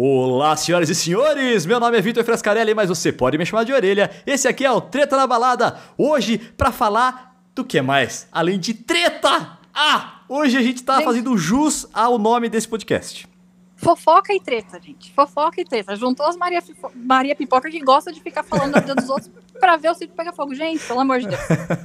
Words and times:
Olá, 0.00 0.56
senhoras 0.56 0.88
e 0.88 0.94
senhores! 0.94 1.66
Meu 1.66 1.80
nome 1.80 1.98
é 1.98 2.00
Vitor 2.00 2.22
Frescarelli, 2.22 2.72
mas 2.72 2.88
você 2.88 3.10
pode 3.10 3.36
me 3.36 3.44
chamar 3.44 3.64
de 3.64 3.72
orelha. 3.72 4.08
Esse 4.24 4.46
aqui 4.46 4.64
é 4.64 4.70
o 4.70 4.80
Treta 4.80 5.16
na 5.16 5.26
Balada. 5.26 5.76
Hoje, 5.98 6.38
pra 6.38 6.70
falar 6.70 7.36
do 7.52 7.64
que 7.64 7.82
mais? 7.82 8.28
Além 8.30 8.60
de 8.60 8.74
treta! 8.74 9.58
Ah! 9.74 10.20
Hoje 10.28 10.56
a 10.56 10.62
gente 10.62 10.84
tá 10.84 10.98
Gente. 10.98 11.04
fazendo 11.04 11.36
jus 11.36 11.84
ao 11.92 12.16
nome 12.16 12.48
desse 12.48 12.68
podcast. 12.68 13.26
Fofoca 13.74 14.32
e 14.32 14.38
treta, 14.40 14.80
gente. 14.80 15.12
Fofoca 15.12 15.60
e 15.60 15.64
treta. 15.64 15.96
Juntou 15.96 16.26
as 16.26 16.36
Maria, 16.36 16.62
Fifo- 16.62 16.92
Maria 16.94 17.34
Pipoca 17.34 17.68
que 17.68 17.80
gosta 17.80 18.12
de 18.12 18.20
ficar 18.20 18.44
falando 18.44 18.74
da 18.74 18.78
vida 18.80 18.94
dos 18.94 19.08
outros 19.10 19.28
pra 19.58 19.76
ver 19.76 19.90
o 19.90 19.94
circo 19.96 20.14
pegar 20.14 20.32
fogo. 20.32 20.54
Gente, 20.54 20.78
pelo 20.86 21.00
amor 21.00 21.18
de 21.18 21.26
Deus. 21.26 21.40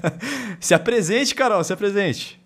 se 0.62 0.76
apresente, 0.76 1.34
Carol, 1.34 1.64
se 1.64 1.74
apresente. 1.74 2.40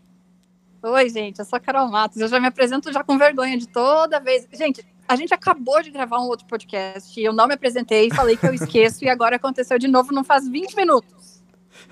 Oi, 0.82 1.10
gente, 1.10 1.40
eu 1.40 1.44
sou 1.46 1.58
a 1.58 1.60
Carol 1.60 1.90
Matos. 1.90 2.22
Eu 2.22 2.30
já 2.30 2.40
me 2.40 2.48
apresento 2.48 2.90
já 2.94 3.04
com 3.04 3.18
vergonha 3.18 3.58
de 3.58 3.68
toda 3.68 4.18
vez. 4.22 4.48
Gente, 4.54 4.86
a 5.08 5.16
gente 5.16 5.34
acabou 5.34 5.82
de 5.82 5.90
gravar 5.90 6.20
um 6.20 6.28
outro 6.28 6.46
podcast 6.46 7.20
e 7.20 7.24
eu 7.24 7.34
não 7.34 7.48
me 7.48 7.54
apresentei, 7.54 8.10
falei 8.10 8.36
que 8.36 8.46
eu 8.46 8.54
esqueço 8.54 9.04
e 9.06 9.10
agora 9.10 9.38
aconteceu 9.38 9.80
de 9.80 9.88
novo, 9.88 10.12
não 10.12 10.24
faz 10.24 10.48
20 10.48 10.76
minutos. 10.76 11.18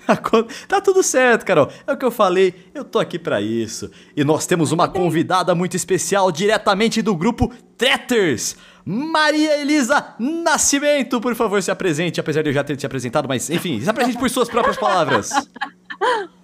Tá 0.68 0.80
tudo 0.80 1.02
certo, 1.02 1.44
Carol. 1.44 1.70
É 1.86 1.92
o 1.92 1.96
que 1.96 2.04
eu 2.04 2.10
falei, 2.10 2.54
eu 2.74 2.84
tô 2.84 2.98
aqui 2.98 3.18
pra 3.18 3.40
isso. 3.40 3.90
E 4.16 4.24
nós 4.24 4.46
temos 4.46 4.72
uma 4.72 4.88
convidada 4.88 5.54
muito 5.54 5.76
especial 5.76 6.30
diretamente 6.30 7.02
do 7.02 7.14
grupo 7.14 7.52
Tretters. 7.76 8.56
Maria 8.84 9.60
Elisa 9.60 10.14
Nascimento, 10.18 11.20
por 11.20 11.34
favor, 11.34 11.60
se 11.62 11.70
apresente, 11.70 12.20
apesar 12.20 12.42
de 12.42 12.50
eu 12.50 12.54
já 12.54 12.62
ter 12.62 12.76
te 12.76 12.86
apresentado, 12.86 13.28
mas 13.28 13.50
enfim, 13.50 13.80
se 13.80 13.90
apresente 13.90 14.18
por 14.18 14.30
suas 14.30 14.48
próprias 14.48 14.76
palavras. 14.76 15.30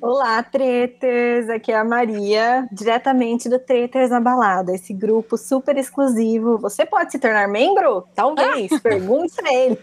Olá, 0.00 0.42
Treters! 0.42 1.48
Aqui 1.50 1.72
é 1.72 1.76
a 1.78 1.84
Maria, 1.84 2.66
diretamente 2.72 3.48
do 3.48 3.58
Treters 3.58 4.10
na 4.10 4.20
Balada, 4.20 4.72
esse 4.74 4.92
grupo 4.92 5.36
super 5.36 5.76
exclusivo. 5.76 6.58
Você 6.58 6.84
pode 6.86 7.12
se 7.12 7.18
tornar 7.18 7.48
membro? 7.48 8.06
Talvez. 8.14 8.70
Pergunte 8.80 9.34
pra 9.36 9.52
ele. 9.52 9.78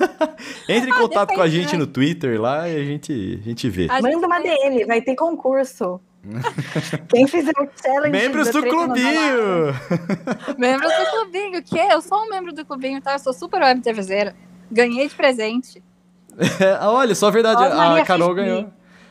Entre 0.68 0.90
em 0.90 0.92
Ah, 0.92 0.98
contato 0.98 1.34
com 1.34 1.40
a 1.42 1.48
gente 1.48 1.72
né? 1.74 1.78
no 1.78 1.86
Twitter 1.86 2.40
lá 2.40 2.68
e 2.68 2.76
a 2.76 2.84
gente, 2.84 3.40
a 3.42 3.44
gente 3.44 3.68
vê. 3.68 3.88
A 3.90 4.00
gente 4.00 4.14
Manda 4.14 4.26
uma 4.26 4.40
DM, 4.40 4.84
vai 4.84 5.00
ter 5.00 5.14
concurso. 5.14 6.00
Quem 7.08 7.26
fizer 7.26 7.52
o 7.58 7.68
challenge. 7.80 8.10
Membros 8.10 8.48
do 8.50 8.60
Balada- 8.60 8.70
clubinho! 8.86 10.58
Membros 10.58 10.92
do 10.92 11.10
clubinho, 11.10 11.58
o 11.60 11.62
quê? 11.62 11.80
Eu 11.90 12.00
sou 12.02 12.18
um 12.24 12.28
membro 12.28 12.52
do 12.52 12.64
clubinho, 12.64 13.00
tá? 13.00 13.14
Eu 13.14 13.18
sou 13.18 13.32
super 13.32 13.60
web 13.62 13.80
TVzeira. 13.80 14.34
Ganhei 14.70 15.08
de 15.08 15.14
presente. 15.14 15.82
É, 16.60 16.78
olha, 16.86 17.14
só 17.14 17.28
a 17.28 17.30
verdade, 17.30 17.62
Ó, 17.62 17.96
a 17.96 18.04
Carol 18.04 18.34
ganhou. 18.34 18.68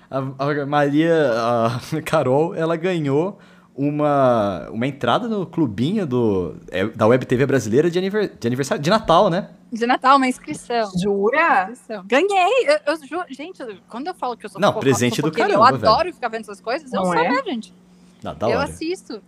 A, 0.10 0.18
a 0.18 0.66
Maria, 0.66 1.32
a 1.34 1.80
Carol, 2.06 2.56
ela 2.56 2.76
ganhou 2.76 3.38
uma, 3.76 4.68
uma 4.72 4.88
entrada 4.88 5.28
no 5.28 5.46
clubinho 5.46 6.06
do, 6.08 6.56
é, 6.72 6.86
da 6.88 7.06
Web 7.08 7.26
TV 7.26 7.46
brasileira 7.46 7.90
de, 7.92 7.98
aniver- 8.00 8.32
de 8.40 8.48
aniversário, 8.48 8.82
de 8.82 8.90
Natal, 8.90 9.30
né? 9.30 9.50
De 9.72 9.86
Natal, 9.86 10.16
uma 10.18 10.28
inscrição. 10.28 10.90
Jura? 11.02 11.70
Inscrição. 11.72 12.04
Ganhei! 12.08 12.68
Eu, 12.68 12.94
eu 12.94 13.06
juro, 13.06 13.26
gente, 13.30 13.62
quando 13.90 14.08
eu 14.08 14.14
falo 14.14 14.36
que 14.38 14.46
eu 14.46 14.50
sou 14.50 14.60
Não, 14.62 14.70
fofoca- 14.70 14.84
presente 14.86 15.22
do 15.22 15.32
caramba, 15.32 15.54
Eu 15.56 15.64
adoro 15.64 16.14
ficar 16.14 16.30
vendo 16.30 16.42
essas 16.42 16.62
coisas. 16.62 16.92
Eu 16.92 17.00
Não 17.02 17.06
sou, 17.08 17.16
é? 17.16 17.30
né, 17.30 17.42
gente? 17.46 17.74
Da 18.22 18.36
eu 18.42 18.48
hora. 18.58 18.64
assisto. 18.64 19.22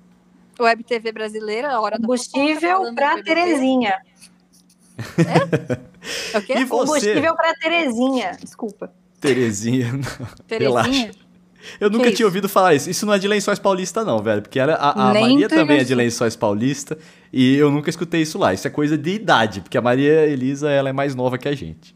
Web 0.59 0.83
TV 0.83 1.11
brasileira, 1.11 1.71
a 1.71 1.80
hora 1.80 1.97
da 1.97 2.05
fofoca, 2.08 2.30
Combustível 2.31 2.77
falando 2.77 2.95
pra 2.95 3.16
do. 3.16 3.23
Terezinha. 3.23 3.97
É 6.33 6.38
o 6.38 6.41
quê? 6.41 6.53
E 6.58 6.64
você, 6.66 6.86
Combustível 6.88 7.36
pra 7.36 7.53
Terezinha. 7.55 8.31
Desculpa. 8.39 8.91
Terezinha? 9.19 9.91
Terezinha? 10.47 10.69
relaxa. 10.69 11.11
Eu 11.79 11.89
nunca 11.89 12.05
Que 12.05 12.11
tinha 12.11 12.23
isso? 12.23 12.25
ouvido 12.25 12.47
falar 12.49 12.73
isso. 12.73 12.89
Isso 12.89 13.05
não 13.05 13.13
é 13.13 13.19
de 13.19 13.27
Lençóis 13.27 13.59
Paulista, 13.59 14.03
não, 14.03 14.19
velho. 14.19 14.41
Porque 14.41 14.59
ela, 14.59 14.73
a, 14.75 15.09
a 15.09 15.13
Maria 15.13 15.49
também 15.49 15.79
é 15.79 15.83
de 15.83 15.93
Lençóis 15.93 16.35
Paulista. 16.35 16.97
E 17.31 17.55
eu 17.57 17.69
nunca 17.69 17.89
escutei 17.89 18.21
isso 18.21 18.37
lá. 18.37 18.53
Isso 18.53 18.65
é 18.67 18.71
coisa 18.71 18.97
de 18.97 19.11
idade. 19.11 19.61
Porque 19.61 19.77
a 19.77 19.81
Maria 19.81 20.25
Elisa, 20.25 20.69
ela 20.69 20.89
é 20.89 20.93
mais 20.93 21.15
nova 21.15 21.37
que 21.37 21.47
a 21.47 21.55
gente. 21.55 21.95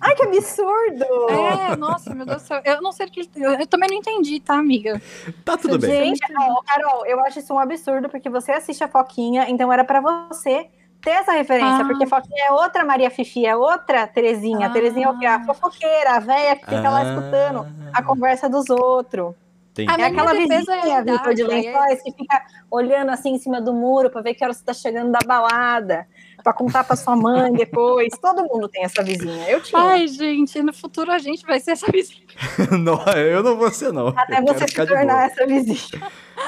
Ai, 0.00 0.14
que 0.14 0.22
absurdo! 0.22 1.04
É, 1.30 1.76
nossa, 1.76 2.14
meu 2.14 2.24
Deus 2.24 2.42
do 2.42 2.46
céu. 2.46 2.62
Eu 2.64 2.80
não 2.80 2.92
sei 2.92 3.06
o 3.06 3.10
que. 3.10 3.28
Eu, 3.34 3.50
eu 3.54 3.66
também 3.66 3.88
não 3.88 3.96
entendi, 3.96 4.38
tá, 4.38 4.54
amiga? 4.54 5.02
Tá 5.44 5.56
tudo 5.56 5.76
bem. 5.78 6.14
Gente, 6.14 6.20
Carol, 6.64 7.04
eu 7.06 7.18
acho 7.24 7.40
isso 7.40 7.52
um 7.52 7.58
absurdo, 7.58 8.08
porque 8.08 8.30
você 8.30 8.52
assiste 8.52 8.84
a 8.84 8.88
Foquinha, 8.88 9.46
então 9.48 9.72
era 9.72 9.82
pra 9.84 10.00
você 10.00 10.68
ter 11.02 11.10
essa 11.10 11.32
referência, 11.32 11.82
Ah. 11.82 11.84
porque 11.86 12.06
é 12.42 12.52
outra 12.52 12.84
Maria 12.84 13.10
Fifi, 13.10 13.46
é 13.46 13.56
outra 13.56 14.06
Terezinha. 14.06 14.66
Ah. 14.66 14.70
Terezinha 14.70 15.06
é 15.06 15.10
o 15.10 15.18
quê? 15.18 15.26
A 15.26 15.44
fofoqueira, 15.44 16.12
a 16.16 16.20
véia 16.20 16.56
que 16.56 16.64
fica 16.64 16.90
lá 16.90 17.02
escutando 17.04 17.66
a 17.92 18.02
conversa 18.02 18.48
dos 18.48 18.68
outros. 18.70 19.34
Entendi. 19.72 19.88
A 19.90 20.04
É 20.04 20.06
aquela 20.08 20.32
é 20.34 20.36
a 20.36 20.46
vizinha, 20.46 21.02
Vitor, 21.04 21.32
de 21.32 21.42
é- 21.42 21.46
lençóis, 21.46 22.02
que 22.02 22.12
fica 22.12 22.42
olhando 22.70 23.10
assim 23.10 23.34
em 23.34 23.38
cima 23.38 23.60
do 23.60 23.72
muro 23.72 24.10
pra 24.10 24.20
ver 24.20 24.34
que 24.34 24.42
hora 24.44 24.52
você 24.52 24.64
tá 24.64 24.74
chegando 24.74 25.12
da 25.12 25.20
balada, 25.24 26.06
pra 26.42 26.52
contar 26.52 26.82
pra 26.82 26.96
sua 26.96 27.14
mãe 27.14 27.52
depois. 27.52 28.08
Todo 28.20 28.42
mundo 28.42 28.68
tem 28.68 28.82
essa 28.82 29.00
vizinha. 29.02 29.48
Eu 29.48 29.60
tinha. 29.62 29.80
Ai, 29.80 30.08
gente, 30.08 30.60
no 30.60 30.72
futuro 30.74 31.12
a 31.12 31.18
gente 31.18 31.46
vai 31.46 31.60
ser 31.60 31.70
essa 31.72 31.86
vizinha. 31.90 32.20
não, 32.82 33.00
eu 33.14 33.42
não 33.44 33.56
vou 33.56 33.70
ser, 33.70 33.92
não. 33.92 34.08
até 34.08 34.40
Eu 34.40 34.44
você 34.44 34.66
se 34.66 34.74
tornar 34.86 35.26
essa 35.26 35.46
vizinha. 35.46 36.02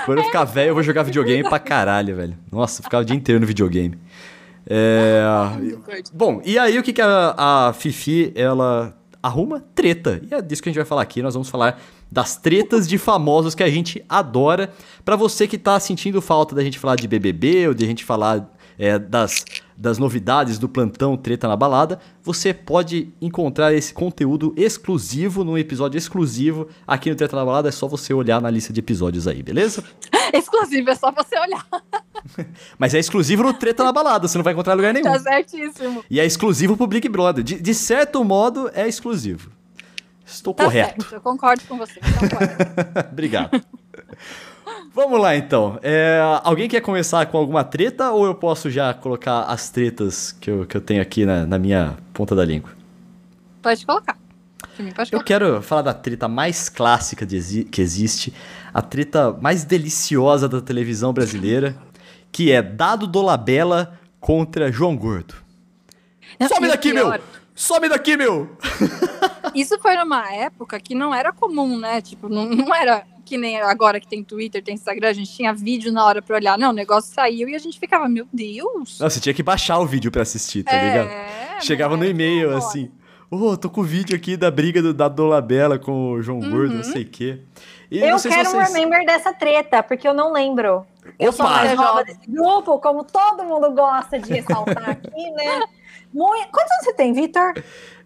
Quando 0.04 0.18
eu 0.18 0.24
ficar 0.24 0.42
velho, 0.44 0.70
eu 0.70 0.74
vou 0.74 0.82
jogar 0.82 1.04
videogame 1.04 1.48
pra 1.48 1.60
caralho, 1.60 2.16
velho. 2.16 2.36
Nossa, 2.50 2.80
eu 2.80 2.84
ficava 2.84 3.02
o 3.02 3.06
dia 3.06 3.16
inteiro 3.16 3.40
no 3.40 3.46
videogame. 3.46 3.96
É... 4.66 5.22
Bom, 6.12 6.40
e 6.44 6.58
aí 6.58 6.78
o 6.78 6.82
que, 6.82 6.92
que 6.92 7.02
a, 7.02 7.34
a 7.68 7.72
Fifi, 7.72 8.32
ela 8.34 8.96
arruma? 9.22 9.62
Treta. 9.74 10.20
E 10.28 10.34
é 10.34 10.42
disso 10.42 10.62
que 10.62 10.68
a 10.68 10.72
gente 10.72 10.78
vai 10.78 10.86
falar 10.86 11.02
aqui. 11.02 11.22
Nós 11.22 11.34
vamos 11.34 11.48
falar 11.48 11.80
das 12.10 12.36
tretas 12.36 12.86
de 12.88 12.98
famosos 12.98 13.54
que 13.54 13.62
a 13.62 13.70
gente 13.70 14.04
adora. 14.08 14.72
Pra 15.04 15.16
você 15.16 15.46
que 15.46 15.56
tá 15.56 15.78
sentindo 15.78 16.20
falta 16.20 16.54
da 16.54 16.62
gente 16.62 16.78
falar 16.78 16.96
de 16.96 17.06
BBB 17.08 17.68
ou 17.68 17.74
de 17.74 17.84
a 17.84 17.86
gente 17.86 18.04
falar 18.04 18.52
é, 18.78 18.98
das, 18.98 19.44
das 19.82 19.98
novidades 19.98 20.60
do 20.60 20.68
plantão 20.68 21.16
Treta 21.16 21.48
na 21.48 21.56
Balada, 21.56 21.98
você 22.22 22.54
pode 22.54 23.12
encontrar 23.20 23.74
esse 23.74 23.92
conteúdo 23.92 24.54
exclusivo, 24.56 25.42
num 25.42 25.58
episódio 25.58 25.98
exclusivo 25.98 26.68
aqui 26.86 27.10
no 27.10 27.16
Treta 27.16 27.34
na 27.34 27.44
Balada. 27.44 27.68
É 27.68 27.72
só 27.72 27.88
você 27.88 28.14
olhar 28.14 28.40
na 28.40 28.48
lista 28.48 28.72
de 28.72 28.78
episódios 28.78 29.26
aí, 29.26 29.42
beleza? 29.42 29.82
Exclusivo, 30.32 30.88
é 30.88 30.94
só 30.94 31.10
você 31.10 31.36
olhar. 31.36 31.66
Mas 32.78 32.94
é 32.94 33.00
exclusivo 33.00 33.42
no 33.42 33.52
Treta 33.52 33.82
na 33.82 33.92
Balada, 33.92 34.28
você 34.28 34.38
não 34.38 34.44
vai 34.44 34.52
encontrar 34.52 34.74
em 34.74 34.76
lugar 34.76 34.94
nenhum. 34.94 35.04
Tá 35.04 35.18
certíssimo. 35.18 36.04
E 36.08 36.20
é 36.20 36.24
exclusivo 36.24 36.76
pro 36.76 36.86
Big 36.86 37.08
Brother. 37.08 37.42
De, 37.42 37.60
de 37.60 37.74
certo 37.74 38.24
modo, 38.24 38.70
é 38.72 38.86
exclusivo. 38.86 39.50
Estou 40.24 40.54
Tá 40.54 40.64
correto. 40.64 41.02
certo, 41.02 41.14
eu 41.16 41.20
concordo 41.20 41.64
com 41.68 41.76
você. 41.76 41.98
Concordo. 42.20 42.54
Obrigado. 43.10 43.60
Vamos 44.94 45.18
lá, 45.20 45.34
então. 45.34 45.78
É, 45.82 46.20
alguém 46.44 46.68
quer 46.68 46.82
começar 46.82 47.24
com 47.26 47.38
alguma 47.38 47.64
treta 47.64 48.10
ou 48.10 48.26
eu 48.26 48.34
posso 48.34 48.70
já 48.70 48.92
colocar 48.92 49.44
as 49.44 49.70
tretas 49.70 50.32
que 50.32 50.50
eu, 50.50 50.66
que 50.66 50.76
eu 50.76 50.80
tenho 50.80 51.00
aqui 51.00 51.24
na, 51.24 51.46
na 51.46 51.58
minha 51.58 51.96
ponta 52.12 52.34
da 52.34 52.44
língua? 52.44 52.70
pode 53.62 53.86
colocar. 53.86 54.18
Eu 55.10 55.22
quero 55.22 55.62
falar 55.62 55.82
da 55.82 55.94
treta 55.94 56.28
mais 56.28 56.68
clássica 56.68 57.24
de 57.24 57.64
que 57.64 57.80
existe, 57.80 58.32
a 58.72 58.82
treta 58.82 59.32
mais 59.32 59.64
deliciosa 59.64 60.48
da 60.48 60.60
televisão 60.60 61.12
brasileira, 61.12 61.76
que 62.30 62.50
é 62.50 62.62
Dado 62.62 63.06
Dolabella 63.06 63.98
contra 64.18 64.72
João 64.72 64.96
Gordo. 64.96 65.34
Não, 66.40 66.48
Some 66.48 66.68
daqui, 66.68 66.92
meu! 66.92 67.06
pior, 67.06 67.20
Some 67.54 67.88
daqui, 67.88 68.16
meu! 68.16 68.56
Isso 69.54 69.78
foi 69.78 69.94
numa 69.96 70.32
época 70.32 70.80
que 70.80 70.94
não 70.94 71.14
era 71.14 71.32
comum, 71.32 71.78
né? 71.78 72.00
Tipo, 72.00 72.28
não, 72.28 72.46
não 72.46 72.74
era 72.74 73.04
que 73.32 73.38
nem 73.38 73.58
agora 73.62 73.98
que 73.98 74.06
tem 74.06 74.22
Twitter, 74.22 74.62
tem 74.62 74.74
Instagram, 74.74 75.08
a 75.08 75.12
gente 75.14 75.32
tinha 75.32 75.54
vídeo 75.54 75.90
na 75.90 76.04
hora 76.04 76.20
pra 76.20 76.36
olhar. 76.36 76.58
Não, 76.58 76.68
o 76.68 76.72
negócio 76.74 77.14
saiu 77.14 77.48
e 77.48 77.54
a 77.54 77.58
gente 77.58 77.80
ficava, 77.80 78.06
meu 78.06 78.26
Deus. 78.30 78.98
Não, 79.00 79.08
você 79.08 79.18
tinha 79.20 79.32
que 79.32 79.42
baixar 79.42 79.78
o 79.78 79.86
vídeo 79.86 80.10
pra 80.12 80.20
assistir, 80.20 80.62
tá 80.62 80.72
ligado? 80.72 81.08
é, 81.08 81.58
Chegava 81.62 81.94
não 81.94 82.02
no 82.02 82.04
é 82.04 82.10
e-mail, 82.10 82.54
assim. 82.54 82.90
Ô, 83.30 83.56
tô 83.56 83.70
com 83.70 83.80
o 83.80 83.84
vídeo 83.84 84.14
aqui 84.14 84.36
da 84.36 84.50
briga 84.50 84.82
do, 84.82 84.92
da 84.92 85.08
Dolabella 85.08 85.78
com 85.78 86.12
o 86.12 86.20
João 86.22 86.40
Gordo, 86.40 86.72
Uhum. 86.72 86.76
não 86.76 86.84
sei 86.84 87.04
o 87.04 87.08
quê. 87.08 87.40
E 87.90 88.00
Eu 88.00 88.10
não 88.10 88.18
sei 88.18 88.30
se 88.30 88.36
quero 88.36 88.50
vocês... 88.50 88.70
um 88.70 88.74
remember 88.74 89.06
dessa 89.06 89.32
treta, 89.32 89.82
porque 89.82 90.06
eu 90.06 90.12
não 90.12 90.30
lembro. 90.30 90.84
Eu 91.18 91.32
sou 91.32 91.46
Opa! 91.46 91.54
mais 91.54 91.74
nova 91.74 92.00
Jovem. 92.00 92.04
desse 92.14 92.30
grupo, 92.30 92.78
como 92.80 93.02
todo 93.04 93.44
mundo 93.44 93.70
gosta 93.72 94.18
de 94.18 94.30
ressaltar 94.30 94.90
aqui, 94.90 95.30
né? 95.30 95.60
Muito... 96.12 96.50
Quantos 96.50 96.70
anos 96.72 96.84
você 96.84 96.92
tem, 96.92 97.14
Vitor? 97.14 97.54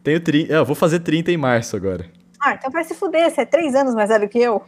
Tenho 0.04 0.20
30... 0.20 0.52
Eu 0.52 0.64
vou 0.64 0.76
fazer 0.76 1.00
30 1.00 1.32
em 1.32 1.36
março 1.36 1.74
agora. 1.74 2.08
Ah, 2.40 2.54
então 2.54 2.70
vai 2.70 2.84
se 2.84 2.94
fuder, 2.94 3.28
você 3.28 3.40
é 3.40 3.44
três 3.44 3.74
anos 3.74 3.92
mais 3.96 4.08
velho 4.08 4.28
que 4.28 4.38
eu. 4.38 4.62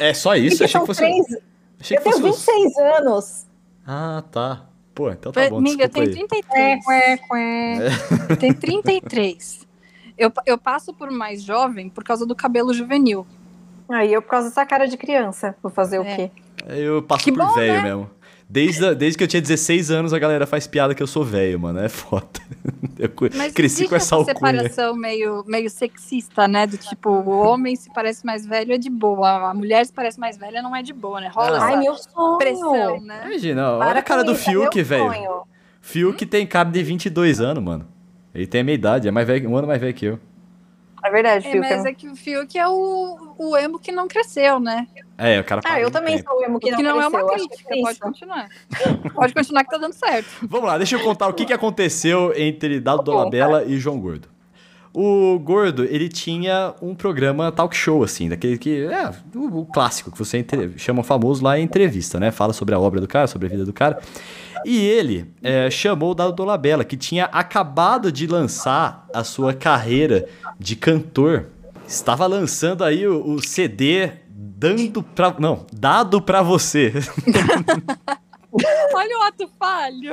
É 0.00 0.14
só 0.14 0.34
isso? 0.36 0.64
Achei 0.64 0.80
que 0.80 0.86
fosse... 0.86 1.00
três... 1.00 1.26
Achei 1.80 1.96
Eu 1.96 2.02
que 2.02 2.10
tenho 2.10 2.20
fosse... 2.22 2.46
26 2.52 2.78
anos. 2.78 3.46
Ah, 3.86 4.22
tá. 4.30 4.66
Pô, 4.94 5.10
então 5.10 5.32
tá 5.32 5.48
bom, 5.48 5.58
Amiga, 5.58 5.84
eu 5.84 5.88
desculpa 5.88 6.10
tenho 6.16 6.26
aí. 6.26 6.78
33. 6.82 6.84
Quê. 6.84 8.30
Eu 8.30 8.36
tenho 8.36 8.54
33. 8.54 9.66
Eu, 10.18 10.32
eu 10.44 10.58
passo 10.58 10.92
por 10.92 11.10
mais 11.10 11.42
jovem 11.42 11.88
por 11.88 12.04
causa 12.04 12.26
do 12.26 12.34
cabelo 12.34 12.74
juvenil. 12.74 13.26
Aí 13.88 14.12
eu, 14.12 14.20
por 14.20 14.28
causa 14.28 14.48
dessa 14.48 14.66
cara 14.66 14.86
de 14.86 14.96
criança, 14.96 15.56
vou 15.62 15.70
fazer 15.72 15.98
o 15.98 16.02
É. 16.02 16.16
quê? 16.16 16.30
Eu 16.68 17.02
passo 17.02 17.24
Que 17.24 17.32
por 17.32 17.46
bom, 17.46 17.54
velho 17.54 17.72
né? 17.72 17.82
mesmo. 17.82 18.10
Desde, 18.52 18.84
a- 18.84 18.92
desde 18.94 19.16
que 19.16 19.22
eu 19.22 19.28
tinha 19.28 19.40
16 19.40 19.92
anos, 19.92 20.12
a 20.12 20.18
galera 20.18 20.44
faz 20.44 20.66
piada 20.66 20.92
que 20.94 21.00
eu 21.02 21.06
sou 21.06 21.24
velho, 21.24 21.60
mano. 21.60 21.78
É 21.78 21.88
foda. 21.88 22.26
Eu 22.98 23.10
Mas 23.34 23.54
cresci 23.54 23.88
com 23.88 23.94
essa 23.96 24.14
alcunha. 24.14 24.34
separação 24.34 24.94
meio, 24.94 25.42
meio 25.46 25.70
sexista, 25.70 26.46
né? 26.46 26.66
Do 26.66 26.76
tipo, 26.76 27.08
o 27.08 27.30
homem 27.30 27.74
se 27.74 27.90
parece 27.94 28.26
mais 28.26 28.44
velho 28.44 28.74
é 28.74 28.78
de 28.78 28.90
boa, 28.90 29.48
a 29.50 29.54
mulher 29.54 29.86
se 29.86 29.92
parece 29.92 30.20
mais 30.20 30.36
velha 30.36 30.60
não 30.60 30.76
é 30.76 30.82
de 30.82 30.92
boa, 30.92 31.18
né? 31.18 31.28
Rola 31.32 31.56
Ah. 31.58 31.64
Ai, 31.64 31.72
essa 31.74 31.80
meu 31.82 31.94
sonho. 31.96 32.36
pressão, 32.38 33.00
né? 33.00 33.22
Imagina, 33.24 33.70
olha 33.70 33.78
Para 33.86 33.98
a 34.00 34.02
cara 34.02 34.22
do 34.22 34.32
isso, 34.32 34.44
Fiuk, 34.44 34.82
velho. 34.82 35.44
Fiuk 35.80 36.26
tem 36.26 36.46
cara 36.46 36.68
de 36.68 36.82
22 36.82 37.40
anos, 37.40 37.62
mano. 37.64 37.86
Ele 38.34 38.46
tem 38.46 38.60
a 38.60 38.64
minha 38.64 38.74
idade, 38.74 39.08
é 39.08 39.10
mais 39.10 39.26
velho, 39.26 39.48
um 39.48 39.56
ano 39.56 39.66
mais 39.66 39.80
velho 39.80 39.94
que 39.94 40.04
eu. 40.04 40.20
É 41.02 41.10
verdade, 41.10 41.46
É, 41.48 41.50
Fiuk. 41.52 41.68
mas 41.68 41.84
é 41.84 41.92
que 41.94 42.08
o 42.08 42.14
Fiuk 42.16 42.58
é 42.58 42.68
o, 42.68 43.34
o 43.38 43.56
emo 43.56 43.78
que 43.78 43.90
não 43.92 44.06
cresceu, 44.06 44.60
né? 44.60 44.86
É, 45.16 45.38
o 45.40 45.44
cara 45.44 45.60
Ah, 45.64 45.80
eu 45.80 45.90
também 45.90 46.16
tempo. 46.16 46.30
sou 46.30 46.40
o 46.40 46.44
emo 46.44 46.58
que 46.60 46.74
que 46.74 46.82
não, 46.82 46.94
não 46.96 47.02
é 47.02 47.08
uma 47.08 47.24
cresceu, 47.26 47.48
crítica, 47.48 47.74
é 47.74 47.80
pode 47.80 47.92
isso. 47.92 48.00
continuar. 48.00 48.48
Pode 49.14 49.34
continuar 49.34 49.64
que 49.64 49.70
tá 49.70 49.78
dando 49.78 49.92
certo. 49.94 50.28
Vamos 50.48 50.66
lá, 50.66 50.76
deixa 50.78 50.96
eu 50.96 51.00
contar 51.02 51.28
o 51.28 51.32
que, 51.34 51.44
que 51.44 51.52
aconteceu 51.52 52.32
entre 52.36 52.80
Dado 52.80 53.02
Dolabella 53.02 53.64
e 53.64 53.78
João 53.78 53.98
Gordo. 54.00 54.28
O 54.92 55.38
Gordo, 55.38 55.84
ele 55.84 56.08
tinha 56.08 56.74
um 56.82 56.96
programa 56.96 57.52
talk 57.52 57.76
show, 57.76 58.02
assim, 58.02 58.28
daquele 58.28 58.58
que. 58.58 58.86
É, 58.86 59.10
o, 59.36 59.60
o 59.60 59.66
clássico, 59.66 60.10
que 60.10 60.18
você 60.18 60.38
entre- 60.38 60.76
chama 60.78 61.04
famoso 61.04 61.44
lá 61.44 61.56
em 61.56 61.62
entrevista, 61.62 62.18
né? 62.18 62.32
Fala 62.32 62.52
sobre 62.52 62.74
a 62.74 62.78
obra 62.80 63.00
do 63.00 63.06
cara, 63.06 63.28
sobre 63.28 63.46
a 63.46 63.50
vida 63.50 63.64
do 63.64 63.72
cara. 63.72 64.00
E 64.64 64.78
ele 64.78 65.32
é, 65.42 65.70
chamou 65.70 66.12
o 66.12 66.14
Dado 66.14 66.32
Dolabella, 66.32 66.84
que 66.84 66.96
tinha 66.96 67.24
acabado 67.26 68.10
de 68.12 68.26
lançar 68.26 69.06
a 69.14 69.24
sua 69.24 69.52
carreira 69.54 70.28
de 70.58 70.76
cantor. 70.76 71.46
Estava 71.86 72.26
lançando 72.26 72.84
aí 72.84 73.06
o, 73.06 73.34
o 73.34 73.42
CD 73.42 74.12
dando 74.28 75.02
pra. 75.02 75.34
Não, 75.38 75.66
dado 75.72 76.20
pra 76.20 76.42
você. 76.42 76.92
Olha 78.92 79.18
o 79.18 79.22
ato 79.22 79.48
falho. 79.58 80.12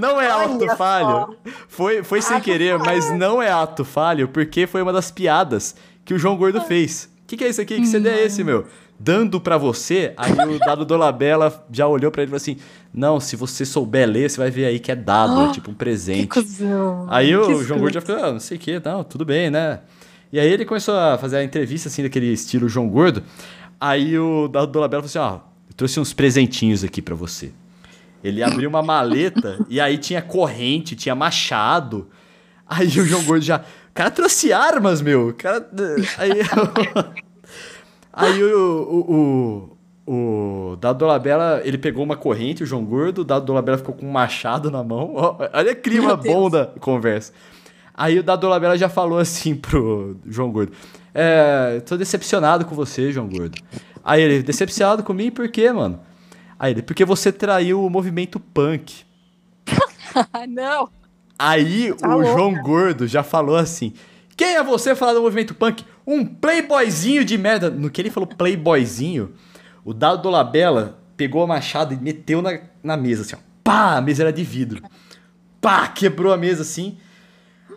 Não 0.00 0.20
é 0.20 0.32
Olha 0.34 0.54
ato 0.54 0.66
só. 0.66 0.76
falho. 0.76 1.36
Foi, 1.68 2.02
foi 2.02 2.20
sem 2.20 2.40
querer, 2.40 2.78
falho. 2.78 2.84
mas 2.84 3.10
não 3.16 3.40
é 3.40 3.50
ato 3.50 3.84
falho, 3.84 4.28
porque 4.28 4.66
foi 4.66 4.82
uma 4.82 4.92
das 4.92 5.10
piadas 5.10 5.76
que 6.04 6.12
o 6.12 6.18
João 6.18 6.36
Gordo 6.36 6.60
fez. 6.60 7.08
O 7.22 7.26
que, 7.26 7.36
que 7.36 7.44
é 7.44 7.48
isso 7.48 7.60
aqui? 7.60 7.76
Que 7.76 7.86
CD 7.86 8.08
é 8.08 8.24
esse, 8.24 8.44
meu? 8.44 8.66
Dando 8.98 9.38
pra 9.40 9.58
você, 9.58 10.14
aí 10.16 10.32
o 10.32 10.58
dado 10.58 10.84
Dolabella 10.84 11.64
já 11.70 11.86
olhou 11.86 12.10
pra 12.10 12.22
ele 12.22 12.28
e 12.28 12.30
falou 12.30 12.36
assim: 12.36 12.56
Não, 12.94 13.20
se 13.20 13.36
você 13.36 13.64
souber 13.64 14.08
ler, 14.08 14.30
você 14.30 14.38
vai 14.38 14.50
ver 14.50 14.64
aí 14.64 14.80
que 14.80 14.90
é 14.90 14.96
dado, 14.96 15.50
é 15.50 15.52
tipo 15.52 15.70
um 15.70 15.74
Que 15.74 15.78
presente. 15.78 16.26
cuzão. 16.28 17.06
Aí 17.10 17.28
Que 17.28 17.34
o 17.36 17.62
João 17.62 17.80
Gordo 17.80 17.94
já 17.94 18.00
ficou, 18.00 18.16
ah, 18.16 18.32
não 18.32 18.40
sei 18.40 18.56
o 18.56 18.60
que, 18.60 18.80
não, 18.82 19.04
tudo 19.04 19.24
bem, 19.24 19.50
né? 19.50 19.80
E 20.32 20.40
aí 20.40 20.48
ele 20.50 20.64
começou 20.64 20.96
a 20.96 21.18
fazer 21.18 21.36
a 21.36 21.44
entrevista, 21.44 21.88
assim, 21.88 22.02
daquele 22.02 22.32
estilo 22.32 22.68
João 22.68 22.88
Gordo. 22.88 23.22
Aí 23.78 24.18
o 24.18 24.48
Dado 24.48 24.68
Dolabella 24.68 25.06
falou 25.06 25.28
assim, 25.28 25.36
ó, 25.36 25.46
eu 25.68 25.74
trouxe 25.76 26.00
uns 26.00 26.14
presentinhos 26.14 26.82
aqui 26.82 27.02
pra 27.02 27.14
você. 27.14 27.52
Ele 28.24 28.42
abriu 28.42 28.68
uma 28.68 28.82
maleta 28.82 29.58
e 29.68 29.78
aí 29.78 29.98
tinha 29.98 30.22
corrente, 30.22 30.96
tinha 30.96 31.14
machado. 31.14 32.08
Aí 32.66 32.86
o 32.88 33.04
João 33.04 33.22
Gordo 33.24 33.44
já, 33.44 33.58
o 33.58 33.92
cara 33.94 34.10
trouxe 34.10 34.52
armas, 34.54 35.02
meu. 35.02 35.28
O 35.28 35.34
cara... 35.34 35.68
Aí, 36.18 36.30
aí 38.16 38.42
o, 38.42 38.58
o, 39.06 39.76
o, 40.06 40.72
o 40.72 40.76
Dado 40.76 40.98
Dolabella, 40.98 41.60
ele 41.64 41.78
pegou 41.78 42.02
uma 42.02 42.16
corrente, 42.16 42.62
o 42.62 42.66
João 42.66 42.84
Gordo, 42.84 43.20
o 43.20 43.24
Dado 43.24 43.44
Dolabella 43.44 43.78
ficou 43.78 43.94
com 43.94 44.06
um 44.06 44.10
machado 44.10 44.70
na 44.70 44.82
mão. 44.82 45.14
Olha 45.52 45.74
que 45.74 45.82
clima 45.90 46.16
bom 46.16 46.48
da 46.50 46.66
conversa. 46.80 47.32
Aí 47.94 48.18
o 48.18 48.22
Dado 48.22 48.40
Dolabella 48.40 48.76
já 48.76 48.88
falou 48.88 49.18
assim 49.18 49.54
pro 49.54 50.16
João 50.26 50.50
Gordo. 50.50 50.72
É, 51.14 51.80
tô 51.86 51.96
decepcionado 51.96 52.64
com 52.66 52.74
você, 52.74 53.10
João 53.10 53.28
Gordo. 53.28 53.58
Aí 54.04 54.22
ele, 54.22 54.42
decepcionado 54.42 55.02
comigo 55.02 55.34
por 55.36 55.48
quê, 55.48 55.72
mano? 55.72 55.98
Aí 56.58 56.72
ele, 56.72 56.82
porque 56.82 57.04
você 57.04 57.32
traiu 57.32 57.84
o 57.84 57.90
movimento 57.90 58.38
punk. 58.38 59.04
Não. 60.48 60.88
Aí 61.38 61.94
Tá 61.94 62.08
o 62.08 62.20
louca. 62.20 62.32
João 62.32 62.54
Gordo 62.62 63.06
já 63.06 63.22
falou 63.22 63.56
assim: 63.56 63.92
Quem 64.36 64.54
é 64.56 64.62
você 64.62 64.94
falar 64.94 65.14
do 65.14 65.22
movimento 65.22 65.54
punk? 65.54 65.84
Um 66.06 66.24
playboyzinho 66.24 67.24
de 67.24 67.36
merda. 67.36 67.68
No 67.70 67.90
que 67.90 68.00
ele 68.00 68.10
falou 68.10 68.26
playboyzinho, 68.28 69.32
o 69.84 69.92
Dado 69.92 70.22
Dolabella 70.22 70.98
pegou 71.16 71.42
a 71.42 71.46
machada 71.46 71.94
e 71.94 71.96
meteu 71.96 72.40
na, 72.42 72.58
na 72.82 72.96
mesa, 72.96 73.22
assim, 73.22 73.34
ó. 73.34 73.38
Pá! 73.64 73.96
A 73.96 74.00
mesa 74.00 74.22
era 74.22 74.32
de 74.32 74.44
vidro. 74.44 74.82
Pá! 75.60 75.88
Quebrou 75.88 76.32
a 76.32 76.36
mesa 76.36 76.62
assim. 76.62 76.96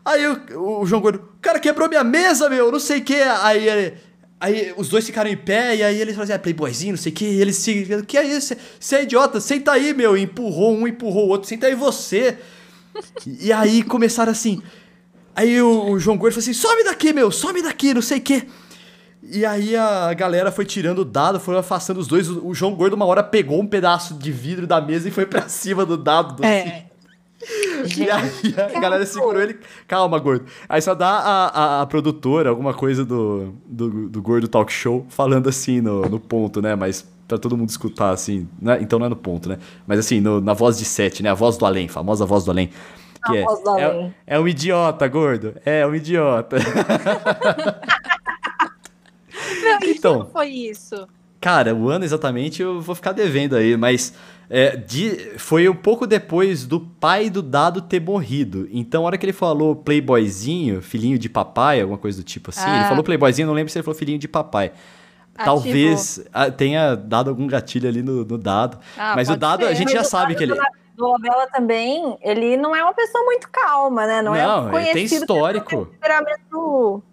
Aí 0.06 0.26
o, 0.28 0.82
o 0.82 0.86
João 0.86 1.02
Gordo, 1.02 1.20
o 1.20 1.40
cara 1.42 1.60
quebrou 1.60 1.90
minha 1.90 2.04
mesa, 2.04 2.50
meu, 2.50 2.72
não 2.72 2.80
sei 2.80 3.00
o 3.00 3.04
que. 3.04 3.16
Aí, 3.16 3.68
ele- 3.68 3.94
aí 4.40 4.74
os 4.78 4.88
dois 4.90 5.06
ficaram 5.06 5.30
em 5.30 5.36
pé 5.38 5.76
e 5.76 5.84
aí 5.84 6.00
eles 6.00 6.14
falaram 6.16 6.24
assim, 6.32 6.34
ah, 6.34 6.40
playboyzinho, 6.40 6.92
não 6.94 6.98
sei 6.98 7.12
o 7.12 7.16
que. 7.16 7.26
E 7.26 7.42
eles 7.42 7.56
se, 7.58 8.04
que 8.08 8.18
é 8.18 8.24
isso? 8.26 8.56
Você 8.80 8.96
é 8.98 9.04
idiota, 9.04 9.40
senta 9.42 9.72
aí, 9.72 9.94
meu. 9.94 10.16
E 10.18 10.22
empurrou 10.22 10.76
um, 10.76 10.88
empurrou 10.88 11.26
o 11.26 11.30
outro, 11.30 11.48
senta 11.50 11.68
aí 11.68 11.76
você. 11.76 12.38
E 13.26 13.52
aí 13.52 13.82
começaram 13.84 14.32
assim. 14.32 14.62
Aí 15.40 15.62
o, 15.62 15.92
o 15.92 16.00
João 16.00 16.18
Gordo 16.18 16.34
falou 16.34 16.42
assim: 16.44 16.54
some 16.54 16.84
daqui, 16.84 17.14
meu, 17.14 17.32
some 17.32 17.62
daqui, 17.62 17.94
não 17.94 18.02
sei 18.02 18.18
o 18.18 18.22
quê. 18.22 18.46
E 19.24 19.46
aí 19.46 19.76
a 19.76 20.14
galera 20.14 20.52
foi 20.52 20.66
tirando 20.66 21.00
o 21.00 21.06
dado, 21.06 21.40
foi 21.40 21.58
afastando 21.58 22.00
os 22.00 22.08
dois. 22.08 22.30
O, 22.30 22.48
o 22.48 22.54
João 22.54 22.76
Gordo, 22.76 22.94
uma 22.96 23.06
hora, 23.06 23.24
pegou 23.24 23.60
um 23.60 23.66
pedaço 23.68 24.16
de 24.16 24.32
vidro 24.32 24.68
da 24.68 24.82
mesa 24.82 25.08
e 25.08 25.12
foi 25.12 25.26
pra 25.26 25.48
cima 25.50 25.86
do 25.86 25.96
dado. 25.98 26.44
É. 26.44 26.86
E 27.98 28.10
aí 28.12 28.54
a 28.76 28.80
galera 28.82 29.06
segurou 29.06 29.42
ele. 29.42 29.58
Calma, 29.88 30.20
gordo. 30.20 30.46
Aí 30.68 30.82
só 30.82 30.94
dá 30.94 31.08
a, 31.10 31.48
a, 31.48 31.82
a 31.84 31.86
produtora, 31.86 32.50
alguma 32.50 32.74
coisa 32.74 33.06
do, 33.06 33.54
do, 33.66 34.10
do 34.10 34.22
Gordo 34.22 34.46
Talk 34.50 34.70
Show, 34.74 35.06
falando 35.08 35.48
assim 35.48 35.80
no, 35.80 36.02
no 36.02 36.20
ponto, 36.20 36.62
né? 36.62 36.76
Mas 36.76 37.06
pra 37.30 37.38
todo 37.38 37.56
mundo 37.56 37.70
escutar, 37.70 38.10
assim. 38.12 38.46
Né? 38.62 38.80
Então 38.82 39.00
não 39.00 39.06
é 39.06 39.10
no 39.10 39.16
ponto, 39.16 39.48
né? 39.48 39.58
Mas 39.88 40.00
assim, 40.00 40.20
no- 40.20 40.42
na 40.42 40.54
voz 40.54 40.78
de 40.78 40.84
sete, 40.84 41.24
né? 41.24 41.30
A 41.30 41.34
voz 41.34 41.56
do 41.58 41.66
além, 41.66 41.88
famosa 41.88 42.26
voz 42.26 42.44
do 42.44 42.52
além. 42.52 42.70
Que 43.26 43.38
A 43.38 43.80
é, 43.80 43.84
é, 43.84 44.12
é 44.28 44.40
um 44.40 44.48
idiota, 44.48 45.08
gordo. 45.08 45.56
É 45.66 45.86
um 45.86 45.94
idiota. 45.96 46.58
Não, 49.64 49.80
Então. 49.90 50.30
foi 50.32 50.48
isso? 50.50 51.08
Cara, 51.42 51.74
o 51.74 51.90
ano 51.90 52.04
exatamente 52.04 52.62
eu 52.62 52.82
vou 52.82 52.94
ficar 52.94 53.14
devendo 53.14 53.56
aí, 53.56 53.78
mas 53.78 54.14
é, 54.50 54.76
de- 54.76 55.32
foi 55.38 55.70
um 55.70 55.76
pouco 55.76 56.06
depois 56.06 56.66
do 56.66 56.82
pai 56.82 57.30
do 57.30 57.42
dado 57.42 57.82
ter 57.82 58.02
morrido. 58.02 58.68
Então, 58.72 59.04
a 59.04 59.06
hora 59.06 59.18
que 59.18 59.26
ele 59.26 59.32
falou 59.34 59.74
playboyzinho, 59.76 60.82
filhinho 60.82 61.18
de 61.18 61.30
papai, 61.30 61.80
alguma 61.80 61.98
coisa 61.98 62.18
do 62.22 62.24
tipo 62.26 62.50
assim, 62.50 62.70
ele 62.70 62.80
Ah. 62.84 62.90
falou 62.90 63.04
playboyzinho, 63.04 63.48
não 63.48 63.54
lembro 63.54 63.72
se 63.72 63.78
ele 63.78 63.84
falou 63.84 63.98
filhinho 63.98 64.20
de 64.20 64.28
papai. 64.28 64.72
Talvez 65.46 66.22
ah, 66.34 66.52
tenha 66.52 66.96
dado 66.96 67.30
algum 67.30 67.48
gatilho 67.48 67.88
ali 67.88 68.02
no, 68.04 68.26
no 68.26 68.38
dado. 68.38 68.78
Ah, 68.98 69.14
mas 69.16 69.30
o 69.30 69.38
dado, 69.38 69.64
a 69.64 69.70
ser. 69.70 69.76
gente 69.76 69.94
Mas 69.94 69.94
já 69.94 70.04
sabe 70.04 70.36
que 70.36 70.44
ele. 70.44 70.54
Do 71.00 71.08
Labella 71.14 71.48
também, 71.48 72.18
ele 72.22 72.58
não 72.58 72.76
é 72.76 72.84
uma 72.84 72.94
pessoa 72.94 73.24
muito 73.24 73.48
calma, 73.50 74.06
né? 74.06 74.22
Não, 74.22 74.34
Não, 74.34 74.78
é 74.78 74.82
ele 74.82 74.86
tem 74.86 74.94
conhecido 74.94 75.26
pelo 75.26 75.38
histórico. 75.40 75.86
temperamento 75.86 77.04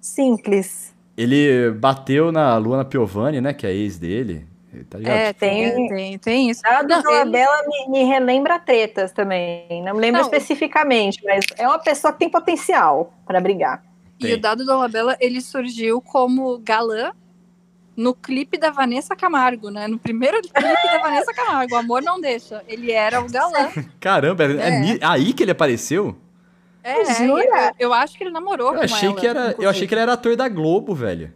simples. 0.00 0.94
Ele 1.16 1.70
bateu 1.70 2.30
na 2.30 2.56
Luana 2.58 2.84
Piovani, 2.84 3.40
né? 3.40 3.54
Que 3.54 3.66
é 3.66 3.70
a 3.70 3.72
ex 3.72 3.98
dele. 3.98 4.46
Tá 4.90 4.98
ligado? 4.98 5.16
É, 5.16 5.32
tem, 5.32 5.72
Tem- 5.72 5.88
tem, 5.88 6.18
tem 6.18 6.50
isso. 6.50 6.60
A 6.66 6.82
do 6.82 6.88
Não, 6.88 6.98
ele- 6.98 7.08
Labella 7.18 7.62
me, 7.68 7.88
me 7.90 8.04
relembra 8.04 8.58
tretas 8.58 9.12
também. 9.12 9.82
Não 9.84 9.94
me 9.94 10.00
lembro 10.00 10.20
Não. 10.20 10.26
especificamente, 10.28 11.22
mas 11.24 11.44
é 11.56 11.66
uma 11.66 11.78
pessoa 11.78 12.12
que 12.12 12.18
tem 12.18 12.28
potencial 12.28 13.12
para 13.24 13.40
brigar. 13.40 13.84
E 14.18 14.24
Tem. 14.26 14.34
o 14.34 14.40
Dado 14.40 14.64
Dolabella, 14.66 15.16
ele 15.20 15.40
surgiu 15.40 16.00
como 16.00 16.58
galã 16.58 17.12
no 17.96 18.14
clipe 18.14 18.58
da 18.58 18.70
Vanessa 18.70 19.14
Camargo, 19.14 19.70
né? 19.70 19.86
No 19.86 19.98
primeiro 19.98 20.40
clipe 20.42 20.52
da 20.62 20.98
Vanessa 21.02 21.32
Camargo, 21.32 21.74
O 21.74 21.78
Amor 21.78 22.02
Não 22.02 22.20
Deixa. 22.20 22.62
Ele 22.66 22.90
era 22.92 23.20
o 23.20 23.30
galã. 23.30 23.70
Caramba, 24.00 24.44
é, 24.44 24.68
É. 24.68 24.80
ni- 24.80 24.98
aí 25.02 25.32
que 25.32 25.42
ele 25.44 25.52
apareceu? 25.52 26.16
É, 26.82 27.04
Jura? 27.14 27.72
eu, 27.78 27.88
eu 27.88 27.94
acho 27.94 28.16
que 28.18 28.24
ele 28.24 28.30
namorou 28.30 28.72
Eu 28.72 28.78
com 28.80 28.84
achei, 28.84 29.08
ela, 29.08 29.18
que 29.18 29.26
era, 29.26 29.54
eu 29.58 29.70
achei 29.70 29.86
que 29.86 29.94
ele 29.94 30.02
era 30.02 30.12
ator 30.12 30.36
da 30.36 30.48
Globo, 30.48 30.94
velho. 30.94 31.32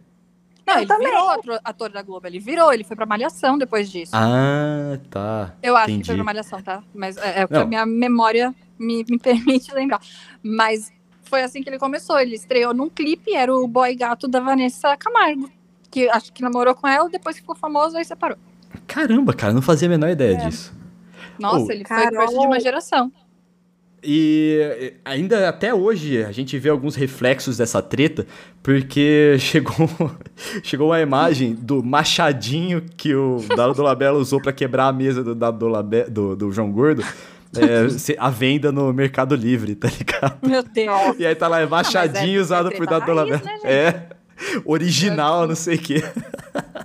Não, 0.67 0.75
Eu 0.75 0.79
ele 0.81 0.87
também. 0.87 1.07
virou 1.07 1.29
ator, 1.29 1.59
ator 1.63 1.89
da 1.89 2.01
Globo. 2.03 2.27
Ele 2.27 2.37
virou, 2.39 2.71
ele 2.71 2.83
foi 2.83 2.95
pra 2.95 3.05
Malhação 3.07 3.57
depois 3.57 3.89
disso. 3.91 4.11
Ah, 4.13 4.99
tá. 5.09 5.55
eu 5.63 5.75
acho 5.75 5.85
que 5.87 5.91
entendi. 5.93 6.05
foi 6.07 6.15
pra 6.15 6.23
Malhação, 6.23 6.61
tá? 6.61 6.83
Mas 6.93 7.17
é, 7.17 7.41
é 7.41 7.45
o 7.45 7.47
que 7.47 7.53
Não. 7.55 7.61
a 7.61 7.65
minha 7.65 7.85
memória 7.87 8.53
me, 8.77 9.03
me 9.09 9.17
permite 9.17 9.73
lembrar. 9.73 9.99
Mas 10.43 10.91
foi 11.23 11.41
assim 11.41 11.63
que 11.63 11.69
ele 11.69 11.79
começou. 11.79 12.19
Ele 12.19 12.35
estreou 12.35 12.71
num 12.71 12.87
clipe, 12.89 13.33
era 13.33 13.51
o 13.51 13.67
boy 13.67 13.95
gato 13.95 14.27
da 14.27 14.39
Vanessa 14.39 14.95
Camargo. 14.97 15.49
Que 15.91 16.07
acho 16.09 16.31
que 16.31 16.41
namorou 16.41 16.75
com 16.75 16.87
ela, 16.87 17.09
depois 17.09 17.35
que 17.35 17.41
ficou 17.41 17.55
famoso, 17.55 17.97
aí 17.97 18.05
separou. 18.05 18.37
Caramba, 18.87 19.33
cara, 19.33 19.51
não 19.53 19.61
fazia 19.61 19.87
a 19.87 19.89
menor 19.89 20.09
ideia 20.09 20.33
É. 20.37 20.45
disso. 20.47 20.73
Nossa, 21.39 21.65
Oh. 21.67 21.71
ele 21.71 21.85
foi 21.85 22.07
crush 22.11 22.29
de 22.31 22.35
uma 22.37 22.59
geração. 22.59 23.11
E 24.01 24.93
ainda 25.03 25.49
até 25.49 25.73
hoje 25.73 26.23
a 26.23 26.31
gente 26.31 26.57
vê 26.57 26.69
alguns 26.69 26.95
reflexos 26.95 27.57
dessa 27.57 27.81
treta, 27.81 28.25
porque 28.63 29.35
chegou, 29.39 29.89
chegou 30.63 30.87
uma 30.89 31.01
imagem 31.01 31.53
do 31.53 31.83
machadinho 31.83 32.81
que 32.95 33.13
o 33.13 33.37
Dado 33.57 33.73
Dolabella 33.73 34.17
usou 34.17 34.41
pra 34.41 34.53
quebrar 34.53 34.87
a 34.87 34.93
mesa 34.93 35.21
do, 35.23 35.35
Dado 35.35 35.57
Dolabe- 35.57 36.03
do, 36.09 36.33
do 36.35 36.49
João 36.51 36.71
Gordo. 36.71 37.03
é, 37.57 37.89
se- 37.99 38.15
a 38.17 38.29
venda 38.29 38.71
no 38.71 38.93
Mercado 38.93 39.35
Livre, 39.35 39.75
tá 39.75 39.89
ligado? 39.89 40.37
Meu 40.47 40.63
Deus. 40.63 41.19
E 41.19 41.25
aí 41.25 41.35
tá 41.35 41.49
lá, 41.49 41.59
é 41.59 41.65
machadinho 41.65 42.39
é 42.39 42.41
usado 42.41 42.71
por 42.71 42.85
Dado 42.87 43.05
Dolabella. 43.05 43.41
né, 43.43 43.59
é, 43.65 44.01
original, 44.65 45.47
não 45.47 45.55
sei 45.55 45.75
o 45.75 45.81
quê. 45.81 46.03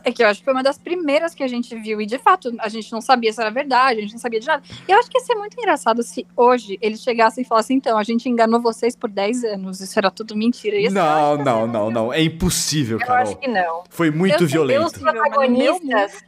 É 0.02 0.12
que 0.12 0.23
eu 0.23 0.26
acho 0.26 0.40
que 0.40 0.44
foi 0.44 0.52
uma 0.52 0.62
das 0.62 0.78
primeiras 0.78 1.34
que 1.34 1.42
a 1.42 1.49
gente 1.49 1.75
viu, 1.76 2.00
e 2.00 2.06
de 2.06 2.18
fato 2.18 2.54
a 2.58 2.68
gente 2.68 2.92
não 2.92 3.00
sabia 3.00 3.32
se 3.32 3.40
era 3.40 3.50
verdade, 3.50 3.99
a 3.99 4.02
gente 4.02 4.12
não 4.12 4.18
sabia 4.18 4.40
de 4.40 4.46
nada. 4.46 4.62
E 4.87 4.92
eu 4.92 4.99
acho 4.99 5.11
que 5.11 5.18
ia 5.18 5.25
ser 5.25 5.34
muito 5.34 5.58
engraçado 5.58 6.02
se 6.02 6.26
hoje 6.37 6.78
eles 6.80 7.02
chegassem 7.02 7.42
e 7.42 7.46
falassem: 7.46 7.76
então, 7.76 7.96
a 7.96 8.02
gente 8.02 8.28
enganou 8.28 8.61
vocês 8.61 8.94
por 8.94 9.11
10 9.11 9.44
anos, 9.44 9.80
isso 9.80 9.99
era 9.99 10.11
tudo 10.11 10.37
mentira. 10.37 10.76
Isso 10.76 10.94
não, 10.94 11.37
não, 11.38 11.66
não, 11.66 11.90
não. 11.90 12.12
É 12.12 12.23
impossível, 12.23 12.99
Eu 12.99 13.06
Carol. 13.06 13.23
acho 13.23 13.37
que 13.37 13.49
não. 13.49 13.84
Foi 13.88 14.11
muito 14.11 14.44
Eu 14.44 14.46
violento. 14.46 14.87
Os 14.87 14.92
protagonistas. 14.92 16.23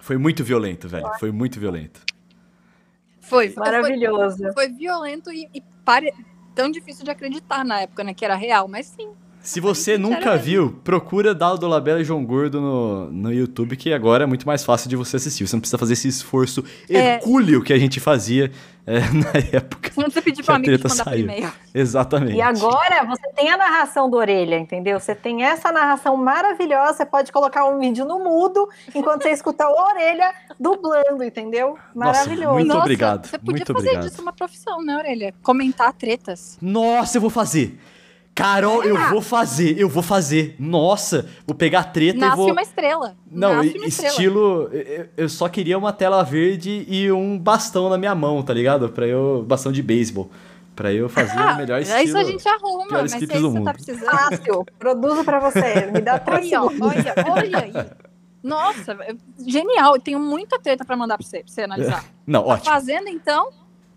Foi 0.00 0.18
muito 0.18 0.44
violento, 0.44 0.86
velho. 0.86 1.10
Foi 1.18 1.32
muito 1.32 1.58
violento. 1.58 2.00
Foi, 3.20 3.48
foi, 3.48 3.64
Maravilhoso. 3.64 4.36
Foi, 4.36 4.52
foi 4.52 4.68
violento 4.68 5.32
e, 5.32 5.48
e 5.54 5.62
pare... 5.82 6.12
tão 6.54 6.70
difícil 6.70 7.04
de 7.04 7.10
acreditar 7.10 7.64
na 7.64 7.80
época, 7.80 8.04
né? 8.04 8.12
Que 8.12 8.24
era 8.24 8.34
real, 8.34 8.68
mas 8.68 8.86
sim. 8.86 9.08
Se 9.44 9.60
você 9.60 9.98
nunca 9.98 10.38
viu, 10.38 10.80
procura 10.82 11.34
Dado 11.34 11.68
Labella 11.68 12.00
e 12.00 12.04
João 12.04 12.24
Gordo 12.24 12.62
no, 12.62 13.10
no 13.12 13.30
YouTube, 13.30 13.76
que 13.76 13.92
agora 13.92 14.24
é 14.24 14.26
muito 14.26 14.46
mais 14.46 14.64
fácil 14.64 14.88
de 14.88 14.96
você 14.96 15.16
assistir. 15.16 15.46
Você 15.46 15.54
não 15.54 15.60
precisa 15.60 15.76
fazer 15.76 15.92
esse 15.92 16.08
esforço 16.08 16.64
É. 16.88 17.16
hercúleo 17.16 17.62
que 17.62 17.70
a 17.70 17.78
gente 17.78 18.00
fazia 18.00 18.50
é, 18.86 19.00
na 19.12 19.56
época. 19.58 19.90
Quando 19.94 20.10
você 20.10 20.22
pedir 20.22 20.38
Que 20.40 20.44
pra 20.46 20.54
a 20.54 20.56
amigo 20.56 20.78
te 20.78 20.82
mandar 20.88 21.04
saiu. 21.04 21.24
e-mail. 21.24 21.52
Exatamente. 21.74 22.36
E 22.38 22.40
agora 22.40 23.04
você 23.04 23.28
tem 23.36 23.50
a 23.52 23.56
narração 23.58 24.08
do 24.08 24.16
Orelha, 24.16 24.58
entendeu? 24.58 24.98
Você 24.98 25.14
tem 25.14 25.44
essa 25.44 25.70
narração 25.70 26.16
maravilhosa. 26.16 26.94
Você 26.94 27.04
pode 27.06 27.30
colocar 27.30 27.66
um 27.66 27.78
vídeo 27.78 28.06
no 28.06 28.18
mudo 28.24 28.66
enquanto 28.94 29.24
você 29.24 29.30
escuta 29.30 29.68
o 29.68 29.72
Orelha 29.74 30.32
dublando, 30.58 31.22
entendeu? 31.22 31.76
Nossa, 31.94 32.20
Maravilhoso. 32.20 32.54
muito 32.54 32.68
Nossa, 32.68 32.80
obrigado, 32.80 33.26
Você 33.26 33.38
podia 33.38 33.52
muito 33.52 33.72
fazer 33.74 33.88
obrigado. 33.88 34.08
disso 34.10 34.22
uma 34.22 34.32
profissão, 34.32 34.82
né, 34.82 34.96
Orelha? 34.96 35.34
Comentar 35.42 35.92
tretas. 35.92 36.56
Nossa, 36.62 37.18
eu 37.18 37.20
vou 37.20 37.30
fazer. 37.30 37.78
Carol, 38.34 38.82
eu 38.82 38.96
vou 39.10 39.22
fazer, 39.22 39.78
eu 39.78 39.88
vou 39.88 40.02
fazer. 40.02 40.56
Nossa, 40.58 41.26
vou 41.46 41.54
pegar 41.54 41.80
a 41.80 41.84
treta 41.84 42.18
Nasce 42.18 42.32
e 42.32 42.36
vou. 42.36 42.50
uma 42.52 42.62
estrela. 42.62 43.16
Não, 43.30 43.56
Nasce 43.56 43.76
uma 43.78 43.86
estrela. 43.86 44.10
estilo. 44.12 44.70
eu- 44.72 45.06
Eu 45.16 45.28
só 45.28 45.48
queria 45.48 45.78
uma 45.78 45.92
tela 45.92 46.22
verde 46.24 46.84
e 46.88 47.10
um 47.12 47.38
bastão 47.38 47.88
na 47.88 47.96
minha 47.96 48.14
mão, 48.14 48.42
tá 48.42 48.52
ligado? 48.52 48.88
Pra 48.88 49.06
eu. 49.06 49.44
Bastão 49.46 49.70
de 49.70 49.82
beisebol. 49.82 50.30
Pra 50.74 50.92
eu 50.92 51.08
fazer 51.08 51.38
o 51.38 51.56
melhor 51.56 51.80
estilo. 51.80 52.00
Ah, 52.00 52.02
Isso 52.02 52.18
a 52.18 52.24
gente 52.24 52.48
arruma, 52.48 52.86
mas 52.90 53.12
se 53.12 53.18
é 53.18 53.20
isso 53.20 53.28
que 53.28 53.38
você 53.38 53.60
tá 53.62 53.72
precisando. 53.72 54.10
Fácil. 54.10 54.66
Produzo 54.80 55.22
pra 55.24 55.38
você. 55.38 55.86
Me 55.92 56.00
dá 56.00 56.18
três 56.18 56.46
Aí, 56.46 56.56
ó, 56.56 56.64
olha, 56.64 57.14
olha 57.30 57.58
aí. 57.58 57.72
Nossa, 58.42 58.92
é 59.02 59.14
genial. 59.46 59.94
Eu 59.94 60.02
tenho 60.02 60.18
muita 60.18 60.58
treta 60.58 60.84
pra 60.84 60.96
mandar 60.96 61.16
pra 61.16 61.24
você, 61.24 61.38
pra 61.44 61.52
você 61.52 61.62
analisar. 61.62 62.04
Não, 62.26 62.42
Tá 62.42 62.48
ótimo. 62.48 62.72
fazendo, 62.74 63.08
então? 63.08 63.50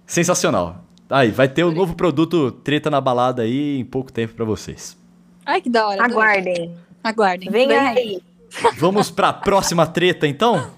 Sensacional. 0.05 0.85
Aí, 1.09 1.31
vai 1.31 1.47
ter 1.47 1.63
o 1.63 1.71
novo 1.71 1.95
produto 1.95 2.51
Treta 2.51 2.89
na 2.89 2.99
Balada 2.99 3.41
aí 3.43 3.79
em 3.79 3.85
pouco 3.85 4.11
tempo 4.11 4.33
pra 4.33 4.43
vocês. 4.43 4.97
Ai, 5.45 5.61
que 5.61 5.69
da 5.69 5.87
hora. 5.87 6.03
Aguardem. 6.03 6.75
Aguardem. 7.03 7.49
Vem 7.49 7.67
Vem 7.67 7.77
aí. 7.77 8.21
Vamos 8.77 9.09
pra 9.09 9.31
próxima 9.31 9.85
treta, 9.85 10.27
então? 10.27 10.71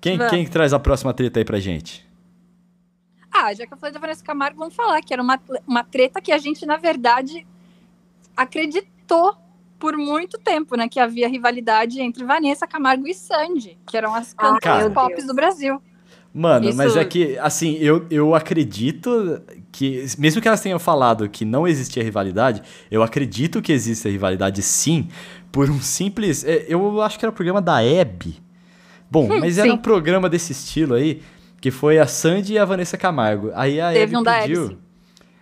Quem, 0.00 0.18
quem 0.28 0.44
que 0.44 0.50
traz 0.50 0.72
a 0.72 0.78
próxima 0.78 1.12
treta 1.12 1.40
aí 1.40 1.44
pra 1.44 1.58
gente? 1.58 2.06
Ah, 3.32 3.52
já 3.52 3.66
que 3.66 3.72
eu 3.72 3.78
falei 3.78 3.92
da 3.92 4.00
Vanessa 4.00 4.24
Camargo, 4.24 4.58
vamos 4.58 4.74
falar 4.74 5.00
que 5.02 5.12
era 5.12 5.22
uma, 5.22 5.40
uma 5.66 5.84
treta 5.84 6.20
que 6.20 6.32
a 6.32 6.38
gente, 6.38 6.64
na 6.64 6.76
verdade, 6.76 7.46
acreditou 8.36 9.36
por 9.78 9.96
muito 9.96 10.38
tempo, 10.38 10.76
né? 10.76 10.88
Que 10.88 10.98
havia 10.98 11.28
rivalidade 11.28 12.00
entre 12.00 12.24
Vanessa 12.24 12.66
Camargo 12.66 13.06
e 13.06 13.14
Sandy, 13.14 13.78
que 13.86 13.96
eram 13.96 14.14
as 14.14 14.34
Ah, 14.36 14.54
cantoras 14.54 14.78
meu 14.78 14.90
pop 14.92 15.22
do 15.22 15.34
Brasil. 15.34 15.80
Mano, 16.32 16.68
Isso- 16.68 16.76
mas 16.76 16.94
é 16.96 17.04
que, 17.04 17.36
assim, 17.38 17.76
eu, 17.78 18.06
eu 18.10 18.34
acredito 18.34 19.40
que, 19.72 20.04
mesmo 20.18 20.40
que 20.42 20.46
elas 20.48 20.60
tenham 20.60 20.78
falado 20.78 21.28
que 21.28 21.44
não 21.44 21.66
existia 21.66 22.02
rivalidade, 22.02 22.62
eu 22.90 23.02
acredito 23.02 23.60
que 23.62 23.72
existe 23.72 24.08
rivalidade 24.08 24.62
sim, 24.62 25.08
por 25.50 25.68
um 25.70 25.80
simples. 25.80 26.44
é, 26.44 26.66
Eu 26.68 27.00
acho 27.02 27.18
que 27.18 27.24
era 27.24 27.30
o 27.30 27.34
programa 27.34 27.60
da 27.62 27.82
Hebe. 27.82 28.36
Bom, 29.10 29.26
mas 29.40 29.56
era 29.58 29.68
sim. 29.68 29.74
um 29.74 29.78
programa 29.78 30.28
desse 30.28 30.52
estilo 30.52 30.94
aí, 30.94 31.22
que 31.60 31.70
foi 31.70 31.98
a 31.98 32.06
Sandy 32.06 32.52
e 32.54 32.58
a 32.58 32.64
Vanessa 32.64 32.96
Camargo. 32.98 33.50
Aí 33.54 33.80
a 33.80 33.88
Teve 33.88 34.02
Hebe 34.02 34.16
um 34.18 34.22
da 34.22 34.36
Hebe, 34.36 34.48
pediu. 34.48 34.78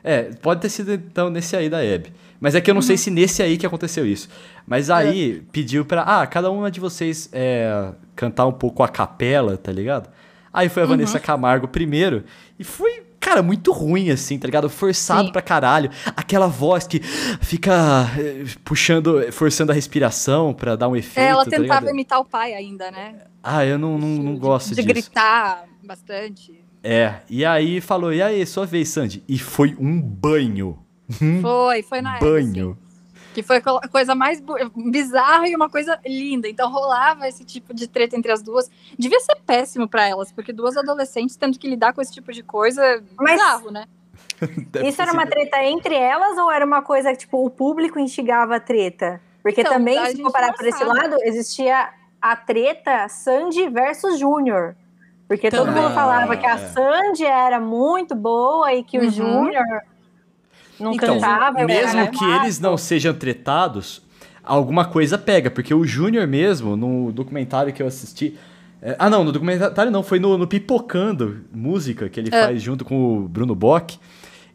É, 0.05 0.23
pode 0.41 0.61
ter 0.61 0.69
sido 0.69 0.93
então 0.95 1.29
nesse 1.29 1.57
aí 1.57 1.69
da 1.69 1.85
Hebe. 1.85 2.13
Mas 2.41 2.55
é 2.55 2.61
que 2.61 2.71
eu 2.71 2.75
não 2.75 2.79
Uhum. 2.81 2.87
sei 2.87 2.97
se 2.97 3.11
nesse 3.11 3.43
aí 3.43 3.57
que 3.59 3.67
aconteceu 3.67 4.07
isso. 4.07 4.29
Mas 4.67 4.89
aí 4.89 5.43
pediu 5.51 5.85
pra. 5.85 6.03
Ah, 6.03 6.27
cada 6.27 6.49
uma 6.51 6.71
de 6.71 6.79
vocês 6.79 7.29
é, 7.33 7.89
cantar 8.15 8.47
um 8.47 8.53
pouco 8.53 8.83
a 8.85 8.89
capela, 8.89 9.57
tá 9.57 9.73
ligado? 9.73 10.09
Aí 10.57 10.67
Uhum. 10.69 10.73
foi 10.75 10.83
a 10.83 10.87
Vanessa 10.87 11.21
Camargo 11.21 11.69
primeiro. 11.69 12.25
E 12.59 12.65
foi, 12.65 13.03
cara, 13.21 13.43
muito 13.43 13.71
ruim, 13.73 14.11
assim, 14.11 14.39
tá 14.39 14.47
ligado? 14.47 14.69
Forçado 14.71 15.27
Sim. 15.27 15.33
pra 15.33 15.43
caralho. 15.43 15.91
Aquela 16.17 16.47
voz 16.49 16.87
que 16.87 17.01
fica 17.41 17.73
eh, 18.19 18.45
puxando, 18.65 19.31
forçando 19.33 19.71
a 19.71 19.75
respiração 19.75 20.53
pra 20.55 20.75
dar 20.77 20.89
um 20.89 20.97
efeito. 20.97 21.29
Ela 21.29 21.45
tá 21.45 21.51
tentava 21.51 21.81
ligado? 21.81 21.89
imitar 21.91 22.19
o 22.21 22.25
pai 22.25 22.55
ainda, 22.55 22.91
né? 22.91 23.15
Ah, 23.43 23.65
eu 23.65 23.79
não, 23.79 23.99
não, 23.99 24.09
não 24.09 24.35
De- 24.35 24.41
gosto 24.41 24.71
de, 24.71 24.77
disso. 24.77 24.89
gritar 24.89 25.65
bastante. 25.85 26.65
É, 26.83 27.17
e 27.29 27.45
aí 27.45 27.81
falou, 27.81 28.13
e 28.13 28.23
aí, 28.23 28.45
sua 28.47 28.65
vez, 28.67 28.89
Sandy. 28.89 29.23
E 29.29 29.39
foi 29.39 29.77
um 29.79 30.01
banho. 30.01 30.79
Um 31.23 31.41
Foi, 31.41 31.83
foi 31.83 32.01
na 32.01 32.17
época. 32.17 32.31
banho. 32.31 32.77
Que 33.37 33.43
foi 33.43 33.59
a 33.59 33.89
coisa 33.89 34.15
mais 34.15 34.43
bizarra 34.75 35.47
e 35.47 35.55
uma 35.55 35.69
coisa 35.69 36.01
linda. 36.07 36.49
Então 36.49 36.71
rolava 36.73 37.29
esse 37.29 37.45
tipo 37.45 37.75
de 37.75 37.87
treta 37.87 38.17
entre 38.17 38.33
as 38.33 38.41
duas. 38.41 38.71
Devia 38.99 39.21
ser 39.21 39.37
péssimo 39.47 39.87
pra 39.87 40.09
elas, 40.09 40.33
porque 40.33 40.55
duas 40.55 40.75
adolescentes 40.75 41.37
tendo 41.37 41.59
que 41.59 41.69
lidar 41.69 41.93
com 41.93 42.01
esse 42.01 42.15
tipo 42.15 42.33
de 42.33 42.43
coisa 42.43 43.05
Mas- 43.19 43.33
bizarro, 43.39 43.71
né? 43.71 43.85
Deve 44.73 44.89
Isso 44.89 45.03
era 45.03 45.13
uma 45.13 45.27
treta 45.27 45.63
entre 45.65 45.95
elas 45.95 46.39
ou 46.39 46.51
era 46.51 46.65
uma 46.65 46.81
coisa 46.81 47.11
que, 47.13 47.19
tipo, 47.19 47.45
o 47.45 47.51
público 47.51 47.99
instigava 47.99 48.57
a 48.57 48.61
treta? 48.61 49.21
Porque 49.43 49.61
Então, 49.61 49.75
também, 49.75 49.99
se 50.01 50.13
gente 50.13 50.23
for 50.23 50.33
parar 50.33 50.47
não 50.49 50.55
por 50.55 50.67
esse 50.67 50.83
lado, 50.83 51.17
existia 51.23 51.91
a 52.23 52.35
treta 52.37 53.07
Sandy 53.11 53.69
versus 53.69 54.19
Júnior. 54.19 54.75
Porque 55.29 55.51
todo 55.51 55.71
mundo 55.71 55.93
falava 55.93 56.35
que 56.39 56.47
a 56.47 56.55
É. 56.55 56.69
Sandy 56.69 57.27
era 57.27 57.61
muito 57.61 58.15
boa 58.15 58.73
e 58.73 58.83
que 58.83 58.99
Uhum. 58.99 59.07
o 59.07 59.11
Júnior 59.11 59.83
não 60.81 60.93
Então, 60.93 61.15
cantava. 61.15 61.65
mesmo 61.65 62.11
que 62.11 62.19
chato. 62.19 62.43
eles 62.43 62.61
não 62.61 62.77
sejam 62.77 63.13
tretados, 63.15 64.03
alguma 64.45 64.85
coisa 64.85 65.17
pega, 65.19 65.51
porque 65.51 65.73
o 65.75 65.85
Júnior 65.85 66.27
mesmo, 66.27 66.77
no 66.77 67.11
documentário 67.13 67.73
que 67.73 67.83
eu 67.83 67.87
assisti. 67.87 68.37
é, 68.83 68.95
ah, 68.99 69.09
não, 69.11 69.25
no 69.25 69.33
documentário 69.33 69.91
não, 69.91 70.03
foi 70.03 70.19
no, 70.21 70.37
no 70.39 70.47
Pipocando 70.47 71.41
Música, 71.53 72.09
que 72.09 72.21
ele 72.21 72.29
É. 72.33 72.45
faz 72.45 72.63
junto 72.63 72.85
com 72.85 73.19
o 73.19 73.29
Bruno 73.29 73.55
Bock. 73.55 73.99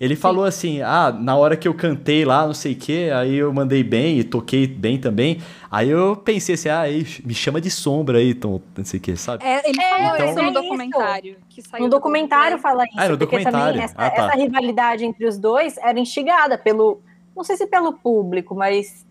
Ele 0.01 0.15
falou 0.15 0.43
assim: 0.46 0.81
ah, 0.81 1.12
na 1.12 1.36
hora 1.36 1.55
que 1.55 1.67
eu 1.67 1.75
cantei 1.75 2.25
lá, 2.25 2.48
não 2.48 2.55
sei 2.55 2.74
o 2.74 2.75
quê, 2.75 3.12
aí 3.13 3.36
eu 3.36 3.53
mandei 3.53 3.84
bem 3.84 4.17
e 4.17 4.24
toquei 4.24 4.65
bem 4.65 5.00
também. 5.00 5.39
Aí 5.70 5.89
eu 5.91 6.15
pensei 6.15 6.55
assim: 6.55 6.70
ah, 6.70 6.79
aí, 6.79 7.05
me 7.24 7.36
chama 7.36 7.62
de 7.62 7.70
sombra 7.70 8.17
aí, 8.17 8.31
então, 8.31 8.60
não 8.75 8.84
sei 8.84 9.00
o 9.00 9.03
quê, 9.03 9.15
sabe? 9.15 9.46
É, 9.46 9.70
ele 9.70 9.79
falou 9.79 10.15
então- 10.15 10.29
isso 10.31 10.39
É 10.39 10.41
no 10.41 10.51
documentário. 10.51 11.38
Que 11.48 11.62
saiu 11.62 11.84
No 11.84 11.88
do 11.88 11.91
documentário 11.98 12.58
fala 12.58 12.84
isso, 12.86 12.93
Ah, 12.98 13.03
no 13.03 13.10
porque 13.10 13.25
documentário. 13.38 13.67
também 13.74 13.84
essa, 13.84 13.93
Ah, 13.96 14.10
tá. 14.10 14.24
essa 14.25 14.36
rivalidade 14.38 15.05
entre 15.05 15.24
os 15.27 15.38
dois 15.38 15.77
era 15.77 16.00
instigada 16.00 16.58
pelo, 16.58 17.00
não 17.36 17.43
sei 17.43 17.55
se 17.55 17.67
pelo 17.67 17.93
público, 17.93 18.55
mas 18.55 19.05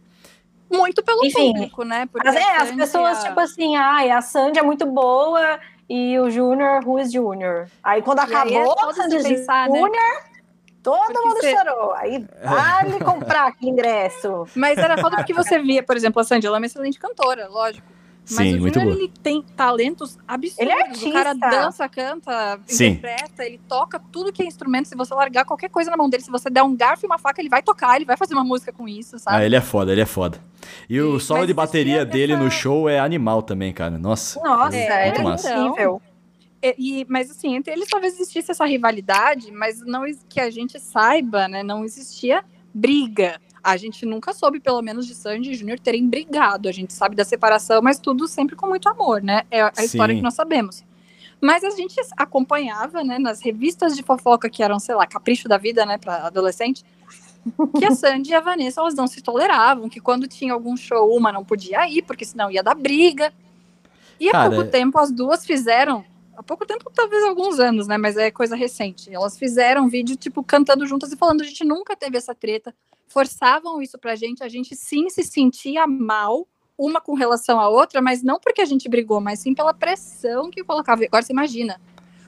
Muito 0.73 1.03
pelo 1.05 1.25
Enfim, 1.25 1.53
público, 1.53 1.85
né? 1.85 2.07
Porque 2.13 2.27
é, 2.29 2.57
as 2.57 2.71
pessoas, 2.73 3.19
a- 3.25 3.29
tipo 3.29 3.39
assim, 3.41 3.77
ai, 3.77 4.11
a 4.11 4.21
Sandy 4.21 4.59
é 4.59 4.63
muito 4.63 4.87
boa 4.87 5.59
e 5.89 6.17
o 6.19 6.31
Júnior, 6.31 6.85
who 6.87 6.99
is 6.99 7.13
Júnior? 7.13 7.67
Aí 7.83 8.03
quando 8.03 8.19
E 8.19 8.23
aí 8.23 8.33
é 8.33 8.37
acabou 8.37 8.77
foda 8.79 9.03
a 9.05 9.07
de 9.09 9.21
Sandy 9.23 9.35
pensar, 9.37 9.69
né? 9.69 9.81
Todo 10.83 10.99
Porque 11.13 11.21
mundo 11.21 11.37
você- 11.41 11.57
chorou. 11.57 11.93
Aí 11.95 12.25
vale 12.43 12.99
comprar 13.05 13.49
aquele 13.49 13.71
ingresso. 13.71 14.47
Mas 14.55 14.79
era 14.79 14.97
foda 14.99 15.17
porque 15.17 15.35
você 15.35 15.59
via, 15.59 15.83
por 15.83 15.97
exemplo, 15.97 16.21
a 16.21 16.25
Sandy, 16.25 16.47
ela 16.47 16.57
é 16.57 16.61
uma 16.61 16.67
excelente 16.67 16.99
cantora, 16.99 17.49
lógico. 17.49 17.87
Mas 18.33 18.37
Sim, 18.49 18.57
o 18.57 18.71
boa. 18.71 18.85
ele 18.95 19.13
tem 19.23 19.43
talentos 19.57 20.17
absurdos. 20.29 20.59
Ele 20.61 20.71
é 20.71 20.75
O 20.75 21.13
cara 21.13 21.31
artista. 21.31 21.49
dança, 21.51 21.89
canta, 21.89 22.61
Sim. 22.67 22.89
interpreta, 22.91 23.45
ele 23.45 23.59
toca 23.67 23.99
tudo 24.13 24.33
que 24.33 24.43
é 24.43 24.47
instrumento. 24.47 24.87
Se 24.89 24.95
você 24.95 25.13
largar 25.15 25.45
qualquer 25.45 25.69
coisa 25.69 25.91
na 25.91 25.97
mão 25.97 26.09
dele, 26.09 26.23
se 26.23 26.31
você 26.31 26.49
der 26.49 26.63
um 26.63 26.77
garfo 26.77 27.05
e 27.05 27.09
uma 27.09 27.19
faca, 27.19 27.41
ele 27.41 27.49
vai 27.49 27.61
tocar, 27.63 27.97
ele 27.97 28.05
vai 28.05 28.17
fazer 28.17 28.35
uma 28.35 28.45
música 28.45 28.73
com 28.73 28.87
isso, 28.87 29.17
Ah, 29.17 29.19
sabe? 29.19 29.45
ele 29.47 29.57
é 29.57 29.61
foda, 29.61 29.91
ele 29.91 30.03
é 30.03 30.07
foda. 30.07 30.39
E 30.89 31.01
o 31.01 31.19
solo 31.19 31.41
mas 31.41 31.49
de 31.49 31.55
bateria 31.55 32.03
existia 32.03 32.13
dele 32.13 32.37
no 32.37 32.51
show 32.51 32.89
é 32.89 33.01
animal 33.01 33.43
também, 33.43 33.73
cara. 33.73 33.99
Nossa. 33.99 34.39
Nossa, 34.41 34.77
É, 34.77 35.09
é, 35.09 35.23
massa. 35.23 35.53
incrível. 35.57 36.01
E, 36.63 37.01
e- 37.01 37.07
mas 37.09 37.31
assim, 37.31 37.55
entre 37.57 37.73
eles 37.73 37.89
talvez 37.89 38.15
existisse 38.15 38.51
essa 38.51 38.65
rivalidade, 38.67 39.51
mas 39.51 39.81
não 39.81 40.05
que 40.29 40.41
a 40.41 40.51
gente 40.51 40.79
saiba, 40.79 41.49
né? 41.49 41.63
Não 41.63 41.85
existia 41.85 42.45
briga. 42.73 43.41
A 43.63 43.77
gente 43.77 44.07
nunca 44.07 44.33
soube, 44.33 44.59
pelo 44.61 44.81
menos, 44.81 45.07
de 45.07 45.15
Sandy 45.15 45.51
e 45.51 45.55
Júnior 45.55 45.79
terem 45.79 46.07
brigado. 46.09 46.69
A 46.69 46.73
gente 46.73 46.93
sabe 46.95 47.15
da 47.15 47.25
separação, 47.25 47.83
mas 47.83 47.99
tudo 47.99 48.27
sempre 48.27 48.57
com 48.57 48.67
muito 48.67 48.89
amor, 48.89 49.23
né? 49.23 49.43
É 49.51 49.61
a 49.63 49.73
Sim. 49.75 49.85
história 49.85 50.15
que 50.15 50.23
nós 50.23 50.35
sabemos. 50.35 50.83
Mas 51.43 51.65
a 51.65 51.71
gente 51.71 51.95
acompanhava, 52.17 53.03
né, 53.03 53.19
nas 53.19 53.41
revistas 53.41 53.97
de 53.97 54.03
fofoca 54.03 54.49
que 54.51 54.63
eram, 54.63 54.79
sei 54.79 54.95
lá, 54.95 55.07
capricho 55.07 55.49
da 55.49 55.57
vida, 55.57 55.87
né, 55.87 55.97
para 55.97 56.27
adolescente, 56.27 56.85
que 57.79 57.85
a 57.87 57.95
Sandy 57.95 58.31
e 58.31 58.35
a 58.35 58.41
Vanessa 58.41 58.81
elas 58.83 58.95
não 58.95 59.07
se 59.07 59.23
toleravam, 59.23 59.89
que 59.89 60.01
quando 60.01 60.29
tinha 60.29 60.53
algum 60.53 60.77
show 60.77 61.15
uma 61.17 61.33
não 61.33 61.43
podia 61.43 61.89
ir, 61.89 62.03
porque 62.03 62.27
senão 62.27 62.51
ia 62.51 62.63
dar 62.63 62.75
briga. 62.75 63.33
E 64.19 64.29
há 64.29 64.33
Cara, 64.33 64.51
pouco 64.51 64.71
tempo 64.71 64.99
as 64.99 65.11
duas 65.11 65.47
fizeram, 65.47 66.05
há 66.37 66.43
pouco 66.43 66.67
tempo, 66.67 66.91
talvez 66.95 67.23
alguns 67.23 67.59
anos, 67.59 67.87
né, 67.87 67.97
mas 67.99 68.17
é 68.17 68.31
coisa 68.31 68.57
recente. 68.57 69.13
Elas 69.13 69.39
fizeram 69.39 69.89
vídeo 69.89 70.17
tipo 70.17 70.43
cantando 70.43 70.87
juntas 70.87 71.13
e 71.13 71.17
falando 71.17 71.43
a 71.43 71.45
gente 71.45 71.65
nunca 71.65 71.97
teve 71.97 72.17
essa 72.17 72.35
treta, 72.35 72.75
forçavam 73.07 73.83
isso 73.83 73.99
pra 73.99 74.17
gente, 74.17 74.43
a 74.43 74.49
gente 74.49 74.75
sim 74.75 75.09
se 75.09 75.23
sentia 75.23 75.87
mal 75.87 76.47
uma 76.79 77.01
com 77.01 77.15
relação 77.15 77.61
à 77.61 77.69
outra, 77.69 78.01
mas 78.01 78.23
não 78.23 78.41
porque 78.41 78.63
a 78.63 78.65
gente 78.65 78.89
brigou, 78.89 79.21
mas 79.21 79.41
sim 79.41 79.55
pela 79.55 79.75
pressão 79.75 80.51
que 80.51 80.65
colocava. 80.65 81.05
Agora 81.05 81.23
você 81.23 81.33
imagina. 81.33 81.79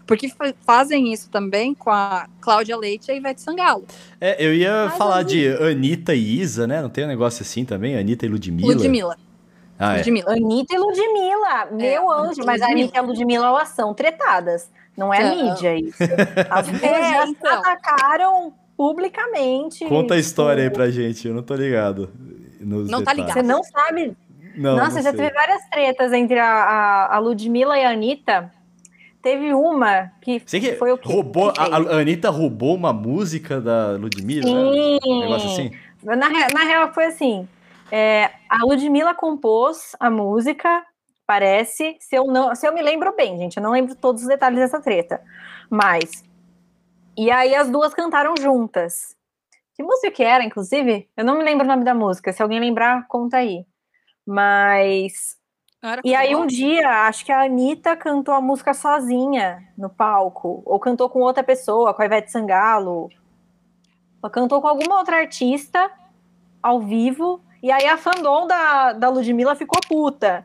Porque 0.04 0.30
fazem 0.66 1.12
isso 1.12 1.30
também 1.30 1.74
com 1.74 1.88
a 1.88 2.28
Cláudia 2.40 2.76
Leite 2.76 3.08
e 3.08 3.12
a 3.12 3.14
Ivete 3.14 3.40
Sangalo. 3.40 3.86
É, 4.20 4.44
eu 4.44 4.52
ia 4.52 4.88
mas 4.88 4.98
falar 4.98 5.22
de 5.22 5.48
Anitta 5.48 6.14
e 6.14 6.40
Isa, 6.40 6.66
né? 6.66 6.82
Não 6.82 6.90
tem 6.90 7.04
um 7.04 7.08
negócio 7.08 7.42
assim 7.42 7.64
também? 7.64 7.96
Anitta 7.96 8.26
e 8.26 8.28
Ludmilla? 8.28 8.74
Ludmilla. 8.74 9.16
Ah, 9.78 9.94
é. 9.94 9.98
Ludmilla. 9.98 10.32
Anitta 10.32 10.74
e 10.74 10.78
Ludmilla, 10.78 11.66
meu 11.72 12.12
é, 12.12 12.20
anjo. 12.20 12.42
Mas 12.44 12.62
a 12.62 12.66
Anitta 12.66 12.96
e 12.96 12.98
a 12.98 13.02
Ludmilla, 13.02 13.46
elas 13.46 13.68
são 13.68 13.94
tretadas. 13.94 14.70
Não 14.96 15.12
é 15.12 15.22
a 15.22 15.34
mídia 15.34 15.76
isso. 15.76 16.02
As 16.50 16.68
duas 16.68 16.82
é, 16.82 17.10
já 17.10 17.26
então. 17.26 17.58
atacaram 17.58 18.52
publicamente. 18.76 19.84
Conta 19.86 20.14
a 20.14 20.18
história 20.18 20.64
aí 20.64 20.70
pra 20.70 20.90
gente, 20.90 21.26
eu 21.28 21.34
não 21.34 21.42
tô 21.42 21.54
ligado. 21.54 22.10
não 22.60 22.84
detalhes. 22.84 23.04
tá 23.04 23.12
ligado. 23.12 23.32
Você 23.34 23.42
não 23.42 23.62
sabe? 23.62 24.16
Não, 24.54 24.76
Nossa, 24.76 24.96
não 24.96 25.02
já 25.02 25.10
sei. 25.10 25.20
teve 25.20 25.34
várias 25.34 25.64
tretas 25.70 26.12
entre 26.12 26.38
a, 26.38 26.46
a, 26.46 27.16
a 27.16 27.18
Ludmilla 27.18 27.78
e 27.78 27.84
a 27.84 27.90
Anitta. 27.90 28.52
Teve 29.22 29.54
uma 29.54 30.10
que, 30.20 30.40
que 30.40 30.72
foi 30.74 30.90
o 30.90 30.98
que 30.98 31.06
roubou 31.06 31.52
a, 31.56 31.62
a 31.62 32.00
Anitta 32.00 32.28
roubou 32.28 32.74
uma 32.74 32.92
música 32.92 33.60
da 33.60 33.92
Ludmilla, 33.92 34.42
Sim. 34.42 34.54
Né? 34.54 34.98
Um 35.06 35.20
negócio 35.20 35.48
assim. 35.48 35.70
Na, 36.02 36.16
na 36.16 36.64
real 36.64 36.92
foi 36.92 37.04
assim, 37.04 37.48
é, 37.92 38.32
a 38.48 38.64
Ludmilla 38.64 39.14
compôs 39.14 39.94
a 40.00 40.10
música, 40.10 40.84
parece, 41.26 41.96
se 42.00 42.16
eu 42.16 42.24
não, 42.24 42.54
se 42.54 42.66
eu 42.66 42.72
me 42.72 42.82
lembro 42.82 43.14
bem, 43.14 43.36
gente, 43.36 43.58
eu 43.58 43.62
não 43.62 43.70
lembro 43.70 43.94
todos 43.94 44.22
os 44.22 44.28
detalhes 44.28 44.58
dessa 44.58 44.80
treta, 44.80 45.22
mas 45.70 46.24
e 47.16 47.30
aí 47.30 47.54
as 47.54 47.68
duas 47.70 47.92
cantaram 47.92 48.34
juntas. 48.40 49.14
Que 49.74 49.82
música 49.82 50.10
que 50.10 50.22
era, 50.22 50.44
inclusive? 50.44 51.08
Eu 51.16 51.24
não 51.24 51.36
me 51.36 51.44
lembro 51.44 51.64
o 51.64 51.68
nome 51.68 51.84
da 51.84 51.94
música. 51.94 52.32
Se 52.32 52.42
alguém 52.42 52.60
lembrar, 52.60 53.06
conta 53.06 53.38
aí. 53.38 53.66
Mas. 54.26 55.36
E 56.04 56.14
aí 56.14 56.34
um 56.36 56.46
dia, 56.46 57.06
acho 57.06 57.24
que 57.24 57.32
a 57.32 57.42
Anitta 57.42 57.96
cantou 57.96 58.34
a 58.34 58.40
música 58.40 58.72
sozinha 58.72 59.62
no 59.76 59.90
palco. 59.90 60.62
Ou 60.64 60.78
cantou 60.78 61.08
com 61.10 61.20
outra 61.20 61.42
pessoa, 61.42 61.92
com 61.92 62.02
a 62.02 62.06
Ivete 62.06 62.30
Sangalo. 62.30 63.10
Ou 64.22 64.30
cantou 64.30 64.60
com 64.60 64.68
alguma 64.68 64.98
outra 64.98 65.16
artista 65.18 65.90
ao 66.62 66.80
vivo. 66.80 67.42
E 67.62 67.70
aí 67.70 67.86
a 67.86 67.96
fandom 67.96 68.46
da, 68.46 68.92
da 68.92 69.08
Ludmilla 69.08 69.54
ficou 69.54 69.80
puta. 69.88 70.44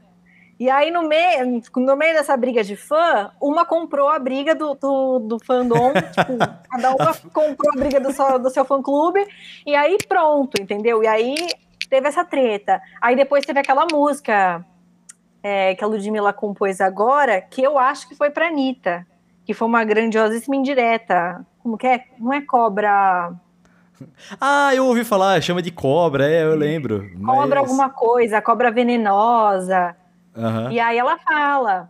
E 0.59 0.71
aí, 0.71 0.89
no 0.89 1.03
meio, 1.07 1.61
no 1.75 1.95
meio 1.95 2.15
dessa 2.15 2.35
briga 2.35 2.63
de 2.63 2.75
fã, 2.75 3.31
uma 3.39 3.63
comprou 3.63 4.09
a 4.09 4.17
briga 4.17 4.55
do, 4.55 4.73
do, 4.73 5.19
do 5.19 5.39
fandom, 5.39 5.93
tipo, 5.93 6.37
cada 6.69 6.95
uma 6.95 7.13
comprou 7.31 7.71
a 7.75 7.79
briga 7.79 7.99
do 7.99 8.11
seu, 8.11 8.39
do 8.39 8.49
seu 8.49 8.65
fã-clube, 8.65 9.23
e 9.65 9.75
aí 9.75 9.97
pronto, 10.07 10.59
entendeu? 10.59 11.03
E 11.03 11.07
aí 11.07 11.35
teve 11.87 12.07
essa 12.07 12.25
treta. 12.25 12.81
Aí 12.99 13.15
depois 13.15 13.45
teve 13.45 13.59
aquela 13.59 13.85
música 13.91 14.65
é, 15.43 15.75
que 15.75 15.83
a 15.83 15.87
Ludmilla 15.87 16.33
compôs 16.33 16.81
agora, 16.81 17.39
que 17.39 17.61
eu 17.61 17.77
acho 17.77 18.09
que 18.09 18.15
foi 18.15 18.31
pra 18.31 18.47
Anitta, 18.47 19.05
que 19.45 19.53
foi 19.53 19.67
uma 19.67 19.83
grandiosíssima 19.83 20.55
indireta. 20.55 21.45
Como 21.59 21.77
que 21.77 21.85
é? 21.85 22.03
Não 22.17 22.33
é 22.33 22.41
cobra... 22.41 23.31
Ah, 24.39 24.73
eu 24.75 24.85
ouvi 24.85 25.03
falar, 25.03 25.41
chama 25.41 25.61
de 25.61 25.71
cobra, 25.71 26.29
é, 26.29 26.43
eu 26.43 26.55
lembro. 26.55 27.09
Cobra 27.25 27.61
mas... 27.61 27.69
alguma 27.69 27.89
coisa, 27.89 28.41
cobra 28.41 28.71
venenosa... 28.71 29.95
Uhum. 30.37 30.71
E 30.71 30.79
aí 30.79 30.97
ela 30.97 31.17
fala. 31.17 31.89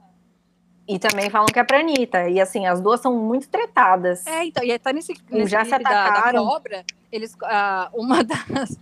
E 0.88 0.98
também 0.98 1.30
falam 1.30 1.48
que 1.48 1.60
é 1.60 1.64
pra 1.66 1.80
Anitta. 1.80 2.30
E 2.30 2.40
assim, 2.40 2.66
as 2.66 2.80
duas 2.80 3.02
são 3.02 3.14
muito 3.14 3.50
tretadas. 3.50 4.26
É, 4.26 4.46
então, 4.46 4.64
e 4.64 4.80
tá 4.80 4.94
nesse, 4.94 5.14
nesse 5.30 5.52
já 5.52 5.66
se 5.66 5.74
atacaram. 5.74 6.46
Da, 6.46 6.50
da 6.50 6.56
cobra, 6.56 6.86
eles, 7.12 7.34
uh, 7.34 7.90
uma 7.94 8.24
das, 8.24 8.80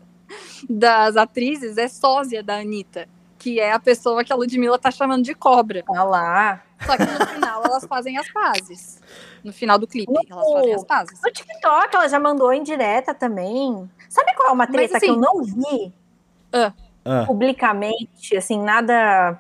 das 0.69 1.17
atrizes 1.17 1.77
é 1.79 1.87
sósia 1.87 2.43
da 2.43 2.57
Anitta, 2.57 3.09
que 3.45 3.59
é 3.59 3.71
a 3.71 3.79
pessoa 3.79 4.23
que 4.23 4.33
a 4.33 4.35
Ludmilla 4.35 4.79
tá 4.79 4.89
chamando 4.89 5.23
de 5.23 5.35
cobra. 5.35 5.83
Olha 5.87 6.03
lá. 6.03 6.63
Só 6.83 6.97
que 6.97 7.03
no 7.03 7.27
final 7.27 7.63
elas 7.63 7.85
fazem 7.85 8.17
as 8.17 8.27
pazes. 8.31 8.99
No 9.43 9.53
final 9.53 9.77
do 9.77 9.85
clipe, 9.85 10.11
no, 10.11 10.19
elas 10.27 10.51
fazem 10.51 10.73
as 10.73 10.83
pazes. 10.83 11.21
No 11.23 11.31
TikTok 11.31 11.95
ela 11.95 12.09
já 12.09 12.19
mandou 12.19 12.51
em 12.51 12.63
direta 12.63 13.13
também. 13.13 13.87
Sabe 14.09 14.33
qual 14.33 14.49
é 14.49 14.51
uma 14.51 14.65
treta 14.65 14.93
Mas, 14.93 15.03
assim, 15.03 15.05
que 15.05 15.11
eu 15.11 15.21
não 15.21 15.43
vi? 15.43 15.93
Uh, 16.55 17.25
publicamente, 17.27 18.35
assim, 18.35 18.59
nada 18.59 19.39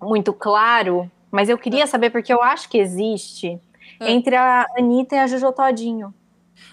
muito 0.00 0.32
claro, 0.32 1.10
mas 1.32 1.48
eu 1.48 1.58
queria 1.58 1.88
saber 1.88 2.10
porque 2.10 2.32
eu 2.32 2.40
acho 2.40 2.68
que 2.68 2.78
existe 2.78 3.60
é. 3.98 4.12
entre 4.12 4.36
a 4.36 4.66
Anitta 4.78 5.16
e 5.16 5.18
a 5.18 5.26
Jojo 5.26 5.50
Todinho. 5.50 6.14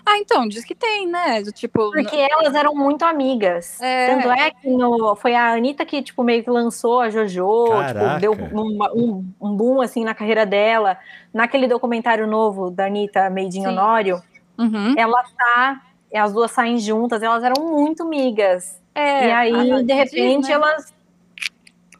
Ah, 0.05 0.17
então, 0.17 0.47
diz 0.47 0.63
que 0.63 0.73
tem, 0.73 1.07
né? 1.07 1.41
Do, 1.41 1.51
tipo, 1.51 1.91
Porque 1.91 2.15
no... 2.15 2.23
elas 2.23 2.55
eram 2.55 2.73
muito 2.73 3.03
amigas. 3.03 3.79
É. 3.81 4.07
Tanto 4.07 4.31
é 4.31 4.51
que 4.51 4.69
no, 4.69 5.15
foi 5.15 5.35
a 5.35 5.53
Anitta 5.53 5.85
que, 5.85 6.01
tipo, 6.01 6.23
meio 6.23 6.43
que 6.43 6.49
lançou 6.49 7.01
a 7.01 7.09
Jojo, 7.09 7.65
tipo, 7.87 8.19
deu 8.19 8.33
um, 8.33 8.77
um, 8.95 9.33
um, 9.41 9.55
boom, 9.55 9.81
assim, 9.81 10.03
na 10.03 10.13
carreira 10.13 10.45
dela. 10.45 10.97
Naquele 11.33 11.67
documentário 11.67 12.25
novo 12.25 12.69
da 12.69 12.85
Anitta, 12.85 13.29
Made 13.29 13.59
in 13.59 13.67
Honório, 13.67 14.21
uhum. 14.57 14.93
ela 14.97 15.23
tá, 15.37 15.81
as 16.15 16.33
duas 16.33 16.51
saem 16.51 16.77
juntas, 16.77 17.21
elas 17.21 17.43
eram 17.43 17.63
muito 17.65 18.03
amigas. 18.03 18.81
É, 18.95 19.27
e 19.27 19.31
aí, 19.31 19.83
de 19.83 19.93
repente, 19.93 20.39
diz, 20.39 20.47
né? 20.49 20.55
elas 20.55 20.97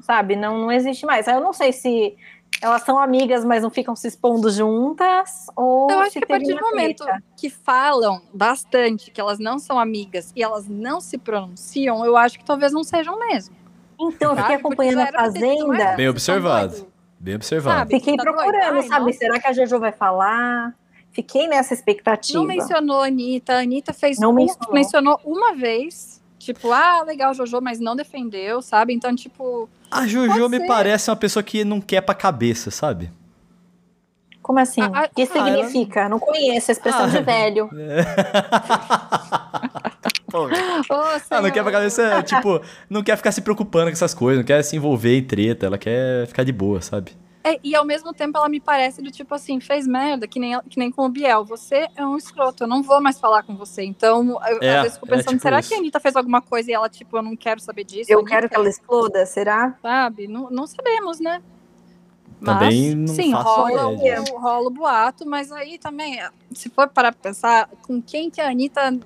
sabe? 0.07 0.37
Não, 0.37 0.57
não 0.57 0.71
existe 0.71 1.05
mais. 1.05 1.27
Eu 1.27 1.41
não 1.41 1.51
sei 1.51 1.73
se 1.73 2.15
elas 2.61 2.81
são 2.83 2.97
amigas, 2.97 3.45
mas 3.45 3.63
não 3.63 3.69
ficam 3.69 3.95
se 3.95 4.07
expondo 4.07 4.49
juntas, 4.49 5.47
ou 5.55 5.89
Eu 5.91 5.99
acho 5.99 6.13
que 6.13 6.23
a 6.23 6.27
partir 6.27 6.53
do 6.53 6.61
momento 6.61 7.05
que 7.35 7.49
falam 7.49 8.21
bastante 8.33 9.11
que 9.11 9.21
elas 9.21 9.39
não 9.39 9.59
são 9.59 9.79
amigas 9.79 10.31
e 10.35 10.41
elas 10.41 10.67
não 10.67 10.99
se 10.99 11.17
pronunciam, 11.17 12.03
eu 12.05 12.17
acho 12.17 12.39
que 12.39 12.45
talvez 12.45 12.71
não 12.71 12.83
sejam 12.83 13.17
mesmo. 13.19 13.55
Então, 13.99 14.31
eu 14.31 14.37
fiquei 14.37 14.55
acompanhando 14.55 14.99
a 14.99 15.07
Fazenda. 15.07 15.95
Bem 15.95 16.07
observado. 16.07 16.87
Bem 17.19 17.35
observado. 17.35 17.79
Sabe, 17.79 17.95
fiquei 17.95 18.15
tá 18.15 18.23
procurando, 18.23 18.87
sabe? 18.87 19.05
Nossa. 19.05 19.17
Será 19.17 19.39
que 19.39 19.47
a 19.47 19.53
Jojo 19.53 19.79
vai 19.79 19.91
falar? 19.91 20.75
Fiquei 21.11 21.47
nessa 21.47 21.73
expectativa. 21.73 22.37
Não 22.37 22.45
mencionou 22.45 23.01
a 23.01 23.07
Anitta. 23.07 23.53
A 23.53 23.59
Anitta 23.61 23.91
fez 23.91 24.19
não 24.19 24.29
um, 24.29 24.33
mencionou. 24.33 24.73
mencionou 24.73 25.19
uma 25.25 25.55
vez. 25.55 26.21
Tipo, 26.37 26.71
ah, 26.71 27.01
legal, 27.01 27.33
Jojo, 27.33 27.59
mas 27.59 27.79
não 27.79 27.95
defendeu, 27.95 28.61
sabe? 28.61 28.93
Então, 28.93 29.15
tipo, 29.15 29.67
a 29.91 30.07
Jojo 30.07 30.49
me 30.49 30.65
parece 30.67 31.09
uma 31.09 31.15
pessoa 31.15 31.43
que 31.43 31.63
não 31.63 31.81
quer 31.81 32.01
pra 32.01 32.15
cabeça, 32.15 32.71
sabe? 32.71 33.11
Como 34.41 34.59
assim? 34.59 34.81
O 34.81 34.91
que 35.13 35.23
ah, 35.23 35.25
significa? 35.25 35.99
Ela... 36.01 36.09
Não 36.09 36.19
conheço 36.19 36.71
a 36.71 36.73
expressão 36.73 37.03
ah, 37.03 37.07
de 37.07 37.21
velho. 37.21 37.69
É. 40.29 40.31
Pô, 40.31 40.45
oh, 40.45 40.93
ah, 41.31 41.41
não 41.41 41.49
quer 41.49 41.63
pra 41.63 41.71
cabeça, 41.71 42.21
tipo, 42.21 42.61
não 42.89 43.01
quer 43.01 43.15
ficar 43.15 43.31
se 43.31 43.41
preocupando 43.41 43.85
com 43.85 43.93
essas 43.93 44.13
coisas, 44.13 44.39
não 44.39 44.45
quer 44.45 44.61
se 44.61 44.75
envolver 44.75 45.17
em 45.17 45.23
treta, 45.23 45.65
ela 45.65 45.77
quer 45.77 46.27
ficar 46.27 46.43
de 46.43 46.51
boa, 46.51 46.81
sabe? 46.81 47.13
É, 47.47 47.59
e 47.63 47.75
ao 47.75 47.85
mesmo 47.85 48.13
tempo 48.13 48.37
ela 48.37 48.49
me 48.49 48.59
parece 48.59 49.01
do 49.01 49.09
tipo 49.09 49.33
assim, 49.33 49.59
fez 49.59 49.87
merda, 49.87 50.27
que 50.27 50.39
nem, 50.39 50.59
que 50.69 50.77
nem 50.77 50.91
com 50.91 51.05
o 51.05 51.09
Biel. 51.09 51.45
Você 51.45 51.87
é 51.95 52.05
um 52.05 52.17
escroto, 52.17 52.63
eu 52.63 52.67
não 52.67 52.83
vou 52.83 53.01
mais 53.01 53.19
falar 53.19 53.43
com 53.43 53.55
você. 53.55 53.83
Então, 53.83 54.39
eu, 54.49 54.59
é, 54.61 54.75
às 54.75 54.83
vezes 54.83 54.97
fico 54.97 55.07
é 55.07 55.17
pensando, 55.17 55.29
é 55.29 55.33
tipo 55.33 55.41
será 55.41 55.59
isso. 55.59 55.69
que 55.69 55.75
a 55.75 55.77
Anitta 55.77 55.99
fez 55.99 56.15
alguma 56.15 56.41
coisa 56.41 56.69
e 56.69 56.73
ela, 56.73 56.89
tipo, 56.89 57.17
eu 57.17 57.21
não 57.21 57.37
quero 57.37 57.61
saber 57.61 57.85
disso? 57.85 58.11
Eu 58.11 58.23
quero 58.25 58.49
que 58.49 58.55
ela 58.55 58.67
exploda, 58.67 59.25
será? 59.25 59.77
Sabe? 59.81 60.27
Não, 60.27 60.49
não 60.49 60.67
sabemos, 60.67 61.19
né? 61.19 61.41
Também 62.43 62.93
não 62.93 63.07
sim, 63.07 63.33
rola, 63.33 63.87
o, 63.87 64.39
rola 64.39 64.67
o 64.67 64.69
boato, 64.69 65.27
mas 65.27 65.51
aí 65.51 65.79
também, 65.79 66.19
se 66.51 66.69
for 66.69 66.87
para 66.87 67.11
pensar, 67.11 67.67
com 67.87 67.99
quem 68.01 68.29
que 68.29 68.39
a 68.39 68.49
Anitta 68.49 68.99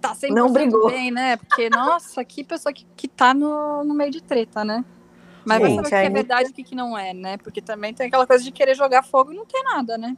tá 0.00 0.14
sempre 0.14 0.36
não 0.36 0.52
brigou. 0.52 0.90
bem, 0.90 1.10
né? 1.10 1.36
Porque, 1.36 1.70
nossa, 1.70 2.22
que 2.24 2.44
pessoa 2.44 2.72
que, 2.72 2.84
que 2.94 3.08
tá 3.08 3.32
no, 3.32 3.82
no 3.84 3.94
meio 3.94 4.10
de 4.10 4.22
treta, 4.22 4.62
né? 4.62 4.84
Mas 5.44 5.60
Gente, 5.60 5.74
vai 5.74 5.84
saber 5.84 5.86
o 5.86 6.00
que 6.00 6.06
é 6.06 6.10
verdade 6.10 6.48
e 6.48 6.62
o 6.62 6.64
que 6.64 6.74
não 6.74 6.96
é, 6.96 7.12
né? 7.12 7.36
Porque 7.38 7.60
também 7.60 7.92
tem 7.92 8.06
aquela 8.06 8.26
coisa 8.26 8.42
de 8.42 8.50
querer 8.50 8.74
jogar 8.74 9.02
fogo 9.02 9.32
e 9.32 9.36
não 9.36 9.44
tem 9.44 9.62
nada, 9.62 9.98
né? 9.98 10.16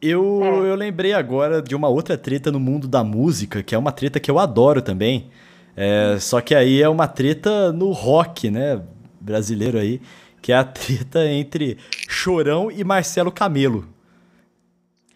Eu, 0.00 0.40
é. 0.42 0.70
eu 0.70 0.74
lembrei 0.74 1.12
agora 1.12 1.62
de 1.62 1.76
uma 1.76 1.88
outra 1.88 2.18
treta 2.18 2.50
no 2.50 2.58
mundo 2.58 2.88
da 2.88 3.04
música, 3.04 3.62
que 3.62 3.74
é 3.74 3.78
uma 3.78 3.92
treta 3.92 4.18
que 4.18 4.30
eu 4.30 4.38
adoro 4.38 4.82
também. 4.82 5.30
É, 5.76 6.16
só 6.18 6.40
que 6.40 6.54
aí 6.54 6.82
é 6.82 6.88
uma 6.88 7.06
treta 7.06 7.72
no 7.72 7.92
rock, 7.92 8.50
né? 8.50 8.82
Brasileiro 9.20 9.78
aí, 9.78 10.00
que 10.40 10.52
é 10.52 10.56
a 10.56 10.64
treta 10.64 11.24
entre 11.26 11.78
Chorão 12.08 12.70
e 12.70 12.82
Marcelo 12.82 13.30
Camelo. 13.30 13.86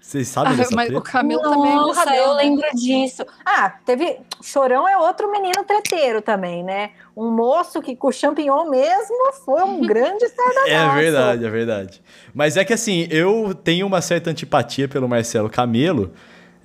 Vocês 0.06 0.28
sabem 0.28 0.52
ah, 0.52 0.56
dessa 0.56 0.76
mas 0.76 0.86
treta? 0.86 1.00
O 1.00 1.02
Camelo 1.02 1.42
Nossa, 1.42 1.56
também 1.56 1.72
é 1.72 1.74
burradão, 1.74 2.14
eu 2.14 2.34
né? 2.36 2.42
lembro 2.44 2.68
disso. 2.76 3.26
Ah, 3.44 3.70
teve... 3.84 4.20
Chorão 4.40 4.86
é 4.86 4.96
outro 4.96 5.28
menino 5.32 5.64
treteiro 5.66 6.22
também, 6.22 6.62
né? 6.62 6.90
Um 7.16 7.28
moço 7.28 7.82
que 7.82 7.96
com 7.96 8.12
champignon 8.12 8.70
mesmo 8.70 9.32
foi 9.44 9.64
um 9.64 9.80
grande 9.84 10.28
sardanaço. 10.28 10.68
É 10.68 10.94
verdade, 10.94 11.44
é 11.44 11.50
verdade. 11.50 12.02
Mas 12.32 12.56
é 12.56 12.64
que 12.64 12.72
assim, 12.72 13.08
eu 13.10 13.52
tenho 13.52 13.84
uma 13.84 14.00
certa 14.00 14.30
antipatia 14.30 14.86
pelo 14.86 15.08
Marcelo 15.08 15.50
Camelo, 15.50 16.12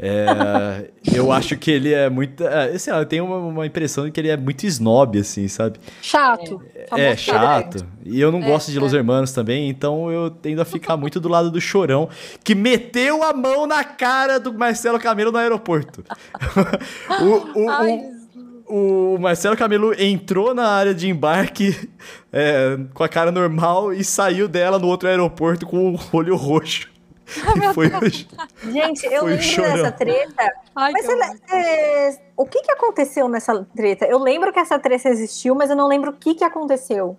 é, 0.04 0.90
eu 1.16 1.32
acho 1.32 1.56
que 1.56 1.70
ele 1.70 1.94
é 1.94 2.10
muito. 2.10 2.44
É, 2.44 2.76
sei 2.80 2.92
lá, 2.92 3.00
eu 3.00 3.06
tenho 3.06 3.24
uma, 3.24 3.38
uma, 3.38 3.66
impressão 3.68 4.06
de 4.06 4.12
que 4.12 4.20
ele 4.20 4.30
é 4.30 4.36
muito 4.36 4.66
snob, 4.66 5.20
assim, 5.20 5.48
sabe? 5.48 5.80
Chato. 6.02 6.60
É, 6.92 7.12
é 7.12 7.16
chato. 7.16 7.86
E 8.04 8.20
eu 8.20 8.32
não 8.32 8.40
é, 8.40 8.46
gosto 8.46 8.72
de 8.72 8.80
Los 8.80 8.96
é. 8.96 8.98
Hermanos 8.98 9.32
também, 9.32 9.70
então 9.70 10.12
eu 10.12 10.32
tendo 10.32 10.60
a 10.60 10.66
ficar 10.66 10.98
muito 10.98 11.20
do 11.20 11.30
lado 11.30 11.52
do 11.52 11.62
chorão, 11.62 12.10
que 12.44 12.56
meteu 12.56 13.22
a 13.22 13.32
mão 13.32 13.68
na 13.68 13.84
cara 13.84 14.40
do 14.40 14.52
Marcelo 14.52 15.00
Camelo 15.00 15.32
no 15.32 15.38
aeroporto. 15.38 16.04
o, 17.22 17.60
o, 17.60 17.70
Ai, 17.70 18.00
o, 18.68 19.14
o 19.14 19.20
Marcelo 19.20 19.56
Camelo 19.56 19.94
entrou 20.02 20.56
na 20.56 20.68
área 20.68 20.96
de 20.96 21.08
embarque 21.08 21.78
é, 22.34 22.76
com 22.96 23.04
a 23.04 23.08
cara 23.08 23.32
normal 23.32 23.94
e 23.94 24.04
saiu 24.04 24.48
dela 24.48 24.80
no 24.80 24.88
outro 24.88 25.08
aeroporto 25.08 25.68
com 25.68 25.94
o 25.94 26.00
olho 26.12 26.36
roxo. 26.36 26.90
e 27.72 27.74
foi 27.74 27.89
Gente, 28.72 29.06
eu 29.06 29.26
lembro 29.26 29.44
chorão. 29.44 29.76
dessa 29.76 29.91
treta. 29.91 30.54
Ai, 30.76 30.91
mas 30.91 31.06
você, 31.06 31.56
é, 31.56 32.17
o 32.36 32.46
que, 32.46 32.62
que 32.62 32.72
aconteceu 32.72 33.28
nessa 33.30 33.65
treta? 33.76 34.06
Eu 34.06 34.20
lembro 34.20 34.52
que 34.52 34.60
essa 34.60 34.78
treta 34.78 35.10
existiu, 35.10 35.56
mas 35.56 35.70
eu 35.70 35.76
não 35.76 35.88
lembro 35.88 36.12
o 36.12 36.13
que, 36.13 36.36
que 36.36 36.44
aconteceu. 36.44 37.17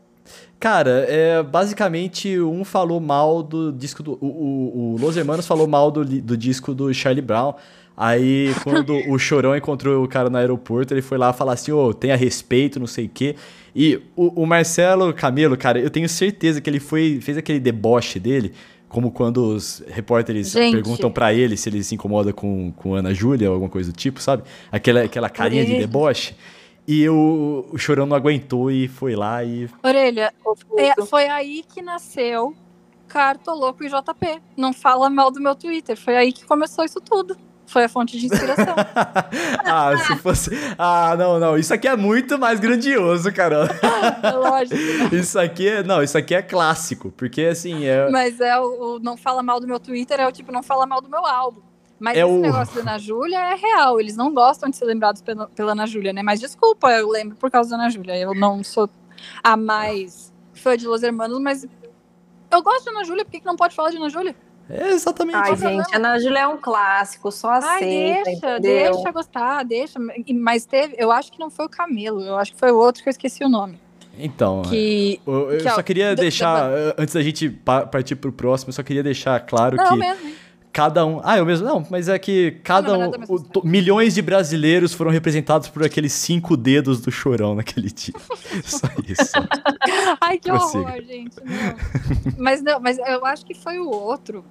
Cara, 0.60 1.04
é, 1.08 1.42
basicamente 1.42 2.38
um 2.40 2.64
falou 2.64 3.00
mal 3.00 3.42
do 3.42 3.72
disco 3.72 4.02
do. 4.02 4.12
O, 4.20 4.26
o, 4.26 4.94
o 4.94 4.96
Los 4.98 5.16
Hermanos 5.16 5.46
falou 5.46 5.66
mal 5.66 5.90
do, 5.90 6.04
do 6.04 6.36
disco 6.36 6.72
do 6.74 6.92
Charlie 6.94 7.22
Brown. 7.22 7.54
Aí, 7.96 8.54
quando 8.62 8.94
o 9.10 9.18
Chorão 9.18 9.56
encontrou 9.56 10.02
o 10.02 10.08
cara 10.08 10.30
no 10.30 10.38
aeroporto, 10.38 10.94
ele 10.94 11.02
foi 11.02 11.18
lá 11.18 11.32
falar 11.32 11.54
assim: 11.54 11.72
ô, 11.72 11.88
oh, 11.88 11.94
tenha 11.94 12.16
respeito, 12.16 12.80
não 12.80 12.86
sei 12.86 13.06
o 13.06 13.10
quê. 13.12 13.36
E 13.74 14.00
o, 14.14 14.42
o, 14.42 14.46
Marcelo 14.46 15.12
Camelo, 15.12 15.56
cara, 15.56 15.78
eu 15.78 15.90
tenho 15.90 16.08
certeza 16.08 16.60
que 16.60 16.68
ele 16.68 16.80
foi 16.80 17.20
fez 17.20 17.36
aquele 17.36 17.58
deboche 17.58 18.20
dele, 18.20 18.52
como 18.92 19.10
quando 19.10 19.54
os 19.54 19.82
repórteres 19.88 20.52
Gente. 20.52 20.72
perguntam 20.72 21.10
para 21.10 21.32
ele 21.32 21.56
se 21.56 21.66
ele 21.68 21.82
se 21.82 21.94
incomoda 21.94 22.30
com, 22.30 22.70
com 22.72 22.94
Ana 22.94 23.14
Júlia 23.14 23.48
ou 23.48 23.54
alguma 23.54 23.70
coisa 23.70 23.90
do 23.90 23.96
tipo, 23.96 24.20
sabe? 24.20 24.42
Aquela, 24.70 25.02
aquela 25.02 25.30
carinha 25.30 25.64
de 25.64 25.78
deboche. 25.78 26.36
E 26.86 27.08
o, 27.08 27.64
o 27.72 27.78
Chorão 27.78 28.04
não 28.04 28.14
aguentou 28.14 28.70
e 28.70 28.88
foi 28.88 29.16
lá 29.16 29.42
e. 29.42 29.66
Orelha, 29.82 30.34
é, 30.76 31.06
foi 31.06 31.26
aí 31.26 31.64
que 31.66 31.80
nasceu 31.80 32.54
Cartoloco 33.08 33.82
e 33.82 33.88
JP. 33.88 34.42
Não 34.56 34.74
fala 34.74 35.08
mal 35.08 35.30
do 35.30 35.40
meu 35.40 35.54
Twitter. 35.54 35.96
Foi 35.96 36.14
aí 36.14 36.30
que 36.30 36.44
começou 36.44 36.84
isso 36.84 37.00
tudo. 37.00 37.34
Foi 37.66 37.84
a 37.84 37.88
fonte 37.88 38.18
de 38.18 38.26
inspiração. 38.26 38.74
ah, 39.64 39.96
se 39.96 40.16
fosse. 40.16 40.50
Ah, 40.78 41.14
não, 41.16 41.38
não. 41.38 41.56
Isso 41.56 41.72
aqui 41.72 41.88
é 41.88 41.96
muito 41.96 42.38
mais 42.38 42.60
grandioso, 42.60 43.32
Carol. 43.32 43.66
Lógico. 44.34 45.14
Isso 45.14 45.38
aqui 45.38 45.68
é. 45.68 45.82
Não, 45.82 46.02
isso 46.02 46.18
aqui 46.18 46.34
é 46.34 46.42
clássico. 46.42 47.10
Porque 47.12 47.42
assim. 47.42 47.84
É... 47.84 48.10
Mas 48.10 48.40
é 48.40 48.58
o, 48.58 48.96
o 48.96 48.98
não 48.98 49.16
fala 49.16 49.42
mal 49.42 49.58
do 49.58 49.66
meu 49.66 49.80
Twitter, 49.80 50.20
é 50.20 50.26
o 50.26 50.32
tipo, 50.32 50.52
não 50.52 50.62
fala 50.62 50.86
mal 50.86 51.00
do 51.00 51.08
meu 51.08 51.24
álbum. 51.24 51.62
Mas 51.98 52.18
é 52.18 52.22
esse 52.22 52.30
o... 52.30 52.40
negócio 52.40 52.74
da 52.74 52.80
Ana 52.80 52.98
Júlia 52.98 53.38
é 53.38 53.54
real. 53.54 54.00
Eles 54.00 54.16
não 54.16 54.34
gostam 54.34 54.68
de 54.68 54.76
ser 54.76 54.84
lembrados 54.84 55.22
pela, 55.22 55.46
pela 55.46 55.72
Ana 55.72 55.86
Júlia, 55.86 56.12
né? 56.12 56.20
Mas 56.20 56.40
desculpa, 56.40 56.90
eu 56.90 57.08
lembro 57.08 57.36
por 57.36 57.48
causa 57.48 57.70
da 57.70 57.76
Ana 57.76 57.90
Júlia. 57.90 58.18
Eu 58.18 58.34
não 58.34 58.64
sou 58.64 58.90
a 59.42 59.56
mais 59.56 60.32
fã 60.52 60.76
de 60.76 60.86
Los 60.86 61.02
Hermanos, 61.02 61.38
mas 61.40 61.64
eu 62.50 62.62
gosto 62.62 62.86
da 62.86 62.90
Ana 62.90 63.04
Júlia. 63.04 63.24
Por 63.24 63.30
que, 63.30 63.40
que 63.40 63.46
não 63.46 63.54
pode 63.54 63.74
falar 63.74 63.90
de 63.90 63.98
Ana 63.98 64.08
Júlia? 64.08 64.34
É 64.70 64.90
exatamente. 64.90 65.36
Ai, 65.36 65.56
gente, 65.56 65.94
Ana 65.94 66.18
Júlia 66.18 66.40
é 66.40 66.46
um 66.46 66.56
clássico, 66.56 67.30
só 67.30 67.50
aceita, 67.50 67.74
Ai, 67.74 68.22
deixa, 68.24 68.58
entendeu? 68.58 68.92
deixa 68.92 69.10
gostar, 69.10 69.62
deixa. 69.64 69.98
Mas 70.34 70.64
teve, 70.64 70.94
eu 70.98 71.10
acho 71.10 71.30
que 71.32 71.38
não 71.38 71.50
foi 71.50 71.66
o 71.66 71.68
Camelo, 71.68 72.22
eu 72.22 72.36
acho 72.36 72.52
que 72.52 72.58
foi 72.58 72.70
o 72.70 72.78
outro 72.78 73.02
que 73.02 73.08
eu 73.08 73.12
esqueci 73.12 73.44
o 73.44 73.48
nome. 73.48 73.78
Então, 74.18 74.62
que, 74.62 75.20
eu, 75.26 75.52
eu 75.52 75.58
que, 75.58 75.70
só 75.70 75.82
queria 75.82 76.14
deixar, 76.14 76.70
antes 76.98 77.14
da 77.14 77.22
gente 77.22 77.48
partir 77.48 78.14
pro 78.16 78.30
próximo, 78.30 78.68
eu 78.68 78.74
só 78.74 78.82
queria 78.82 79.02
deixar 79.02 79.40
claro 79.40 79.76
não, 79.76 79.88
que 79.88 79.96
mesmo, 79.96 80.34
cada 80.72 81.04
um. 81.04 81.20
Ah, 81.22 81.36
eu 81.36 81.44
mesmo 81.44 81.66
não, 81.66 81.86
mas 81.90 82.08
é 82.08 82.18
que 82.18 82.52
cada 82.64 82.96
não, 82.96 83.10
um. 83.10 83.60
O, 83.60 83.66
milhões 83.66 84.14
de 84.14 84.22
brasileiros 84.22 84.94
foram 84.94 85.10
representados 85.10 85.68
por 85.68 85.84
aqueles 85.84 86.12
cinco 86.12 86.56
dedos 86.56 87.00
do 87.00 87.10
chorão 87.10 87.54
naquele 87.54 87.90
dia. 87.90 88.14
Só 88.64 88.88
isso. 89.06 89.32
Ai, 90.20 90.38
que 90.38 90.50
Prossiga. 90.50 90.78
horror, 90.78 91.02
gente. 91.02 91.36
Não. 91.44 92.34
Mas 92.38 92.62
não, 92.62 92.80
mas 92.80 92.98
eu 92.98 93.26
acho 93.26 93.44
que 93.44 93.54
foi 93.54 93.78
o 93.78 93.90
outro 93.90 94.44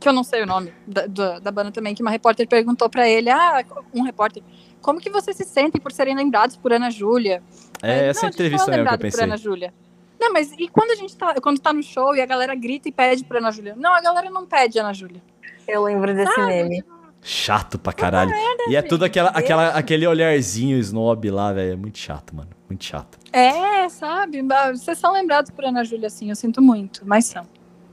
que 0.00 0.08
eu 0.08 0.12
não 0.12 0.24
sei 0.24 0.42
o 0.42 0.46
nome 0.46 0.72
da, 0.86 1.06
da, 1.06 1.38
da 1.38 1.50
banda 1.52 1.70
também, 1.70 1.94
que 1.94 2.02
uma 2.02 2.10
repórter 2.10 2.48
perguntou 2.48 2.90
para 2.90 3.08
ele, 3.08 3.30
ah, 3.30 3.64
um 3.94 4.02
repórter, 4.02 4.42
como 4.80 5.00
que 5.00 5.08
vocês 5.08 5.36
se 5.36 5.44
sentem 5.44 5.80
por 5.80 5.92
serem 5.92 6.16
lembrados 6.16 6.56
por 6.56 6.72
Ana 6.72 6.90
Júlia? 6.90 7.40
É, 7.80 8.08
essa 8.08 8.26
entrevista 8.26 8.70
é 8.74 8.84
que 8.84 8.94
eu 8.94 8.98
pensei. 8.98 9.20
Por 9.20 9.24
Ana 9.24 9.36
Júlia. 9.36 9.72
Não, 10.18 10.32
mas 10.32 10.52
e 10.58 10.68
quando 10.68 10.90
a 10.90 10.94
gente 10.96 11.16
tá, 11.16 11.34
quando 11.40 11.60
tá 11.60 11.72
no 11.72 11.82
show 11.82 12.14
e 12.16 12.20
a 12.20 12.26
galera 12.26 12.54
grita 12.54 12.88
e 12.88 12.92
pede 12.92 13.24
pra 13.24 13.38
Ana 13.38 13.52
Júlia? 13.52 13.74
Não, 13.76 13.92
a 13.92 14.00
galera 14.00 14.28
não 14.28 14.44
pede 14.44 14.78
Ana 14.78 14.92
Júlia. 14.92 15.22
Eu 15.72 15.84
lembro 15.84 16.14
desse 16.14 16.34
Sabe? 16.34 16.48
meme. 16.48 16.84
Chato 17.22 17.78
pra 17.78 17.94
caralho. 17.94 18.30
Merda, 18.30 18.64
e 18.68 18.76
é 18.76 18.82
tudo 18.82 19.06
aquela, 19.06 19.30
aquela, 19.30 19.68
aquele 19.68 20.06
olharzinho 20.06 20.76
snob 20.78 21.30
lá, 21.30 21.50
velho. 21.52 21.72
É 21.72 21.76
muito 21.76 21.96
chato, 21.96 22.36
mano. 22.36 22.50
Muito 22.68 22.84
chato. 22.84 23.16
É, 23.32 23.88
sabe? 23.88 24.42
Vocês 24.72 24.98
são 24.98 25.12
lembrados 25.12 25.50
por 25.50 25.64
Ana 25.64 25.82
Júlia, 25.82 26.08
assim. 26.08 26.28
Eu 26.28 26.36
sinto 26.36 26.60
muito, 26.60 27.02
mas 27.06 27.24
são. 27.24 27.46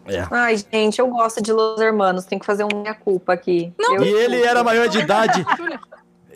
É. 0.08 0.28
Ai, 0.30 0.58
gente, 0.58 1.00
eu 1.00 1.08
gosto 1.08 1.42
de 1.42 1.54
Los 1.54 1.80
Hermanos, 1.80 2.26
tem 2.26 2.38
que 2.38 2.46
fazer 2.46 2.64
uma 2.64 2.82
minha 2.82 2.96
culpa 2.96 3.32
aqui. 3.32 3.72
Não, 3.80 3.96
eu... 3.96 4.04
E 4.04 4.10
ele 4.10 4.42
era 4.42 4.62
maior 4.62 4.90
de 4.90 4.98
idade. 4.98 5.46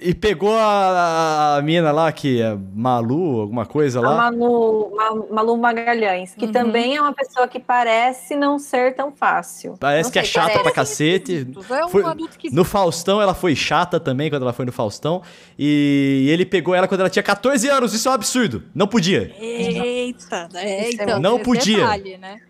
E 0.05 0.13
pegou 0.13 0.53
a, 0.53 1.55
a, 1.55 1.61
mina 1.61 1.89
lá, 1.93 2.11
que 2.11 2.41
é 2.41 2.57
Malu, 2.75 3.39
alguma 3.39 3.65
coisa 3.65 4.01
lá? 4.01 4.27
A 4.27 4.31
Malu, 4.31 4.91
Malu 5.31 5.57
Magalhães, 5.57 6.35
que 6.35 6.45
uhum. 6.45 6.51
também 6.51 6.97
é 6.97 7.01
uma 7.01 7.13
pessoa 7.13 7.47
que 7.47 7.57
parece 7.57 8.35
não 8.35 8.59
ser 8.59 8.95
tão 8.95 9.13
fácil. 9.13 9.77
Parece 9.79 10.07
não 10.07 10.11
que 10.11 10.19
é 10.19 10.23
chata 10.25 10.47
parece. 10.47 10.63
pra 10.63 10.71
cacete. 10.73 11.47
É 11.69 11.85
um 11.85 11.89
foi, 11.89 12.03
no 12.51 12.65
Faustão, 12.65 13.21
ela 13.21 13.33
foi 13.33 13.55
chata 13.55 13.97
também, 13.97 14.29
quando 14.29 14.41
ela 14.41 14.51
foi 14.51 14.65
no 14.65 14.73
Faustão. 14.73 15.21
E 15.57 16.27
ele 16.29 16.45
pegou 16.45 16.75
ela 16.75 16.85
quando 16.85 16.99
ela 16.99 17.09
tinha 17.09 17.23
14 17.23 17.69
anos. 17.69 17.93
Isso 17.93 18.09
é 18.09 18.11
um 18.11 18.15
absurdo. 18.15 18.63
Não 18.75 18.87
podia. 18.87 19.33
Eita, 19.39 20.49
é, 20.55 20.89
então, 20.91 21.19
não 21.21 21.39
podia. 21.39 21.77
Detalhe, 21.77 22.17
né? 22.17 22.41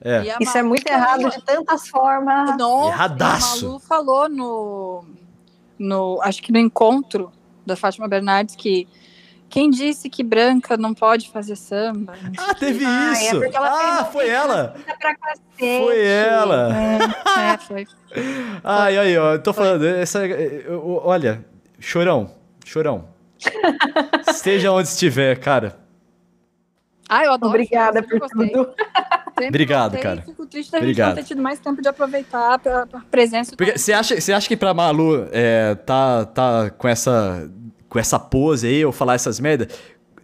É. 0.00 0.36
Isso 0.40 0.56
é 0.56 0.62
muito 0.62 0.86
errado 0.88 1.30
de 1.30 1.44
tantas 1.44 1.86
formas. 1.88 2.56
Nossa, 2.56 2.88
Erradaço. 2.88 3.66
A 3.66 3.68
Malu 3.68 3.78
falou 3.78 4.28
no, 4.28 5.04
no. 5.78 6.20
Acho 6.22 6.42
que 6.42 6.52
no 6.52 6.58
encontro 6.58 7.32
da 7.66 7.76
Fátima 7.76 8.08
Bernardes 8.08 8.56
que. 8.56 8.88
Quem 9.48 9.68
disse 9.68 10.08
que 10.08 10.22
branca 10.24 10.78
não 10.78 10.94
pode 10.94 11.28
fazer 11.28 11.56
samba? 11.56 12.14
Ah, 12.38 12.54
teve 12.54 12.86
ah, 12.86 13.12
isso! 13.12 13.44
É 13.44 13.50
ah, 13.54 14.08
foi 14.10 14.28
ela! 14.30 14.74
Foi 15.58 16.00
ela! 16.00 16.74
É, 16.74 17.52
é 17.52 17.58
foi. 17.60 17.86
Ai, 18.64 18.96
ai, 18.96 19.18
ó, 19.18 19.32
eu 19.32 19.42
tô 19.42 19.52
falando, 19.52 19.84
essa, 19.84 20.22
olha, 21.04 21.44
chorão, 21.78 22.30
chorão. 22.64 23.08
Esteja 24.26 24.72
onde 24.72 24.88
estiver, 24.88 25.38
cara. 25.38 25.78
Ah, 27.06 27.24
eu 27.24 27.32
adoro. 27.32 27.50
Obrigada 27.50 28.02
por 28.02 28.20
tudo. 28.20 28.74
Obrigado, 29.48 29.98
cara. 29.98 30.22
Fico 30.22 30.46
triste 30.46 30.70
da 30.72 30.78
Obrigado. 30.78 31.08
gente 31.08 31.16
não 31.16 31.22
ter 31.22 31.28
tido 31.28 31.42
mais 31.42 31.58
tempo 31.58 31.82
de 31.82 31.88
aproveitar 31.88 32.54
a, 32.54 33.00
presença. 33.10 33.54
Você 33.76 33.92
acha, 33.92 34.20
você 34.20 34.32
acha 34.32 34.48
que 34.48 34.56
pra 34.56 34.72
Malu 34.74 35.28
é, 35.32 35.74
tá, 35.74 36.24
tá 36.24 36.70
com 36.70 36.88
essa 36.88 37.50
com 37.88 37.98
essa 37.98 38.18
pose 38.18 38.66
aí, 38.66 38.82
ou 38.86 38.90
falar 38.90 39.16
essas 39.16 39.38
merda, 39.38 39.68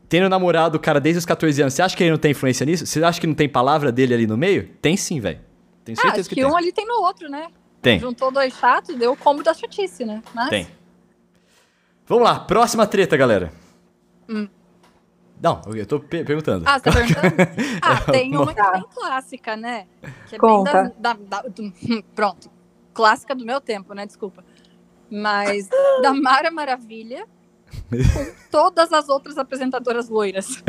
tendo 0.08 0.26
namorado 0.26 0.78
o 0.78 0.80
cara 0.80 0.98
desde 0.98 1.18
os 1.18 1.26
14 1.26 1.60
anos, 1.60 1.74
você 1.74 1.82
acha 1.82 1.94
que 1.94 2.02
ele 2.02 2.12
não 2.12 2.18
tem 2.18 2.30
influência 2.30 2.64
nisso? 2.64 2.86
Você 2.86 3.04
acha 3.04 3.20
que 3.20 3.26
não 3.26 3.34
tem 3.34 3.46
palavra 3.46 3.92
dele 3.92 4.14
ali 4.14 4.26
no 4.26 4.38
meio? 4.38 4.70
Tem 4.80 4.96
sim, 4.96 5.20
velho. 5.20 5.38
Tenho 5.84 5.98
ah, 5.98 6.00
certeza 6.00 6.16
ah, 6.16 6.20
acho 6.20 6.28
que, 6.30 6.34
que 6.34 6.40
tem. 6.40 6.50
um 6.50 6.56
ali 6.56 6.72
tem 6.72 6.86
no 6.86 7.02
outro, 7.02 7.28
né? 7.28 7.48
Tem. 7.82 8.00
Juntou 8.00 8.30
dois 8.30 8.54
chatos, 8.54 8.96
deu 8.96 9.12
o 9.12 9.16
combo 9.16 9.42
da 9.42 9.52
chatice, 9.52 10.02
né? 10.04 10.22
Mas... 10.34 10.48
Tem. 10.48 10.66
Vamos 12.06 12.24
lá, 12.24 12.40
próxima 12.40 12.86
treta, 12.86 13.18
galera. 13.18 13.52
Hum. 14.26 14.48
Não, 15.40 15.62
eu 15.74 15.86
tô 15.86 16.00
perguntando. 16.00 16.64
Ah, 16.66 16.78
você 16.78 16.84
tá 16.84 16.92
perguntando? 16.92 17.34
Ah, 17.82 18.00
tem 18.12 18.36
uma 18.36 18.52
que 18.52 18.60
é 18.60 18.72
bem 18.72 18.84
clássica, 18.94 19.56
né? 19.56 19.86
Que 20.28 20.34
é 20.36 20.38
Conta. 20.38 20.82
bem 20.82 20.92
da, 20.98 21.12
da, 21.12 21.42
da, 21.42 21.48
do, 21.48 21.72
Pronto. 22.14 22.50
Clássica 22.92 23.34
do 23.34 23.44
meu 23.44 23.60
tempo, 23.60 23.94
né? 23.94 24.06
Desculpa. 24.06 24.44
Mas 25.10 25.68
da 26.02 26.12
Mara 26.12 26.50
Maravilha 26.50 27.26
com 27.90 28.34
todas 28.50 28.92
as 28.92 29.08
outras 29.08 29.38
apresentadoras 29.38 30.08
loiras. 30.08 30.62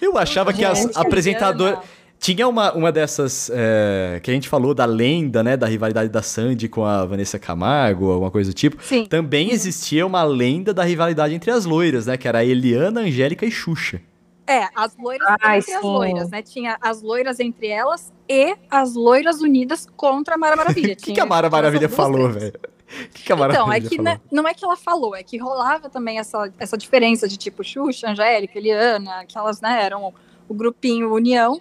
Eu 0.00 0.16
achava 0.18 0.52
que 0.52 0.64
as 0.64 0.96
apresentadoras. 0.96 1.78
Tinha 2.18 2.48
uma, 2.48 2.72
uma 2.72 2.90
dessas 2.90 3.50
é, 3.54 4.20
que 4.22 4.30
a 4.30 4.34
gente 4.34 4.48
falou 4.48 4.74
da 4.74 4.84
lenda, 4.84 5.42
né? 5.42 5.56
Da 5.56 5.66
rivalidade 5.66 6.08
da 6.08 6.20
Sandy 6.20 6.68
com 6.68 6.84
a 6.84 7.04
Vanessa 7.04 7.38
Camargo, 7.38 8.10
alguma 8.10 8.30
coisa 8.30 8.50
do 8.50 8.54
tipo. 8.54 8.82
Sim. 8.82 9.06
Também 9.06 9.52
existia 9.52 10.04
uma 10.04 10.24
lenda 10.24 10.74
da 10.74 10.82
rivalidade 10.82 11.34
entre 11.34 11.50
as 11.50 11.64
loiras, 11.64 12.06
né? 12.06 12.16
Que 12.16 12.26
era 12.26 12.38
a 12.38 12.44
Eliana, 12.44 13.02
Angélica 13.02 13.46
e 13.46 13.50
Xuxa. 13.50 14.00
É, 14.48 14.66
as 14.74 14.96
loiras 14.96 15.28
Ai, 15.42 15.58
entre 15.58 15.70
sim. 15.70 15.76
as 15.76 15.82
loiras, 15.84 16.30
né? 16.30 16.42
Tinha 16.42 16.78
as 16.80 17.02
loiras 17.02 17.38
entre 17.38 17.68
elas 17.68 18.12
e 18.28 18.56
as 18.70 18.94
loiras 18.94 19.40
unidas 19.40 19.86
contra 19.96 20.34
a 20.34 20.38
Mara 20.38 20.56
Maravilha. 20.56 20.94
O 20.94 20.96
que, 21.04 21.12
que 21.12 21.20
a 21.20 21.26
Mara 21.26 21.48
Maravilha 21.48 21.88
falou, 21.88 22.30
velho? 22.30 22.52
Que 23.12 23.24
que 23.24 23.32
a 23.32 23.36
Mara 23.36 23.52
então, 23.52 23.70
é 23.70 23.80
que 23.80 23.98
não 24.32 24.48
é 24.48 24.54
que 24.54 24.64
ela 24.64 24.76
falou, 24.76 25.14
é 25.14 25.22
que 25.22 25.36
rolava 25.36 25.90
também 25.90 26.18
essa, 26.18 26.50
essa 26.58 26.76
diferença 26.76 27.28
de 27.28 27.36
tipo 27.36 27.62
Xuxa, 27.62 28.10
Angélica, 28.10 28.58
Eliana, 28.58 29.26
que 29.26 29.36
elas 29.36 29.60
né, 29.60 29.84
eram 29.84 30.14
o 30.48 30.54
grupinho 30.54 31.12
União, 31.12 31.60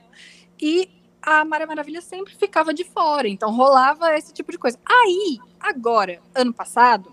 e 0.62 0.90
a 1.22 1.44
Mara 1.44 1.66
Maravilha 1.66 2.02
sempre 2.02 2.36
ficava 2.36 2.74
de 2.74 2.84
fora, 2.84 3.28
então 3.28 3.54
rolava 3.54 4.16
esse 4.16 4.34
tipo 4.34 4.52
de 4.52 4.58
coisa. 4.58 4.80
Aí, 4.86 5.40
agora, 5.60 6.22
ano 6.34 6.54
passado, 6.54 7.12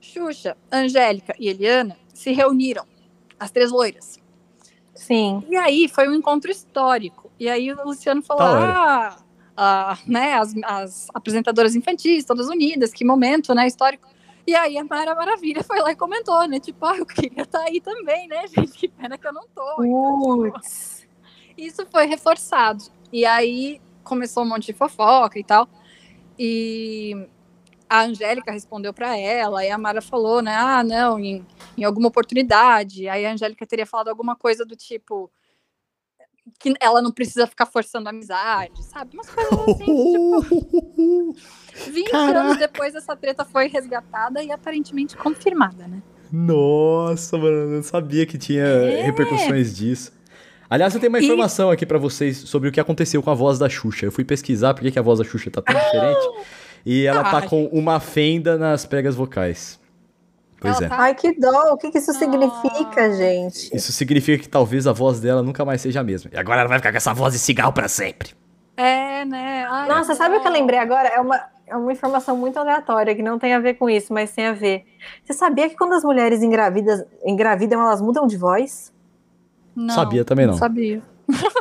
Xuxa, 0.00 0.56
Angélica 0.72 1.34
e 1.38 1.48
Eliana 1.48 1.96
se 2.14 2.32
reuniram, 2.32 2.86
as 3.38 3.50
três 3.50 3.70
loiras 3.70 4.18
Sim. 4.96 5.44
E 5.48 5.56
aí 5.56 5.88
foi 5.88 6.08
um 6.08 6.14
encontro 6.14 6.50
histórico. 6.50 7.30
E 7.38 7.48
aí 7.48 7.70
o 7.70 7.84
Luciano 7.84 8.22
falou: 8.22 8.42
tá 8.42 9.16
ah, 9.16 9.16
ah, 9.56 9.98
né, 10.06 10.32
as, 10.34 10.54
as, 10.64 11.08
apresentadoras 11.14 11.76
infantis, 11.76 12.24
todas 12.24 12.48
unidas, 12.48 12.92
que 12.92 13.04
momento, 13.04 13.54
né, 13.54 13.66
histórico. 13.66 14.08
E 14.46 14.54
aí 14.54 14.78
a 14.78 14.84
Mara 14.84 15.14
Maravilha 15.14 15.62
foi 15.62 15.80
lá 15.80 15.92
e 15.92 15.96
comentou, 15.96 16.46
né? 16.48 16.58
Tipo, 16.58 16.86
ah, 16.86 16.96
eu 16.96 17.06
queria 17.06 17.42
estar 17.42 17.58
tá 17.58 17.64
aí 17.66 17.80
também, 17.80 18.26
né, 18.26 18.46
gente? 18.48 18.72
Que 18.72 18.88
pena 18.88 19.18
que 19.18 19.26
eu 19.26 19.32
não 19.32 19.46
tô. 19.54 19.84
Então, 19.84 20.44
tipo, 20.44 20.60
isso 21.56 21.86
foi 21.86 22.06
reforçado. 22.06 22.84
E 23.12 23.24
aí 23.24 23.80
começou 24.02 24.42
um 24.42 24.48
monte 24.48 24.66
de 24.66 24.72
fofoca 24.72 25.38
e 25.38 25.44
tal. 25.44 25.68
E 26.38 27.28
a 27.88 28.02
Angélica 28.02 28.52
respondeu 28.52 28.92
para 28.92 29.16
ela, 29.16 29.64
e 29.64 29.70
a 29.70 29.78
Mara 29.78 30.02
falou, 30.02 30.42
né? 30.42 30.54
Ah, 30.54 30.82
não, 30.82 31.18
em, 31.18 31.46
em 31.78 31.84
alguma 31.84 32.08
oportunidade. 32.08 33.08
Aí 33.08 33.24
a 33.24 33.32
Angélica 33.32 33.66
teria 33.66 33.86
falado 33.86 34.08
alguma 34.08 34.36
coisa 34.36 34.64
do 34.64 34.76
tipo 34.76 35.30
que 36.60 36.74
ela 36.80 37.02
não 37.02 37.10
precisa 37.10 37.46
ficar 37.46 37.66
forçando 37.66 38.08
amizade, 38.08 38.84
sabe? 38.84 39.14
Umas 39.14 39.28
coisas 39.28 39.52
assim, 39.52 39.84
tipo. 39.84 41.36
20 41.90 42.10
Caraca. 42.10 42.40
anos 42.40 42.56
depois, 42.56 42.94
essa 42.94 43.16
treta 43.16 43.44
foi 43.44 43.66
resgatada 43.66 44.42
e 44.42 44.50
aparentemente 44.50 45.16
confirmada, 45.16 45.88
né? 45.88 46.02
Nossa, 46.30 47.36
mano, 47.36 47.56
eu 47.56 47.68
não 47.68 47.82
sabia 47.82 48.26
que 48.26 48.38
tinha 48.38 48.64
é. 48.64 49.02
repercussões 49.02 49.74
disso. 49.76 50.15
Aliás, 50.68 50.94
eu 50.94 51.00
tenho 51.00 51.10
uma 51.10 51.20
informação 51.20 51.70
e... 51.70 51.74
aqui 51.74 51.86
para 51.86 51.98
vocês 51.98 52.36
sobre 52.36 52.68
o 52.68 52.72
que 52.72 52.80
aconteceu 52.80 53.22
com 53.22 53.30
a 53.30 53.34
voz 53.34 53.58
da 53.58 53.68
Xuxa. 53.68 54.06
Eu 54.06 54.12
fui 54.12 54.24
pesquisar 54.24 54.74
por 54.74 54.90
que 54.90 54.98
a 54.98 55.02
voz 55.02 55.18
da 55.18 55.24
Xuxa 55.24 55.50
tá 55.50 55.62
tão 55.62 55.74
diferente. 55.74 56.28
E 56.84 57.04
ela 57.04 57.24
tá 57.24 57.42
com 57.42 57.66
uma 57.66 57.98
fenda 57.98 58.56
nas 58.56 58.86
pregas 58.86 59.14
vocais. 59.14 59.80
Pois 60.60 60.80
é. 60.80 60.88
Tá... 60.88 60.96
Ai, 60.98 61.14
que 61.14 61.38
dó. 61.38 61.72
O 61.72 61.76
que, 61.76 61.90
que 61.90 61.98
isso 61.98 62.12
significa, 62.12 63.12
gente? 63.12 63.74
Isso 63.74 63.92
significa 63.92 64.42
que 64.42 64.48
talvez 64.48 64.86
a 64.86 64.92
voz 64.92 65.20
dela 65.20 65.42
nunca 65.42 65.64
mais 65.64 65.80
seja 65.80 66.00
a 66.00 66.04
mesma. 66.04 66.30
E 66.32 66.36
agora 66.38 66.60
ela 66.60 66.68
vai 66.68 66.78
ficar 66.78 66.90
com 66.90 66.96
essa 66.96 67.12
voz 67.12 67.32
de 67.34 67.38
cigarro 67.38 67.72
para 67.72 67.88
sempre. 67.88 68.30
É, 68.76 69.24
né? 69.24 69.66
Ai, 69.68 69.88
Nossa, 69.88 70.14
sabe 70.14 70.36
o 70.36 70.40
que 70.40 70.48
eu 70.48 70.52
lembrei 70.52 70.78
agora? 70.78 71.08
É 71.08 71.20
uma, 71.20 71.40
é 71.66 71.76
uma 71.76 71.92
informação 71.92 72.36
muito 72.36 72.58
aleatória, 72.58 73.14
que 73.14 73.22
não 73.22 73.38
tem 73.38 73.54
a 73.54 73.58
ver 73.58 73.74
com 73.74 73.88
isso, 73.88 74.12
mas 74.12 74.32
tem 74.32 74.46
a 74.46 74.52
ver. 74.52 74.84
Você 75.24 75.32
sabia 75.32 75.68
que 75.68 75.76
quando 75.76 75.94
as 75.94 76.04
mulheres 76.04 76.42
engravidas, 76.42 77.04
engravidam, 77.24 77.80
elas 77.80 78.00
mudam 78.00 78.26
de 78.26 78.36
voz? 78.36 78.92
Não, 79.76 79.94
sabia 79.94 80.24
também 80.24 80.46
não. 80.46 80.54
não 80.54 80.58
sabia. 80.58 81.02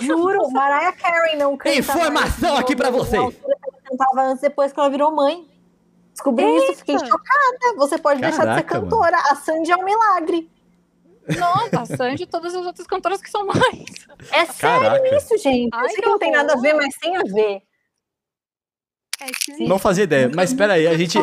Juro, 0.02 0.50
Mariah 0.52 0.94
Carey 0.94 1.36
não 1.38 1.58
canta 1.58 1.76
Informação 1.76 2.56
aqui 2.56 2.76
para 2.76 2.90
vocês. 2.90 3.22
Ela 3.22 3.34
cantava 3.84 4.22
antes, 4.30 4.42
depois 4.42 4.72
que 4.72 4.80
ela 4.80 4.90
virou 4.90 5.12
mãe. 5.12 5.46
Descobri 6.14 6.46
Eita. 6.46 6.72
isso, 6.72 6.80
fiquei 6.80 6.98
chocada. 6.98 7.76
Você 7.78 7.98
pode 7.98 8.22
Caraca, 8.22 8.38
deixar 8.38 8.56
de 8.56 8.62
ser 8.62 8.68
cantora. 8.68 9.18
Mano. 9.18 9.32
A 9.32 9.36
Sandy 9.36 9.72
é 9.72 9.76
um 9.76 9.84
milagre. 9.84 10.50
Nossa, 11.38 11.82
a 11.82 11.86
Sandy 11.86 12.24
e 12.24 12.28
todas 12.28 12.56
as 12.56 12.66
outras 12.66 12.88
cantoras 12.88 13.22
que 13.22 13.30
são 13.30 13.46
mães. 13.46 14.08
É 14.32 14.46
sério 14.46 14.92
Caraca. 14.92 15.18
isso, 15.18 15.38
gente. 15.40 15.70
Ai, 15.74 15.90
que 15.90 16.06
não 16.06 16.18
tem 16.18 16.32
nada 16.32 16.54
a 16.54 16.56
ver, 16.56 16.74
mas 16.74 16.96
tem 16.96 17.18
a 17.18 17.24
ver. 17.24 17.62
É 19.20 19.68
não 19.68 19.78
fazia 19.80 20.06
ideia. 20.06 20.32
Mas 20.34 20.52
espera 20.52 20.74
aí, 20.74 20.88
a 20.88 20.98
gente... 20.98 21.18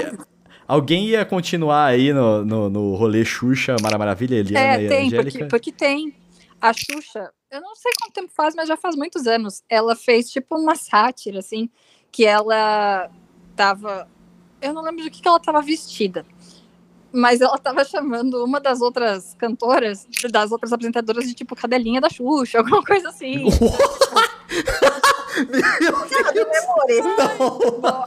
Alguém 0.67 1.07
ia 1.07 1.25
continuar 1.25 1.87
aí 1.87 2.13
no, 2.13 2.45
no, 2.45 2.71
no 2.71 2.95
rolê 2.95 3.25
Xuxa, 3.25 3.77
Mara 3.83 3.99
Maravilha, 3.99 4.37
Eliana 4.37 4.81
é, 4.81 4.85
e 4.85 4.89
tem, 4.89 5.07
Angélica? 5.07 5.31
Porque, 5.31 5.45
porque 5.45 5.73
tem. 5.73 6.15
A 6.63 6.73
Xuxa, 6.73 7.31
eu 7.51 7.61
não 7.61 7.75
sei 7.75 7.93
quanto 8.01 8.15
tempo 8.15 8.33
faz, 8.33 8.55
mas 8.55 8.69
já 8.69 8.77
faz 8.77 8.97
muitos 8.97 9.27
anos. 9.27 9.63
Ela 9.69 9.95
fez 9.95 10.31
tipo 10.31 10.57
uma 10.57 10.77
sátira, 10.77 11.41
assim, 11.41 11.69
que 12.11 12.25
ela 12.25 13.11
tava 13.55 14.09
eu 14.63 14.73
não 14.73 14.81
lembro 14.81 15.03
de 15.03 15.11
que, 15.11 15.21
que 15.21 15.27
ela 15.29 15.39
estava 15.39 15.61
vestida. 15.61 16.25
Mas 17.13 17.41
ela 17.43 17.57
estava 17.57 17.85
chamando 17.85 18.43
uma 18.43 18.61
das 18.61 18.81
outras 18.81 19.35
cantoras, 19.35 20.07
das 20.31 20.53
outras 20.53 20.73
apresentadoras 20.73 21.27
de 21.27 21.35
tipo 21.35 21.55
cadelinha 21.55 22.01
da 22.01 22.09
Xuxa, 22.09 22.59
alguma 22.63 22.83
coisa 22.83 23.09
assim. 23.09 23.45
Meu 23.45 23.53
Deus. 26.87 27.07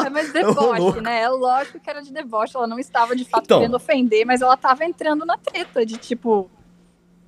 é 0.05 0.09
mais 0.09 0.31
deboche, 0.31 1.01
né? 1.01 1.21
É 1.21 1.29
lógico 1.29 1.79
que 1.79 1.89
era 1.89 2.01
de 2.01 2.11
deboche, 2.11 2.55
ela 2.55 2.65
não 2.65 2.79
estava 2.79 3.15
de 3.15 3.25
fato 3.25 3.43
então. 3.43 3.59
querendo 3.59 3.75
ofender, 3.75 4.25
mas 4.25 4.41
ela 4.41 4.55
estava 4.55 4.85
entrando 4.85 5.25
na 5.25 5.37
treta 5.37 5.85
de 5.85 5.97
tipo, 5.97 6.49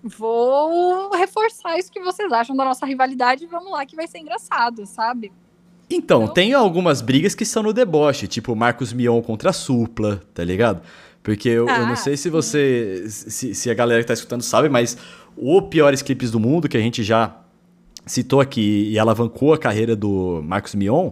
vou 0.04 1.10
reforçar 1.12 1.78
isso 1.78 1.92
que 1.92 2.00
vocês 2.00 2.32
acham 2.32 2.56
da 2.56 2.64
nossa 2.64 2.86
rivalidade 2.86 3.44
e 3.44 3.48
vamos 3.48 3.72
lá 3.72 3.86
que 3.86 3.96
vai 3.96 4.08
ser 4.08 4.20
engraçado, 4.20 4.86
sabe? 4.86 5.32
Então, 5.90 6.24
então, 6.24 6.34
tem 6.34 6.54
algumas 6.54 7.02
brigas 7.02 7.34
que 7.34 7.46
são 7.46 7.64
no 7.64 7.72
deboche, 7.72 8.28
tipo 8.28 8.56
Marcos 8.56 8.92
Mion 8.92 9.22
contra 9.22 9.52
a 9.52 9.54
Supla, 9.54 10.22
tá 10.34 10.44
ligado? 10.44 10.82
Porque 11.24 11.50
eu, 11.50 11.68
ah, 11.68 11.80
eu 11.80 11.86
não 11.86 11.94
ah, 11.94 11.98
sei 11.98 12.16
se 12.16 12.30
você. 12.30 13.06
Se, 13.10 13.54
se, 13.54 13.70
a 13.70 13.74
galera 13.74 14.02
que 14.02 14.08
tá 14.08 14.14
escutando 14.14 14.42
sabe, 14.42 14.70
mas 14.70 14.98
o 15.36 15.62
Piores 15.62 16.02
Clipes 16.02 16.32
do 16.32 16.40
Mundo, 16.40 16.70
que 16.70 16.78
a 16.78 16.80
gente 16.80 17.04
já 17.04 17.36
citou 18.06 18.40
aqui 18.40 18.90
e 18.90 18.98
alavancou 18.98 19.54
a 19.54 19.58
carreira 19.58 19.96
do 19.96 20.42
Marcos 20.44 20.76
Mion, 20.76 21.12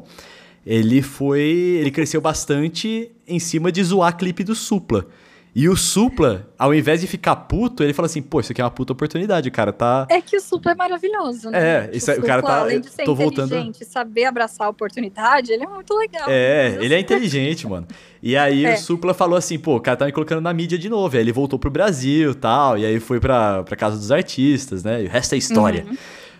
ele 0.66 1.02
foi. 1.02 1.42
Ele 1.42 1.92
cresceu 1.92 2.22
bastante 2.22 3.12
em 3.28 3.40
cima 3.40 3.72
de 3.72 3.84
zoar 3.84 4.18
clipe 4.18 4.44
do 4.44 4.56
Supla. 4.56 5.06
E 5.56 5.70
o 5.70 5.78
Supla, 5.78 6.50
ao 6.60 6.74
invés 6.76 7.00
de 7.00 7.08
ficar 7.08 7.34
puto, 7.34 7.82
ele 7.82 7.94
fala 7.94 8.08
assim, 8.08 8.22
pô, 8.22 8.42
isso 8.42 8.52
aqui 8.52 8.60
é 8.60 8.64
uma 8.66 8.70
puta 8.70 8.92
oportunidade, 8.92 9.50
cara, 9.50 9.72
tá... 9.72 10.06
É 10.10 10.20
que 10.20 10.36
o 10.36 10.42
Supla 10.42 10.74
é 10.74 10.76
maravilhoso, 10.76 11.50
né? 11.50 11.58
É, 11.58 11.90
isso, 11.94 12.12
o, 12.12 12.20
o 12.20 12.24
cara 12.24 12.44
tá... 12.44 12.60
Além 12.60 12.82
de 12.82 12.90
ser 12.90 13.06
tô 13.06 13.16
voltando... 13.16 13.74
saber 13.86 14.26
abraçar 14.26 14.68
a 14.68 14.70
oportunidade, 14.70 15.54
ele 15.54 15.64
é 15.64 15.68
muito 15.68 15.94
legal. 15.94 16.26
É, 16.28 16.78
ele 16.82 16.94
é 16.94 17.00
inteligente, 17.00 17.66
mano. 17.66 17.88
E 18.22 18.36
aí 18.36 18.66
é. 18.66 18.74
o 18.74 18.78
Supla 18.78 19.14
falou 19.14 19.38
assim, 19.38 19.58
pô, 19.58 19.78
o 19.78 19.80
cara 19.80 19.96
tá 19.96 20.06
me 20.06 20.12
colocando 20.12 20.42
na 20.42 20.54
mídia 20.54 20.78
de 20.78 20.90
novo. 20.90 21.16
Aí 21.16 21.24
ele 21.24 21.32
voltou 21.32 21.58
pro 21.58 21.72
Brasil 21.72 22.32
e 22.32 22.36
tal, 22.36 22.78
e 22.78 22.86
aí 22.86 23.00
foi 23.00 23.22
pra, 23.22 23.64
pra 23.64 23.78
casa 23.78 23.96
dos 23.96 24.12
artistas, 24.12 24.84
né? 24.84 25.04
E 25.04 25.06
o 25.06 25.10
resto 25.10 25.36
é 25.36 25.38
história. 25.38 25.86
Uhum. 25.90 25.98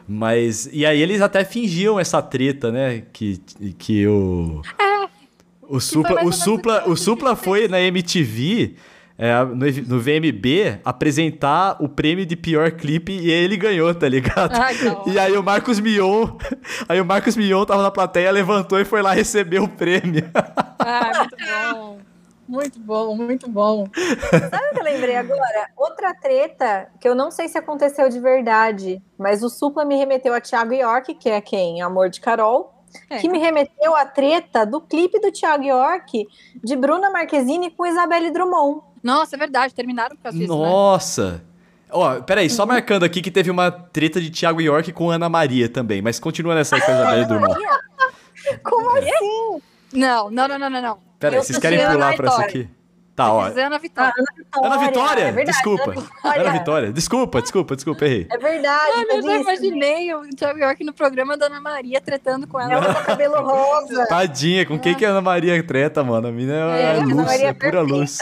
Mas... 0.10 0.70
E 0.74 0.86
aí 0.86 1.02
eles 1.02 1.22
até 1.22 1.46
fingiam 1.46 1.98
essa 1.98 2.22
treta, 2.22 2.70
né? 2.70 3.04
Que, 3.14 3.40
que 3.78 4.06
o... 4.06 4.62
É. 4.78 5.08
O 5.68 5.80
Supla, 5.80 6.26
o 6.26 6.34
Supla, 6.34 6.84
o 6.86 6.98
Supla 6.98 7.36
foi 7.36 7.70
na 7.70 7.80
MTV 7.80 8.76
é, 9.18 9.44
no, 9.46 9.56
no, 9.56 10.00
VMB 10.00 10.80
apresentar 10.84 11.78
o 11.80 11.88
prêmio 11.88 12.26
de 12.26 12.36
pior 12.36 12.72
clipe 12.72 13.14
e 13.14 13.32
ele 13.32 13.56
ganhou, 13.56 13.94
tá 13.96 14.10
ligado? 14.10 14.52
Ai, 14.54 14.76
e 15.08 15.18
aí 15.18 15.38
o 15.38 15.44
Marcos 15.44 15.80
Mion, 15.80 16.32
aí 16.88 17.00
o 17.00 17.06
Marcos 17.06 17.38
Mion 17.38 17.66
tava 17.66 17.82
na 17.82 17.92
plateia, 17.92 18.30
levantou 18.32 18.80
e 18.80 18.86
foi 18.86 19.02
lá 19.02 19.14
receber 19.14 19.60
o 19.60 19.70
prêmio. 19.70 20.30
Ah, 20.80 21.28
muito 21.28 21.38
bom. 21.38 22.00
Muito 22.48 22.80
bom, 22.80 23.16
muito 23.16 23.50
bom. 23.50 23.88
Sabe 24.30 24.68
o 24.68 24.74
que 24.74 24.80
eu 24.80 24.84
lembrei 24.84 25.16
agora? 25.16 25.68
Outra 25.76 26.14
treta 26.14 26.88
que 27.00 27.10
eu 27.10 27.16
não 27.16 27.32
sei 27.32 27.48
se 27.48 27.58
aconteceu 27.58 28.08
de 28.08 28.20
verdade, 28.20 29.02
mas 29.18 29.42
o 29.42 29.50
Supla 29.50 29.84
me 29.84 29.96
remeteu 29.96 30.32
a 30.32 30.40
Thiago 30.40 30.74
York, 30.74 31.16
que 31.16 31.28
é 31.28 31.42
quem? 31.42 31.82
Amor 31.82 32.10
de 32.10 32.22
Carol. 32.22 32.72
É. 33.10 33.18
Que 33.18 33.28
me 33.28 33.40
remeteu 33.40 33.96
à 33.96 34.06
treta 34.06 34.66
do 34.66 34.80
clipe 34.80 35.20
do 35.20 35.32
Thiago 35.32 35.64
York 35.64 36.28
de 36.64 36.76
Bruna 36.76 37.10
Marquezine 37.10 37.72
com 37.72 37.86
Isabelle 37.86 38.32
Drummond. 38.32 38.82
Nossa, 39.06 39.36
é 39.36 39.38
verdade, 39.38 39.72
terminaram 39.72 40.18
com 40.18 40.30
isso, 40.30 40.48
Nossa! 40.48 41.34
Né? 41.34 41.42
Ó, 41.92 42.22
peraí, 42.22 42.50
só 42.50 42.64
uhum. 42.64 42.70
marcando 42.70 43.04
aqui 43.04 43.22
que 43.22 43.30
teve 43.30 43.52
uma 43.52 43.70
treta 43.70 44.20
de 44.20 44.32
Thiago 44.32 44.60
York 44.60 44.92
com 44.94 45.12
Ana 45.12 45.30
Maria 45.30 45.70
também, 45.70 46.02
mas 46.02 46.20
continua 46.20 46.56
nessa 46.56 46.76
aí 46.76 46.82
com 46.82 46.92
a 46.92 46.96
Isabelle 46.96 47.26
Drummond. 47.26 47.56
Como 48.64 48.98
assim? 48.98 49.62
Não, 49.94 50.32
não, 50.32 50.48
não, 50.48 50.58
não, 50.58 50.70
não. 50.72 50.82
não. 50.82 50.98
Peraí, 51.20 51.38
vocês 51.38 51.60
querem 51.60 51.78
pular 51.88 52.16
pra 52.16 52.30
essa 52.30 52.42
aqui? 52.42 52.68
Tá, 53.16 53.32
ó. 53.32 53.46
Ana 53.46 53.78
Vitória. 53.78 54.12
Ah, 54.12 54.20
Ana 54.20 54.28
Vitória. 54.36 54.68
Ana 54.68 54.78
Vitória? 54.78 55.22
É 55.22 55.32
verdade, 55.32 55.52
desculpa. 55.52 55.92
Ana 55.92 56.02
Vitória. 56.02 56.42
Ana 56.42 56.52
Vitória. 56.52 56.92
Desculpa, 56.92 57.42
desculpa, 57.42 57.76
desculpa, 57.76 58.06
errei. 58.06 58.28
É 58.30 58.38
verdade. 58.38 58.92
Mano, 58.98 59.12
eu 59.12 59.22
já 59.22 59.38
imaginei 59.38 60.14
o 60.16 60.30
Thiago 60.36 60.60
York 60.60 60.84
no 60.84 60.94
programa 60.94 61.38
da 61.38 61.46
Ana 61.46 61.62
Maria 61.62 62.02
tretando 62.02 62.46
com 62.46 62.60
ela. 62.60 62.74
Ela 62.74 62.94
com 62.94 63.04
cabelo 63.06 63.40
rosa. 63.46 64.06
Tadinha, 64.08 64.66
com 64.66 64.78
quem 64.78 64.92
é. 64.92 64.96
que 64.96 65.06
a 65.06 65.12
Ana 65.12 65.22
Maria 65.22 65.64
treta, 65.64 66.04
mano? 66.04 66.28
A 66.28 66.32
mina 66.32 66.78
é, 66.78 66.98
é 66.98 67.00
luz, 67.06 67.32
é 67.40 67.54
pura 67.54 67.82
luz. 67.82 68.18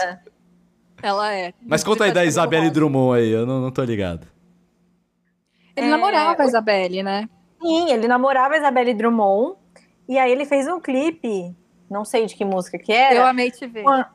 Ela 1.04 1.34
é. 1.34 1.52
Mas 1.60 1.84
conta 1.84 2.04
aí 2.04 2.12
da 2.12 2.24
Isabelle 2.24 2.70
Drummond 2.70 3.18
aí, 3.18 3.30
eu 3.30 3.44
não, 3.44 3.60
não 3.60 3.70
tô 3.70 3.84
ligado. 3.84 4.26
Ele 5.76 5.86
é... 5.86 5.90
namorava 5.90 6.42
a 6.42 6.46
Isabelle, 6.46 7.02
né? 7.02 7.28
Sim, 7.60 7.90
ele 7.90 8.08
namorava 8.08 8.54
a 8.54 8.56
Isabelle 8.56 8.94
Drummond. 8.94 9.58
E 10.08 10.18
aí 10.18 10.32
ele 10.32 10.46
fez 10.46 10.66
um 10.66 10.80
clipe, 10.80 11.54
não 11.90 12.06
sei 12.06 12.24
de 12.24 12.34
que 12.34 12.42
música 12.42 12.78
que 12.78 12.90
era. 12.90 13.16
Eu 13.16 13.26
amei 13.26 13.50
te 13.50 13.66
ver. 13.66 13.82
Uma... 13.82 14.10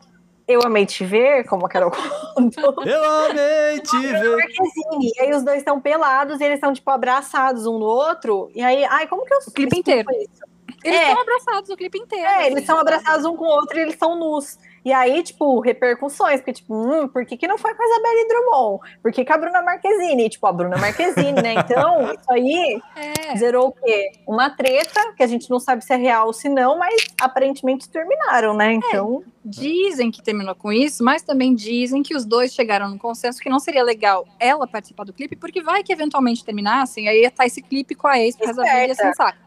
Eu 0.47 0.62
amei 0.65 0.88
te 0.88 1.06
ver, 1.06 1.45
como 1.45 1.67
a 1.67 1.69
Carol 1.69 1.91
contou. 2.34 2.73
Eu 2.84 3.04
amei 3.30 3.80
te 3.82 3.99
ver. 3.99 4.36
Marquezine. 4.36 5.12
E 5.15 5.21
aí 5.21 5.32
os 5.32 5.43
dois 5.43 5.60
estão 5.60 5.80
pelados 5.80 6.41
e 6.41 6.43
eles 6.43 6.56
estão, 6.56 6.73
tipo, 6.73 6.89
abraçados 6.89 7.67
um 7.67 7.78
no 7.78 7.86
outro. 7.86 8.49
E 8.56 8.63
aí, 8.63 8.84
ai, 8.86 9.06
como 9.06 9.25
que 9.25 9.34
eu... 9.34 9.38
O 9.47 9.52
clipe 9.52 9.78
inteiro. 9.78 10.10
Isso? 10.12 10.43
Eles 10.84 10.99
estão 11.02 11.17
é. 11.17 11.21
abraçados 11.21 11.69
o 11.69 11.78
clipe 11.78 11.99
inteiro. 11.99 12.25
É, 12.25 12.36
assim, 12.38 12.45
eles 12.47 12.60
estão 12.62 12.80
abraçados 12.80 13.25
um 13.25 13.36
com 13.36 13.45
o 13.45 13.47
outro 13.47 13.78
e 13.78 13.82
eles 13.84 13.95
são 13.95 14.17
nus. 14.17 14.58
E 14.83 14.93
aí, 14.93 15.21
tipo, 15.23 15.59
repercussões, 15.59 16.39
porque, 16.39 16.53
tipo, 16.53 16.73
hum, 16.73 17.07
por 17.07 17.25
que, 17.25 17.35
que 17.35 17.47
não 17.47 17.57
foi 17.57 17.73
com 17.75 17.83
a 17.83 17.85
Isabelle 17.85 18.27
Drummond? 18.27 18.79
Por 19.01 19.11
que, 19.11 19.25
que 19.25 19.31
a 19.31 19.37
Bruna 19.37 19.61
Marquezine? 19.61 20.29
Tipo, 20.29 20.47
a 20.47 20.53
Bruna 20.53 20.77
Marquezine, 20.77 21.41
né? 21.41 21.53
Então, 21.53 22.11
isso 22.13 22.31
aí 22.31 22.81
é. 22.95 23.35
zerou 23.37 23.67
o 23.67 23.71
quê? 23.71 24.11
Uma 24.27 24.49
treta, 24.49 25.13
que 25.15 25.23
a 25.23 25.27
gente 25.27 25.49
não 25.49 25.59
sabe 25.59 25.83
se 25.83 25.93
é 25.93 25.97
real 25.97 26.27
ou 26.27 26.33
se 26.33 26.47
não, 26.47 26.77
mas 26.77 27.07
aparentemente 27.19 27.89
terminaram, 27.89 28.53
né? 28.53 28.71
É, 28.71 28.73
então. 28.73 29.23
É. 29.25 29.39
Dizem 29.45 30.11
que 30.11 30.21
terminou 30.21 30.53
com 30.53 30.71
isso, 30.71 31.01
mas 31.03 31.23
também 31.23 31.55
dizem 31.55 32.03
que 32.03 32.13
os 32.13 32.25
dois 32.25 32.53
chegaram 32.53 32.89
no 32.89 32.99
consenso 32.99 33.39
que 33.39 33.49
não 33.49 33.57
seria 33.57 33.81
legal 33.81 34.27
ela 34.37 34.67
participar 34.67 35.05
do 35.05 35.13
clipe, 35.13 35.35
porque 35.35 35.61
vai 35.61 35.81
que 35.81 35.93
eventualmente 35.93 36.43
terminassem, 36.43 37.07
aí 37.07 37.21
ia 37.21 37.29
estar 37.29 37.45
esse 37.45 37.61
clipe 37.61 37.95
com 37.95 38.05
a 38.05 38.19
ex 38.19 38.35
pra 38.35 38.47
resolver 38.47 38.91
assim, 38.91 39.13
saca? 39.13 39.37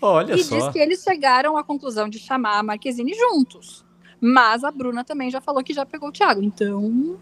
Olha 0.00 0.34
e 0.34 0.42
só. 0.42 0.56
diz 0.56 0.68
que 0.68 0.78
eles 0.78 1.02
chegaram 1.02 1.58
à 1.58 1.64
conclusão 1.64 2.08
de 2.08 2.18
chamar 2.18 2.58
a 2.58 2.62
Marquezine 2.62 3.12
juntos 3.12 3.84
Mas 4.20 4.62
a 4.64 4.70
Bruna 4.70 5.04
também 5.04 5.30
já 5.30 5.40
falou 5.40 5.64
que 5.64 5.72
já 5.72 5.86
pegou 5.86 6.10
o 6.10 6.12
Thiago, 6.12 6.42
então. 6.42 7.18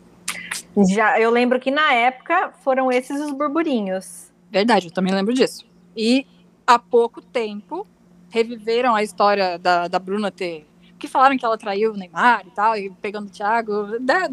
Já, 0.88 1.18
eu 1.20 1.30
lembro 1.30 1.60
que 1.60 1.70
na 1.70 1.92
época 1.92 2.52
foram 2.62 2.90
esses 2.90 3.20
os 3.20 3.32
burburinhos. 3.32 4.32
Verdade, 4.50 4.88
eu 4.88 4.92
também 4.92 5.14
lembro 5.14 5.32
disso. 5.32 5.64
E 5.96 6.26
há 6.66 6.78
pouco 6.78 7.20
tempo 7.20 7.86
reviveram 8.30 8.94
a 8.94 9.02
história 9.02 9.58
da, 9.58 9.88
da 9.88 9.98
Bruna 9.98 10.30
ter. 10.30 10.66
Que 10.98 11.06
falaram 11.06 11.38
que 11.38 11.44
ela 11.44 11.56
traiu 11.56 11.92
o 11.92 11.96
Neymar 11.96 12.42
e 12.46 12.50
tal, 12.50 12.76
e 12.76 12.90
pegando 12.90 13.28
o 13.28 13.30
Thiago. 13.30 13.98
Da, 14.00 14.28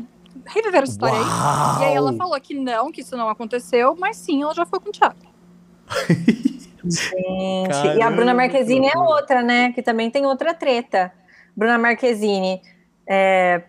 reviveram 0.47 0.86
a 0.86 0.89
história 0.89 1.15
Uau! 1.15 1.75
aí. 1.75 1.82
E 1.82 1.86
aí 1.86 1.95
ela 1.95 2.13
falou 2.13 2.39
que 2.41 2.54
não, 2.54 2.91
que 2.91 3.01
isso 3.01 3.15
não 3.15 3.30
aconteceu, 3.30 3.95
mas 3.99 4.17
sim, 4.17 4.41
ela 4.41 4.54
já 4.54 4.65
foi 4.65 4.80
com 4.80 4.89
o 4.89 4.91
Thiago. 4.91 5.15
Gente, 6.88 7.69
Caramba. 7.69 7.95
e 7.95 8.01
a 8.01 8.12
Bruna 8.12 8.34
Marquezine 8.34 8.88
é 8.88 8.97
outra, 8.97 9.41
né? 9.41 9.71
Que 9.71 9.82
também 9.82 10.12
tem 10.12 10.25
outra 10.25 10.54
treta. 10.54 11.12
Bruna 11.55 11.77
Marquezine 11.77 12.61
é, 13.07 13.61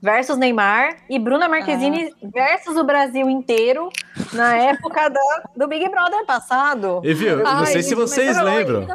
versus 0.00 0.36
Neymar 0.36 0.98
e 1.08 1.18
Bruna 1.18 1.48
Marquezine 1.48 2.12
ah. 2.22 2.28
versus 2.32 2.76
o 2.76 2.84
Brasil 2.84 3.28
inteiro 3.28 3.88
na 4.32 4.54
época 4.62 5.08
da, 5.08 5.42
do 5.56 5.66
Big 5.66 5.88
Brother 5.88 6.24
passado. 6.24 7.00
E 7.02 7.12
viu, 7.12 7.38
não 7.38 7.46
Ai, 7.46 7.66
sei 7.66 7.82
se 7.82 7.94
vocês 7.94 8.40
lembram. 8.40 8.86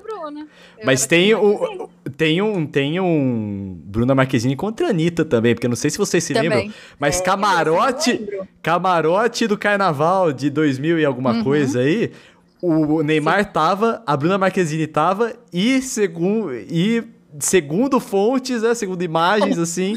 Mas 0.84 1.06
tem, 1.06 1.34
o, 1.36 1.90
tem 2.16 2.42
um 2.42 2.66
tem 2.66 3.00
um 3.00 3.78
Bruna 3.84 4.16
Marquezine 4.16 4.56
contra 4.56 4.88
a 4.88 4.90
Anitta 4.92 5.26
também, 5.26 5.54
porque 5.54 5.68
não 5.68 5.76
sei 5.76 5.90
se 5.90 5.98
vocês 5.98 6.24
se 6.24 6.34
também. 6.34 6.50
lembram, 6.50 6.74
mas 6.98 7.20
é, 7.20 7.24
camarote 7.24 8.28
camarote 8.62 9.48
do 9.48 9.58
carnaval 9.58 10.32
de 10.32 10.50
2000 10.50 11.00
e 11.00 11.06
alguma 11.06 11.34
uhum. 11.34 11.44
coisa 11.44 11.80
aí, 11.80 12.12
o 12.62 13.02
Neymar 13.02 13.44
Sim. 13.44 13.50
tava, 13.52 14.04
a 14.06 14.16
Bruna 14.16 14.38
Marquezine 14.38 14.88
tava 14.88 15.34
e 15.52 15.82
segundo 15.82 16.54
e 16.54 17.04
segundo 17.40 18.00
fontes, 18.00 18.62
né, 18.62 18.74
segundo 18.74 19.04
imagens 19.04 19.58
assim, 19.60 19.96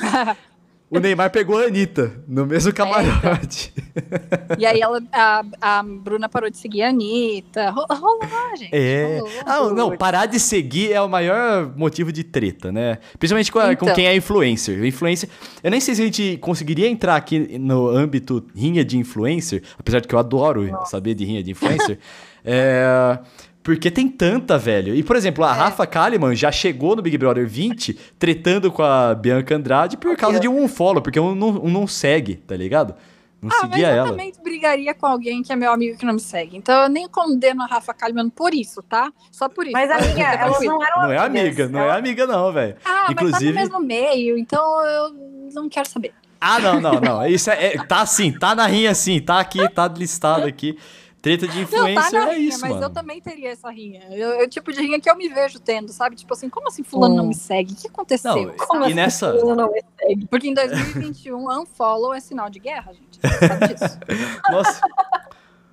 o 0.90 1.00
Neymar 1.00 1.30
pegou 1.30 1.58
a 1.58 1.64
Anitta 1.64 2.22
no 2.28 2.46
mesmo 2.46 2.72
camarote. 2.72 3.72
É. 3.76 4.60
E 4.60 4.66
aí 4.66 4.80
ela, 4.80 5.02
a, 5.12 5.44
a 5.60 5.82
Bruna 5.82 6.28
parou 6.28 6.48
de 6.48 6.56
seguir 6.56 6.82
a 6.82 6.90
Anitta. 6.90 7.70
Rolou, 7.70 8.20
gente. 8.56 8.70
É. 8.72 9.18
Rolou. 9.18 9.30
Ah, 9.44 9.74
não, 9.74 9.96
parar 9.96 10.26
de 10.26 10.38
seguir 10.38 10.92
é 10.92 11.00
o 11.00 11.08
maior 11.08 11.72
motivo 11.76 12.12
de 12.12 12.22
treta, 12.22 12.70
né? 12.70 12.98
Principalmente 13.18 13.50
com, 13.50 13.58
a, 13.58 13.72
então. 13.72 13.88
com 13.88 13.94
quem 13.94 14.06
é 14.06 14.14
influencer. 14.14 14.84
Influencer. 14.84 15.28
Eu 15.62 15.70
nem 15.70 15.80
sei 15.80 15.94
se 15.96 16.02
a 16.02 16.04
gente 16.04 16.36
conseguiria 16.36 16.88
entrar 16.88 17.16
aqui 17.16 17.58
no 17.58 17.88
âmbito 17.88 18.44
rinha 18.54 18.84
de 18.84 18.96
influencer, 18.96 19.62
apesar 19.76 20.00
de 20.00 20.06
que 20.06 20.14
eu 20.14 20.18
adoro 20.18 20.64
Nossa. 20.64 20.92
saber 20.92 21.14
de 21.14 21.24
rinha 21.24 21.42
de 21.42 21.50
influencer. 21.50 21.98
é. 22.44 23.18
Porque 23.64 23.90
tem 23.90 24.06
tanta, 24.06 24.58
velho. 24.58 24.94
E, 24.94 25.02
por 25.02 25.16
exemplo, 25.16 25.42
a 25.42 25.50
é. 25.50 25.54
Rafa 25.54 25.86
Kalimann 25.86 26.36
já 26.36 26.52
chegou 26.52 26.94
no 26.94 27.00
Big 27.00 27.16
Brother 27.16 27.48
20 27.48 27.94
tretando 28.18 28.70
com 28.70 28.82
a 28.82 29.14
Bianca 29.14 29.56
Andrade 29.56 29.96
por 29.96 30.14
causa 30.18 30.38
de 30.38 30.46
um 30.46 30.68
follow, 30.68 31.00
porque 31.00 31.18
um 31.18 31.34
não, 31.34 31.48
um 31.48 31.70
não 31.70 31.86
segue, 31.86 32.36
tá 32.36 32.54
ligado? 32.54 32.94
Não 33.40 33.50
ah, 33.50 33.60
seguia 33.62 33.88
mas 33.88 33.96
eu 33.96 34.00
ela. 34.00 34.10
também 34.10 34.32
brigaria 34.42 34.94
com 34.94 35.06
alguém 35.06 35.42
que 35.42 35.50
é 35.50 35.56
meu 35.56 35.72
amigo 35.72 35.96
que 35.96 36.04
não 36.04 36.12
me 36.12 36.20
segue. 36.20 36.58
Então 36.58 36.82
eu 36.82 36.88
nem 36.90 37.08
condeno 37.08 37.62
a 37.62 37.66
Rafa 37.66 37.94
Kalimann 37.94 38.28
por 38.28 38.52
isso, 38.52 38.82
tá? 38.82 39.10
Só 39.32 39.48
por 39.48 39.64
isso. 39.64 39.72
Mas, 39.72 39.90
amiga, 39.90 40.22
elas 40.22 40.60
não 40.62 40.82
eram 40.82 41.02
Não 41.02 41.12
é 41.12 41.18
amiga, 41.18 41.68
não 41.68 41.80
é 41.80 41.98
amiga 41.98 42.26
não, 42.26 42.52
velho. 42.52 42.76
Ah, 42.84 43.06
Inclusive... 43.10 43.52
mas 43.54 43.68
tá 43.68 43.78
no 43.78 43.82
mesmo 43.82 43.86
meio, 43.86 44.36
então 44.36 44.84
eu 44.84 45.14
não 45.54 45.70
quero 45.70 45.88
saber. 45.88 46.12
Ah, 46.38 46.58
não, 46.58 46.78
não, 46.78 47.00
não. 47.00 47.26
Isso 47.26 47.50
é, 47.50 47.76
é 47.76 47.84
tá 47.84 48.02
assim, 48.02 48.30
tá 48.30 48.54
na 48.54 48.66
rinha 48.66 48.90
assim, 48.90 49.18
tá 49.20 49.40
aqui, 49.40 49.66
tá 49.70 49.88
listado 49.88 50.46
aqui. 50.46 50.76
Treta 51.24 51.48
de 51.48 51.58
influência 51.58 52.18
não, 52.20 52.26
tá 52.26 52.32
é 52.32 52.36
rinha, 52.36 52.48
isso, 52.50 52.60
mas 52.60 52.70
mano. 52.72 52.84
eu 52.84 52.90
também 52.90 53.18
teria 53.18 53.52
essa 53.52 53.70
rinha. 53.70 54.02
Eu, 54.10 54.40
eu, 54.40 54.46
tipo 54.46 54.70
de 54.70 54.78
rinha 54.78 55.00
que 55.00 55.08
eu 55.08 55.16
me 55.16 55.26
vejo 55.30 55.58
tendo, 55.58 55.90
sabe? 55.90 56.16
Tipo 56.16 56.34
assim, 56.34 56.50
como 56.50 56.68
assim 56.68 56.82
fulano 56.82 57.14
hum. 57.14 57.16
não 57.16 57.26
me 57.26 57.34
segue? 57.34 57.72
O 57.72 57.76
que 57.76 57.88
aconteceu? 57.88 58.36
Não, 58.36 58.54
como 58.58 58.82
e 58.82 58.84
assim 58.84 58.94
nessa... 58.94 59.32
fulano 59.32 59.62
não 59.62 59.72
me 59.72 59.82
segue? 59.98 60.26
Porque 60.26 60.48
em 60.48 60.52
2021, 60.52 61.48
unfollow 61.62 62.12
é 62.12 62.20
sinal 62.20 62.50
de 62.50 62.58
guerra, 62.58 62.92
gente. 62.92 63.18
Sabe 63.48 63.68
disso? 63.68 63.98
Nossa. 64.52 64.80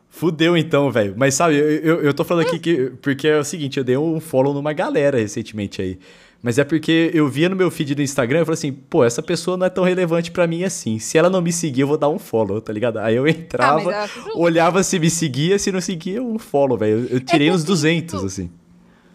Fudeu 0.09 0.55
então, 0.55 0.89
velho. 0.89 1.15
Mas 1.17 1.33
sabe, 1.33 1.57
eu, 1.57 1.69
eu, 1.69 2.01
eu 2.01 2.13
tô 2.13 2.23
falando 2.23 2.47
aqui 2.47 2.57
que. 2.57 2.89
Porque 3.01 3.27
é 3.27 3.37
o 3.37 3.43
seguinte, 3.43 3.77
eu 3.77 3.83
dei 3.83 3.97
um 3.97 4.21
follow 4.21 4.53
numa 4.53 4.71
galera 4.71 5.17
recentemente 5.17 5.81
aí. 5.81 5.99
Mas 6.43 6.57
é 6.57 6.63
porque 6.63 7.11
eu 7.13 7.27
via 7.27 7.47
no 7.47 7.55
meu 7.55 7.69
feed 7.69 7.93
do 7.93 8.01
Instagram 8.01 8.41
e 8.41 8.45
falei 8.45 8.55
assim, 8.55 8.73
pô, 8.73 9.03
essa 9.03 9.21
pessoa 9.21 9.55
não 9.55 9.65
é 9.67 9.69
tão 9.69 9.83
relevante 9.83 10.31
para 10.31 10.47
mim 10.47 10.63
assim. 10.63 10.97
Se 10.97 11.17
ela 11.17 11.29
não 11.29 11.39
me 11.39 11.51
seguir, 11.51 11.81
eu 11.81 11.87
vou 11.87 11.97
dar 11.97 12.09
um 12.09 12.17
follow, 12.17 12.59
tá 12.59 12.73
ligado? 12.73 12.97
Aí 12.97 13.15
eu 13.15 13.27
entrava, 13.27 13.93
ah, 13.93 14.07
olhava 14.35 14.81
se 14.81 14.97
me 14.97 15.09
seguia, 15.09 15.59
se 15.59 15.71
não 15.71 15.79
seguia, 15.79 16.21
um 16.21 16.39
follow, 16.39 16.77
velho. 16.77 17.07
Eu, 17.11 17.19
tirei 17.19 17.49
é 17.49 17.53
uns 17.53 17.63
200, 17.63 18.23
assim. 18.23 18.49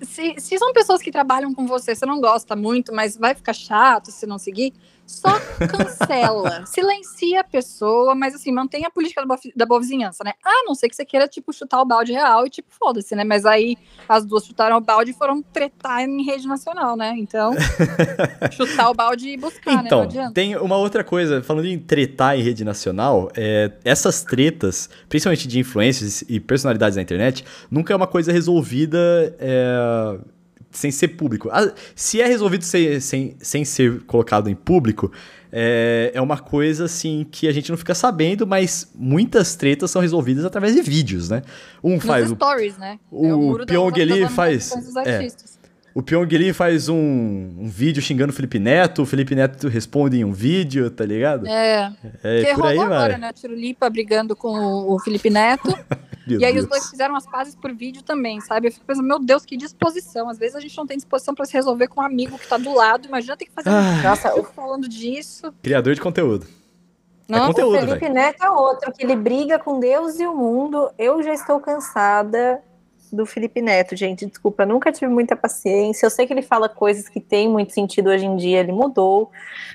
Se, 0.02 0.34
se 0.38 0.58
são 0.58 0.72
pessoas 0.72 1.02
que 1.02 1.10
trabalham 1.10 1.52
com 1.52 1.66
você, 1.66 1.94
você 1.94 2.06
não 2.06 2.20
gosta 2.20 2.54
muito, 2.54 2.94
mas 2.94 3.16
vai 3.16 3.34
ficar 3.34 3.54
chato 3.54 4.12
se 4.12 4.26
não 4.26 4.38
seguir, 4.38 4.72
só 5.06 5.38
cancela, 5.68 6.66
silencia 6.66 7.40
a 7.40 7.44
pessoa, 7.44 8.14
mas 8.14 8.34
assim, 8.34 8.50
mantenha 8.50 8.88
a 8.88 8.90
política 8.90 9.20
da 9.20 9.26
boa, 9.26 9.38
da 9.54 9.66
boa 9.66 9.80
vizinhança, 9.80 10.24
né? 10.24 10.32
A 10.44 10.64
não 10.64 10.74
ser 10.74 10.88
que 10.88 10.96
você 10.96 11.04
queira, 11.04 11.28
tipo, 11.28 11.52
chutar 11.52 11.80
o 11.80 11.84
balde 11.84 12.12
real 12.12 12.44
e, 12.46 12.50
tipo, 12.50 12.68
foda-se, 12.70 13.14
né? 13.14 13.22
Mas 13.22 13.46
aí 13.46 13.78
as 14.08 14.24
duas 14.24 14.44
chutaram 14.44 14.76
o 14.76 14.80
balde 14.80 15.12
e 15.12 15.14
foram 15.14 15.40
tretar 15.42 16.02
em 16.02 16.24
rede 16.24 16.48
nacional, 16.48 16.96
né? 16.96 17.14
Então, 17.16 17.54
chutar 18.50 18.90
o 18.90 18.94
balde 18.94 19.28
e 19.28 19.36
buscar, 19.36 19.84
então, 19.84 20.02
né? 20.02 20.08
Então, 20.10 20.32
tem 20.32 20.56
uma 20.56 20.76
outra 20.76 21.04
coisa, 21.04 21.42
falando 21.42 21.66
em 21.66 21.78
tretar 21.78 22.36
em 22.36 22.42
rede 22.42 22.64
nacional, 22.64 23.30
é, 23.36 23.72
essas 23.84 24.24
tretas, 24.24 24.90
principalmente 25.08 25.46
de 25.46 25.60
influências 25.60 26.24
e 26.28 26.40
personalidades 26.40 26.96
na 26.96 27.02
internet, 27.02 27.44
nunca 27.70 27.92
é 27.92 27.96
uma 27.96 28.06
coisa 28.06 28.32
resolvida. 28.32 28.98
É 29.38 30.35
sem 30.76 30.90
ser 30.90 31.08
público. 31.08 31.48
Ah, 31.50 31.72
se 31.94 32.20
é 32.20 32.26
resolvido 32.26 32.62
sem, 32.62 33.00
sem, 33.00 33.36
sem 33.40 33.64
ser 33.64 34.02
colocado 34.02 34.48
em 34.48 34.54
público, 34.54 35.10
é, 35.50 36.10
é 36.14 36.20
uma 36.20 36.38
coisa 36.38 36.84
assim 36.84 37.26
que 37.30 37.48
a 37.48 37.52
gente 37.52 37.70
não 37.70 37.78
fica 37.78 37.94
sabendo, 37.94 38.46
mas 38.46 38.90
muitas 38.94 39.56
tretas 39.56 39.90
são 39.90 40.02
resolvidas 40.02 40.44
através 40.44 40.74
de 40.74 40.82
vídeos, 40.82 41.30
né? 41.30 41.42
Um 41.82 41.94
Nos 41.94 42.04
faz. 42.04 42.28
stories, 42.28 42.76
né? 42.76 42.98
O, 43.10 43.26
é 43.26 43.62
o 43.62 43.66
Pyong 43.66 44.00
ali 44.02 44.28
faz. 44.28 44.70
É, 45.06 45.28
o 45.94 46.02
Pyong 46.02 46.28
Lee 46.36 46.52
faz 46.52 46.90
um, 46.90 46.96
um, 46.96 47.68
vídeo 47.68 48.02
xingando 48.02 48.30
o 48.30 48.36
Felipe 48.36 48.58
Neto, 48.58 49.00
o 49.00 49.06
Felipe 49.06 49.34
Neto 49.34 49.66
responde 49.66 50.18
em 50.18 50.24
um 50.24 50.32
vídeo, 50.32 50.90
tá 50.90 51.06
ligado? 51.06 51.46
É. 51.46 51.90
É, 52.22 52.44
que 52.44 52.54
por 52.54 52.66
aí, 52.66 52.78
agora, 52.78 53.12
vai. 53.12 53.18
né? 53.18 53.32
Tirulipa 53.32 53.88
brigando 53.88 54.36
com 54.36 54.50
o 54.92 54.98
Felipe 54.98 55.30
Neto. 55.30 55.74
e 56.26 56.44
aí 56.44 56.52
Deus. 56.52 56.64
os 56.64 56.70
dois 56.70 56.90
fizeram 56.90 57.14
as 57.14 57.26
pazes 57.26 57.54
por 57.54 57.72
vídeo 57.72 58.02
também, 58.02 58.40
sabe? 58.40 58.68
Eu 58.68 58.72
fico 58.72 58.84
pensando, 58.84 59.06
meu 59.06 59.18
Deus, 59.18 59.44
que 59.44 59.56
disposição. 59.56 60.28
Às 60.28 60.38
vezes 60.38 60.56
a 60.56 60.60
gente 60.60 60.76
não 60.76 60.86
tem 60.86 60.96
disposição 60.96 61.34
para 61.34 61.44
se 61.44 61.52
resolver 61.52 61.88
com 61.88 62.00
um 62.00 62.04
amigo 62.04 62.38
que 62.38 62.48
tá 62.48 62.56
do 62.56 62.74
lado. 62.74 63.06
Imagina 63.06 63.36
ter 63.36 63.46
que 63.46 63.52
fazer 63.52 63.70
ah. 63.70 64.02
Nossa, 64.02 64.28
eu 64.28 64.44
falando 64.44 64.88
disso. 64.88 65.54
Criador 65.62 65.94
de 65.94 66.00
conteúdo. 66.00 66.46
Não, 67.28 67.44
é 67.44 67.46
conteúdo, 67.48 67.76
o 67.76 67.80
Felipe 67.80 68.00
véio. 68.00 68.14
Neto 68.14 68.44
é 68.44 68.50
outro, 68.50 68.92
que 68.92 69.04
ele 69.04 69.16
briga 69.16 69.58
com 69.58 69.80
Deus 69.80 70.18
e 70.18 70.26
o 70.26 70.34
mundo. 70.34 70.90
Eu 70.98 71.22
já 71.22 71.34
estou 71.34 71.58
cansada 71.60 72.62
do 73.12 73.26
Felipe 73.26 73.60
Neto, 73.60 73.96
gente. 73.96 74.26
Desculpa, 74.26 74.62
eu 74.62 74.68
nunca 74.68 74.92
tive 74.92 75.08
muita 75.08 75.34
paciência. 75.34 76.06
Eu 76.06 76.10
sei 76.10 76.26
que 76.26 76.32
ele 76.32 76.42
fala 76.42 76.68
coisas 76.68 77.08
que 77.08 77.20
têm 77.20 77.48
muito 77.48 77.72
sentido 77.72 78.10
hoje 78.10 78.26
em 78.26 78.36
dia, 78.36 78.60
ele 78.60 78.72
mudou, 78.72 79.30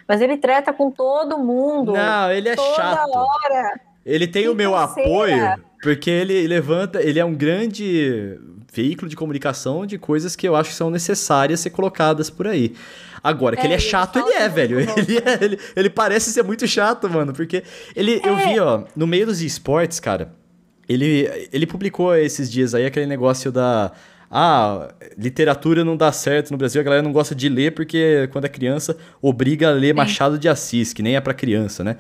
mas 0.08 0.22
ele 0.22 0.38
trata 0.38 0.72
com 0.72 0.92
todo 0.92 1.38
mundo. 1.38 1.94
Não, 1.94 2.32
ele 2.32 2.50
é 2.50 2.56
toda 2.56 2.76
chato. 2.76 3.10
Hora. 3.10 3.80
Ele 4.06 4.28
tem 4.28 4.48
o 4.50 4.56
meu 4.56 4.76
apoio, 4.76 5.62
porque 5.82 6.10
ele 6.10 6.48
levanta, 6.48 7.02
ele 7.02 7.20
é 7.20 7.26
um 7.26 7.34
grande 7.34 8.38
veículo 8.72 9.10
de 9.10 9.16
comunicação 9.16 9.86
de 9.86 9.98
coisas 9.98 10.36
que 10.36 10.48
eu 10.48 10.56
acho 10.56 10.70
que 10.70 10.76
são 10.76 10.90
necessárias 10.90 11.60
ser 11.60 11.72
colocadas 11.72 12.30
por 12.30 12.48
aí. 12.48 12.74
Agora, 13.24 13.56
que 13.56 13.64
é, 13.64 13.66
ele 13.66 13.74
é 13.74 13.80
chato, 13.80 14.20
ele, 14.20 14.30
ele 14.30 14.38
é, 14.38 14.50
velho. 14.50 14.80
Ele, 14.80 15.18
é, 15.18 15.44
ele, 15.44 15.60
ele, 15.76 15.90
parece 15.90 16.32
ser 16.32 16.44
muito 16.44 16.68
chato, 16.68 17.10
mano. 17.10 17.34
Porque 17.34 17.64
ele, 17.96 18.22
é. 18.24 18.28
eu 18.28 18.36
vi, 18.38 18.60
ó, 18.60 18.84
no 18.96 19.06
meio 19.06 19.26
dos 19.26 19.42
esportes, 19.42 20.00
cara, 20.00 20.34
ele, 20.88 21.30
ele 21.52 21.68
publicou 21.68 22.16
esses 22.16 22.52
dias 22.52 22.74
aí 22.74 22.86
aquele 22.86 23.06
negócio 23.06 23.52
da. 23.52 23.92
Ah, 24.34 24.94
literatura 25.18 25.84
não 25.84 25.98
dá 25.98 26.10
certo 26.14 26.52
no 26.52 26.58
Brasil, 26.58 26.80
a 26.80 26.84
galera 26.86 27.02
não 27.02 27.12
gosta 27.12 27.36
de 27.36 27.50
ler 27.50 27.74
porque 27.74 28.30
quando 28.32 28.46
é 28.46 28.50
criança 28.50 28.96
obriga 29.22 29.68
a 29.70 29.72
ler. 29.74 29.94
Machado 29.94 30.40
de 30.40 30.48
Assis, 30.48 30.94
que 30.94 31.04
nem 31.04 31.18
é 31.18 31.22
para 31.22 31.34
criança, 31.34 31.84
né? 31.84 31.98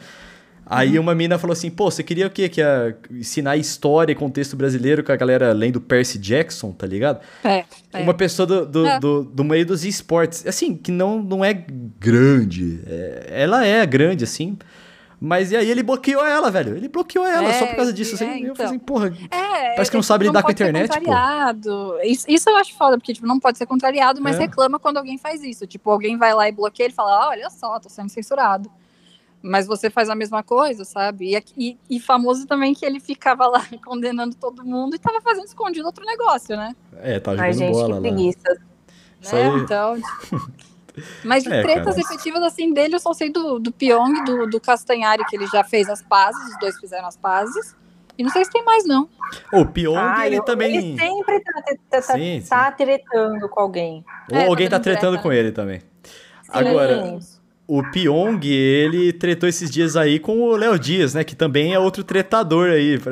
Aí 0.74 0.96
uhum. 0.96 1.04
uma 1.04 1.14
mina 1.14 1.38
falou 1.38 1.52
assim, 1.52 1.70
pô, 1.70 1.92
você 1.92 2.02
queria 2.02 2.28
o 2.28 2.30
quê? 2.30 2.48
Que 2.48 2.62
ia 2.62 2.98
ensinar 3.12 3.58
história 3.58 4.14
e 4.14 4.16
contexto 4.16 4.56
brasileiro 4.56 5.04
com 5.04 5.12
a 5.12 5.18
galera 5.18 5.52
lendo 5.52 5.82
Percy 5.82 6.18
Jackson, 6.18 6.72
tá 6.72 6.88
ligado? 6.88 7.20
É. 7.44 7.66
é. 7.92 8.00
Uma 8.00 8.14
pessoa 8.14 8.46
do, 8.46 8.66
do, 8.66 8.88
é. 8.88 8.98
do, 8.98 9.22
do, 9.22 9.44
meio 9.44 9.66
dos 9.66 9.84
esportes, 9.84 10.48
assim, 10.48 10.74
que 10.78 10.90
não, 10.90 11.22
não 11.22 11.44
é 11.44 11.54
grande. 11.54 12.82
É, 12.88 13.28
ela 13.32 13.66
é 13.66 13.86
grande, 13.86 14.24
assim, 14.24 14.58
mas 15.20 15.52
e 15.52 15.58
aí 15.58 15.70
ele 15.70 15.84
bloqueou 15.84 16.26
ela, 16.26 16.50
velho. 16.50 16.78
Ele 16.78 16.88
bloqueou 16.88 17.26
ela 17.28 17.50
é, 17.50 17.60
só 17.60 17.68
por 17.68 17.76
causa 17.76 17.92
disso. 17.92 18.16
Assim, 18.16 18.26
é, 18.26 18.38
então. 18.38 18.48
Eu 18.48 18.56
falei 18.56 18.72
assim, 18.72 18.80
porra, 18.80 19.14
é, 19.30 19.76
parece 19.76 19.92
que 19.92 19.98
não 19.98 20.04
sabe 20.04 20.26
lidar 20.26 20.42
com 20.42 20.50
a 20.50 20.52
internet, 20.54 20.90
pô. 21.02 22.00
Isso, 22.02 22.26
isso 22.30 22.50
eu 22.50 22.56
acho 22.56 22.74
foda, 22.78 22.98
porque 22.98 23.14
tipo, 23.14 23.28
não 23.28 23.42
pode 23.42 23.58
ser 23.58 23.66
contrariado, 23.66 24.22
mas 24.22 24.38
é. 24.38 24.40
reclama 24.40 24.80
quando 24.80 24.96
alguém 24.96 25.18
faz 25.18 25.44
isso. 25.44 25.68
Tipo, 25.68 25.92
alguém 25.92 26.18
vai 26.18 26.34
lá 26.34 26.48
e 26.48 26.54
bloqueia 26.54 26.88
e 26.88 26.92
fala, 26.94 27.28
olha 27.28 27.50
só, 27.50 27.78
tô 27.78 27.90
sendo 27.90 28.08
censurado. 28.08 28.72
Mas 29.42 29.66
você 29.66 29.90
faz 29.90 30.10
a 30.10 30.16
mesma 30.16 30.44
coisa, 30.44 30.86
sabe? 30.86 31.36
E, 31.36 31.44
e, 31.58 31.78
e, 31.90 32.00
famoso 32.00 32.46
também 32.46 32.74
que 32.74 32.86
ele 32.86 33.00
ficava 33.00 33.48
lá 33.48 33.66
condenando 33.84 34.36
todo 34.36 34.64
mundo 34.64 34.96
e 34.96 35.00
tava 35.00 35.20
fazendo 35.22 35.46
escondido 35.46 35.86
outro 35.86 36.06
negócio, 36.06 36.56
né? 36.56 36.76
É, 36.98 37.20
tá 37.20 37.32
jogando 37.32 37.46
Ai, 37.46 37.54
gente, 37.54 37.72
bola 37.72 37.96
que 37.96 38.02
preguiça. 38.02 38.54
Né? 38.54 39.58
Então, 39.64 39.96
tipo... 39.96 40.52
Mas 41.24 41.44
de 41.44 41.52
é, 41.52 41.62
tretas 41.62 41.96
cara. 41.96 42.00
efetivas 42.00 42.44
assim 42.44 42.74
dele, 42.74 42.96
eu 42.96 43.00
só 43.00 43.14
sei 43.14 43.32
do, 43.32 43.60
do 43.60 43.72
Pyong, 43.72 44.24
do, 44.26 44.50
do 44.50 44.60
Castanhari, 44.60 45.24
que 45.26 45.36
ele 45.36 45.48
já 45.48 45.64
fez 45.64 45.90
as 45.90 46.02
pazes, 46.04 46.42
os 46.50 46.60
dois 46.60 46.78
fizeram 46.80 47.08
as 47.08 47.16
pazes. 47.16 47.76
E 48.18 48.24
não 48.24 48.30
sei 48.30 48.44
se 48.44 48.52
tem 48.52 48.64
mais, 48.64 48.86
não. 48.86 49.10
O 49.54 49.66
Pyong, 49.66 49.98
ah, 49.98 50.28
ele 50.28 50.38
eu, 50.38 50.44
também. 50.44 50.76
Ele 50.76 51.00
sempre 51.00 51.40
tá, 51.40 51.62
tá, 51.90 52.02
sim, 52.02 52.44
tá 52.48 52.70
sim. 52.70 52.78
tretando 52.78 53.50
com 53.50 53.60
alguém. 53.60 54.06
Ou 54.32 54.38
é, 54.38 54.48
alguém 54.48 54.70
tá, 54.70 54.80
tretando 54.80 55.14
treta. 55.14 55.24
com 55.24 55.32
ele 55.32 55.52
também. 55.52 55.80
Sim. 55.80 56.50
Agora, 56.50 57.20
o 57.74 57.90
Pyong, 57.90 58.46
ele 58.46 59.14
tretou 59.14 59.48
esses 59.48 59.72
dias 59.72 59.96
aí 59.96 60.20
com 60.20 60.42
o 60.42 60.58
Léo 60.58 60.78
Dias, 60.78 61.14
né? 61.14 61.24
Que 61.24 61.34
também 61.34 61.74
é 61.74 61.80
outro 61.80 62.04
tretador 62.04 62.70
aí. 62.70 63.00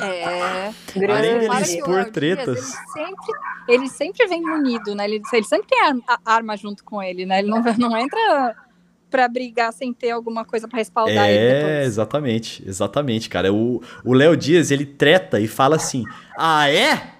É. 0.00 0.72
Além 1.12 1.38
dele 1.40 1.60
expor 1.60 2.06
tretas. 2.06 2.54
Dias, 2.54 2.74
ele, 2.96 3.06
sempre, 3.06 3.34
ele 3.68 3.88
sempre 3.88 4.26
vem 4.26 4.40
munido, 4.40 4.94
né? 4.94 5.04
Ele, 5.04 5.20
ele 5.30 5.44
sempre 5.44 5.68
tem 5.68 5.82
a, 5.82 5.94
a 6.08 6.34
arma 6.34 6.56
junto 6.56 6.82
com 6.84 7.02
ele, 7.02 7.26
né? 7.26 7.40
Ele 7.40 7.50
não, 7.50 7.62
não 7.76 7.96
entra 7.98 8.56
para 9.10 9.28
brigar 9.28 9.72
sem 9.74 9.92
ter 9.92 10.10
alguma 10.10 10.44
coisa 10.44 10.66
para 10.66 10.78
respaldar 10.78 11.26
é, 11.26 11.34
ele 11.34 11.66
É, 11.66 11.84
exatamente, 11.84 12.66
exatamente, 12.66 13.28
cara. 13.28 13.52
O 13.52 13.82
Léo 14.06 14.36
Dias, 14.36 14.70
ele 14.70 14.86
treta 14.86 15.38
e 15.38 15.46
fala 15.46 15.76
assim: 15.76 16.04
"Ah, 16.36 16.70
é? 16.70 17.17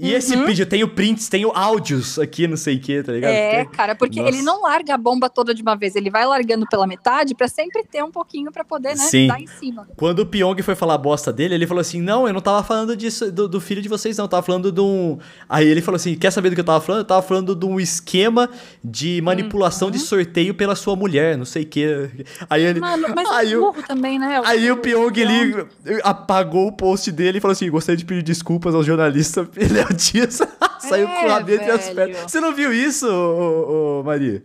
E 0.00 0.12
uhum. 0.12 0.16
esse 0.16 0.34
vídeo, 0.34 0.62
eu 0.62 0.66
tenho 0.66 0.88
prints, 0.88 1.28
tenho 1.28 1.52
áudios 1.54 2.18
aqui, 2.18 2.48
não 2.48 2.56
sei 2.56 2.76
o 2.76 2.80
que, 2.80 3.02
tá 3.02 3.12
ligado? 3.12 3.32
É, 3.32 3.66
cara, 3.66 3.94
porque 3.94 4.18
Nossa. 4.18 4.34
ele 4.34 4.42
não 4.42 4.62
larga 4.62 4.94
a 4.94 4.96
bomba 4.96 5.28
toda 5.28 5.54
de 5.54 5.60
uma 5.60 5.76
vez, 5.76 5.94
ele 5.94 6.08
vai 6.08 6.24
largando 6.24 6.66
pela 6.66 6.86
metade 6.86 7.34
para 7.34 7.46
sempre 7.48 7.84
ter 7.84 8.02
um 8.02 8.10
pouquinho 8.10 8.50
para 8.50 8.64
poder, 8.64 8.96
né, 8.96 9.04
Sim. 9.04 9.26
dar 9.26 9.38
em 9.38 9.46
cima. 9.46 9.86
Quando 9.96 10.20
o 10.20 10.26
Pyong 10.26 10.62
foi 10.62 10.74
falar 10.74 10.94
a 10.94 10.98
bosta 10.98 11.30
dele, 11.30 11.54
ele 11.54 11.66
falou 11.66 11.82
assim: 11.82 12.00
Não, 12.00 12.26
eu 12.26 12.32
não 12.32 12.40
tava 12.40 12.62
falando 12.62 12.96
disso, 12.96 13.30
do, 13.30 13.46
do, 13.46 13.60
filho 13.60 13.82
de 13.82 13.90
vocês, 13.90 14.16
não, 14.16 14.24
eu 14.24 14.28
tava 14.28 14.42
falando 14.42 14.72
de 14.72 14.80
um. 14.80 15.18
Aí 15.46 15.66
ele 15.68 15.82
falou 15.82 15.96
assim: 15.96 16.14
Quer 16.14 16.30
saber 16.30 16.48
do 16.48 16.54
que 16.54 16.60
eu 16.62 16.64
tava 16.64 16.80
falando? 16.80 17.00
Eu 17.02 17.06
tava 17.06 17.22
falando 17.22 17.54
de 17.54 17.66
um 17.66 17.78
esquema 17.78 18.48
de 18.82 19.20
manipulação 19.20 19.88
uhum. 19.88 19.92
de 19.92 19.98
sorteio 19.98 20.54
pela 20.54 20.74
sua 20.74 20.96
mulher, 20.96 21.36
não 21.36 21.44
sei 21.44 21.64
o 21.64 21.66
que. 21.66 22.10
Aí 22.48 22.62
ele. 22.62 22.80
Mano, 22.80 23.08
mas 23.14 23.28
é 23.28 23.34
aí 23.34 23.52
é 23.52 23.58
burro 23.58 23.82
também, 23.82 24.18
né? 24.18 24.40
O 24.40 24.46
aí 24.46 24.70
o 24.70 24.78
Pyong 24.78 25.12
ele 25.18 25.66
apagou 26.02 26.68
o 26.68 26.72
post 26.72 27.12
dele 27.12 27.36
e 27.36 27.40
falou 27.40 27.52
assim: 27.52 27.70
Gostaria 27.70 27.98
de 27.98 28.04
pedir 28.06 28.22
desculpas 28.22 28.74
ao 28.74 28.82
jornalista. 28.82 29.46
Ele 29.56 29.78
o 29.90 29.94
Dias. 29.94 30.40
Saiu 30.80 31.08
é, 31.08 31.20
com 31.20 31.26
o 31.26 31.28
rabinho 31.28 31.60
entre 31.60 31.70
as 31.70 31.90
pernas. 31.90 32.18
Você 32.30 32.40
não 32.40 32.54
viu 32.54 32.72
isso, 32.72 33.06
ô, 33.08 34.00
ô, 34.00 34.02
Maria? 34.02 34.44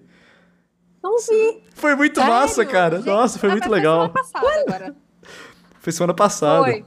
Não 1.03 1.17
vi. 1.19 1.63
Foi 1.75 1.95
muito 1.95 2.19
Sério? 2.19 2.33
massa, 2.33 2.65
cara. 2.65 2.97
Gente, 2.97 3.05
Nossa, 3.05 3.39
foi 3.39 3.49
muito 3.49 3.69
legal. 3.69 4.11
Foi 4.11 4.23
semana 4.23 4.43
passada 4.43 4.61
agora. 4.67 4.95
Foi 5.79 5.93
semana 5.93 6.13
passada. 6.13 6.63
Foi. 6.63 6.85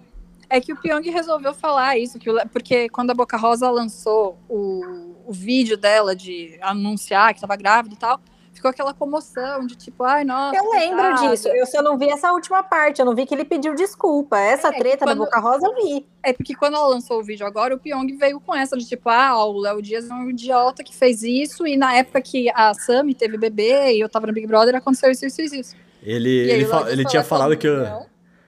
É 0.51 0.61
que 0.61 0.73
o 0.73 0.77
Pyong 0.77 1.09
resolveu 1.11 1.55
falar 1.55 1.99
isso, 1.99 2.19
que 2.19 2.31
o, 2.31 2.49
porque 2.49 2.89
quando 2.89 3.11
a 3.11 3.15
Boca 3.15 3.37
Rosa 3.37 3.71
lançou 3.71 4.39
o, 4.49 5.15
o 5.27 5.33
vídeo 5.33 5.77
dela 5.77 6.17
de 6.17 6.59
anunciar 6.63 7.33
que 7.35 7.39
estava 7.39 7.55
grávida 7.55 7.95
e 7.95 7.99
tal, 7.99 8.19
ficou 8.59 8.71
aquela 8.71 8.93
comoção 8.93 9.67
de 9.67 9.77
tipo, 9.77 10.05
ai, 10.05 10.25
nossa. 10.25 10.57
Eu 10.57 10.71
lembro 10.71 11.15
disso, 11.17 11.49
eu 11.49 11.67
só 11.67 11.83
não 11.83 11.97
vi 11.97 12.09
essa 12.09 12.33
última 12.33 12.63
parte, 12.63 13.01
eu 13.01 13.07
não 13.07 13.15
vi 13.15 13.25
que 13.25 13.35
ele 13.35 13.45
pediu 13.45 13.75
desculpa. 13.75 14.39
Essa 14.39 14.69
é, 14.69 14.73
treta 14.73 15.05
quando... 15.05 15.19
da 15.19 15.25
Boca 15.25 15.41
Rosa 15.41 15.67
eu 15.67 15.75
vi. 15.75 16.07
É 16.23 16.33
porque 16.33 16.55
quando 16.55 16.75
ela 16.75 16.87
lançou 16.89 17.21
o 17.21 17.25
vídeo 17.25 17.47
agora, 17.47 17.75
o 17.75 17.79
Pyong 17.79 18.07
veio 18.17 18.41
com 18.41 18.55
essa 18.55 18.77
de 18.77 18.87
tipo, 18.87 19.09
ah, 19.09 19.45
o 19.45 19.59
Léo 19.59 19.81
Dias 19.81 20.11
é 20.11 20.15
um 20.15 20.31
idiota 20.31 20.85
que 20.85 20.95
fez 20.95 21.23
isso, 21.23 21.67
e 21.67 21.77
na 21.77 21.95
época 21.95 22.21
que 22.21 22.51
a 22.55 22.75
Sammy 22.75 23.15
teve 23.15 23.39
bebê 23.39 23.93
e 23.95 24.01
eu 24.01 24.09
tava 24.09 24.27
no 24.27 24.33
Big 24.33 24.47
Brother, 24.47 24.75
aconteceu 24.75 25.11
isso, 25.11 25.27
isso, 25.27 25.41
isso. 25.41 25.77
Ele, 26.03 26.51
ele, 26.51 26.67
ele 26.91 27.05
tinha 27.05 27.25
falado 27.25 27.57
que. 27.57 27.67
Eu, 27.67 27.85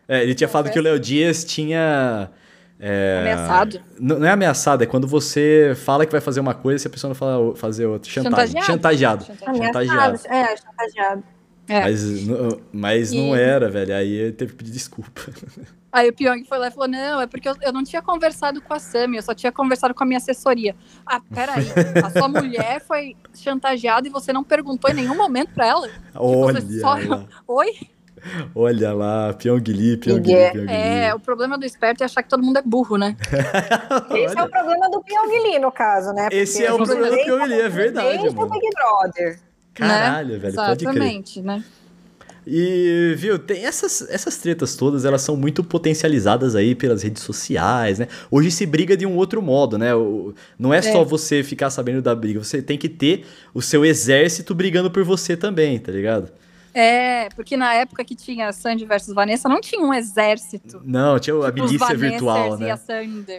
é, 0.09 0.23
ele 0.23 0.35
tinha 0.35 0.49
falado 0.49 0.71
que 0.71 0.79
o 0.79 0.83
Léo 0.83 0.99
Dias 0.99 1.45
tinha 1.45 2.31
é, 2.81 3.19
ameaçado. 3.21 3.81
Não, 3.99 4.25
é 4.25 4.31
ameaçado, 4.31 4.83
é 4.83 4.87
quando 4.87 5.07
você 5.07 5.75
fala 5.85 6.07
que 6.07 6.13
vai 6.13 6.21
fazer 6.21 6.41
uma 6.41 6.55
coisa 6.55 6.87
e 6.87 6.89
a 6.89 6.91
pessoa 6.91 7.11
não 7.11 7.15
fala 7.15 7.55
fazer 7.55 7.87
outra. 7.87 8.11
Chantagem. 8.11 8.63
Chantageado. 8.63 9.25
Chantageado. 9.25 9.65
chantageado. 9.65 10.21
É, 10.29 10.57
chantageado. 10.57 11.25
É. 11.69 11.83
Mas, 11.83 12.03
mas 12.73 13.13
e... 13.13 13.17
não 13.17 13.37
era, 13.37 13.71
velho. 13.71 13.95
Aí 13.95 14.33
teve 14.33 14.53
que 14.53 14.59
pedir 14.59 14.73
desculpa. 14.73 15.21
Aí 15.93 16.09
o 16.09 16.13
Pyong 16.13 16.45
foi 16.45 16.59
lá 16.59 16.69
e 16.69 16.71
falou: 16.71 16.89
Não, 16.89 17.21
é 17.21 17.27
porque 17.27 17.49
eu, 17.49 17.57
eu 17.63 17.73
não 17.73 17.83
tinha 17.83 18.01
conversado 18.01 18.61
com 18.61 18.73
a 18.73 18.79
Sami, 18.79 19.17
eu 19.17 19.23
só 19.23 19.35
tinha 19.35 19.51
conversado 19.51 19.93
com 19.93 20.03
a 20.05 20.07
minha 20.07 20.19
assessoria. 20.19 20.75
Ah, 21.05 21.21
peraí, 21.21 21.67
a 22.03 22.11
sua 22.11 22.27
mulher 22.29 22.81
foi 22.81 23.17
chantageada 23.35 24.07
e 24.07 24.11
você 24.11 24.33
não 24.33 24.45
perguntou 24.45 24.91
em 24.91 24.95
nenhum 24.95 25.17
momento 25.17 25.53
pra 25.53 25.67
ela? 25.67 25.89
Olha. 26.15 26.61
Só... 26.61 26.97
Oi? 27.47 27.73
Olha 28.55 28.93
lá, 28.93 29.33
Pyongyi, 29.35 29.97
Pyongyi, 29.97 30.35
É, 30.69 31.15
o 31.15 31.21
problema 31.21 31.59
do 31.59 31.65
esperto 31.65 32.03
é 32.03 32.05
achar 32.05 32.23
que 32.23 32.29
todo 32.29 32.43
mundo 32.43 32.59
é 32.59 32.63
burro, 32.63 32.97
né? 32.97 33.17
Esse 34.15 34.39
é 34.39 34.43
o 34.43 34.49
problema 34.49 34.91
do 34.91 35.03
Pyongyi, 35.03 35.59
no 35.59 35.73
caso, 35.73 36.13
né? 36.13 36.25
Porque 36.25 36.37
Esse 36.37 36.65
é 36.65 36.73
o 36.73 36.77
problema 36.77 37.11
do 37.11 37.17
Pyongyi, 37.17 37.61
é 37.61 37.69
verdade, 37.69 38.31
mano. 38.31 38.51
Big 38.51 38.69
Brother. 38.75 39.39
Caralho, 39.75 40.33
né? 40.35 40.39
velho, 40.39 40.53
Exatamente, 40.53 41.41
né? 41.41 41.65
E, 42.47 43.15
viu, 43.17 43.39
tem 43.39 43.65
essas, 43.65 44.03
essas 44.11 44.39
tretas 44.39 44.75
todas, 44.75 45.05
elas 45.05 45.23
são 45.23 45.37
muito 45.37 45.63
potencializadas 45.63 46.57
aí 46.57 46.75
pelas 46.75 47.03
redes 47.03 47.23
sociais, 47.23 47.99
né? 47.99 48.09
Hoje 48.31 48.51
se 48.51 48.65
briga 48.65 48.97
de 48.97 49.05
um 49.05 49.17
outro 49.17 49.43
modo, 49.43 49.77
né? 49.77 49.91
Não 50.59 50.73
é, 50.73 50.79
é 50.79 50.83
só 50.83 51.05
você 51.05 51.43
ficar 51.43 51.71
sabendo 51.71 52.01
da 52.01 52.15
briga, 52.15 52.43
você 52.43 52.63
tem 52.63 52.79
que 52.79 52.89
ter 52.89 53.27
o 53.53 53.61
seu 53.61 53.85
exército 53.85 54.55
brigando 54.55 54.91
por 54.91 55.05
você 55.05 55.37
também, 55.37 55.79
tá 55.79 55.93
ligado? 55.93 56.31
É, 56.73 57.29
porque 57.31 57.57
na 57.57 57.75
época 57.75 58.05
que 58.05 58.15
tinha 58.15 58.53
Sandy 58.53 58.85
versus 58.85 59.15
Vanessa, 59.15 59.49
não 59.49 59.61
tinha 59.61 59.83
um 59.83 59.93
exército. 59.93 60.81
Não, 60.85 61.19
tinha 61.19 61.35
a 61.37 61.53
milícia 61.53 61.97
virtual, 61.97 62.57
né? 62.57 62.69
E, 62.69 62.71
a 62.71 62.77
Sandy. 62.77 63.39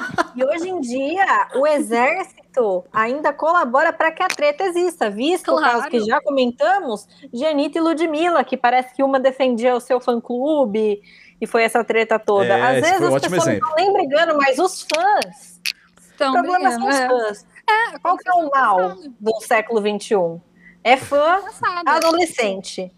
e 0.34 0.44
hoje 0.44 0.68
em 0.68 0.80
dia, 0.80 1.48
o 1.56 1.66
exército 1.66 2.84
ainda 2.92 3.32
colabora 3.32 3.92
para 3.92 4.10
que 4.10 4.22
a 4.22 4.28
treta 4.28 4.64
exista, 4.64 5.10
visto 5.10 5.46
claro. 5.46 5.60
o 5.60 5.70
caso 5.70 5.90
que 5.90 6.00
já 6.00 6.20
comentamos 6.20 7.06
de 7.32 7.44
Anitta 7.44 7.78
e 7.78 7.80
Ludmilla, 7.80 8.42
que 8.42 8.56
parece 8.56 8.94
que 8.94 9.02
uma 9.02 9.20
defendia 9.20 9.74
o 9.74 9.80
seu 9.80 10.00
fã-clube 10.00 11.00
e 11.40 11.46
foi 11.46 11.62
essa 11.62 11.84
treta 11.84 12.18
toda. 12.18 12.46
É, 12.46 12.78
Às 12.78 12.88
vezes 12.88 13.02
as 13.02 13.20
pessoas 13.20 13.46
exemplo. 13.46 13.46
não 13.46 13.52
estão 13.52 13.74
nem 13.76 13.92
brigando, 13.92 14.36
mas 14.36 14.58
os 14.58 14.82
fãs. 14.82 15.60
Estão 16.10 16.30
o 16.30 16.32
problema 16.32 16.70
brigando, 16.70 16.80
são 16.80 16.88
os 16.88 16.96
é. 16.96 17.08
fãs. 17.08 17.46
É, 17.68 17.98
Qual 17.98 18.16
que 18.16 18.28
é 18.28 18.32
o 18.32 18.50
mal 18.50 18.96
do 19.20 19.40
século 19.40 19.80
XXI? 19.80 20.47
É 20.82 20.96
fã 20.96 21.42
adolescente. 21.86 22.92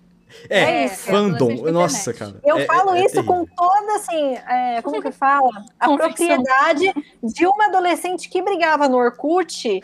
É, 0.48 0.84
é 0.84 0.88
fandom. 0.88 1.70
Nossa, 1.70 2.12
cara. 2.12 2.36
Eu 2.44 2.58
é, 2.58 2.64
falo 2.64 2.94
é, 2.94 3.04
isso 3.04 3.22
com 3.24 3.44
toda, 3.44 3.96
assim, 3.96 4.36
é, 4.48 4.82
como 4.82 5.02
que 5.02 5.10
fala? 5.10 5.50
A 5.78 5.96
propriedade 5.96 6.92
de 7.22 7.46
uma 7.46 7.66
adolescente 7.66 8.28
que 8.28 8.42
brigava 8.42 8.88
no 8.88 8.96
Orkut 8.96 9.50
Cyrus 9.50 9.82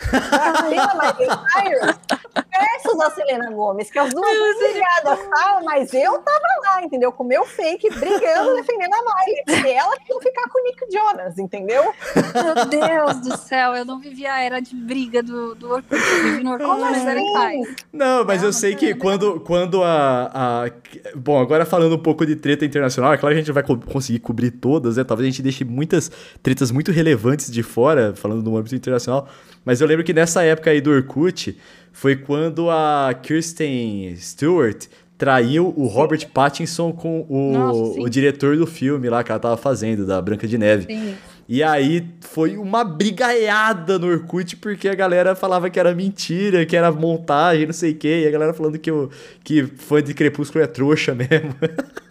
versus 2.36 3.01
a 3.01 3.11
Selena 3.11 3.51
Gomes, 3.51 3.90
que 3.90 3.99
as 3.99 4.12
duas 4.12 4.59
brigadas 4.59 5.26
falam, 5.26 5.64
mas 5.64 5.92
eu 5.92 6.18
tava 6.18 6.47
lá, 6.64 6.82
entendeu? 6.82 7.12
Com 7.12 7.24
o 7.24 7.26
meu 7.26 7.44
fake 7.44 7.88
brigando, 7.90 8.57
defendendo 8.57 8.94
a 8.94 9.03
Miley, 9.03 9.42
porque 9.47 9.68
ela 9.68 9.97
que 9.97 10.20
ficar 10.20 10.49
com 10.49 10.61
o 10.61 10.64
Nick 10.64 10.86
Jonas, 10.92 11.38
entendeu? 11.38 11.92
Meu 12.34 12.66
Deus 12.66 13.20
do 13.20 13.36
céu, 13.36 13.74
eu 13.74 13.84
não 13.84 13.99
vivia 13.99 14.32
a 14.32 14.40
era 14.40 14.61
de 14.61 14.74
briga 14.74 15.22
do, 15.22 15.55
do 15.55 15.72
Orkut, 15.72 15.94
eu 15.94 16.24
vivi 16.24 16.44
no 16.44 16.53
Orkut, 16.53 16.80
mas 16.80 17.07
era 17.07 17.20
em 17.20 17.36
assim? 17.36 17.64
paz. 17.64 17.76
Não, 17.92 18.24
mas 18.24 18.42
eu 18.42 18.53
sei 18.53 18.74
que 18.74 18.94
quando, 18.94 19.40
quando 19.40 19.82
a 19.82 20.30
a, 20.39 20.70
bom, 21.14 21.41
agora 21.41 21.64
falando 21.64 21.95
um 21.95 21.99
pouco 21.99 22.26
de 22.26 22.37
treta 22.37 22.62
internacional, 22.62 23.14
é 23.14 23.16
claro 23.16 23.34
que 23.34 23.41
a 23.41 23.43
gente 23.43 23.53
vai 23.53 23.62
co 23.62 23.78
conseguir 23.78 24.18
cobrir 24.18 24.51
todas, 24.51 24.99
né? 24.99 25.05
Talvez 25.05 25.26
a 25.26 25.30
gente 25.30 25.43
deixe 25.43 25.64
muitas 25.64 26.11
tretas 26.43 26.70
muito 26.70 26.93
relevantes 26.93 27.51
de 27.51 27.62
fora, 27.62 28.12
falando 28.14 28.43
no 28.43 28.55
âmbito 28.55 28.74
internacional. 28.74 29.26
Mas 29.64 29.80
eu 29.80 29.87
lembro 29.87 30.05
que 30.05 30.12
nessa 30.12 30.43
época 30.43 30.70
aí 30.70 30.82
do 30.82 30.91
Orkut, 30.91 31.57
foi 31.91 32.16
quando 32.16 32.70
a 32.70 33.14
Kirsten 33.22 34.14
Stewart 34.16 34.84
traiu 35.16 35.72
o 35.74 35.87
Robert 35.87 36.28
Pattinson 36.28 36.93
com 36.93 37.24
o, 37.30 37.53
Nossa, 37.53 38.01
o 38.03 38.09
diretor 38.11 38.59
do 38.59 38.66
filme 38.66 39.09
lá 39.09 39.24
que 39.24 39.32
ela 39.32 39.41
tava 39.41 39.57
fazendo, 39.57 40.05
da 40.05 40.20
Branca 40.20 40.47
de 40.47 40.59
Neve. 40.59 40.84
Sim. 40.84 41.14
E 41.49 41.62
aí 41.62 42.05
foi 42.20 42.57
uma 42.57 42.82
brigaiada 42.82 43.99
no 43.99 44.09
Orkut, 44.09 44.57
porque 44.57 44.88
a 44.88 44.94
galera 44.94 45.36
falava 45.36 45.70
que 45.70 45.78
era 45.78 45.94
mentira, 45.94 46.66
que 46.66 46.76
era 46.76 46.90
montagem, 46.90 47.66
não 47.66 47.72
sei 47.72 47.92
o 47.92 47.97
quê. 47.97 48.22
E 48.24 48.28
a 48.28 48.30
galera 48.30 48.53
falando 48.53 48.78
que, 48.78 48.90
o, 48.90 49.09
que 49.44 49.64
fã 49.64 50.03
de 50.03 50.12
Crepúsculo 50.12 50.64
é 50.64 50.66
trouxa 50.66 51.14
mesmo. 51.16 51.55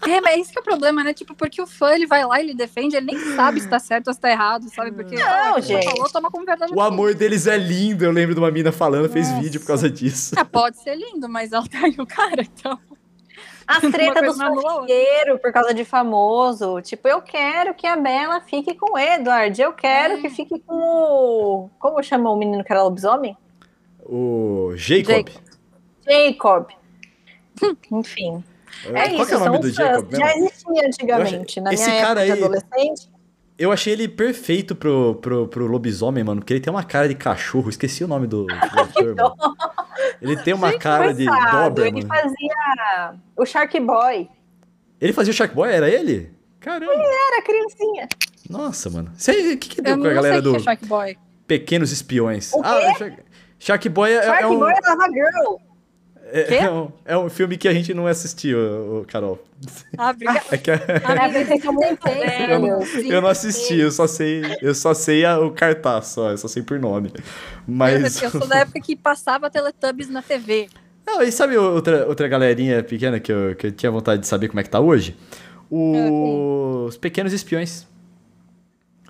É, 0.08 0.22
mas 0.22 0.40
esse 0.40 0.54
que 0.54 0.60
é 0.60 0.62
o 0.62 0.64
problema, 0.64 1.04
né? 1.04 1.14
Tipo, 1.14 1.36
porque 1.36 1.62
o 1.62 1.68
fã, 1.68 1.94
ele 1.94 2.08
vai 2.08 2.26
lá 2.26 2.40
e 2.40 2.46
ele 2.46 2.54
defende, 2.54 2.96
ele 2.96 3.08
nem 3.08 3.20
sabe 3.36 3.60
se 3.60 3.68
tá 3.68 3.78
certo 3.78 4.08
ou 4.08 4.14
se 4.14 4.22
tá 4.22 4.32
errado, 4.32 4.70
sabe? 4.74 4.94
Porque 4.94 5.16
não, 5.16 5.60
gente. 5.62 5.84
falou, 5.84 6.10
toma 6.10 6.32
como 6.32 6.46
verdade. 6.46 6.74
O 6.74 6.82
amor 6.82 7.14
deles 7.14 7.46
é 7.46 7.58
lindo, 7.58 8.06
eu 8.06 8.12
lembro 8.12 8.36
de 8.36 8.40
uma 8.40 8.52
mina 8.52 8.72
falando, 8.72 9.10
fez 9.10 9.30
vídeo 9.40 9.60
por 9.60 9.68
causa 9.68 9.90
disso. 9.90 10.34
Ah, 10.38 10.46
pode 10.46 10.78
ser 10.82 10.96
lindo, 10.96 11.28
mas 11.28 11.52
ela 11.52 11.68
tá 11.68 11.80
aí 11.86 11.96
o 11.98 12.06
cara, 12.06 12.42
então... 12.42 12.80
As 13.68 13.80
tretas 13.80 14.24
dos 14.24 14.38
fofoqueiros 14.38 15.42
por 15.42 15.52
causa 15.52 15.74
de 15.74 15.84
famoso. 15.84 16.82
Tipo, 16.82 17.08
eu 17.08 17.22
quero 17.22 17.74
que 17.74 17.88
a 17.88 17.96
Bela 17.96 18.42
fique 18.42 18.76
com 18.76 18.94
o 18.94 18.98
Edward. 18.98 19.60
Eu 19.60 19.74
quero 19.74 20.16
é. 20.16 20.22
que 20.22 20.30
fique 20.30 20.60
com 20.60 20.76
o. 20.76 21.70
Como 21.80 22.02
chamou 22.04 22.36
o 22.36 22.38
menino 22.38 22.64
que 22.64 22.72
era 22.72 22.84
lobisomem? 22.84 23.36
O 24.06 24.74
Jacob. 24.76 25.28
Jacob. 26.08 26.68
Enfim. 27.92 28.44
É, 28.86 29.00
é 29.00 29.10
Qual 29.10 29.24
isso. 29.24 29.34
é 29.34 29.38
o 29.38 29.46
nome 29.46 29.60
do 29.60 29.72
Jacob? 29.72 30.16
Já 30.16 30.38
existia 30.38 30.88
antigamente. 30.88 31.62
Na 31.62 31.74
Esse 31.74 31.90
minha 31.90 32.02
cara 32.02 32.22
época 32.22 32.34
aí, 32.34 32.40
de 32.40 32.44
adolescente. 32.44 33.16
Eu 33.58 33.72
achei 33.72 33.94
ele 33.94 34.10
perfeito 34.10 34.76
pro, 34.76 35.16
pro, 35.16 35.48
pro 35.48 35.66
lobisomem, 35.66 36.24
mano, 36.24 36.42
porque 36.42 36.54
ele 36.54 36.60
tem 36.60 36.72
uma 36.72 36.84
cara 36.84 37.08
de 37.08 37.16
cachorro. 37.16 37.70
Esqueci 37.70 38.04
o 38.04 38.08
nome 38.08 38.28
do, 38.28 38.46
do 38.46 38.54
ator, 38.80 39.16
Ele 40.22 40.36
tem 40.38 40.54
uma 40.54 40.72
Gente, 40.72 40.82
cara 40.82 41.14
de 41.14 41.26
dobra, 41.26 41.88
Ele 41.88 42.06
fazia 42.06 42.55
o 43.36 43.46
Shark 43.46 43.80
Boy. 43.80 44.30
Ele 45.00 45.14
fazia 45.14 45.32
o 45.32 45.36
Shark 45.36 45.54
Boy? 45.54 45.72
Era 45.72 45.90
ele? 45.90 46.34
Caramba. 46.60 46.94
Ele 46.94 47.04
era 47.04 47.42
criancinha. 47.44 48.08
Nossa, 48.50 48.90
mano. 48.90 49.12
O 49.12 49.58
que, 49.58 49.70
que 49.70 49.82
deu 49.82 49.96
Eu 49.96 50.02
com 50.02 50.08
a 50.08 50.14
galera 50.14 50.42
do. 50.42 50.56
É 50.56 51.16
Pequenos 51.48 51.92
Espiões. 51.92 52.52
O 52.54 52.62
ah, 52.64 52.96
quê? 52.98 53.04
Ah, 53.04 53.24
Shark 53.60 53.90
Boy 53.90 54.12
é, 54.12 54.24
Shark 54.24 54.44
é 54.44 54.48
um... 54.48 54.60
Boy 54.60 54.72
é 54.72 54.90
Lava 54.90 55.08
Girl. 55.12 55.58
É, 56.28 56.56
é, 56.56 56.72
um, 56.72 56.92
é, 57.06 57.16
um, 57.16 57.30
filme 57.30 57.56
que 57.56 57.68
a 57.68 57.74
gente 57.74 57.94
não 57.94 58.08
assistiu, 58.08 59.06
Carol. 59.08 59.40
Ah. 59.96 60.14
É 60.52 60.58
que 60.58 60.72
a... 60.72 60.76
ah, 60.76 61.30
eu, 62.50 62.60
não, 62.60 62.82
eu 62.84 63.22
não 63.22 63.30
assisti, 63.30 63.80
eu 63.80 63.92
só 63.92 64.08
sei, 64.08 64.42
eu 64.60 64.74
só 64.74 64.94
sei 64.96 65.24
a, 65.24 65.40
o 65.40 65.52
cartaz, 65.52 66.08
só, 66.08 66.32
eu 66.32 66.38
só 66.38 66.48
sei 66.48 66.64
por 66.64 66.80
nome. 66.80 67.12
Mas... 67.68 68.22
Eu, 68.22 68.32
sou 68.32 68.48
da 68.48 68.58
época 68.58 68.82
que 68.82 68.96
passava 68.96 69.52
Teletubbies 69.52 70.10
na 70.10 70.24
TV. 70.24 70.68
Não, 71.06 71.22
e 71.22 71.32
sabe 71.32 71.56
outra, 71.58 72.08
outra 72.08 72.28
galerinha 72.28 72.84
pequena 72.84 73.20
que 73.20 73.32
eu, 73.32 73.56
que 73.56 73.68
eu 73.68 73.72
tinha 73.72 73.92
vontade 73.92 74.22
de 74.22 74.28
saber 74.28 74.48
como 74.48 74.60
é 74.60 74.64
que 74.64 74.70
tá 74.70 74.80
hoje? 74.80 75.16
Os 75.70 76.98
Pequenos 76.98 77.32
Espiões. 77.32 77.88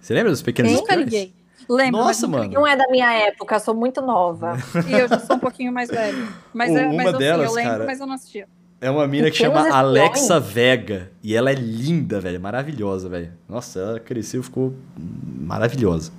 Você 0.02 0.14
lembra 0.14 0.32
dos 0.32 0.41
Pequenos 0.41 0.72
Nunca 0.72 0.93
Espiões? 0.93 1.06
Liguei. 1.06 1.34
Lembro, 1.68 2.02
Nossa, 2.02 2.28
mano. 2.28 2.52
Não 2.52 2.68
é 2.68 2.76
da 2.76 2.88
minha 2.89 3.12
época, 3.12 3.60
sou 3.60 3.74
muito 3.74 4.02
nova. 4.02 4.58
e 4.88 4.93
eu 4.93 5.08
já 5.08 5.20
sou 5.20 5.36
um 5.36 5.39
pouquinho 5.39 5.72
mais 5.72 5.89
velha. 5.89 6.28
Mas, 6.54 6.76
é, 6.76 6.86
uma 6.86 6.96
mas 6.96 7.14
eu, 7.14 7.20
delas, 7.20 7.50
eu 7.50 7.56
lembro, 7.56 7.72
cara, 7.72 7.86
mas 7.86 8.00
eu 8.00 8.06
não 8.06 8.14
assistia. 8.14 8.48
É 8.80 8.89
uma 8.89 9.08
mina 9.08 9.32
que 9.32 9.38
chama 9.38 9.68
Alexa 9.70 10.39
Vega. 10.39 11.12
E 11.24 11.36
ela 11.36 11.50
é 11.50 11.56
linda, 11.56 12.20
velho. 12.20 12.39
Maravilhosa, 12.39 13.10
velho. 13.10 13.32
Nossa, 13.50 13.80
ela 13.80 14.00
cresceu 14.00 14.43
ficou 14.43 14.76
maravilhosa. 14.96 16.12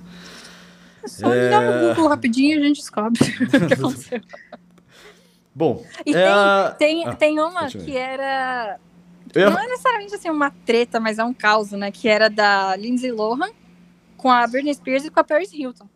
É 1.03 1.07
só 1.07 1.33
é... 1.33 1.45
ligar 1.45 1.61
no 1.61 1.87
Google 1.89 2.09
rapidinho 2.09 2.57
e 2.57 2.61
a 2.61 2.67
gente 2.67 2.77
descobre 2.77 3.21
o 3.23 3.67
que 3.67 3.73
aconteceu. 3.73 4.21
Bom, 5.57 5.83
e 6.05 6.13
é... 6.13 6.75
tem, 6.77 7.01
tem, 7.01 7.07
ah, 7.07 7.15
tem 7.15 7.39
uma 7.39 7.67
que 7.67 7.97
era. 7.97 8.79
Eu... 9.33 9.49
Não 9.49 9.59
é 9.59 9.65
necessariamente 9.65 10.13
assim 10.13 10.29
uma 10.29 10.51
treta, 10.51 10.99
mas 10.99 11.17
é 11.17 11.23
um 11.23 11.33
caos, 11.33 11.71
né? 11.71 11.89
Que 11.89 12.07
era 12.07 12.29
da 12.29 12.75
Lindsay 12.75 13.11
Lohan 13.11 13.49
com 14.15 14.29
a 14.31 14.45
Britney 14.45 14.75
Spears 14.75 15.05
e 15.05 15.09
com 15.09 15.19
a 15.19 15.23
Paris 15.23 15.51
Hilton. 15.51 15.89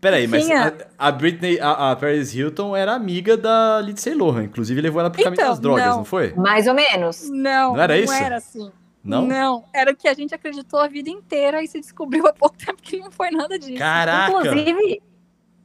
Peraí, 0.00 0.26
mas 0.26 0.50
a, 0.50 0.72
a, 0.98 1.12
Britney, 1.12 1.60
a, 1.60 1.92
a, 1.92 1.96
Paris 1.96 2.34
Hilton 2.34 2.74
era 2.74 2.92
amiga 2.92 3.36
da 3.36 3.80
Lindsay 3.80 4.12
Lohan, 4.12 4.42
inclusive 4.42 4.80
levou 4.80 5.00
ela 5.00 5.08
pro 5.08 5.22
caminho 5.22 5.40
então, 5.40 5.50
das 5.50 5.60
drogas, 5.60 5.86
não. 5.86 5.96
não. 5.98 6.04
foi? 6.04 6.34
Mais 6.34 6.66
ou 6.66 6.74
menos. 6.74 7.30
Não, 7.30 7.74
não 7.74 7.80
era 7.80 7.96
isso? 7.96 8.12
Não 8.12 8.20
era 8.20 8.36
assim. 8.36 8.72
Não? 9.04 9.24
Não, 9.24 9.64
era 9.72 9.92
o 9.92 9.96
que 9.96 10.08
a 10.08 10.14
gente 10.14 10.34
acreditou 10.34 10.80
a 10.80 10.88
vida 10.88 11.08
inteira 11.10 11.62
e 11.62 11.68
se 11.68 11.78
descobriu 11.78 12.26
há 12.26 12.32
pouco 12.32 12.56
tempo 12.56 12.82
que 12.82 12.98
não 12.98 13.12
foi 13.12 13.30
nada 13.30 13.56
disso. 13.56 13.78
Caraca! 13.78 14.32
Inclusive, 14.32 15.00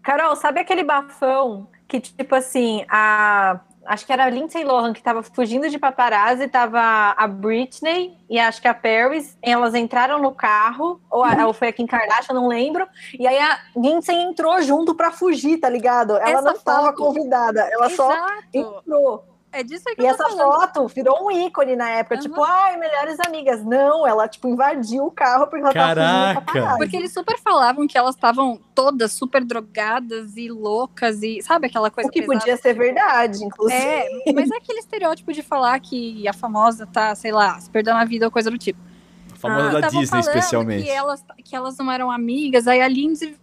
Carol, 0.04 0.36
sabe 0.36 0.60
aquele 0.60 0.84
bafão 0.84 1.68
que, 1.90 2.00
tipo 2.00 2.36
assim, 2.36 2.86
a 2.88 3.60
acho 3.86 4.06
que 4.06 4.14
era 4.14 4.26
a 4.26 4.30
Lindsay 4.30 4.64
Lohan 4.64 4.94
que 4.94 5.00
estava 5.00 5.24
fugindo 5.24 5.68
de 5.68 5.80
paparazzi, 5.80 6.48
tava 6.48 6.80
a 7.18 7.28
Britney 7.28 8.16
e 8.30 8.38
acho 8.38 8.62
que 8.62 8.68
a 8.68 8.74
Paris, 8.74 9.36
elas 9.42 9.74
entraram 9.74 10.22
no 10.22 10.32
carro, 10.32 11.02
ou, 11.10 11.24
a, 11.24 11.48
ou 11.48 11.54
foi 11.54 11.70
a 11.70 11.74
Kim 11.74 11.88
Kardashian, 11.88 12.36
não 12.36 12.48
lembro, 12.48 12.88
e 13.18 13.26
aí 13.26 13.40
a 13.40 13.58
Lindsay 13.76 14.16
entrou 14.16 14.62
junto 14.62 14.94
para 14.94 15.10
fugir, 15.10 15.58
tá 15.58 15.68
ligado? 15.68 16.18
Ela 16.18 16.30
Essa 16.30 16.42
não 16.44 16.52
estava 16.54 16.94
convidada, 16.94 17.62
ela 17.62 17.88
Exato. 17.88 17.96
só 17.96 18.28
entrou. 18.54 19.29
É 19.52 19.64
disso 19.64 19.84
que 19.96 20.02
E 20.02 20.06
essa 20.06 20.24
falando. 20.24 20.38
foto 20.38 20.88
virou 20.88 21.26
um 21.26 21.32
ícone 21.32 21.76
na 21.76 21.90
época, 21.90 22.16
uhum. 22.16 22.22
tipo, 22.22 22.44
ai, 22.44 22.78
melhores 22.78 23.20
amigas. 23.20 23.64
Não, 23.66 24.06
ela, 24.06 24.28
tipo, 24.28 24.48
invadiu 24.48 25.06
o 25.06 25.12
carro 25.12 25.48
porque 25.48 25.64
ela 25.64 25.74
Caraca. 25.74 26.42
tava 26.54 26.78
Porque 26.78 26.96
eles 26.96 27.12
super 27.12 27.38
falavam 27.40 27.88
que 27.88 27.98
elas 27.98 28.14
estavam 28.14 28.60
todas 28.76 29.12
super 29.12 29.44
drogadas 29.44 30.38
e 30.38 30.50
loucas 30.50 31.24
e, 31.24 31.42
sabe, 31.42 31.66
aquela 31.66 31.90
coisa 31.90 32.08
O 32.08 32.12
que 32.12 32.22
pesada. 32.22 32.40
podia 32.40 32.58
ser 32.58 32.74
verdade, 32.74 33.44
inclusive. 33.44 33.82
É, 33.82 34.32
mas 34.34 34.52
é 34.52 34.58
aquele 34.58 34.80
estereótipo 34.80 35.34
de 35.34 35.42
falar 35.42 35.80
que 35.80 36.28
a 36.28 36.34
famosa 36.34 36.86
tá, 36.86 37.16
sei 37.16 37.32
lá, 37.32 37.60
se 37.60 37.70
perdendo 37.72 37.98
a 37.98 38.06
vida 38.06 38.26
ou 38.26 38.32
coisa 38.32 38.52
do 38.52 38.58
tipo. 38.58 38.80
A 39.34 39.36
famosa 39.36 39.78
ah, 39.80 39.82
da 39.82 39.88
Disney, 39.88 40.20
especialmente. 40.20 40.84
Que 40.84 40.90
elas, 40.92 41.26
que 41.44 41.56
elas 41.56 41.76
não 41.78 41.92
eram 41.92 42.12
amigas, 42.12 42.68
aí 42.68 42.82
a 42.82 42.88
Lindsay, 42.88 43.36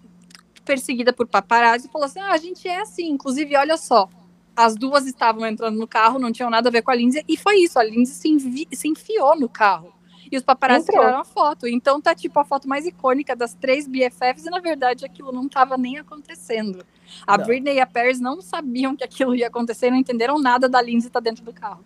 perseguida 0.65 1.13
por 1.13 1.27
paparazzi, 1.27 1.89
falou 1.89 2.07
assim, 2.07 2.21
ah, 2.21 2.31
a 2.31 2.37
gente 2.37 2.69
é 2.69 2.81
assim, 2.81 3.09
inclusive, 3.09 3.57
olha 3.57 3.77
só, 3.77 4.09
as 4.57 4.75
duas 4.75 5.07
estavam 5.07 5.47
entrando 5.47 5.79
no 5.79 5.87
carro, 5.87 6.19
não 6.19 6.33
tinham 6.33 6.49
nada 6.49 6.69
a 6.69 6.73
ver 6.73 6.83
com 6.83 6.91
a 6.91 6.95
Lindsay, 6.95 7.23
e 7.29 7.37
foi 7.37 7.59
isso, 7.59 7.79
a 7.79 7.85
Lindsay 7.85 8.15
se, 8.15 8.29
envi 8.29 8.67
se 8.73 8.89
enfiou 8.89 9.39
no 9.39 9.49
carro. 9.49 9.93
E 10.33 10.37
os 10.37 10.43
paparazzi 10.43 10.89
Entrou. 10.89 11.01
tiraram 11.01 11.21
a 11.21 11.25
foto. 11.25 11.69
Então 11.69 12.01
tá 12.01 12.13
tipo 12.13 12.37
a 12.41 12.45
foto 12.45 12.69
mais 12.69 12.85
icônica 12.85 13.37
das 13.37 13.55
três 13.55 13.87
BFFs, 13.87 14.47
e 14.47 14.51
na 14.51 14.59
verdade 14.59 15.05
aquilo 15.05 15.31
não 15.31 15.47
estava 15.47 15.77
nem 15.77 15.99
acontecendo. 15.99 16.85
A 17.27 17.39
não. 17.39 17.45
Britney 17.45 17.75
e 17.75 17.81
a 17.81 17.87
Paris 17.87 18.19
não 18.19 18.41
sabiam 18.41 18.97
que 18.97 19.05
aquilo 19.05 19.35
ia 19.35 19.47
acontecer, 19.47 19.91
não 19.91 19.99
entenderam 19.99 20.41
nada 20.41 20.69
da 20.69 20.81
Lindsay 20.81 21.09
estar 21.09 21.21
tá 21.21 21.25
dentro 21.31 21.45
do 21.45 21.53
carro. 21.53 21.85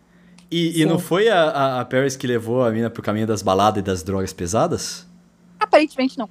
E, 0.51 0.81
e 0.81 0.85
não 0.85 0.99
foi 0.99 1.29
a, 1.29 1.81
a, 1.81 1.85
Paris 1.85 2.17
que 2.17 2.27
levou 2.27 2.65
a 2.65 2.71
mina 2.71 2.91
pro 2.91 3.03
caminho 3.03 3.27
das 3.27 3.41
baladas 3.41 3.81
e 3.81 3.83
das 3.83 4.03
drogas 4.03 4.33
pesadas? 4.33 5.07
Aparentemente 5.61 6.19
não. 6.19 6.29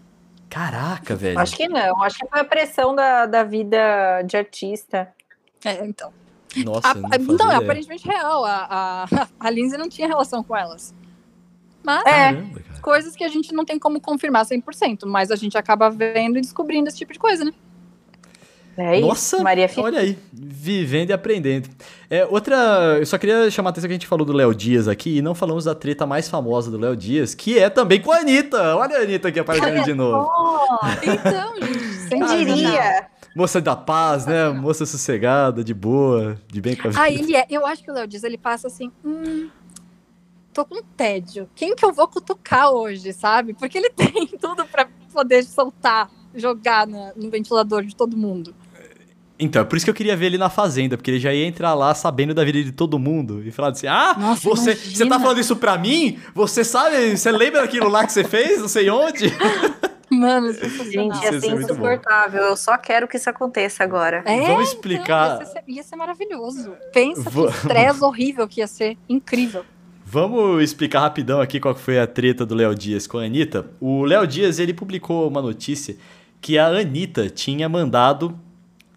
Caraca, 0.49 1.15
velho. 1.15 1.39
Acho 1.39 1.55
que 1.55 1.69
não. 1.69 2.01
Acho 2.01 2.19
que 2.19 2.27
foi 2.27 2.39
a 2.39 2.43
pressão 2.43 2.93
da, 2.93 3.25
da 3.25 3.43
vida 3.43 4.23
de 4.23 4.35
artista. 4.35 5.13
É, 5.63 5.85
então. 5.85 6.11
Nossa, 6.57 6.89
a, 6.89 6.93
não, 6.95 7.35
não 7.35 7.51
é 7.51 7.55
aparentemente 7.55 8.07
real. 8.07 8.45
A, 8.45 8.67
a, 9.11 9.27
a 9.39 9.49
Lindsay 9.49 9.77
não 9.77 9.89
tinha 9.89 10.07
relação 10.07 10.43
com 10.43 10.55
elas. 10.55 10.93
Mas 11.83 12.05
é, 12.05 12.33
Caramba, 12.33 12.61
coisas 12.81 13.15
que 13.15 13.23
a 13.23 13.29
gente 13.29 13.53
não 13.53 13.63
tem 13.63 13.79
como 13.79 14.01
confirmar 14.01 14.45
100%, 14.45 15.05
mas 15.05 15.31
a 15.31 15.35
gente 15.35 15.57
acaba 15.57 15.89
vendo 15.89 16.37
e 16.37 16.41
descobrindo 16.41 16.89
esse 16.89 16.97
tipo 16.97 17.13
de 17.13 17.19
coisa, 17.19 17.45
né? 17.45 17.53
É 18.77 18.97
isso, 18.97 19.07
Nossa, 19.07 19.43
Maria 19.43 19.69
olha 19.77 19.99
aí, 19.99 20.17
vivendo 20.31 21.09
e 21.09 21.13
aprendendo. 21.13 21.67
É, 22.09 22.25
outra, 22.25 22.95
eu 22.97 23.05
só 23.05 23.17
queria 23.17 23.51
chamar 23.51 23.69
a 23.69 23.71
atenção 23.71 23.89
que 23.89 23.91
a 23.91 23.95
gente 23.95 24.07
falou 24.07 24.25
do 24.25 24.31
Léo 24.31 24.55
Dias 24.55 24.87
aqui 24.87 25.17
e 25.17 25.21
não 25.21 25.35
falamos 25.35 25.65
da 25.65 25.75
treta 25.75 26.05
mais 26.05 26.29
famosa 26.29 26.71
do 26.71 26.77
Léo 26.77 26.95
Dias, 26.95 27.35
que 27.35 27.59
é 27.59 27.69
também 27.69 28.01
com 28.01 28.09
a 28.09 28.19
Anitta. 28.19 28.77
Olha 28.77 28.99
a 28.99 29.01
Anitta 29.01 29.27
aqui 29.27 29.39
aparecendo 29.39 29.83
de 29.83 29.91
novo. 29.93 30.31
então, 31.03 31.55
gente, 31.57 32.07
quem 32.07 32.25
diria? 32.25 33.07
Moça 33.39 33.61
da 33.61 33.73
paz, 33.73 34.25
né? 34.25 34.49
Moça 34.49 34.85
sossegada, 34.85 35.63
de 35.63 35.73
boa, 35.73 36.37
de 36.51 36.59
bem 36.59 36.75
com 36.75 36.89
a 36.89 36.91
vida. 36.91 37.01
Ah, 37.01 37.09
ele 37.09 37.33
é. 37.33 37.47
Eu 37.49 37.65
acho 37.65 37.81
que 37.81 37.89
o 37.89 37.93
Léo 37.93 38.05
diz, 38.05 38.21
ele 38.25 38.37
passa 38.37 38.67
assim, 38.67 38.91
hum, 39.01 39.47
tô 40.53 40.65
com 40.65 40.83
tédio. 40.83 41.49
Quem 41.55 41.73
que 41.73 41.85
eu 41.85 41.93
vou 41.93 42.05
cutucar 42.09 42.69
hoje, 42.69 43.13
sabe? 43.13 43.53
Porque 43.53 43.77
ele 43.77 43.91
tem 43.95 44.27
tudo 44.27 44.65
para 44.65 44.89
poder 45.13 45.45
soltar, 45.45 46.11
jogar 46.35 46.85
no, 46.85 47.13
no 47.15 47.29
ventilador 47.29 47.85
de 47.85 47.95
todo 47.95 48.17
mundo. 48.17 48.53
Então, 49.39 49.61
é 49.61 49.65
por 49.65 49.77
isso 49.77 49.85
que 49.85 49.89
eu 49.89 49.95
queria 49.95 50.17
ver 50.17 50.25
ele 50.25 50.37
na 50.37 50.49
fazenda, 50.49 50.97
porque 50.97 51.09
ele 51.09 51.19
já 51.19 51.33
ia 51.33 51.45
entrar 51.45 51.73
lá 51.73 51.95
sabendo 51.95 52.33
da 52.33 52.43
vida 52.43 52.61
de 52.61 52.73
todo 52.73 52.99
mundo 52.99 53.41
e 53.45 53.51
falar 53.51 53.69
assim: 53.69 53.87
Ah, 53.87 54.17
Nossa, 54.19 54.41
você, 54.49 54.75
você 54.75 55.05
tá 55.05 55.17
falando 55.17 55.39
isso 55.39 55.55
pra 55.55 55.77
mim? 55.77 56.19
Você 56.35 56.65
sabe, 56.65 57.15
você 57.15 57.31
lembra 57.31 57.61
daquilo 57.61 57.87
lá 57.87 58.05
que 58.05 58.11
você 58.11 58.25
fez? 58.25 58.59
Não 58.59 58.67
sei 58.67 58.89
onde. 58.89 59.31
Mano, 60.09 60.51
Gente, 60.53 61.23
ia 61.23 61.39
ser 61.39 61.53
insuportável. 61.53 62.41
Eu 62.41 62.57
só 62.57 62.77
quero 62.77 63.07
que 63.07 63.17
isso 63.17 63.29
aconteça 63.29 63.83
agora. 63.83 64.23
É, 64.25 64.47
Vamos 64.47 64.69
explicar. 64.69 65.35
Então, 65.35 65.39
ia, 65.39 65.45
ser, 65.45 65.63
ia, 65.67 65.83
ser, 65.83 65.95
maravilhoso. 65.95 66.73
Pensa 66.91 67.29
Vou... 67.29 67.47
que 67.47 67.55
estresse 67.55 68.03
horrível 68.03 68.47
que 68.47 68.61
ia 68.61 68.67
ser. 68.67 68.97
Incrível. 69.07 69.63
Vamos 70.03 70.63
explicar 70.63 71.01
rapidão 71.01 71.39
aqui 71.39 71.59
qual 71.59 71.75
foi 71.75 71.99
a 71.99 72.07
treta 72.07 72.43
do 72.43 72.55
Léo 72.55 72.73
Dias 72.73 73.05
com 73.05 73.19
a 73.19 73.23
Anitta. 73.23 73.69
O 73.79 74.03
Léo 74.03 74.25
Dias, 74.25 74.57
ele 74.57 74.73
publicou 74.73 75.27
uma 75.27 75.41
notícia 75.41 75.95
que 76.41 76.57
a 76.57 76.67
Anitta 76.67 77.29
tinha 77.29 77.69
mandado 77.69 78.39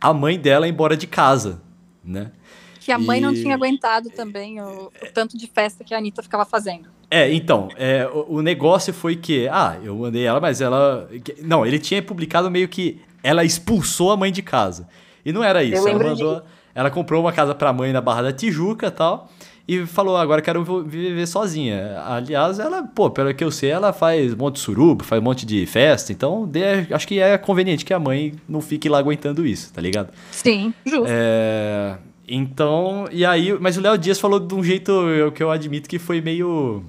a 0.01 0.15
mãe 0.15 0.39
dela 0.39 0.67
embora 0.67 0.97
de 0.97 1.07
casa, 1.07 1.61
né? 2.03 2.33
Que 2.81 2.91
a 2.91 2.99
mãe 2.99 3.19
e... 3.19 3.21
não 3.21 3.33
tinha 3.33 3.55
aguentado 3.55 4.11
também 4.11 4.61
o, 4.61 4.87
o, 4.87 5.13
tanto 5.13 5.37
de 5.37 5.47
festa 5.47 5.85
que 5.85 5.95
a 5.95 5.99
Anitta 5.99 6.23
ficava 6.23 6.45
fazendo. 6.45 6.89
É, 7.15 7.31
então, 7.31 7.69
é, 7.77 8.09
o, 8.11 8.37
o, 8.37 8.43
negócio 8.43 8.91
foi 8.91 9.17
que, 9.17 9.47
ah, 9.49 9.77
eu 9.85 9.95
mandei 9.95 10.25
ela, 10.25 10.41
mas 10.41 10.63
ela. 10.63 11.07
Não, 11.43 11.67
ele 11.67 11.79
tinha 11.79 12.01
publicado 12.01 12.51
meio 12.51 12.67
que 12.67 13.03
ela 13.23 13.45
expulsou 13.45 14.11
a 14.11 14.17
mãe 14.17 14.33
de 14.33 14.41
casa. 14.41 14.89
E 15.23 15.31
não 15.31 15.45
era 15.45 15.63
isso. 15.63 15.87
Ela 15.87 16.03
mandou. 16.03 16.37
De... 16.37 16.43
Ela 16.75 16.91
comprou 16.91 17.21
uma 17.21 17.31
casa 17.31 17.55
pra 17.55 17.71
mãe 17.71 17.93
na 17.93 18.01
Barra 18.01 18.23
da 18.23 18.33
Tijuca 18.33 18.87
e 18.87 18.91
tal. 18.91 19.31
E 19.69 19.85
falou, 19.85 20.17
agora 20.17 20.41
quero 20.41 20.65
viver 20.87 21.27
sozinha. 21.27 22.03
Aliás, 22.07 22.59
ela, 22.59 22.83
pô, 22.83 23.11
pelo 23.11 23.35
que 23.35 23.45
eu 23.45 23.51
sei, 23.51 23.69
ela 23.69 23.93
faz 23.93 24.33
um 24.33 24.37
monte 24.39 24.55
de 24.55 24.61
suruba, 24.61 25.05
faz 25.05 25.21
um 25.21 25.25
monte 25.25 25.45
de 25.45 25.67
festa. 25.67 26.13
Então, 26.13 26.47
de, 26.47 26.63
acho 26.91 27.07
que 27.07 27.21
é 27.21 27.37
conveniente 27.37 27.85
que 27.85 27.93
a 27.93 27.99
mãe 27.99 28.33
não 28.49 28.63
fique 28.63 28.89
lá 28.89 28.99
aguentando 28.99 29.47
isso, 29.47 29.71
tá 29.71 29.83
ligado? 29.83 30.09
Sim, 30.31 30.73
justo. 30.87 31.09
É. 31.11 31.99
Então, 32.27 33.05
e 33.13 33.27
aí, 33.27 33.55
mas 33.61 33.77
o 33.77 33.83
Léo 33.83 33.99
Dias 33.99 34.19
falou 34.19 34.41
de 34.41 34.55
um 34.55 34.65
jeito 34.65 34.91
que 35.35 35.43
eu 35.43 35.51
admito 35.51 35.91
que 35.91 35.99
foi 35.99 36.23
meio 36.23 36.83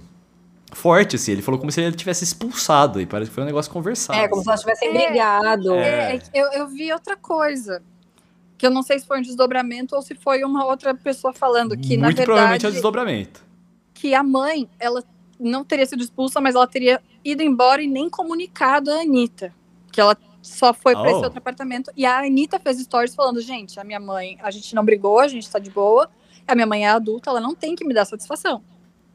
forte, 0.76 1.16
assim. 1.16 1.32
Ele 1.32 1.42
falou 1.42 1.60
como 1.60 1.72
se 1.72 1.82
ele 1.82 1.96
tivesse 1.96 2.24
expulsado, 2.24 3.00
e 3.02 3.06
parece 3.06 3.30
que 3.30 3.36
foi 3.36 3.44
um 3.44 3.48
negócio 3.48 3.72
conversado. 3.72 4.20
É, 4.20 4.28
como 4.28 4.42
se 4.42 4.50
elas 4.50 4.62
tivessem 4.62 4.90
é, 4.90 4.92
brigado. 4.92 5.74
É, 5.76 6.16
é, 6.16 6.22
eu, 6.34 6.52
eu 6.52 6.68
vi 6.68 6.92
outra 6.92 7.16
coisa. 7.16 7.82
Que 8.58 8.66
eu 8.66 8.72
não 8.72 8.84
sei 8.84 9.00
se 9.00 9.06
foi 9.06 9.20
um 9.20 9.22
desdobramento 9.22 9.96
ou 9.96 10.02
se 10.02 10.16
foi 10.16 10.44
uma 10.44 10.66
outra 10.66 10.94
pessoa 10.94 11.34
falando 11.34 11.76
que, 11.76 11.98
Muito 11.98 12.00
na 12.00 12.08
verdade... 12.08 12.26
provavelmente 12.26 12.66
é 12.66 12.70
um 12.70 12.72
desdobramento. 12.72 13.46
Que 13.94 14.14
a 14.14 14.24
mãe, 14.24 14.70
ela 14.80 15.04
não 15.40 15.64
teria 15.66 15.86
sido 15.86 16.04
expulsa, 16.04 16.40
mas 16.40 16.56
ela 16.56 16.68
teria 16.68 17.02
ido 17.24 17.44
embora 17.44 17.82
e 17.82 17.88
nem 17.88 18.10
comunicado 18.10 18.92
a 18.92 19.02
Anitta. 19.02 19.54
Que 19.92 20.00
ela 20.00 20.18
só 20.42 20.74
foi 20.74 20.94
pra 20.94 21.04
oh. 21.04 21.08
esse 21.08 21.24
outro 21.24 21.40
apartamento. 21.40 21.92
E 21.96 22.06
a 22.06 22.20
Anitta 22.20 22.60
fez 22.60 22.80
stories 22.80 23.16
falando: 23.16 23.42
gente, 23.42 23.80
a 23.80 23.84
minha 23.84 24.00
mãe, 24.00 24.38
a 24.42 24.52
gente 24.52 24.76
não 24.76 24.84
brigou, 24.84 25.20
a 25.20 25.28
gente 25.28 25.50
tá 25.50 25.60
de 25.60 25.70
boa. 25.70 26.10
A 26.48 26.56
minha 26.56 26.68
mãe 26.68 26.86
é 26.86 26.90
adulta, 26.90 27.30
ela 27.30 27.40
não 27.40 27.56
tem 27.56 27.76
que 27.76 27.86
me 27.86 27.94
dar 27.94 28.06
satisfação. 28.06 28.62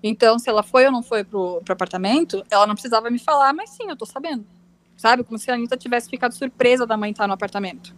Então, 0.02 0.38
se 0.38 0.48
ela 0.48 0.62
foi 0.62 0.86
ou 0.86 0.92
não 0.92 1.02
foi 1.02 1.24
pro, 1.24 1.60
pro 1.64 1.72
apartamento, 1.72 2.44
ela 2.50 2.66
não 2.66 2.74
precisava 2.74 3.10
me 3.10 3.18
falar, 3.18 3.52
mas 3.52 3.70
sim, 3.70 3.88
eu 3.88 3.96
tô 3.96 4.06
sabendo. 4.06 4.44
Sabe? 4.96 5.24
Como 5.24 5.38
se 5.38 5.50
a 5.50 5.54
Anitta 5.54 5.76
tivesse 5.76 6.08
ficado 6.08 6.32
surpresa 6.32 6.86
da 6.86 6.96
mãe 6.96 7.10
estar 7.10 7.26
no 7.26 7.34
apartamento. 7.34 7.94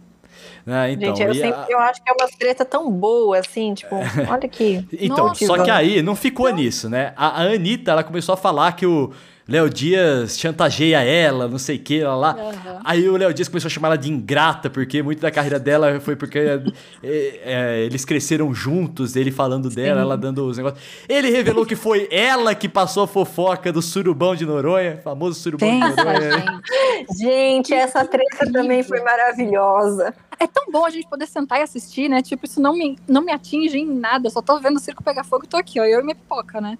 Ah, 0.65 0.89
então, 0.89 1.15
Gente, 1.15 1.27
eu, 1.27 1.33
sempre, 1.33 1.61
a... 1.61 1.65
eu 1.69 1.79
acho 1.79 2.01
que 2.01 2.09
é 2.09 2.13
uma 2.13 2.29
treta 2.37 2.63
tão 2.63 2.91
boa, 2.91 3.37
assim, 3.37 3.73
tipo, 3.73 3.95
olha 3.95 4.45
aqui. 4.45 4.87
então, 4.93 5.27
Nossa, 5.27 5.45
só 5.45 5.63
que 5.63 5.69
aí 5.69 6.01
não 6.01 6.15
ficou 6.15 6.49
não. 6.49 6.55
nisso, 6.55 6.89
né? 6.89 7.13
A, 7.15 7.41
a 7.41 7.45
Anitta, 7.47 7.91
ela 7.91 8.03
começou 8.03 8.33
a 8.33 8.37
falar 8.37 8.71
que 8.73 8.85
o 8.85 9.11
Léo 9.47 9.69
Dias 9.69 10.37
chantageia 10.37 11.03
ela, 11.03 11.47
não 11.47 11.57
sei 11.57 11.77
o 11.77 11.79
que, 11.79 12.03
lá, 12.03 12.15
lá. 12.15 12.35
Uhum. 12.35 12.79
Aí 12.83 13.09
o 13.09 13.17
Léo 13.17 13.33
Dias 13.33 13.47
começou 13.47 13.67
a 13.67 13.71
chamar 13.71 13.89
ela 13.89 13.97
de 13.97 14.11
ingrata, 14.11 14.69
porque 14.69 15.01
muito 15.01 15.19
da 15.19 15.31
carreira 15.31 15.59
dela 15.59 15.99
foi 15.99 16.15
porque 16.15 16.39
é, 17.03 17.41
é, 17.43 17.79
eles 17.81 18.05
cresceram 18.05 18.53
juntos, 18.53 19.15
ele 19.15 19.31
falando 19.31 19.69
dela, 19.69 20.01
Sim. 20.01 20.05
ela 20.05 20.17
dando 20.17 20.45
os 20.45 20.57
negócios. 20.57 20.81
Ele 21.09 21.29
revelou 21.29 21.65
que 21.65 21.75
foi 21.75 22.07
ela 22.11 22.53
que 22.53 22.69
passou 22.69 23.03
a 23.03 23.07
fofoca 23.07 23.71
do 23.71 23.81
surubão 23.81 24.35
de 24.35 24.45
Noronha, 24.45 24.99
famoso 25.03 25.39
surubão 25.39 25.69
Pensa, 25.69 25.95
de 25.95 26.03
Noronha. 26.03 26.61
Gente. 27.09 27.17
gente, 27.17 27.73
essa 27.73 28.05
treta 28.05 28.51
também 28.51 28.83
foi 28.83 29.01
maravilhosa. 29.01 30.13
É 30.39 30.47
tão 30.47 30.71
bom 30.71 30.85
a 30.85 30.89
gente 30.89 31.07
poder 31.07 31.27
sentar 31.27 31.59
e 31.59 31.63
assistir, 31.63 32.09
né? 32.09 32.21
Tipo, 32.21 32.45
isso 32.45 32.59
não 32.59 32.73
me, 32.73 32.97
não 33.07 33.21
me 33.21 33.31
atinge 33.31 33.77
em 33.77 33.85
nada, 33.85 34.27
eu 34.27 34.31
só 34.31 34.41
tô 34.41 34.59
vendo 34.59 34.77
o 34.77 34.79
circo 34.79 35.03
pegar 35.03 35.23
fogo 35.23 35.45
e 35.45 35.47
tô 35.47 35.57
aqui, 35.57 35.79
ó, 35.79 35.85
eu 35.85 35.99
e 35.99 36.03
minha 36.03 36.15
pipoca, 36.15 36.59
né? 36.59 36.77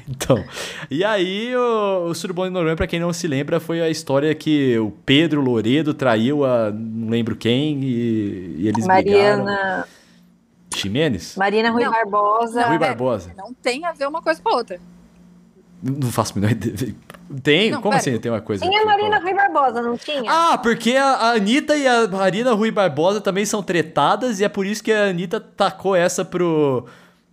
Então, 0.08 0.42
e 0.90 1.04
aí 1.04 1.54
o, 1.56 2.06
o 2.06 2.14
Surubom 2.14 2.44
de 2.44 2.50
Noronha, 2.50 2.76
pra 2.76 2.86
quem 2.86 3.00
não 3.00 3.12
se 3.12 3.26
lembra, 3.26 3.60
foi 3.60 3.80
a 3.80 3.88
história 3.88 4.34
que 4.34 4.78
o 4.78 4.90
Pedro 5.04 5.40
Loredo 5.40 5.92
traiu 5.92 6.44
a 6.44 6.70
não 6.70 7.10
lembro 7.10 7.36
quem 7.36 7.82
e, 7.82 8.56
e 8.58 8.68
eles 8.68 8.86
Mariana... 8.86 9.44
brigaram. 9.44 9.84
Ximenes? 10.74 11.36
Marina 11.36 11.70
Rui 11.70 11.84
não, 11.84 11.92
Barbosa. 11.92 12.60
Não, 12.60 12.68
Rui 12.68 12.78
Barbosa. 12.78 13.32
Não 13.36 13.54
tem 13.54 13.84
a 13.84 13.92
ver 13.92 14.08
uma 14.08 14.20
coisa 14.20 14.40
com 14.42 14.48
a 14.50 14.56
outra. 14.56 14.80
Não 15.82 16.10
faço 16.10 16.32
a 16.32 16.40
menor 16.40 16.52
ideia. 16.52 16.94
Tem? 17.42 17.70
Não, 17.70 17.80
Como 17.80 17.90
pera. 17.90 18.00
assim 18.00 18.18
tem 18.18 18.30
uma 18.30 18.40
coisa? 18.40 18.64
Tinha 18.64 18.82
a 18.82 18.84
Marina 18.84 19.18
Rui 19.18 19.34
Barbosa, 19.34 19.82
não 19.82 19.96
tinha? 19.96 20.24
Ah, 20.26 20.58
porque 20.58 20.96
a, 20.96 21.04
a 21.04 21.30
Anitta 21.32 21.76
e 21.76 21.86
a 21.86 22.08
Marina 22.08 22.52
Rui 22.52 22.70
Barbosa 22.70 23.20
também 23.20 23.44
são 23.44 23.62
tretadas 23.62 24.40
e 24.40 24.44
é 24.44 24.48
por 24.48 24.66
isso 24.66 24.82
que 24.82 24.92
a 24.92 25.04
Anitta 25.04 25.40
tacou 25.40 25.94
essa 25.94 26.24
pro, 26.24 26.86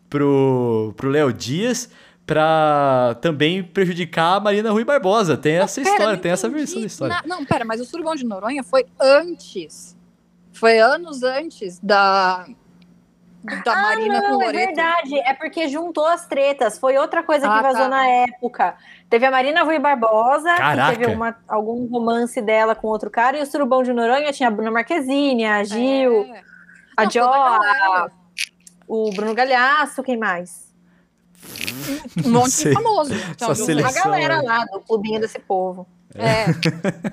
pro, 0.10 0.94
pro 0.96 1.10
Léo 1.10 1.32
Dias 1.34 1.90
pra 2.26 3.18
também 3.22 3.64
prejudicar 3.64 4.38
a 4.38 4.40
Marina 4.40 4.72
Rui 4.72 4.84
Barbosa. 4.84 5.38
Tem 5.38 5.56
essa 5.56 5.82
pera, 5.82 5.96
história, 5.96 6.18
tem 6.18 6.32
essa 6.32 6.50
versão 6.50 6.80
da 6.80 6.88
história. 6.88 7.16
Na, 7.16 7.24
não, 7.36 7.46
pera, 7.46 7.66
mas 7.66 7.82
o 7.82 7.86
Surubão 7.86 8.16
de 8.16 8.26
Noronha 8.26 8.64
foi 8.64 8.86
antes. 9.00 9.98
Foi 10.54 10.80
anos 10.80 11.24
antes 11.24 11.80
da, 11.80 12.46
da 13.66 13.74
ah, 13.74 13.82
Marina 13.82 14.22
não, 14.22 14.30
com 14.30 14.38
o 14.38 14.44
É 14.44 14.52
verdade, 14.52 15.20
é 15.20 15.34
porque 15.34 15.68
juntou 15.68 16.06
as 16.06 16.28
tretas. 16.28 16.78
Foi 16.78 16.98
outra 16.98 17.24
coisa 17.24 17.48
ah, 17.48 17.58
que 17.58 17.64
vazou 17.64 17.84
tá. 17.84 17.90
na 17.90 18.08
época. 18.08 18.76
Teve 19.10 19.26
a 19.26 19.32
Marina 19.32 19.64
Rui 19.64 19.80
Barbosa, 19.80 20.56
Caraca. 20.56 20.92
que 20.92 21.00
teve 21.00 21.14
uma, 21.14 21.36
algum 21.48 21.86
romance 21.88 22.42
dela 22.42 22.76
com 22.76 22.88
outro 22.88 23.10
cara, 23.10 23.38
e 23.38 23.42
o 23.42 23.46
Surubão 23.46 23.84
de 23.84 23.92
Noronha 23.92 24.32
tinha 24.32 24.48
a 24.48 24.52
Bruna 24.52 24.72
Marquezine, 24.72 25.46
a 25.46 25.64
Gil, 25.64 26.24
é. 26.24 26.42
a 26.96 27.06
Jo, 27.06 28.10
o 28.88 29.10
Bruno 29.12 29.34
Galhaço, 29.34 30.04
quem 30.04 30.18
mais? 30.18 30.71
Um 32.26 32.32
monte 32.32 32.64
de 32.64 32.74
famoso. 32.74 33.14
Então, 33.32 33.52
a 33.52 33.92
galera 33.92 34.42
lá 34.42 34.66
do 34.66 34.80
clubinho 34.82 35.20
desse 35.20 35.40
povo. 35.40 35.88
É. 36.16 36.46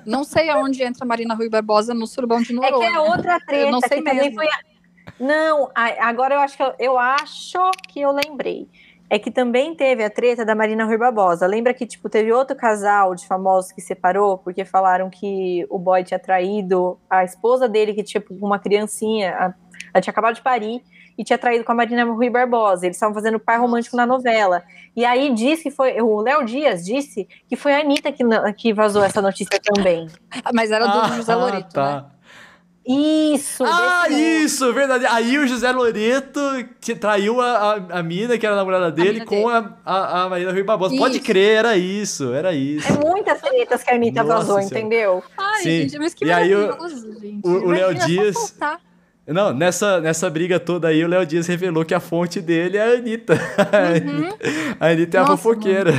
não 0.05 0.25
sei 0.25 0.51
aonde 0.51 0.83
entra 0.83 1.07
Marina 1.07 1.35
Rui 1.35 1.49
Barbosa 1.49 1.95
no 1.95 2.07
Surubão 2.07 2.43
de 2.43 2.53
Noronha. 2.53 2.87
É 2.87 2.91
que 2.91 2.97
é 2.97 3.01
outra 3.01 3.41
treta. 3.41 3.67
Eu 3.67 3.71
não 3.71 3.81
sei 3.81 4.01
mesmo. 4.01 4.35
Foi 4.35 4.47
a... 4.47 4.59
Não, 5.19 5.71
agora 5.75 6.35
eu 6.35 6.41
acho 6.41 6.57
que 6.57 6.63
eu, 6.63 6.75
eu 6.79 6.99
acho 6.99 7.71
que 7.89 8.01
eu 8.01 8.13
lembrei. 8.13 8.69
É 9.11 9.19
que 9.19 9.31
também 9.31 9.75
teve 9.75 10.05
a 10.05 10.11
treta 10.11 10.45
da 10.45 10.55
Marina 10.55 10.85
Rui 10.85 10.99
Barbosa. 10.99 11.47
Lembra 11.47 11.73
que, 11.73 11.87
tipo, 11.87 12.11
teve 12.11 12.31
outro 12.31 12.55
casal 12.55 13.15
de 13.15 13.27
famosos 13.27 13.73
que 13.73 13.81
separou 13.81 14.37
porque 14.37 14.67
falaram 14.67 15.09
que 15.09 15.67
o 15.71 15.79
boy 15.79 16.05
tinha 16.05 16.19
traído 16.19 16.99
a 17.09 17.25
esposa 17.25 17.67
dele, 17.67 17.95
que 17.95 18.03
tinha 18.03 18.21
tipo, 18.21 18.35
uma 18.35 18.59
criancinha, 18.59 19.55
ela 19.95 20.03
tinha 20.03 20.11
acabado 20.11 20.35
de 20.35 20.43
parir, 20.43 20.83
e 21.19 21.25
tinha 21.25 21.37
traído 21.37 21.65
com 21.65 21.73
a 21.73 21.75
Marina 21.75 22.05
Rui 22.05 22.31
Barbosa. 22.31 22.87
Eles 22.87 22.97
estavam 22.97 23.13
fazendo 23.13 23.41
par 23.41 23.61
romântico 23.61 23.97
na 23.97 24.07
novela. 24.07 24.63
E 24.95 25.05
aí 25.05 25.35
disse 25.35 25.65
que 25.65 25.71
foi. 25.73 26.01
O 26.01 26.21
Léo 26.21 26.45
Dias 26.45 26.85
disse 26.85 27.29
que 27.49 27.57
foi 27.57 27.75
a 27.75 27.81
Anitta 27.81 28.13
que, 28.13 28.23
que 28.57 28.73
vazou 28.73 29.03
essa 29.03 29.21
notícia 29.21 29.59
também. 29.61 30.07
Mas 30.55 30.71
era 30.71 30.87
do 30.87 30.99
ah, 30.99 31.17
José 31.17 31.35
Loreto, 31.35 31.75
tá. 31.75 31.93
né? 31.93 32.05
Isso! 32.91 33.65
Ah, 33.67 34.09
isso, 34.09 34.73
verdade. 34.73 35.05
Aí 35.05 35.37
o 35.37 35.47
José 35.47 35.71
Loreto 35.71 36.41
traiu 36.99 37.39
a, 37.39 37.75
a, 37.75 37.99
a 37.99 38.03
mina, 38.03 38.39
que 38.39 38.47
era 38.47 38.55
a 38.55 38.59
namorada 38.59 38.91
dele, 38.91 39.21
a 39.21 39.27
com 39.27 39.47
dele. 39.47 39.75
A, 39.85 39.95
a, 39.95 40.23
a 40.23 40.29
Marina 40.31 40.53
Rui 40.53 40.63
Barbosa. 40.63 40.95
Isso. 40.95 41.03
Pode 41.03 41.21
crer, 41.21 41.59
era 41.59 41.77
isso, 41.77 42.33
era 42.33 42.55
isso. 42.55 42.91
É 42.91 42.97
muitas 42.97 43.43
tretas 43.43 43.83
que 43.83 43.91
a 43.91 43.95
Anitta 43.95 44.23
Nossa 44.23 44.39
vazou, 44.39 44.57
senhora. 44.63 44.79
entendeu? 44.79 45.23
Ai, 45.37 45.63
Sim. 45.63 45.71
gente, 45.83 45.99
mas 45.99 46.15
que 46.15 46.25
e 46.25 46.33
aí 46.33 46.55
o, 46.55 46.79
o 47.45 47.71
Léo 47.71 47.95
Dias. 47.95 48.57
Não, 49.29 49.53
nessa, 49.53 50.01
nessa 50.01 50.31
briga 50.31 50.59
toda 50.59 50.89
aí, 50.89 51.05
o 51.05 51.09
Léo 51.09 51.27
Dias 51.27 51.47
revelou 51.47 51.85
que 51.85 51.95
a 51.95 52.01
fonte 52.01 52.41
dele 52.41 52.79
é 52.79 52.83
a 52.83 52.99
Anitta. 52.99 53.35
Uhum. 53.35 54.29
a 54.81 54.87
Anitta 54.89 55.19
é 55.19 55.21
Nossa, 55.21 55.33
a 55.35 55.37
fofoqueira. 55.37 55.93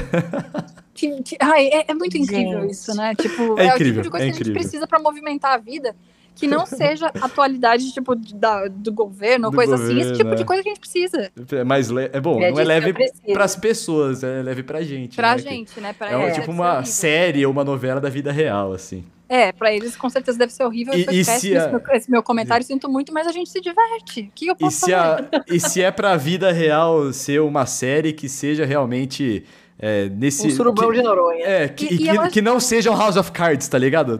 Que, 0.95 1.21
que, 1.21 1.37
ai, 1.39 1.67
é, 1.67 1.91
é, 1.91 1.93
muito 1.93 2.17
incrível 2.17 2.61
Gente. 2.61 2.71
isso, 2.71 2.95
né? 2.95 3.13
Tipo, 3.15 3.59
é, 3.59 3.67
é 3.67 3.75
incrível, 3.75 4.01
o 4.01 4.03
tipo 4.03 4.03
de 4.03 4.09
coisa 4.09 4.25
é 4.25 4.31
que 4.31 4.33
a 4.33 4.45
gente 4.45 4.51
precisa 4.51 4.87
para 4.87 4.99
movimentar 4.99 5.53
a 5.53 5.57
vida 5.57 5.95
que 6.39 6.47
não 6.47 6.65
seja 6.65 7.07
atualidade 7.21 7.91
tipo 7.91 8.15
da, 8.15 8.67
do 8.67 8.91
governo 8.91 9.47
ou 9.47 9.53
coisa 9.53 9.77
governo, 9.77 9.99
assim, 9.99 10.09
esse 10.09 10.17
tipo 10.17 10.35
de 10.35 10.45
coisa 10.45 10.63
que 10.63 10.69
a 10.69 10.73
gente 10.73 10.79
precisa. 10.79 11.31
É 11.51 11.63
mais 11.63 11.89
le... 11.89 12.09
é 12.11 12.19
bom, 12.19 12.41
é 12.41 12.51
não 12.51 12.59
é 12.59 12.63
leve 12.63 12.93
para 13.31 13.43
as 13.43 13.55
pessoas, 13.55 14.23
é 14.23 14.41
leve 14.41 14.63
pra 14.63 14.81
gente. 14.81 15.15
Pra 15.15 15.35
né? 15.35 15.37
gente, 15.37 15.79
né? 15.79 15.93
Pra 15.93 16.09
é, 16.11 16.31
tipo 16.31 16.51
uma 16.51 16.83
série 16.85 17.45
ou 17.45 17.51
uma 17.51 17.63
novela 17.63 17.99
da 17.99 18.09
vida 18.09 18.31
real, 18.31 18.73
assim. 18.73 19.03
É, 19.29 19.51
pra 19.51 19.71
eles 19.71 19.95
com 19.95 20.09
certeza 20.09 20.39
deve 20.39 20.51
ser 20.51 20.63
horrível. 20.63 20.95
E, 20.95 21.01
e 21.01 21.23
se 21.23 21.31
esse, 21.31 21.49
meu, 21.51 21.81
esse, 21.91 22.11
meu, 22.11 22.23
comentário, 22.23 22.65
sinto 22.65 22.89
muito, 22.89 23.13
mas 23.13 23.27
a 23.27 23.31
gente 23.31 23.49
se 23.49 23.61
diverte. 23.61 24.21
O 24.21 24.31
que 24.33 24.47
eu 24.47 24.55
posso 24.55 24.75
e 24.75 24.79
se 24.79 24.91
fazer? 24.91 25.29
A, 25.31 25.45
e 25.47 25.59
se 25.59 25.81
é 25.83 25.91
pra 25.91 26.17
vida 26.17 26.51
real 26.51 27.13
ser 27.13 27.39
uma 27.39 27.67
série 27.67 28.11
que 28.11 28.27
seja 28.27 28.65
realmente 28.65 29.45
é, 29.77 30.09
nesse. 30.09 30.47
Um 30.47 30.51
surubão 30.51 30.89
que, 30.89 30.97
de 30.97 31.03
Noronha. 31.03 31.45
É, 31.45 31.67
que, 31.69 31.85
e, 31.85 31.97
que, 31.99 32.09
acho... 32.09 32.31
que, 32.31 32.41
não 32.41 32.59
seja 32.59 32.91
o 32.91 32.97
House 32.97 33.15
of 33.15 33.31
Cards, 33.31 33.67
tá 33.67 33.77
ligado? 33.77 34.17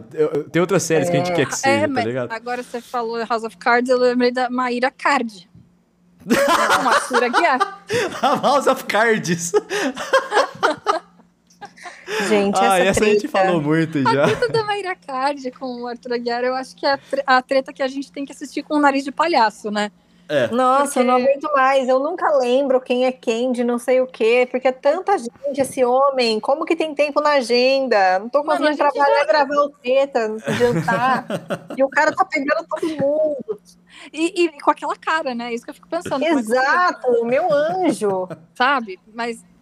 Tem 0.50 0.60
outras 0.60 0.82
séries 0.84 1.08
é. 1.08 1.10
que 1.10 1.16
a 1.18 1.24
gente 1.24 1.34
quer 1.34 1.46
que 1.46 1.56
seja, 1.56 1.84
é, 1.84 1.88
tá 1.88 2.04
ligado? 2.04 2.32
Agora 2.32 2.62
você 2.62 2.80
falou 2.80 3.22
House 3.26 3.44
of 3.44 3.56
Cards, 3.58 3.90
eu 3.90 3.98
lembrei 3.98 4.30
da 4.30 4.48
Maíra 4.48 4.90
Card. 4.90 5.50
Não, 6.24 6.88
Arthur 6.88 7.24
Aguiar. 7.24 7.84
House 8.42 8.66
of 8.66 8.84
Cards. 8.84 9.52
Gente, 12.28 12.58
ah, 12.58 12.78
essa, 12.78 12.88
essa 12.88 13.00
treta... 13.00 13.16
a 13.16 13.18
gente 13.18 13.28
falou 13.28 13.62
muito 13.62 14.02
já. 14.02 14.24
A 14.24 14.28
treta 14.28 14.48
da 14.48 14.64
Mayra 14.64 14.96
Card 14.96 15.50
com 15.52 15.82
o 15.82 15.86
Arthur 15.86 16.14
Aguiar, 16.14 16.44
eu 16.44 16.54
acho 16.54 16.74
que 16.74 16.86
é 16.86 16.98
a 17.26 17.40
treta 17.40 17.72
que 17.72 17.82
a 17.82 17.88
gente 17.88 18.10
tem 18.10 18.24
que 18.24 18.32
assistir 18.32 18.62
com 18.62 18.74
o 18.74 18.80
nariz 18.80 19.04
de 19.04 19.12
palhaço, 19.12 19.70
né? 19.70 19.90
É. 20.30 20.46
Nossa, 20.46 20.84
porque... 20.84 20.98
eu 21.00 21.04
não 21.04 21.14
aguento 21.14 21.52
mais. 21.52 21.88
Eu 21.88 21.98
nunca 21.98 22.30
lembro 22.38 22.80
quem 22.80 23.04
é 23.04 23.10
quem 23.10 23.50
de 23.50 23.64
não 23.64 23.78
sei 23.78 24.00
o 24.00 24.06
quê, 24.06 24.46
porque 24.48 24.68
é 24.68 24.72
tanta 24.72 25.18
gente 25.18 25.60
esse 25.60 25.84
homem. 25.84 26.38
Como 26.38 26.64
que 26.64 26.76
tem 26.76 26.94
tempo 26.94 27.20
na 27.20 27.30
agenda? 27.30 28.20
Não 28.20 28.28
tô 28.28 28.44
conseguindo 28.44 28.76
trabalhar, 28.76 29.18
já... 29.18 29.24
gravar 29.24 29.56
o 29.56 29.70
treta, 29.70 30.36
jantar. 30.50 31.26
e 31.76 31.82
o 31.82 31.88
cara 31.88 32.14
tá 32.14 32.24
pegando 32.24 32.64
todo 32.68 32.88
mundo. 32.90 33.60
E, 34.12 34.44
e, 34.44 34.60
com 34.60 34.70
aquela 34.70 34.94
cara, 34.94 35.34
né? 35.34 35.52
Isso 35.52 35.64
que 35.64 35.70
eu 35.70 35.74
fico 35.74 35.88
pensando. 35.88 36.24
É 36.24 36.30
Exato, 36.30 37.10
o 37.10 37.24
meu 37.24 37.52
anjo. 37.52 38.28
Sabe? 38.54 39.00
Mas 39.12 39.42
é, 39.42 39.59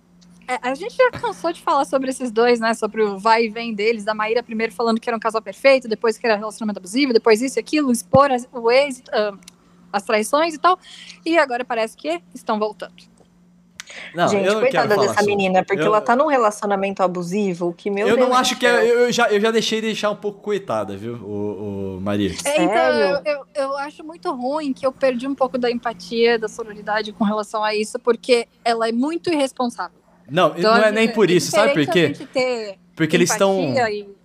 a 0.63 0.75
gente 0.75 0.97
já 0.97 1.11
cansou 1.11 1.53
de 1.53 1.61
falar 1.61 1.85
sobre 1.85 2.09
esses 2.11 2.31
dois, 2.31 2.59
né? 2.59 2.73
Sobre 2.73 3.03
o 3.03 3.19
vai 3.19 3.45
e 3.45 3.49
vem 3.49 3.75
deles, 3.75 4.05
da 4.05 4.15
Maíra 4.15 4.43
primeiro 4.43 4.73
falando 4.73 4.99
que 4.99 5.09
era 5.09 5.17
um 5.17 5.21
casal 5.21 5.43
perfeito, 5.43 5.87
depois 5.87 6.17
que 6.17 6.27
era 6.27 6.37
relacionamento 6.37 6.79
abusivo, 6.79 7.13
depois 7.13 7.43
isso 7.43 7.59
e 7.59 7.61
aquilo, 7.61 7.93
expor 7.93 8.31
as, 8.31 8.49
o 8.53 8.71
ex, 8.71 9.01
uh, 9.09 9.39
as 9.93 10.03
traições 10.03 10.55
e 10.55 10.59
tal. 10.59 10.79
E 11.25 11.39
agora 11.39 11.65
parece 11.65 11.97
que 11.97 12.23
estão 12.35 12.59
voltando. 12.59 12.95
Não, 14.15 14.29
Gente, 14.29 14.53
coitada 14.53 14.97
dessa 14.97 15.23
menina, 15.23 15.65
porque 15.65 15.83
eu... 15.83 15.87
ela 15.87 16.01
tá 16.01 16.15
num 16.15 16.27
relacionamento 16.27 17.03
abusivo 17.03 17.73
que, 17.73 17.91
meu 17.91 18.07
eu 18.07 18.17
Deus. 18.17 18.27
Eu 18.27 18.29
não 18.29 18.37
acho 18.37 18.59
que 18.59 18.67
é. 18.67 18.87
Eu 18.87 19.13
já, 19.13 19.31
eu 19.31 19.41
já 19.41 19.51
deixei 19.51 19.81
de 19.81 19.89
deixar 19.89 20.11
um 20.11 20.17
pouco 20.17 20.41
coitada, 20.41 20.97
viu, 20.97 21.15
o, 21.15 21.97
o 21.97 22.01
Maria? 22.01 22.33
É, 22.45 22.63
então, 22.63 22.77
eu, 22.77 23.23
eu, 23.25 23.47
eu, 23.55 23.79
acho 23.79 24.05
muito 24.05 24.31
ruim 24.35 24.73
que 24.73 24.87
eu 24.87 24.93
perdi 24.93 25.27
um 25.27 25.35
pouco 25.35 25.59
da 25.59 25.71
empatia, 25.71 26.39
da 26.39 26.49
sororidade 26.49 27.13
com 27.13 27.25
relação 27.25 27.65
a 27.65 27.75
isso, 27.75 27.99
porque 27.99 28.47
ela 28.65 28.89
é 28.89 28.93
muito 28.93 29.31
irresponsável. 29.31 29.98
Não, 30.31 30.55
então, 30.57 30.77
não 30.77 30.85
é 30.85 30.93
nem 30.93 31.13
por 31.13 31.31
isso, 31.31 31.51
sabe 31.51 31.73
por 31.73 31.93
quê? 31.93 32.15
Porque 32.95 33.17
eles 33.17 33.31
estão. 33.31 33.61
E, 33.61 34.19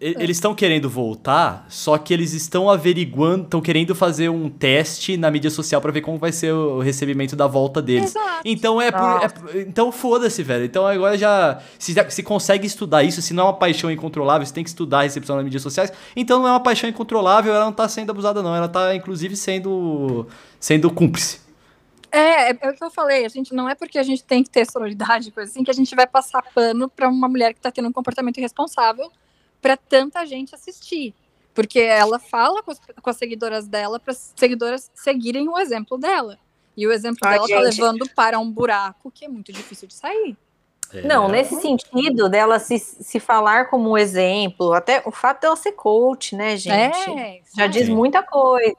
eles 0.00 0.36
estão 0.36 0.54
querendo 0.54 0.88
voltar, 0.88 1.66
só 1.68 1.98
que 1.98 2.14
eles 2.14 2.32
estão 2.32 2.70
averiguando, 2.70 3.44
estão 3.44 3.60
querendo 3.60 3.96
fazer 3.96 4.28
um 4.28 4.48
teste 4.48 5.16
na 5.16 5.28
mídia 5.28 5.50
social 5.50 5.80
para 5.80 5.90
ver 5.90 6.02
como 6.02 6.18
vai 6.18 6.30
ser 6.30 6.52
o 6.52 6.78
recebimento 6.78 7.34
da 7.34 7.48
volta 7.48 7.82
deles. 7.82 8.10
Exato. 8.10 8.42
Então 8.44 8.80
é, 8.80 8.92
por, 8.92 9.56
é 9.56 9.60
então 9.62 9.90
foda-se, 9.90 10.40
velho. 10.44 10.64
Então 10.64 10.86
agora 10.86 11.18
já 11.18 11.58
se, 11.80 11.92
se 12.10 12.22
consegue 12.22 12.64
estudar 12.64 13.02
isso, 13.02 13.20
se 13.20 13.34
não 13.34 13.42
é 13.42 13.46
uma 13.46 13.54
paixão 13.54 13.90
incontrolável, 13.90 14.46
você 14.46 14.54
tem 14.54 14.62
que 14.62 14.70
estudar 14.70 15.00
a 15.00 15.02
recepção 15.02 15.34
nas 15.34 15.44
mídias 15.44 15.62
sociais. 15.62 15.92
Então 16.14 16.38
não 16.38 16.46
é 16.46 16.50
uma 16.52 16.60
paixão 16.60 16.88
incontrolável, 16.88 17.52
ela 17.52 17.64
não 17.64 17.72
tá 17.72 17.88
sendo 17.88 18.10
abusada 18.10 18.40
não, 18.40 18.54
ela 18.54 18.68
tá 18.68 18.94
inclusive 18.94 19.34
sendo 19.34 20.28
sendo 20.60 20.92
cúmplice. 20.92 21.41
É, 22.12 22.50
é, 22.50 22.58
é 22.60 22.70
o 22.70 22.74
que 22.74 22.84
eu 22.84 22.90
falei, 22.90 23.24
a 23.24 23.28
gente 23.28 23.54
não 23.54 23.66
é 23.66 23.74
porque 23.74 23.98
a 23.98 24.02
gente 24.02 24.22
tem 24.22 24.44
que 24.44 24.50
ter 24.50 24.70
sororidade, 24.70 25.30
coisa 25.30 25.50
assim, 25.50 25.64
que 25.64 25.70
a 25.70 25.74
gente 25.74 25.96
vai 25.96 26.06
passar 26.06 26.42
pano 26.54 26.86
para 26.86 27.08
uma 27.08 27.26
mulher 27.26 27.54
que 27.54 27.60
tá 27.60 27.72
tendo 27.72 27.88
um 27.88 27.92
comportamento 27.92 28.36
irresponsável 28.36 29.10
para 29.62 29.78
tanta 29.78 30.26
gente 30.26 30.54
assistir. 30.54 31.14
Porque 31.54 31.80
ela 31.80 32.18
fala 32.18 32.62
com 32.62 32.70
as, 32.70 32.78
com 32.78 33.10
as 33.10 33.16
seguidoras 33.16 33.66
dela 33.66 33.98
para 33.98 34.12
as 34.12 34.32
seguidoras 34.36 34.90
seguirem 34.94 35.48
o 35.48 35.58
exemplo 35.58 35.96
dela. 35.96 36.38
E 36.76 36.86
o 36.86 36.92
exemplo 36.92 37.18
Ai, 37.22 37.34
dela 37.34 37.48
tá 37.48 37.54
gente. 37.54 37.78
tá 37.78 37.84
levando 37.84 38.10
para 38.14 38.38
um 38.38 38.50
buraco 38.50 39.10
que 39.10 39.24
é 39.24 39.28
muito 39.28 39.52
difícil 39.52 39.88
de 39.88 39.94
sair. 39.94 40.36
É. 40.92 41.02
Não, 41.02 41.28
nesse 41.28 41.58
sentido 41.60 42.28
dela 42.28 42.58
se, 42.58 42.78
se 42.78 43.18
falar 43.18 43.70
como 43.70 43.96
exemplo, 43.96 44.74
até 44.74 45.02
o 45.06 45.10
fato 45.10 45.40
dela 45.40 45.56
ser 45.56 45.72
coach, 45.72 46.36
né, 46.36 46.56
gente? 46.56 47.10
É, 47.18 47.40
já 47.56 47.66
diz 47.66 47.88
muita 47.88 48.22
coisa. 48.22 48.76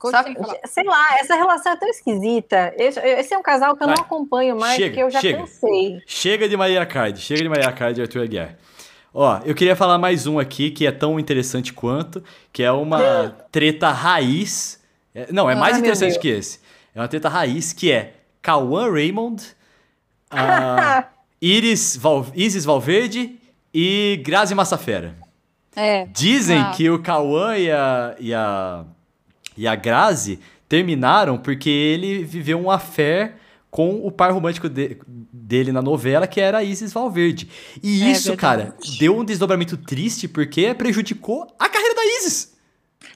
Só, 0.00 0.22
sei 0.66 0.84
lá, 0.84 1.16
essa 1.18 1.34
relação 1.34 1.72
é 1.72 1.76
tão 1.76 1.88
esquisita. 1.88 2.74
Esse, 2.76 3.00
esse 3.00 3.34
é 3.34 3.38
um 3.38 3.42
casal 3.42 3.76
que 3.76 3.82
eu 3.82 3.86
Vai. 3.86 3.96
não 3.96 4.04
acompanho 4.04 4.56
mais, 4.56 4.76
chega, 4.76 4.88
porque 4.88 5.02
eu 5.02 5.10
já 5.10 5.20
chega. 5.20 5.38
cansei. 5.38 6.02
Chega 6.06 6.48
de 6.48 6.56
Maria 6.56 6.84
Card, 6.84 7.20
chega 7.20 7.42
de 7.42 7.48
Maria 7.48 7.72
Card 7.72 7.98
e 7.98 8.02
Arthur 8.02 8.22
Aguiar. 8.22 8.56
Ó, 9.12 9.40
eu 9.44 9.54
queria 9.54 9.76
falar 9.76 9.96
mais 9.96 10.26
um 10.26 10.38
aqui 10.38 10.70
que 10.70 10.86
é 10.86 10.90
tão 10.90 11.20
interessante 11.20 11.72
quanto, 11.72 12.22
que 12.52 12.62
é 12.62 12.72
uma 12.72 13.30
treta 13.52 13.90
raiz. 13.90 14.82
É, 15.14 15.32
não, 15.32 15.48
é 15.48 15.54
mais 15.54 15.76
ah, 15.76 15.78
interessante 15.78 16.18
que 16.18 16.28
esse. 16.28 16.58
É 16.94 17.00
uma 17.00 17.08
treta 17.08 17.28
raiz 17.28 17.72
que 17.72 17.90
é 17.92 18.14
Cauã 18.42 18.90
Raymond, 18.90 19.42
a 20.30 21.04
Iris 21.40 21.96
Val, 21.96 22.26
Isis 22.34 22.64
Valverde 22.64 23.38
e 23.72 24.20
Grazi 24.24 24.54
Massafera. 24.54 25.14
É. 25.76 26.06
Dizem 26.06 26.60
ah. 26.60 26.72
que 26.76 26.90
o 26.90 27.02
Cauã 27.02 27.56
e 27.56 27.70
a, 27.70 28.16
e, 28.18 28.34
a, 28.34 28.84
e 29.56 29.66
a 29.66 29.74
Grazi 29.74 30.40
terminaram 30.68 31.38
porque 31.38 31.70
ele 31.70 32.24
viveu 32.24 32.58
um 32.58 32.70
affair 32.70 33.34
com 33.70 34.06
o 34.06 34.10
par 34.10 34.32
romântico 34.32 34.68
de, 34.68 34.98
dele 35.32 35.72
na 35.72 35.82
novela, 35.82 36.26
que 36.28 36.40
era 36.40 36.58
a 36.58 36.62
Isis 36.62 36.92
Valverde. 36.92 37.48
E 37.82 38.04
é 38.04 38.12
isso, 38.12 38.28
verdade. 38.28 38.36
cara, 38.36 38.76
deu 38.98 39.16
um 39.16 39.24
desdobramento 39.24 39.76
triste 39.76 40.28
porque 40.28 40.72
prejudicou 40.74 41.46
a 41.58 41.68
carreira 41.68 41.94
da 41.94 42.04
Isis. 42.18 42.54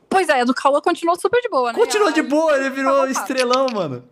Pois 0.08 0.28
é, 0.28 0.40
a 0.40 0.44
do 0.44 0.54
Cauã 0.54 0.80
continuou 0.80 1.18
super 1.20 1.40
de 1.40 1.48
boa, 1.48 1.72
né? 1.72 1.78
Continuou 1.78 2.10
de 2.10 2.22
boa, 2.22 2.56
ele 2.56 2.70
virou 2.70 3.06
estrelão, 3.06 3.66
mano. 3.72 4.02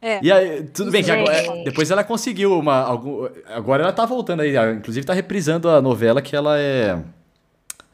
É. 0.00 0.20
E 0.22 0.32
aí, 0.32 0.64
tudo 0.64 0.90
bem, 0.90 1.02
que 1.02 1.10
agora, 1.10 1.64
depois 1.64 1.90
ela 1.90 2.02
conseguiu 2.02 2.58
uma. 2.58 2.80
Algum, 2.80 3.28
agora 3.46 3.84
ela 3.84 3.92
tá 3.92 4.04
voltando 4.04 4.40
aí, 4.40 4.54
inclusive 4.74 5.06
tá 5.06 5.12
reprisando 5.12 5.68
a 5.68 5.80
novela 5.80 6.20
que 6.20 6.34
ela 6.34 6.58
é. 6.58 7.00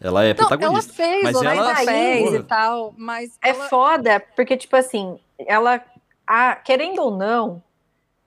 Ela 0.00 0.24
é 0.24 0.28
Não, 0.28 0.36
protagonista. 0.36 1.02
Ela 1.02 1.10
fez, 1.10 1.22
mas 1.22 1.42
ela 1.42 1.74
fez 1.76 2.34
e 2.34 2.42
tal, 2.44 2.94
mas. 2.96 3.38
É 3.42 3.50
ela... 3.50 3.64
foda, 3.68 4.20
porque, 4.34 4.56
tipo 4.56 4.76
assim, 4.76 5.18
ela. 5.38 5.82
A, 6.26 6.56
querendo 6.56 7.00
ou 7.00 7.10
não, 7.10 7.62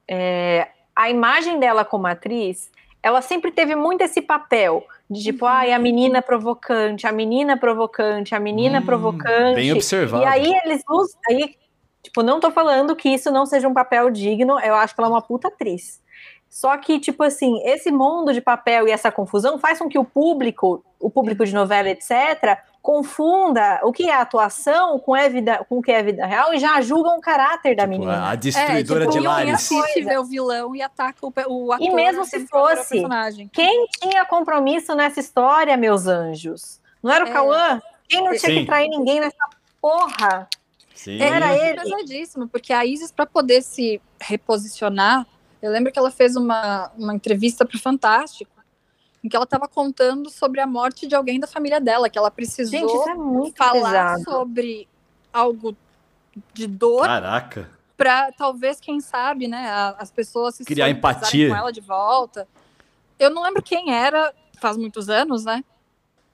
é, 0.07 0.69
a 0.95 1.09
imagem 1.09 1.59
dela 1.59 1.85
como 1.85 2.07
atriz, 2.07 2.71
ela 3.01 3.21
sempre 3.21 3.51
teve 3.51 3.75
muito 3.75 4.01
esse 4.01 4.21
papel 4.21 4.85
de 5.09 5.23
tipo, 5.23 5.45
uhum. 5.45 5.51
ai, 5.51 5.73
a 5.73 5.79
menina 5.79 6.21
provocante, 6.21 7.05
a 7.05 7.11
menina 7.11 7.57
provocante, 7.57 8.33
a 8.33 8.39
menina 8.39 8.79
hum, 8.79 8.85
provocante. 8.85 9.55
Bem 9.55 9.73
observado. 9.73 10.23
E 10.23 10.25
aí 10.25 10.53
eles 10.63 10.81
usam, 10.89 11.19
aí, 11.29 11.55
tipo, 12.01 12.23
não 12.23 12.39
tô 12.39 12.49
falando 12.49 12.95
que 12.95 13.09
isso 13.09 13.29
não 13.29 13.45
seja 13.45 13.67
um 13.67 13.73
papel 13.73 14.09
digno, 14.09 14.57
eu 14.59 14.73
acho 14.75 14.95
que 14.95 15.01
ela 15.01 15.09
é 15.09 15.11
uma 15.11 15.21
puta 15.21 15.49
atriz. 15.49 16.01
Só 16.49 16.77
que, 16.77 16.99
tipo 16.99 17.23
assim, 17.23 17.61
esse 17.65 17.91
mundo 17.91 18.33
de 18.33 18.41
papel 18.41 18.87
e 18.87 18.91
essa 18.91 19.11
confusão 19.11 19.59
faz 19.59 19.79
com 19.79 19.89
que 19.89 19.99
o 19.99 20.05
público, 20.05 20.83
o 21.01 21.09
público 21.09 21.45
de 21.45 21.53
novela, 21.53 21.89
etc., 21.89 22.59
confunda 22.81 23.79
o 23.83 23.91
que 23.91 24.09
é 24.09 24.15
atuação 24.15 24.97
com, 24.97 25.15
é 25.15 25.29
vida, 25.29 25.63
com 25.69 25.77
o 25.77 25.81
que 25.81 25.91
é 25.91 26.01
vida 26.01 26.25
real 26.25 26.53
e 26.53 26.57
já 26.57 26.81
julgam 26.81 27.17
o 27.17 27.21
caráter 27.21 27.75
da 27.75 27.83
tipo, 27.83 27.89
menina. 27.89 28.31
A 28.31 28.35
destruidora 28.35 29.03
é, 29.03 29.07
tipo, 29.07 29.19
de 29.19 29.27
lares. 29.27 29.53
assiste 29.53 30.01
ver 30.01 30.19
o 30.19 30.25
vilão 30.25 30.75
e 30.75 30.81
ataca 30.81 31.19
o, 31.21 31.33
o 31.47 31.71
ator. 31.71 31.85
E 31.85 31.93
mesmo 31.93 32.25
se 32.25 32.47
fosse, 32.47 33.03
quem 33.51 33.87
tinha 33.99 34.25
compromisso 34.25 34.95
nessa 34.95 35.19
história, 35.19 35.77
meus 35.77 36.07
anjos? 36.07 36.79
Não 37.03 37.11
era 37.11 37.25
o 37.25 37.27
é. 37.27 37.31
Cauã? 37.31 37.81
Quem 38.07 38.23
não 38.23 38.31
tinha 38.31 38.39
Sim. 38.39 38.59
que 38.61 38.65
trair 38.65 38.89
ninguém 38.89 39.19
nessa 39.19 39.47
porra? 39.79 40.47
Sim. 40.93 41.19
Era 41.21 41.55
ele. 41.55 41.81
pesadíssimo, 41.81 42.47
porque 42.47 42.73
a 42.73 42.85
Isis, 42.85 43.11
para 43.11 43.25
poder 43.25 43.61
se 43.61 44.01
reposicionar, 44.19 45.25
eu 45.61 45.71
lembro 45.71 45.91
que 45.91 45.97
ela 45.97 46.11
fez 46.11 46.35
uma, 46.35 46.91
uma 46.97 47.13
entrevista 47.13 47.65
para 47.65 47.75
o 47.75 47.79
Fantástico, 47.79 48.50
em 49.23 49.29
que 49.29 49.35
ela 49.35 49.45
estava 49.45 49.67
contando 49.67 50.29
sobre 50.29 50.59
a 50.59 50.67
morte 50.67 51.07
de 51.07 51.15
alguém 51.15 51.39
da 51.39 51.47
família 51.47 51.79
dela, 51.79 52.09
que 52.09 52.17
ela 52.17 52.31
precisou 52.31 52.71
Gente, 52.71 52.91
é 52.91 53.51
falar 53.55 54.15
pesado. 54.15 54.23
sobre 54.23 54.87
algo 55.31 55.75
de 56.53 56.67
dor. 56.67 57.05
Caraca. 57.05 57.69
Para 57.95 58.31
talvez, 58.31 58.79
quem 58.79 58.99
sabe, 58.99 59.47
né, 59.47 59.69
as 59.97 60.09
pessoas 60.09 60.55
se 60.55 60.65
criar 60.65 60.89
empatia 60.89 61.49
com 61.49 61.55
ela 61.55 61.71
de 61.71 61.81
volta. 61.81 62.47
Eu 63.19 63.29
não 63.29 63.43
lembro 63.43 63.61
quem 63.61 63.93
era, 63.93 64.33
faz 64.59 64.75
muitos 64.75 65.07
anos, 65.07 65.45
né? 65.45 65.63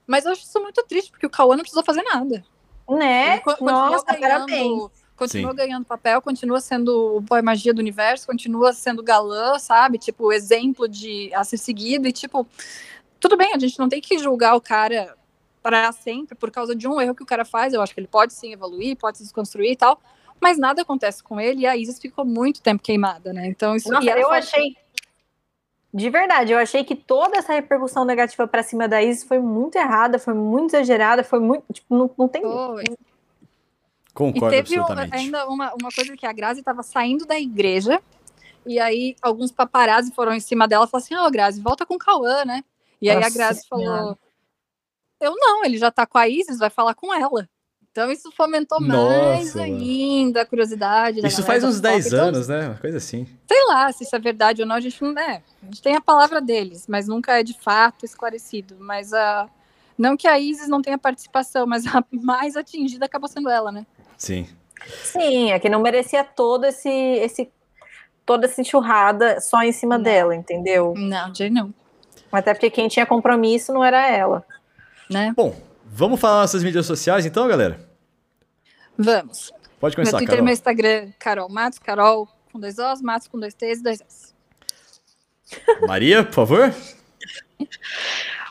Mas 0.06 0.24
eu 0.24 0.32
acho 0.32 0.42
isso 0.42 0.60
muito 0.60 0.82
triste, 0.84 1.10
porque 1.10 1.26
o 1.26 1.30
Cauã 1.30 1.54
não 1.54 1.60
precisou 1.60 1.84
fazer 1.84 2.02
nada. 2.02 2.42
Né? 2.88 3.42
Nossa, 3.60 4.06
parabéns. 4.06 4.90
Continua 5.18 5.50
Sim. 5.50 5.56
ganhando 5.56 5.84
papel, 5.84 6.22
continua 6.22 6.60
sendo 6.60 7.16
o 7.16 7.20
boy 7.20 7.42
magia 7.42 7.74
do 7.74 7.80
universo, 7.80 8.24
continua 8.24 8.72
sendo 8.72 9.02
galã, 9.02 9.58
sabe? 9.58 9.98
Tipo, 9.98 10.32
exemplo 10.32 10.86
de 10.86 11.34
a 11.34 11.42
ser 11.42 11.58
seguido. 11.58 12.06
E, 12.06 12.12
tipo, 12.12 12.46
tudo 13.18 13.36
bem, 13.36 13.52
a 13.52 13.58
gente 13.58 13.76
não 13.80 13.88
tem 13.88 14.00
que 14.00 14.16
julgar 14.16 14.54
o 14.54 14.60
cara 14.60 15.16
para 15.60 15.90
sempre 15.90 16.36
por 16.36 16.52
causa 16.52 16.72
de 16.72 16.86
um 16.86 17.00
erro 17.00 17.16
que 17.16 17.22
o 17.24 17.26
cara 17.26 17.44
faz. 17.44 17.74
Eu 17.74 17.82
acho 17.82 17.92
que 17.92 17.98
ele 17.98 18.06
pode 18.06 18.32
sim 18.32 18.52
evoluir, 18.52 18.96
pode 18.96 19.18
se 19.18 19.24
desconstruir 19.24 19.72
e 19.72 19.76
tal. 19.76 20.00
Mas 20.40 20.56
nada 20.56 20.82
acontece 20.82 21.20
com 21.20 21.40
ele 21.40 21.62
e 21.62 21.66
a 21.66 21.76
Isis 21.76 21.98
ficou 21.98 22.24
muito 22.24 22.62
tempo 22.62 22.80
queimada, 22.80 23.32
né? 23.32 23.48
Então, 23.48 23.74
isso 23.74 23.90
Nossa, 23.90 24.08
eu 24.08 24.30
achei. 24.30 24.76
De 25.92 26.08
verdade, 26.10 26.52
eu 26.52 26.58
achei 26.58 26.84
que 26.84 26.94
toda 26.94 27.38
essa 27.38 27.52
repercussão 27.52 28.04
negativa 28.04 28.46
para 28.46 28.62
cima 28.62 28.86
da 28.86 29.02
Isis 29.02 29.24
foi 29.24 29.40
muito 29.40 29.74
errada, 29.76 30.16
foi 30.16 30.34
muito 30.34 30.76
exagerada, 30.76 31.24
foi 31.24 31.40
muito. 31.40 31.64
Tipo, 31.72 31.96
não, 31.96 32.08
não 32.16 32.28
tem. 32.28 32.42
Foi. 32.42 32.84
Concordo 34.18 34.52
e 34.52 34.62
teve 34.62 34.80
absolutamente. 34.80 35.14
ainda 35.14 35.46
uma, 35.46 35.72
uma 35.74 35.92
coisa 35.92 36.16
que 36.16 36.26
a 36.26 36.32
Grazi 36.32 36.58
estava 36.58 36.82
saindo 36.82 37.24
da 37.24 37.38
igreja, 37.38 38.02
e 38.66 38.80
aí 38.80 39.14
alguns 39.22 39.52
paparazzi 39.52 40.12
foram 40.12 40.34
em 40.34 40.40
cima 40.40 40.66
dela 40.66 40.86
e 40.86 40.88
falaram 40.88 41.04
assim: 41.04 41.14
Ô, 41.14 41.24
oh, 41.24 41.30
Grazi, 41.30 41.60
volta 41.60 41.86
com 41.86 41.94
o 41.94 41.98
Cauã, 41.98 42.44
né? 42.44 42.64
E 43.00 43.06
Nossa 43.06 43.18
aí 43.18 43.24
a 43.24 43.30
Grazi 43.30 43.68
falou: 43.68 44.18
Eu 45.20 45.36
não, 45.36 45.64
ele 45.64 45.78
já 45.78 45.92
tá 45.92 46.04
com 46.04 46.18
a 46.18 46.28
Isis, 46.28 46.58
vai 46.58 46.68
falar 46.68 46.94
com 46.94 47.14
ela. 47.14 47.48
Então 47.92 48.10
isso 48.10 48.30
fomentou 48.32 48.80
Nossa, 48.80 49.28
mais 49.28 49.54
mano. 49.54 49.66
ainda 49.66 50.42
a 50.42 50.46
curiosidade. 50.46 51.24
Isso 51.24 51.44
faz 51.44 51.62
uns 51.62 51.80
10 51.80 52.12
anos, 52.12 52.48
né? 52.48 52.66
Uma 52.66 52.76
coisa 52.76 52.98
assim. 52.98 53.24
Sei 53.46 53.66
lá 53.66 53.92
se 53.92 54.02
isso 54.02 54.16
é 54.16 54.18
verdade 54.18 54.62
ou 54.62 54.68
não, 54.68 54.74
a 54.74 54.80
gente 54.80 55.00
não 55.00 55.16
é. 55.16 55.42
A 55.62 55.64
gente 55.66 55.80
tem 55.80 55.94
a 55.94 56.00
palavra 56.00 56.40
deles, 56.40 56.86
mas 56.88 57.06
nunca 57.06 57.38
é 57.38 57.44
de 57.44 57.54
fato 57.54 58.04
esclarecido. 58.04 58.76
Mas 58.80 59.12
a. 59.12 59.48
Não 59.96 60.16
que 60.16 60.26
a 60.26 60.38
Isis 60.38 60.68
não 60.68 60.82
tenha 60.82 60.98
participação, 60.98 61.66
mas 61.68 61.86
a 61.86 62.04
mais 62.10 62.56
atingida 62.56 63.06
acabou 63.06 63.28
sendo 63.28 63.48
ela, 63.48 63.70
né? 63.70 63.86
Sim. 64.18 64.46
Sim, 65.04 65.52
é 65.52 65.58
que 65.58 65.68
não 65.68 65.80
merecia 65.80 66.24
todo 66.24 66.64
esse, 66.64 66.88
esse 66.88 67.50
toda 68.26 68.46
essa 68.46 68.60
enxurrada 68.60 69.40
só 69.40 69.62
em 69.62 69.72
cima 69.72 69.96
não. 69.96 70.04
dela, 70.04 70.34
entendeu? 70.34 70.92
Não, 70.96 71.32
de 71.32 71.48
não. 71.48 71.72
Até 72.30 72.52
porque 72.52 72.68
quem 72.68 72.88
tinha 72.88 73.06
compromisso 73.06 73.72
não 73.72 73.82
era 73.82 74.06
ela. 74.06 74.44
Né? 75.08 75.32
Bom, 75.34 75.56
vamos 75.86 76.20
falar 76.20 76.42
nossas 76.42 76.62
mídias 76.62 76.84
sociais 76.84 77.24
então, 77.24 77.48
galera? 77.48 77.80
Vamos. 78.98 79.52
Pode 79.80 79.94
começar, 79.94 80.12
Meu 80.12 80.18
Twitter 80.18 80.36
Carol. 80.36 80.42
e 80.42 80.44
meu 80.44 80.52
Instagram, 80.52 81.12
Carol 81.18 81.48
Matos, 81.48 81.78
Carol 81.78 82.28
com 82.52 82.58
dois 82.58 82.78
Os, 82.78 83.00
Matos 83.00 83.28
com 83.28 83.38
dois 83.38 83.54
T's 83.54 83.78
e 83.78 83.82
dois 83.82 84.00
S. 84.00 84.34
Maria, 85.86 86.24
por 86.24 86.34
favor. 86.34 86.74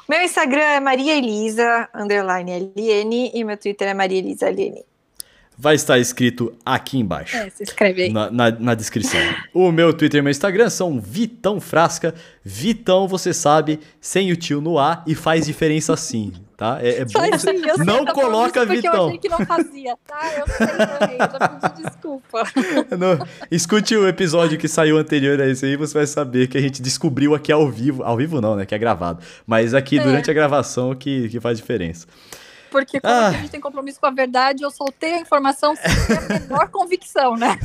Meu 0.07 0.22
Instagram 0.22 0.61
é 0.61 0.80
Maria 0.80 1.18
Elisa, 1.18 1.89
underline 1.93 2.72
LN, 2.76 3.32
e 3.34 3.43
meu 3.43 3.57
Twitter 3.57 3.89
é 3.89 3.93
Maria 3.93 4.20
Elisa 4.20 4.49
LN. 4.49 4.84
Vai 5.58 5.76
estar 5.76 5.97
escrito 5.97 6.53
aqui 6.64 6.99
embaixo. 6.99 7.36
É, 7.36 7.49
se 7.49 7.64
inscreve 7.64 8.03
aí. 8.03 8.14
Na, 8.14 8.30
na, 8.30 8.51
na 8.51 8.76
descrição. 8.76 9.20
o 9.53 9.72
meu 9.72 9.91
Twitter 9.91 10.20
e 10.20 10.22
meu 10.22 10.30
Instagram 10.30 10.70
são 10.70 10.99
Vitão 10.99 11.60
Frasca. 11.60 12.14
Vitão, 12.43 13.08
você 13.08 13.34
sabe, 13.34 13.80
sem 13.99 14.32
o 14.32 14.36
tio 14.36 14.62
no 14.62 14.78
ar 14.78 15.03
e 15.08 15.16
faz 15.16 15.45
diferença 15.45 15.97
sim, 15.97 16.32
tá? 16.55 16.80
É, 16.82 16.99
é 16.99 17.05
bom 17.05 17.20
você... 17.32 17.53
Não 17.84 18.05
tá 18.05 18.14
coloca 18.14 18.66
Vitão. 18.66 18.93
eu 18.93 19.05
achei 19.08 19.18
que 19.18 19.30
não 19.30 19.45
fazia, 19.45 19.97
tá? 20.08 20.34
Eu 20.38 20.47
sei, 20.47 21.16
eu 21.16 21.39
já 21.39 21.49
pedi 21.49 21.84
desculpa. 21.84 22.43
Não, 22.97 23.28
escute 23.51 23.95
o 23.95 24.08
episódio 24.08 24.58
que 24.58 24.68
saiu 24.68 24.97
anterior 24.97 25.41
a 25.41 25.47
esse 25.47 25.66
aí, 25.66 25.76
você 25.76 25.93
vai 25.93 26.08
saber 26.08 26.47
que 26.47 26.58
a 26.58 26.62
gente 26.62 26.82
descobriu 26.82 27.34
aqui 27.36 27.51
ao 27.51 27.70
vivo. 27.70 28.03
Ao 28.03 28.16
vivo 28.16 28.39
não, 28.39 28.55
né? 28.55 28.66
Que 28.66 28.76
é 28.76 28.78
gravado. 28.78 29.24
Mas 29.45 29.74
aqui 29.74 29.99
é. 29.99 30.03
durante 30.03 30.30
a 30.30 30.34
gravação 30.34 30.93
que, 30.95 31.30
que 31.30 31.39
faz 31.39 31.58
diferença. 31.58 32.08
Porque 32.70 32.99
como 32.99 33.13
ah. 33.13 33.28
a 33.28 33.32
gente 33.32 33.49
tem 33.49 33.59
compromisso 33.59 33.99
com 33.99 34.05
a 34.05 34.11
verdade, 34.11 34.63
eu 34.63 34.72
soltei 34.72 35.13
a 35.13 35.20
informação 35.20 35.76
sem 35.76 36.18
a 36.18 36.39
menor 36.39 36.70
convicção, 36.70 37.36
né? 37.36 37.57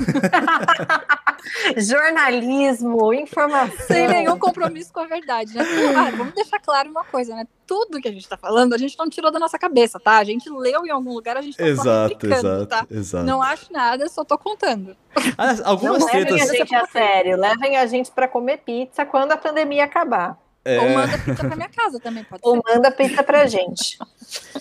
Jornalismo, 1.76 3.12
informação. 3.12 3.86
Sem 3.86 4.08
nenhum 4.08 4.38
compromisso 4.38 4.92
com 4.92 5.00
a 5.00 5.06
verdade, 5.06 5.54
né? 5.54 5.64
Ah, 5.96 6.10
vamos 6.16 6.34
deixar 6.34 6.60
claro 6.60 6.90
uma 6.90 7.04
coisa, 7.04 7.34
né? 7.34 7.46
Tudo 7.66 8.00
que 8.00 8.08
a 8.08 8.12
gente 8.12 8.28
tá 8.28 8.36
falando, 8.36 8.74
a 8.74 8.78
gente 8.78 8.96
não 8.98 9.08
tirou 9.08 9.30
da 9.30 9.38
nossa 9.38 9.58
cabeça, 9.58 9.98
tá? 9.98 10.18
A 10.18 10.24
gente 10.24 10.48
leu 10.48 10.86
em 10.86 10.90
algum 10.90 11.12
lugar, 11.12 11.36
a 11.36 11.42
gente 11.42 11.56
tá 11.56 11.66
exato, 11.66 12.26
exato, 12.26 12.66
tá? 12.66 12.86
Exato. 12.90 13.24
Não 13.24 13.42
acho 13.42 13.72
nada, 13.72 14.08
só 14.08 14.24
tô 14.24 14.38
contando. 14.38 14.96
Ah, 15.36 15.54
algumas 15.64 16.00
não 16.00 16.08
tretas... 16.08 16.32
levem 16.32 16.42
a 16.42 16.54
gente 16.54 16.74
a 16.74 16.86
sério, 16.86 17.36
levem 17.36 17.76
a 17.76 17.86
gente 17.86 18.10
para 18.10 18.28
comer 18.28 18.58
pizza 18.58 19.04
quando 19.04 19.32
a 19.32 19.36
pandemia 19.36 19.84
acabar. 19.84 20.38
É... 20.64 20.78
Ou 20.78 20.90
manda 20.90 21.18
pizza 21.18 21.44
pra 21.44 21.56
minha 21.56 21.68
casa 21.68 21.98
também, 21.98 22.22
pode 22.22 22.40
Ou 22.44 22.54
ser. 22.54 22.62
manda 22.74 22.90
pizza 22.90 23.22
pra 23.22 23.46
gente. 23.46 23.98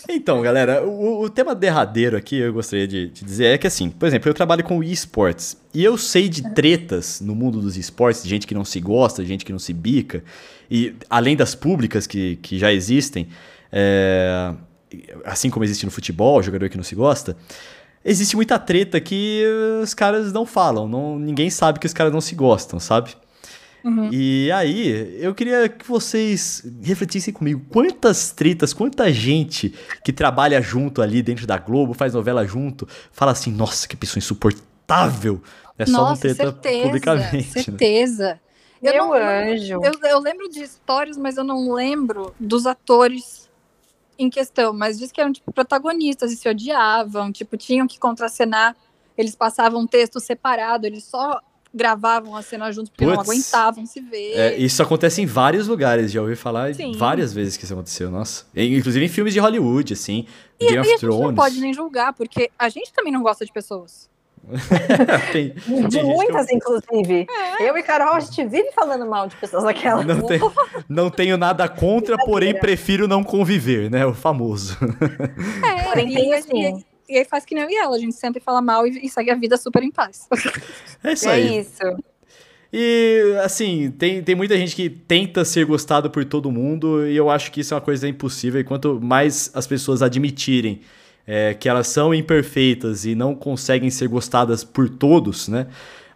Então, 0.09 0.41
galera, 0.41 0.83
o, 0.85 1.21
o, 1.21 1.29
tema 1.29 1.55
derradeiro 1.55 2.17
aqui 2.17 2.35
eu 2.35 2.51
gostaria 2.51 2.85
de, 2.85 3.07
de, 3.07 3.23
dizer 3.23 3.45
é 3.45 3.57
que 3.57 3.65
assim, 3.65 3.89
por 3.89 4.05
exemplo, 4.05 4.29
eu 4.29 4.33
trabalho 4.33 4.65
com 4.65 4.83
esportes 4.83 5.55
e 5.73 5.81
eu 5.81 5.97
sei 5.97 6.27
de 6.27 6.53
tretas 6.53 7.21
no 7.21 7.33
mundo 7.33 7.61
dos 7.61 7.77
esportes, 7.77 8.21
de 8.21 8.27
gente 8.27 8.45
que 8.45 8.53
não 8.53 8.65
se 8.65 8.81
gosta, 8.81 9.21
de 9.21 9.29
gente 9.29 9.45
que 9.45 9.51
não 9.53 9.59
se 9.59 9.71
bica, 9.71 10.23
e 10.69 10.93
além 11.09 11.37
das 11.37 11.55
públicas 11.55 12.05
que, 12.05 12.35
que 12.37 12.59
já 12.59 12.73
existem, 12.73 13.29
é, 13.71 14.53
assim 15.23 15.49
como 15.49 15.63
existe 15.63 15.85
no 15.85 15.91
futebol, 15.91 16.43
jogador 16.43 16.67
que 16.67 16.75
não 16.75 16.83
se 16.83 16.95
gosta, 16.95 17.37
existe 18.03 18.35
muita 18.35 18.59
treta 18.59 18.99
que 18.99 19.45
os 19.81 19.93
caras 19.93 20.33
não 20.33 20.45
falam, 20.45 20.87
não, 20.87 21.17
ninguém 21.17 21.49
sabe 21.49 21.79
que 21.79 21.85
os 21.87 21.93
caras 21.93 22.11
não 22.11 22.19
se 22.21 22.35
gostam, 22.35 22.77
sabe? 22.77 23.15
Uhum. 23.83 24.09
E 24.11 24.51
aí, 24.51 25.17
eu 25.19 25.33
queria 25.33 25.67
que 25.67 25.87
vocês 25.87 26.63
refletissem 26.81 27.33
comigo 27.33 27.65
quantas 27.69 28.31
tretas, 28.31 28.73
quanta 28.73 29.11
gente 29.11 29.73
que 30.03 30.13
trabalha 30.13 30.61
junto 30.61 31.01
ali 31.01 31.21
dentro 31.21 31.47
da 31.47 31.57
Globo, 31.57 31.93
faz 31.93 32.13
novela 32.13 32.45
junto, 32.45 32.87
fala 33.11 33.31
assim: 33.31 33.51
nossa, 33.51 33.87
que 33.87 33.95
pessoa 33.95 34.19
insuportável. 34.19 35.41
É 35.77 35.85
só 35.85 35.91
nossa, 35.93 36.11
não 36.11 36.17
treta 36.17 36.51
certeza, 36.51 36.85
publicamente. 36.85 37.35
Né? 37.35 37.63
Certeza. 37.63 38.27
Né? 38.33 38.39
Eu 38.81 38.93
Meu 38.93 39.05
não, 39.05 39.13
anjo. 39.13 39.79
Eu, 39.83 40.09
eu 40.09 40.19
lembro 40.19 40.49
de 40.49 40.61
histórias, 40.61 41.17
mas 41.17 41.37
eu 41.37 41.43
não 41.43 41.71
lembro 41.71 42.33
dos 42.39 42.65
atores 42.65 43.49
em 44.17 44.29
questão. 44.29 44.73
Mas 44.73 44.97
diz 44.97 45.11
que 45.11 45.21
eram 45.21 45.31
tipo, 45.31 45.51
protagonistas 45.51 46.31
e 46.31 46.35
se 46.35 46.49
odiavam, 46.49 47.31
tipo, 47.31 47.57
tinham 47.57 47.87
que 47.87 47.99
contracenar. 47.99 48.75
Eles 49.17 49.35
passavam 49.35 49.81
um 49.81 49.87
texto 49.87 50.19
separado, 50.19 50.87
eles 50.87 51.03
só 51.03 51.39
gravavam 51.73 52.35
a 52.35 52.41
cena 52.41 52.71
juntos 52.71 52.89
porque 52.89 53.05
Puts, 53.05 53.15
não 53.15 53.23
aguentavam 53.23 53.85
se 53.85 54.01
ver. 54.01 54.33
É, 54.33 54.57
isso 54.57 54.81
acontece 54.83 55.21
em 55.21 55.25
vários 55.25 55.67
lugares, 55.67 56.11
já 56.11 56.21
ouvi 56.21 56.35
falar 56.35 56.73
Sim. 56.75 56.91
várias 56.93 57.33
vezes 57.33 57.57
que 57.57 57.63
isso 57.63 57.73
aconteceu, 57.73 58.11
nossa. 58.11 58.45
Inclusive 58.55 59.05
em 59.05 59.09
filmes 59.09 59.33
de 59.33 59.39
Hollywood, 59.39 59.93
assim, 59.93 60.25
e, 60.59 60.65
Game 60.65 60.77
e 60.77 60.79
of 60.79 60.99
Thrones. 60.99 61.21
não 61.27 61.35
pode 61.35 61.59
nem 61.59 61.73
julgar, 61.73 62.13
porque 62.13 62.51
a 62.57 62.69
gente 62.69 62.91
também 62.93 63.11
não 63.11 63.23
gosta 63.23 63.45
de 63.45 63.51
pessoas. 63.51 64.09
tem, 65.31 65.53
de 65.53 65.89
tem 65.89 66.03
muitas, 66.03 66.49
eu... 66.49 66.57
inclusive. 66.57 67.27
É. 67.29 67.69
Eu 67.69 67.77
e 67.77 67.83
Carol, 67.83 68.15
a 68.15 68.19
gente 68.19 68.43
vive 68.45 68.71
falando 68.73 69.05
mal 69.05 69.27
de 69.27 69.35
pessoas 69.35 69.63
daquela. 69.63 70.03
Não, 70.03 70.21
tem, 70.25 70.39
não 70.89 71.09
tenho 71.11 71.37
nada 71.37 71.69
contra, 71.69 72.17
porém 72.17 72.53
prefiro 72.53 73.07
não 73.07 73.23
conviver, 73.23 73.89
né? 73.89 74.05
O 74.05 74.13
famoso. 74.13 74.77
É, 75.63 75.83
porém 75.83 76.11
tem 76.11 76.33
assim. 76.33 76.83
E 77.11 77.17
aí 77.17 77.25
faz 77.25 77.43
que 77.43 77.53
nem 77.53 77.65
eu 77.65 77.69
e 77.69 77.75
ela, 77.75 77.97
a 77.97 77.99
gente 77.99 78.15
senta 78.15 78.37
e 78.37 78.41
fala 78.41 78.61
mal 78.61 78.87
e, 78.87 79.05
e 79.05 79.09
segue 79.09 79.29
a 79.29 79.35
vida 79.35 79.57
super 79.57 79.83
em 79.83 79.91
paz. 79.91 80.29
É 81.03 81.11
isso 81.11 81.27
aí. 81.27 81.47
É 81.47 81.59
isso. 81.59 82.03
E, 82.71 83.35
assim, 83.43 83.91
tem, 83.91 84.23
tem 84.23 84.33
muita 84.33 84.55
gente 84.55 84.73
que 84.73 84.89
tenta 84.89 85.43
ser 85.43 85.65
gostado 85.65 86.09
por 86.09 86.23
todo 86.23 86.49
mundo, 86.49 87.05
e 87.05 87.17
eu 87.17 87.29
acho 87.29 87.51
que 87.51 87.59
isso 87.59 87.73
é 87.73 87.75
uma 87.75 87.81
coisa 87.81 88.07
impossível. 88.07 88.61
E 88.61 88.63
quanto 88.63 88.97
mais 89.01 89.51
as 89.53 89.67
pessoas 89.67 90.01
admitirem 90.01 90.79
é, 91.27 91.53
que 91.53 91.67
elas 91.67 91.87
são 91.87 92.13
imperfeitas 92.13 93.03
e 93.03 93.13
não 93.13 93.35
conseguem 93.35 93.89
ser 93.89 94.07
gostadas 94.07 94.63
por 94.63 94.87
todos, 94.87 95.49
né? 95.49 95.67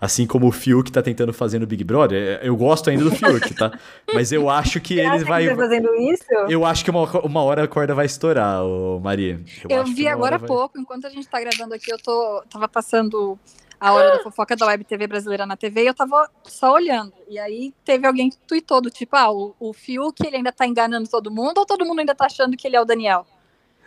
Assim 0.05 0.27
como 0.27 0.47
o 0.47 0.51
Fiuk 0.51 0.91
tá 0.91 1.01
tentando 1.01 1.33
fazer 1.33 1.57
no 1.57 1.65
Big 1.65 1.83
Brother. 1.83 2.39
É, 2.39 2.47
eu 2.47 2.55
gosto 2.55 2.91
ainda 2.91 3.03
do 3.03 3.09
Fiuk, 3.09 3.55
tá? 3.55 3.71
Mas 4.13 4.31
eu 4.31 4.47
acho 4.51 4.79
que 4.79 4.99
ele 4.99 5.25
vai. 5.25 5.47
Tá 5.47 5.55
fazendo 5.55 5.95
isso? 5.95 6.23
Eu 6.47 6.63
acho 6.63 6.83
que 6.83 6.91
uma, 6.91 7.09
uma 7.21 7.41
hora 7.41 7.63
a 7.63 7.67
corda 7.67 7.95
vai 7.95 8.05
estourar, 8.05 8.63
ô 8.63 8.99
Maria. 8.99 9.41
Eu, 9.67 9.77
eu 9.77 9.83
vi 9.83 10.07
agora 10.07 10.35
há 10.35 10.37
vai... 10.37 10.47
pouco, 10.47 10.77
enquanto 10.77 11.07
a 11.07 11.09
gente 11.09 11.27
tá 11.27 11.39
gravando 11.39 11.73
aqui, 11.73 11.91
eu 11.91 11.97
tô, 11.97 12.43
tava 12.47 12.67
passando 12.67 13.39
a 13.79 13.93
hora 13.93 14.17
da 14.17 14.23
fofoca 14.23 14.55
da 14.55 14.67
Web 14.67 14.83
TV 14.83 15.07
brasileira 15.07 15.43
na 15.43 15.57
TV 15.57 15.81
e 15.81 15.87
eu 15.87 15.93
tava 15.95 16.29
só 16.43 16.73
olhando. 16.73 17.11
E 17.27 17.39
aí 17.39 17.73
teve 17.83 18.05
alguém 18.05 18.29
que 18.29 18.37
tweetou 18.37 18.81
do 18.81 18.91
tipo, 18.91 19.15
ah, 19.15 19.31
o, 19.31 19.55
o 19.59 19.73
Fiuk 19.73 20.23
ele 20.23 20.37
ainda 20.37 20.51
tá 20.51 20.67
enganando 20.67 21.09
todo 21.09 21.31
mundo 21.31 21.57
ou 21.57 21.65
todo 21.65 21.83
mundo 21.83 21.99
ainda 21.99 22.13
tá 22.13 22.27
achando 22.27 22.55
que 22.55 22.67
ele 22.67 22.75
é 22.75 22.81
o 22.81 22.85
Daniel? 22.85 23.25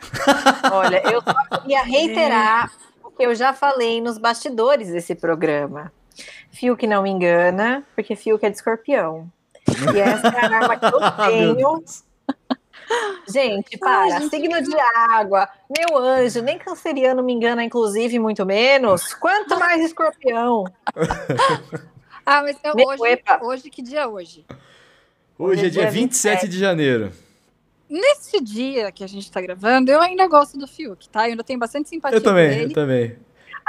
Olha, 0.73 1.01
eu 1.13 1.23
só 1.23 1.61
queria 1.61 1.85
reiterar 1.85 2.73
o 3.05 3.11
que 3.13 3.23
eu 3.23 3.37
já 3.37 3.53
falei 3.53 4.01
nos 4.01 4.19
bastidores 4.19 4.89
desse 4.89 5.15
programa. 5.15 5.93
Fio 6.59 6.77
que 6.77 6.89
não 6.89 7.05
me 7.05 7.11
engana, 7.11 7.85
porque 7.95 8.17
fio 8.17 8.37
que 8.37 8.45
é 8.45 8.51
de 8.51 8.57
escorpião. 8.57 9.31
E 9.95 10.01
essa 10.01 10.27
é 10.27 10.45
a 10.45 10.57
arma 10.57 10.77
que 10.77 10.87
eu 10.87 10.99
tenho. 11.25 11.85
Gente, 13.29 13.79
para, 13.79 14.01
Ai, 14.01 14.23
gente, 14.23 14.31
signo 14.31 14.61
de 14.61 14.77
água, 15.09 15.49
meu 15.71 15.97
anjo, 15.97 16.43
nem 16.43 16.59
canceriano 16.59 17.23
me 17.23 17.33
engana, 17.33 17.63
inclusive, 17.63 18.19
muito 18.19 18.45
menos. 18.45 19.15
Quanto 19.15 19.57
mais 19.57 19.85
escorpião. 19.85 20.65
ah, 22.27 22.43
mas 22.43 22.57
eu, 22.65 22.75
hoje, 22.75 23.23
hoje, 23.41 23.71
que 23.71 23.81
dia 23.81 24.01
é 24.01 24.07
hoje? 24.09 24.45
Hoje 25.39 25.67
é 25.67 25.69
dia 25.69 25.89
27 25.89 26.41
27 26.41 26.49
de 26.49 26.59
janeiro. 26.59 27.13
Nesse 27.89 28.41
dia 28.41 28.91
que 28.91 29.05
a 29.05 29.07
gente 29.07 29.31
tá 29.31 29.41
gravando, 29.41 29.93
eu 29.93 30.01
ainda 30.01 30.27
gosto 30.27 30.59
do 30.59 30.67
Fiuk, 30.67 31.09
tá? 31.09 31.27
Eu 31.29 31.33
ainda 31.33 31.45
tenho 31.45 31.61
bastante 31.61 31.89
simpatia 31.89 32.19
eu 32.19 32.23
também, 32.23 32.49
por 32.49 32.57
ele. 32.57 32.71
Eu 32.73 32.75
também, 32.75 33.17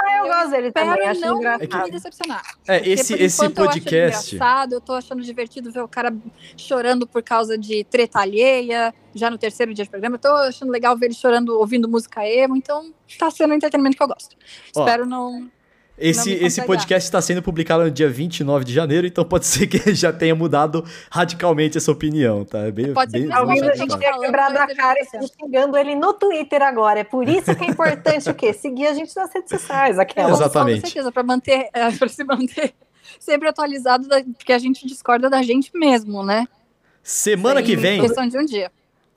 ah, 0.02 0.18
eu, 0.18 0.24
eu 0.24 0.32
gosto 0.32 0.50
dele 0.50 0.72
também, 0.72 1.06
acho 1.06 1.20
não 1.20 1.36
engraçado. 1.38 1.84
me 1.84 1.90
decepcionar. 1.90 2.42
É, 2.66 2.88
esse, 2.88 3.14
esse 3.14 3.48
podcast... 3.50 3.94
Eu 3.94 4.36
engraçado, 4.36 4.72
eu 4.72 4.80
tô 4.80 4.92
achando 4.94 5.22
divertido 5.22 5.70
ver 5.70 5.82
o 5.82 5.88
cara 5.88 6.14
chorando 6.56 7.06
por 7.06 7.22
causa 7.22 7.58
de 7.58 7.84
treta 7.84 8.20
alheia, 8.20 8.94
já 9.14 9.30
no 9.30 9.38
terceiro 9.38 9.74
dia 9.74 9.84
de 9.84 9.90
programa. 9.90 10.16
Eu 10.16 10.20
tô 10.20 10.28
achando 10.28 10.70
legal 10.70 10.96
ver 10.96 11.06
ele 11.06 11.14
chorando, 11.14 11.58
ouvindo 11.58 11.88
música 11.88 12.26
emo, 12.26 12.56
então 12.56 12.92
tá 13.18 13.30
sendo 13.30 13.52
um 13.52 13.56
entretenimento 13.56 13.96
que 13.96 14.02
eu 14.02 14.08
gosto. 14.08 14.36
Ó, 14.74 14.80
Espero 14.80 15.06
não 15.06 15.50
esse, 16.00 16.32
esse 16.32 16.62
podcast 16.62 17.06
está 17.06 17.20
sendo 17.20 17.42
publicado 17.42 17.84
no 17.84 17.90
dia 17.90 18.08
29 18.08 18.64
de 18.64 18.72
janeiro, 18.72 19.06
então 19.06 19.24
pode 19.24 19.44
ser 19.46 19.66
que 19.66 19.94
já 19.94 20.12
tenha 20.12 20.34
mudado 20.34 20.84
radicalmente 21.10 21.76
essa 21.76 21.92
opinião, 21.92 22.44
tá? 22.44 22.60
É 22.60 22.72
bem, 22.72 22.92
pode 22.92 23.12
bem, 23.12 23.26
ser 23.26 23.32
alguém 23.32 23.62
a 23.62 23.74
gente 23.74 23.98
tenha 23.98 24.18
quebrado 24.18 24.58
a 24.58 24.74
cara 24.74 24.98
e 25.00 25.04
xingando 25.28 25.76
ele 25.76 25.94
no 25.94 26.12
Twitter 26.14 26.62
agora. 26.62 27.00
É 27.00 27.04
por 27.04 27.28
isso 27.28 27.54
que 27.54 27.64
é 27.64 27.68
importante 27.68 28.28
o 28.30 28.34
quê? 28.34 28.52
Seguir 28.60 28.86
a 28.86 28.94
gente 28.94 29.14
nas 29.14 29.32
redes 29.32 29.50
sociais, 29.50 29.98
aquela. 29.98 30.30
Exatamente. 30.30 30.80
Com 30.80 30.86
certeza, 30.86 31.12
para 31.12 31.22
manter, 31.22 31.68
é, 31.74 31.90
para 31.90 32.08
se 32.08 32.24
manter 32.24 32.74
sempre 33.18 33.48
atualizado, 33.48 34.08
da, 34.08 34.22
porque 34.22 34.52
a 34.52 34.58
gente 34.58 34.86
discorda 34.86 35.28
da 35.28 35.42
gente 35.42 35.70
mesmo, 35.74 36.24
né? 36.24 36.46
Semana 37.02 37.60
Sem 37.60 37.66
que 37.66 37.76
vem. 37.76 38.00
Questão 38.00 38.26
de 38.26 38.38
um 38.38 38.44
dia. 38.44 38.70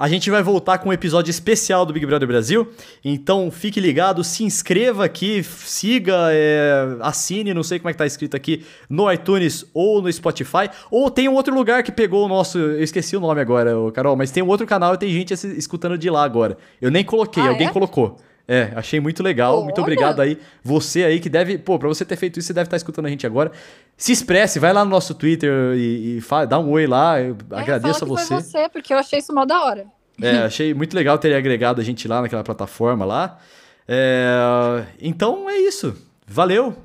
A 0.03 0.09
gente 0.09 0.29
vai 0.29 0.43
voltar 0.43 0.79
com 0.79 0.89
um 0.89 0.91
episódio 0.91 1.31
especial 1.31 1.85
do 1.85 1.93
Big 1.93 2.05
Brother 2.05 2.27
Brasil. 2.27 2.69
Então 3.05 3.49
fique 3.49 3.79
ligado, 3.79 4.21
se 4.21 4.43
inscreva 4.43 5.05
aqui, 5.05 5.41
siga, 5.41 6.27
é, 6.29 6.97
assine, 6.99 7.53
não 7.53 7.63
sei 7.63 7.79
como 7.79 7.89
é 7.89 7.93
que 7.93 7.99
tá 7.99 8.05
escrito 8.05 8.35
aqui, 8.35 8.65
no 8.89 9.09
iTunes 9.09 9.65
ou 9.73 10.01
no 10.01 10.11
Spotify. 10.11 10.69
Ou 10.91 11.09
tem 11.09 11.29
um 11.29 11.33
outro 11.33 11.55
lugar 11.55 11.83
que 11.83 11.91
pegou 11.93 12.25
o 12.25 12.27
nosso. 12.27 12.57
Eu 12.57 12.83
esqueci 12.83 13.15
o 13.15 13.21
nome 13.21 13.39
agora, 13.39 13.71
Carol, 13.93 14.17
mas 14.17 14.29
tem 14.29 14.43
um 14.43 14.49
outro 14.49 14.67
canal 14.67 14.93
e 14.93 14.97
tem 14.97 15.09
gente 15.09 15.33
escutando 15.57 15.97
de 15.97 16.09
lá 16.09 16.25
agora. 16.25 16.57
Eu 16.81 16.91
nem 16.91 17.05
coloquei, 17.05 17.41
ah, 17.41 17.51
alguém 17.51 17.67
é? 17.67 17.71
colocou. 17.71 18.19
É, 18.47 18.71
achei 18.75 18.99
muito 18.99 19.23
legal. 19.23 19.63
Muito 19.63 19.79
obrigado 19.79 20.19
aí. 20.19 20.37
Você 20.63 21.03
aí 21.03 21.19
que 21.19 21.29
deve. 21.29 21.57
Pô, 21.57 21.79
pra 21.79 21.87
você 21.87 22.03
ter 22.03 22.17
feito 22.17 22.39
isso, 22.39 22.47
você 22.47 22.53
deve 22.53 22.67
estar 22.67 22.77
escutando 22.77 23.05
a 23.05 23.09
gente 23.09 23.25
agora. 23.25 23.51
Se 23.95 24.11
expresse, 24.11 24.59
vai 24.59 24.73
lá 24.73 24.83
no 24.83 24.91
nosso 24.91 25.15
Twitter 25.15 25.75
e, 25.75 26.17
e 26.17 26.21
fala, 26.21 26.45
dá 26.45 26.59
um 26.59 26.69
oi 26.71 26.85
lá. 26.85 27.21
Eu 27.21 27.37
é, 27.51 27.59
agradeço 27.59 28.03
a 28.03 28.07
você. 28.07 28.27
Foi 28.27 28.41
você, 28.41 28.69
porque 28.69 28.93
eu 28.93 28.97
achei 28.97 29.19
isso 29.19 29.33
mal 29.33 29.45
da 29.45 29.63
hora. 29.63 29.85
É, 30.21 30.39
achei 30.39 30.73
muito 30.73 30.95
legal 30.95 31.17
ter 31.17 31.33
agregado 31.33 31.81
a 31.81 31.83
gente 31.83 32.07
lá 32.07 32.21
naquela 32.21 32.43
plataforma 32.43 33.05
lá. 33.05 33.39
É, 33.87 34.85
então 35.01 35.49
é 35.49 35.57
isso. 35.57 35.95
Valeu. 36.27 36.75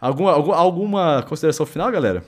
Alguma, 0.00 0.32
alguma 0.32 1.22
consideração 1.28 1.64
final, 1.64 1.90
galera? 1.92 2.24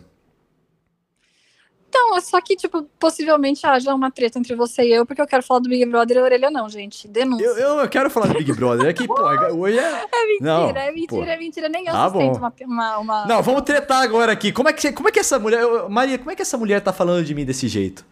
Então, 1.94 2.16
é 2.16 2.20
só 2.20 2.40
que, 2.40 2.56
tipo, 2.56 2.82
possivelmente 2.98 3.64
haja 3.64 3.94
uma 3.94 4.10
treta 4.10 4.36
entre 4.36 4.56
você 4.56 4.82
e 4.82 4.92
eu, 4.92 5.06
porque 5.06 5.22
eu 5.22 5.26
quero 5.28 5.44
falar 5.44 5.60
do 5.60 5.68
Big 5.68 5.86
Brother 5.86 6.16
e 6.16 6.20
a 6.20 6.22
orelha 6.24 6.50
não, 6.50 6.68
gente. 6.68 7.06
Denúncia. 7.06 7.44
Eu, 7.44 7.56
eu, 7.56 7.78
eu 7.78 7.88
quero 7.88 8.10
falar 8.10 8.26
do 8.26 8.34
Big 8.34 8.52
Brother. 8.52 8.88
É 8.88 8.92
que, 8.92 9.06
pô, 9.06 9.14
hoje 9.54 9.78
é. 9.78 10.04
É 10.12 10.26
mentira, 10.26 10.40
não, 10.40 10.68
é 10.70 10.90
mentira, 10.90 11.24
pô. 11.24 11.30
é 11.30 11.36
mentira. 11.38 11.68
Nem 11.68 11.86
eu 11.86 11.94
ah, 11.94 12.10
sustento 12.10 12.38
uma, 12.38 12.52
uma, 12.66 12.98
uma, 12.98 13.26
Não, 13.26 13.40
vamos 13.44 13.62
tretar 13.62 14.02
agora 14.02 14.32
aqui. 14.32 14.50
Como 14.50 14.68
é 14.68 14.72
que, 14.72 14.92
como 14.92 15.08
é 15.08 15.12
que 15.12 15.20
essa 15.20 15.38
mulher. 15.38 15.64
Maria, 15.88 16.18
como 16.18 16.32
é 16.32 16.34
que 16.34 16.42
essa 16.42 16.58
mulher 16.58 16.80
tá 16.80 16.92
falando 16.92 17.24
de 17.24 17.32
mim 17.32 17.44
desse 17.44 17.68
jeito? 17.68 18.04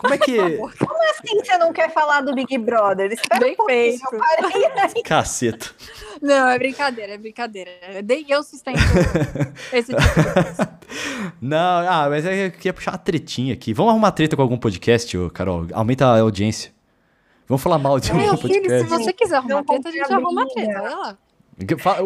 Como 0.00 0.14
é 0.14 0.18
que. 0.18 0.56
Como 0.56 1.10
assim 1.10 1.44
você 1.44 1.58
não 1.58 1.74
quer 1.74 1.92
falar 1.92 2.22
do 2.22 2.34
Big 2.34 2.56
Brother? 2.56 3.12
Espera 3.12 3.44
Bem 3.44 3.54
um 3.60 3.66
feito. 3.66 4.00
Caceta. 5.04 5.70
Não, 6.22 6.48
é 6.48 6.58
brincadeira, 6.58 7.14
é 7.14 7.18
brincadeira. 7.18 7.70
Nem 8.02 8.24
eu 8.28 8.42
sustento 8.42 8.78
esse 9.72 9.94
tipo 9.94 10.00
de 10.00 10.32
coisa. 10.32 10.78
Não, 11.40 11.88
ah, 11.88 12.06
mas 12.08 12.24
é 12.24 12.46
eu 12.46 12.50
queria 12.50 12.72
puxar 12.72 12.92
uma 12.92 12.98
tretinha 12.98 13.52
aqui. 13.52 13.74
Vamos 13.74 13.90
arrumar 13.92 14.12
treta 14.12 14.36
com 14.36 14.42
algum 14.42 14.56
podcast, 14.56 15.16
Carol? 15.34 15.66
Aumenta 15.74 16.06
a 16.06 16.20
audiência. 16.20 16.72
Vamos 17.46 17.62
falar 17.62 17.78
mal 17.78 18.00
de 18.00 18.10
algum 18.10 18.36
podcast. 18.36 18.48
Filho, 18.48 18.80
se 18.80 18.84
você 18.86 19.12
quiser 19.12 19.36
arrumar 19.36 19.64
treta, 19.64 19.88
a 19.88 19.92
gente 19.92 20.12
arruma 20.12 20.48
treta. 20.48 20.82
Olha 20.82 20.96
lá. 20.96 21.18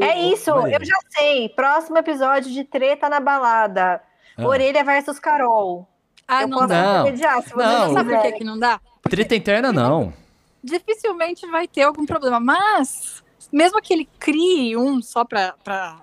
É 0.03 0.20
isso, 0.32 0.51
eu 0.51 0.84
já 0.84 0.99
sei. 1.11 1.49
Próximo 1.51 1.99
episódio 1.99 2.51
de 2.53 2.64
Treta 2.64 3.09
na 3.09 3.20
Balada. 3.20 4.03
Ah. 4.36 4.47
Orelha 4.47 4.82
versus 4.82 5.20
Carol. 5.20 5.88
Ah, 6.27 6.43
eu 6.43 6.49
não 6.49 6.66
dá. 6.66 7.05
Mediar, 7.05 7.43
se 7.43 7.51
você 7.51 7.57
não. 7.57 7.87
não 7.89 7.95
sabe 7.95 8.14
por 8.14 8.22
que, 8.22 8.33
que 8.33 8.45
não 8.45 8.59
dá? 8.59 8.81
Porque 9.03 9.16
Treta 9.16 9.35
interna, 9.37 9.72
não. 9.72 10.12
Dificilmente 10.62 11.47
vai 11.47 11.68
ter 11.68 11.83
algum 11.83 12.07
problema. 12.07 12.41
Mas, 12.41 13.22
mesmo 13.53 13.81
que 13.83 13.93
ele 13.93 14.09
crie 14.18 14.77
um 14.77 15.03
só 15.03 15.25
pra. 15.25 15.55
pra 15.62 15.99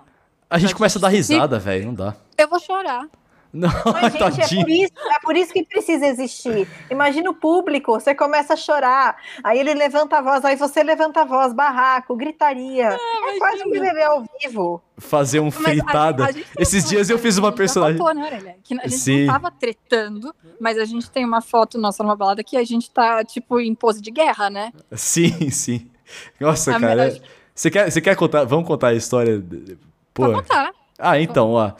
a 0.50 0.58
gente 0.60 0.70
pra 0.70 0.78
começa 0.78 1.00
a 1.00 1.02
dar 1.02 1.08
risada, 1.08 1.58
velho. 1.58 1.88
Não 1.88 1.94
dá. 1.94 2.16
Eu 2.38 2.48
vou 2.48 2.60
chorar. 2.60 3.08
Não, 3.54 3.70
Mas, 3.86 4.14
gente, 4.36 4.60
é 4.60 4.64
por, 4.64 4.70
isso, 4.70 4.94
é 4.98 5.20
por 5.20 5.36
isso 5.36 5.54
que 5.54 5.66
precisa 5.66 6.08
existir. 6.08 6.68
Imagina 6.90 7.30
o 7.30 7.34
público, 7.34 7.92
você 7.92 8.16
começa 8.16 8.54
a 8.54 8.58
chorar, 8.58 9.18
aí 9.44 9.60
ele 9.60 9.74
levanta 9.74 10.18
a 10.18 10.22
voz, 10.22 10.46
aí 10.46 10.56
você 10.56 10.82
levanta 10.84 11.22
a 11.22 11.26
voz, 11.26 11.54
barraco, 11.54 12.16
gritaria. 12.16 12.90
É, 12.90 13.36
é 13.36 13.38
quase 13.38 13.64
um 13.64 13.70
BBB 13.70 14.04
ao 14.04 14.24
vivo. 14.42 14.82
Fazer 14.98 15.40
um 15.40 15.52
fritada. 15.52 16.26
A, 16.26 16.28
a 16.28 16.32
Esses 16.58 16.88
dias 16.88 17.10
eu 17.10 17.20
fiz 17.20 17.38
uma 17.38 17.52
personagem. 17.52 18.02
Né, 18.02 18.56
que 18.64 18.74
a 18.80 18.88
gente 18.88 18.98
Sim. 18.98 19.26
não 19.26 19.34
tava 19.34 19.52
tretando, 19.52 20.34
mas 20.60 20.78
a 20.78 20.86
gente 20.86 21.10
tem 21.10 21.26
uma 21.26 21.42
foto 21.42 21.78
nossa 21.78 22.04
numa 22.04 22.16
balada 22.16 22.44
que 22.44 22.56
a 22.56 22.64
gente 22.64 22.90
tá, 22.90 23.24
tipo, 23.24 23.60
em 23.60 23.76
pose 23.76 24.02
de 24.02 24.12
guerra, 24.12 24.50
né? 24.50 24.72
Sim, 24.92 25.50
sim. 25.52 25.90
Nossa, 26.40 26.76
a 26.76 26.80
cara. 26.80 27.22
Você 27.54 27.70
quer, 27.70 27.92
você 27.92 28.00
quer 28.00 28.16
contar? 28.16 28.46
Vamos 28.46 28.66
contar 28.66 28.90
a 28.90 28.94
história? 28.94 29.44
Pô. 30.14 30.26
Vou 30.26 30.36
contar. 30.36 30.72
Ah, 30.98 31.20
então, 31.20 31.52
ó 31.52 31.74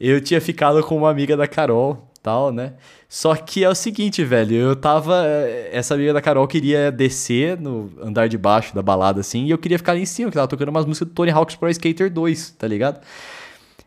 eu 0.00 0.20
tinha 0.20 0.40
ficado 0.40 0.82
com 0.82 0.96
uma 0.96 1.10
amiga 1.10 1.36
da 1.36 1.46
Carol, 1.46 2.08
tal, 2.22 2.52
né? 2.52 2.74
Só 3.08 3.34
que 3.34 3.64
é 3.64 3.68
o 3.68 3.74
seguinte, 3.74 4.22
velho, 4.22 4.54
eu 4.54 4.76
tava. 4.76 5.24
Essa 5.72 5.94
amiga 5.94 6.12
da 6.12 6.20
Carol 6.20 6.46
queria 6.46 6.92
descer 6.92 7.58
no 7.58 7.90
andar 8.02 8.28
de 8.28 8.36
baixo 8.36 8.74
da 8.74 8.82
balada, 8.82 9.20
assim, 9.20 9.46
e 9.46 9.50
eu 9.50 9.58
queria 9.58 9.78
ficar 9.78 9.92
ali 9.92 10.02
em 10.02 10.06
cima, 10.06 10.30
que 10.30 10.36
tava 10.36 10.48
tocando 10.48 10.68
umas 10.68 10.84
músicas 10.84 11.08
do 11.08 11.14
Tony 11.14 11.30
Hawk's 11.30 11.56
Pro 11.56 11.70
Skater 11.70 12.12
2, 12.12 12.50
tá 12.50 12.68
ligado? 12.68 13.00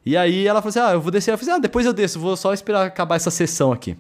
E 0.05 0.17
aí 0.17 0.47
ela 0.47 0.61
falou 0.61 0.69
assim: 0.69 0.79
ah, 0.79 0.93
eu 0.93 1.01
vou 1.01 1.11
descer. 1.11 1.31
Eu 1.31 1.37
falei 1.37 1.51
assim, 1.51 1.59
ah, 1.59 1.61
depois 1.61 1.85
eu 1.85 1.93
desço, 1.93 2.19
vou 2.19 2.35
só 2.35 2.53
esperar 2.53 2.85
acabar 2.85 3.15
essa 3.15 3.29
sessão 3.29 3.71
aqui. 3.71 3.95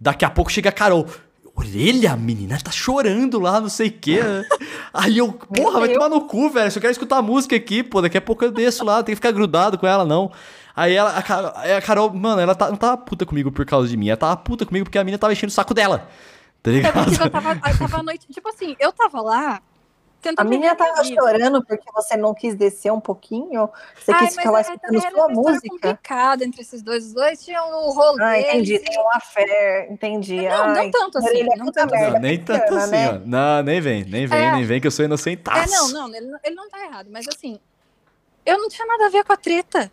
Daqui 0.00 0.24
a 0.24 0.30
pouco 0.30 0.50
chega 0.50 0.68
a 0.68 0.72
Carol. 0.72 1.06
Orelha, 1.54 2.12
a 2.12 2.16
menina 2.16 2.58
tá 2.58 2.70
chorando 2.70 3.38
lá, 3.38 3.60
não 3.60 3.68
sei 3.68 3.88
o 3.88 3.92
quê. 3.92 4.20
Aí 4.92 5.18
eu, 5.18 5.30
porra, 5.32 5.80
vai 5.80 5.90
tomar 5.90 6.08
no 6.08 6.22
cu, 6.22 6.48
velho. 6.48 6.72
Só 6.72 6.80
quero 6.80 6.90
escutar 6.90 7.18
a 7.18 7.22
música 7.22 7.54
aqui, 7.54 7.82
pô. 7.82 8.00
Daqui 8.00 8.16
a 8.16 8.22
pouco 8.22 8.44
eu 8.44 8.50
desço 8.50 8.84
lá, 8.84 9.02
tem 9.02 9.12
que 9.12 9.16
ficar 9.16 9.30
grudado 9.30 9.78
com 9.78 9.86
ela, 9.86 10.04
não. 10.04 10.32
Aí 10.74 10.94
ela, 10.94 11.10
a, 11.10 11.76
a 11.76 11.82
Carol, 11.82 12.12
mano, 12.12 12.40
ela 12.40 12.54
tá, 12.54 12.68
não 12.70 12.76
tava 12.76 12.96
puta 12.96 13.26
comigo 13.26 13.52
por 13.52 13.66
causa 13.66 13.88
de 13.88 13.96
mim. 13.96 14.08
Ela 14.08 14.16
tava 14.16 14.36
puta 14.36 14.64
comigo 14.64 14.84
porque 14.86 14.98
a 14.98 15.04
menina 15.04 15.18
tava 15.18 15.32
enchendo 15.32 15.50
o 15.50 15.54
saco 15.54 15.74
dela. 15.74 16.08
Tá 16.62 16.70
é, 16.70 16.74
ligado? 16.74 17.10
É 17.10 17.26
eu 17.26 17.30
tava, 17.30 17.52
eu 17.52 17.78
tava 17.78 17.98
à 17.98 18.02
noite, 18.02 18.26
tipo 18.32 18.48
assim, 18.48 18.76
eu 18.78 18.92
tava 18.92 19.20
lá. 19.20 19.62
A 20.36 20.44
menina 20.44 20.76
tava 20.76 21.02
chorando 21.02 21.64
porque 21.64 21.90
você 21.92 22.16
não 22.16 22.32
quis 22.32 22.54
descer 22.54 22.92
um 22.92 23.00
pouquinho? 23.00 23.68
Você 23.96 24.12
Ai, 24.12 24.26
quis 24.26 24.36
ficar 24.36 24.52
lá 24.52 24.60
escutando 24.60 25.00
sua 25.00 25.28
música? 25.28 25.68
complicado 25.68 26.42
entre 26.42 26.60
esses 26.60 26.80
dois. 26.80 27.06
Os 27.06 27.12
dois 27.12 27.44
tinham 27.44 27.68
o 27.68 27.88
um 27.88 27.92
rolê. 27.92 28.22
Ah, 28.22 28.40
entendi. 28.40 28.78
Tem 28.78 29.00
uma 29.00 29.18
fé, 29.18 29.88
entendi. 29.90 30.42
Não, 30.42 30.62
Ai, 30.62 30.84
não 30.84 30.90
tanto 30.92 31.18
assim. 31.18 31.42
Não, 31.42 31.72
tanto 31.72 31.90
merda, 31.90 32.12
não, 32.12 32.20
nem 32.20 32.38
tanto 32.38 32.74
assim, 32.74 32.90
né? 32.92 33.10
ó. 33.10 33.20
Não, 33.26 33.62
nem 33.64 33.80
vem, 33.80 34.04
nem 34.04 34.26
vem, 34.26 34.38
é. 34.38 34.52
nem 34.52 34.64
vem 34.64 34.80
que 34.80 34.86
eu 34.86 34.92
sou 34.92 35.04
inocentaço. 35.04 35.74
É, 35.74 35.76
não, 35.76 35.88
não, 35.88 36.14
ele, 36.14 36.30
ele 36.44 36.54
não 36.54 36.68
tá 36.68 36.84
errado. 36.84 37.08
Mas 37.10 37.26
assim, 37.26 37.58
eu 38.46 38.58
não 38.58 38.68
tinha 38.68 38.86
nada 38.86 39.06
a 39.06 39.10
ver 39.10 39.24
com 39.24 39.32
a 39.32 39.36
treta. 39.36 39.90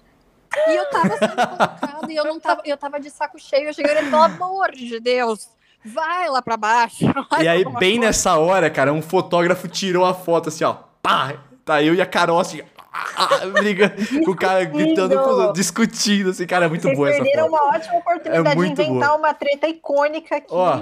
E 0.67 0.75
eu 0.75 0.89
tava 0.89 1.17
sendo 1.17 1.35
colocada 1.35 2.11
e 2.11 2.15
eu 2.15 2.25
não 2.25 2.39
tava, 2.39 2.61
eu 2.65 2.77
tava 2.77 2.99
de 2.99 3.09
saco 3.09 3.37
cheio. 3.39 3.69
Eu 3.69 3.73
cheguei 3.73 3.93
e 3.93 4.09
pelo 4.09 4.23
amor 4.23 4.71
de 4.71 4.99
Deus, 4.99 5.49
vai 5.83 6.29
lá 6.29 6.41
pra 6.41 6.57
baixo. 6.57 7.05
E 7.41 7.47
aí, 7.47 7.63
bem 7.77 7.99
nessa 7.99 8.37
hora, 8.37 8.69
cara, 8.69 8.91
um 8.91 9.01
fotógrafo 9.01 9.67
tirou 9.67 10.05
a 10.05 10.13
foto 10.13 10.49
assim, 10.49 10.63
ó. 10.63 10.75
Pá! 11.01 11.33
Tá 11.63 11.83
eu 11.83 11.93
e 11.93 12.01
a 12.01 12.05
Carol 12.05 12.39
assim. 12.39 12.61
Ah, 12.91 13.45
briga 13.53 13.93
com 14.25 14.31
o 14.31 14.35
cara 14.35 14.63
gritando, 14.63 15.53
discutindo, 15.53 16.31
assim, 16.31 16.47
cara, 16.47 16.65
é 16.65 16.67
muito 16.67 16.81
Vocês 16.81 16.97
boa 16.97 17.09
essa 17.09 17.17
foto. 17.19 17.25
perderam 17.25 17.47
uma 17.47 17.63
ótima 17.75 17.97
oportunidade 17.97 18.47
é 18.47 18.55
de 18.55 18.71
inventar 18.71 19.09
boa. 19.09 19.17
uma 19.17 19.33
treta 19.33 19.67
icônica 19.67 20.35
aqui. 20.35 20.47
Ó, 20.49 20.81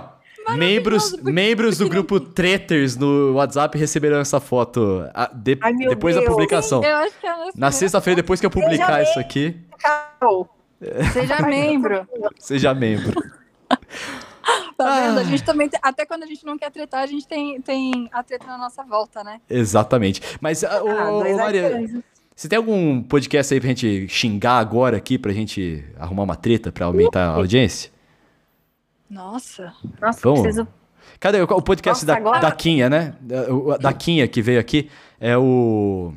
Membros, 0.56 1.14
membros 1.22 1.78
do 1.78 1.89
grupo 1.89 2.20
Treters 2.20 2.95
no 2.95 3.34
WhatsApp 3.34 3.78
receberão 3.78 4.20
essa 4.20 4.39
foto 4.39 5.06
a, 5.14 5.30
de, 5.34 5.58
Ai, 5.62 5.74
depois 5.74 6.16
Deus. 6.16 6.26
da 6.26 6.32
publicação. 6.32 6.82
Sim, 6.82 6.88
é 6.88 7.52
Na 7.56 7.72
sexta-feira, 7.72 8.22
depois 8.22 8.39
que 8.39 8.45
eu 8.45 8.52
publicar 8.52 9.04
isso 9.04 9.20
aqui. 9.20 9.60
Seja 11.12 11.41
membro. 11.41 12.08
Seja 12.39 12.74
membro. 12.74 13.14
Tá 14.78 15.02
vendo? 15.02 15.20
A 15.20 15.24
gente 15.24 15.43
também, 15.43 15.70
até 15.82 16.06
quando 16.06 16.24
a 16.24 16.28
gente 16.28 16.45
não 16.45 16.58
quer 16.58 16.72
tretar, 16.72 17.02
a 17.02 17.08
gente 17.08 17.28
tem, 17.28 17.60
tem 17.62 18.08
a 18.14 18.24
treta 18.24 18.45
na 18.45 18.58
nossa 18.58 18.84
volta, 18.84 19.24
né? 19.24 19.41
Exatamente. 19.50 20.22
Mas, 20.39 20.64
ah, 20.64 20.84
ô, 20.84 21.20
ô, 21.20 21.38
Maria, 21.38 22.04
você 22.36 22.48
tem 22.48 22.58
algum 22.58 23.02
podcast 23.02 23.54
aí 23.54 23.60
pra 23.60 23.70
gente 23.70 24.08
xingar 24.08 24.60
agora 24.60 24.95
aqui, 24.95 25.18
pra 25.18 25.34
gente 25.34 25.84
arrumar 26.00 26.24
uma 26.24 26.36
treta 26.36 26.72
pra 26.72 26.86
aumentar 26.86 27.26
a 27.26 27.36
audiência? 27.36 27.91
Nossa. 29.10 29.74
Nossa, 30.01 30.20
Vamos. 30.22 30.41
preciso. 30.41 30.68
Cadê 31.20 31.41
o 31.41 31.62
podcast 31.62 32.05
Nossa, 32.05 32.05
da, 32.05 32.18
agora... 32.18 32.39
da 32.39 32.51
Quinha, 32.51 32.89
né? 32.89 33.16
Da, 33.22 33.78
da 33.78 33.93
Quinha 33.93 34.28
que 34.28 34.41
veio 34.41 34.60
aqui. 34.60 34.89
É 35.20 35.38
o. 35.38 36.14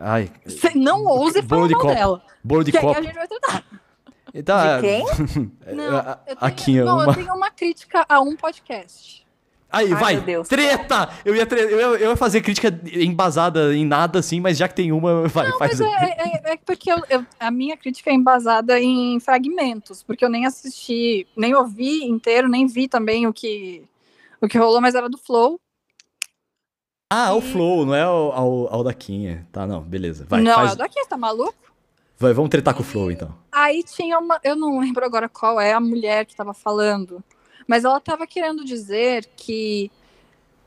Ai. 0.00 0.30
Você 0.44 0.70
não 0.74 1.04
ouse 1.04 1.42
falar 1.42 1.68
de 1.68 1.74
copo. 1.74 1.94
dela. 1.94 2.22
Bolo 2.42 2.64
de 2.64 2.72
que 2.72 2.78
copo. 2.78 2.98
a 2.98 3.02
gente 3.02 3.14
vai 3.14 3.28
tentar. 3.28 3.64
Então, 4.34 4.56
de 4.76 4.80
quem? 4.80 5.04
não, 5.76 6.18
eu 6.26 6.36
tenho, 6.36 6.54
Quinha, 6.54 6.84
não, 6.84 6.94
uma... 6.94 7.04
eu 7.04 7.14
tenho 7.14 7.34
uma 7.34 7.50
crítica 7.50 8.04
a 8.08 8.20
um 8.20 8.34
podcast. 8.34 9.21
Aí, 9.72 9.90
Ai, 9.90 9.98
vai! 9.98 10.44
Treta! 10.44 11.08
Eu 11.24 11.34
ia, 11.34 11.46
tre... 11.46 11.62
eu, 11.62 11.78
ia, 11.78 12.00
eu 12.00 12.10
ia 12.10 12.16
fazer 12.16 12.42
crítica 12.42 12.78
embasada 12.92 13.74
em 13.74 13.86
nada, 13.86 14.18
assim, 14.18 14.38
mas 14.38 14.58
já 14.58 14.68
que 14.68 14.74
tem 14.74 14.92
uma, 14.92 15.26
vai, 15.28 15.48
não, 15.48 15.58
faz. 15.58 15.80
Mas 15.80 15.80
é, 15.80 16.04
é, 16.04 16.52
é, 16.52 16.56
porque 16.58 16.92
eu, 16.92 16.98
eu, 17.08 17.24
a 17.40 17.50
minha 17.50 17.74
crítica 17.74 18.10
é 18.10 18.12
embasada 18.12 18.78
em 18.78 19.18
fragmentos, 19.18 20.02
porque 20.02 20.22
eu 20.22 20.28
nem 20.28 20.44
assisti, 20.44 21.26
nem 21.34 21.54
ouvi 21.54 22.04
inteiro, 22.04 22.50
nem 22.50 22.66
vi 22.66 22.86
também 22.86 23.26
o 23.26 23.32
que, 23.32 23.82
o 24.42 24.46
que 24.46 24.58
rolou, 24.58 24.82
mas 24.82 24.94
era 24.94 25.08
do 25.08 25.16
Flow. 25.16 25.58
Ah, 27.10 27.30
e... 27.32 27.38
o 27.38 27.40
Flow, 27.40 27.86
não 27.86 27.94
é 27.94 28.06
o, 28.06 28.68
o, 28.70 28.82
Daquinha. 28.82 29.48
Tá, 29.50 29.66
não, 29.66 29.80
beleza. 29.80 30.26
Vai, 30.28 30.42
não, 30.42 30.54
faz... 30.54 30.70
é 30.70 30.74
o 30.74 30.76
Daquinha, 30.76 31.06
tá 31.06 31.16
maluco? 31.16 31.54
Vai, 32.18 32.34
vamos 32.34 32.50
tretar 32.50 32.74
com 32.74 32.82
o 32.82 32.84
Flow, 32.84 33.10
então. 33.10 33.34
Aí 33.50 33.82
tinha 33.82 34.18
uma, 34.18 34.38
eu 34.44 34.54
não 34.54 34.78
lembro 34.78 35.02
agora 35.02 35.30
qual 35.30 35.58
é 35.58 35.72
a 35.72 35.80
mulher 35.80 36.26
que 36.26 36.36
tava 36.36 36.52
falando, 36.52 37.24
mas 37.66 37.84
ela 37.84 37.98
estava 37.98 38.26
querendo 38.26 38.64
dizer 38.64 39.26
que 39.36 39.90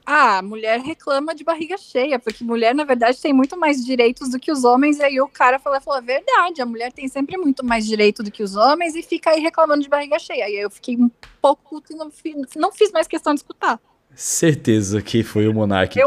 ah, 0.06 0.38
a 0.38 0.42
mulher 0.42 0.80
reclama 0.82 1.34
de 1.34 1.44
barriga 1.44 1.78
cheia, 1.78 2.20
porque 2.20 2.44
mulher, 2.44 2.76
na 2.76 2.84
verdade, 2.84 3.20
tem 3.20 3.34
muito 3.34 3.58
mais 3.58 3.84
direitos 3.84 4.30
do 4.30 4.40
que 4.40 4.52
os 4.52 4.64
homens. 4.64 5.00
E 5.00 5.04
aí 5.04 5.20
o 5.20 5.28
cara 5.28 5.58
falou, 5.58 5.82
falou: 5.82 6.00
é 6.00 6.04
verdade, 6.04 6.62
a 6.62 6.66
mulher 6.66 6.94
tem 6.94 7.08
sempre 7.08 7.38
muito 7.38 7.66
mais 7.66 7.86
direito 7.88 8.22
do 8.22 8.30
que 8.30 8.44
os 8.44 8.56
homens 8.56 8.96
e 8.96 9.02
fica 9.02 9.32
aí 9.32 9.42
reclamando 9.42 9.82
de 9.82 9.90
barriga 9.90 10.20
cheia. 10.20 10.42
E 10.42 10.44
aí 10.44 10.60
eu 10.62 10.70
fiquei 10.70 10.96
um 10.96 11.10
pouco 11.42 11.64
puto 11.70 11.92
e 11.92 11.96
não, 11.96 12.12
não 12.56 12.72
fiz 12.72 12.92
mais 12.92 13.08
questão 13.08 13.34
de 13.34 13.40
escutar. 13.40 13.80
Certeza 14.14 15.02
que 15.02 15.24
foi 15.24 15.48
o 15.48 15.54
Monark 15.54 15.94
que 15.94 16.02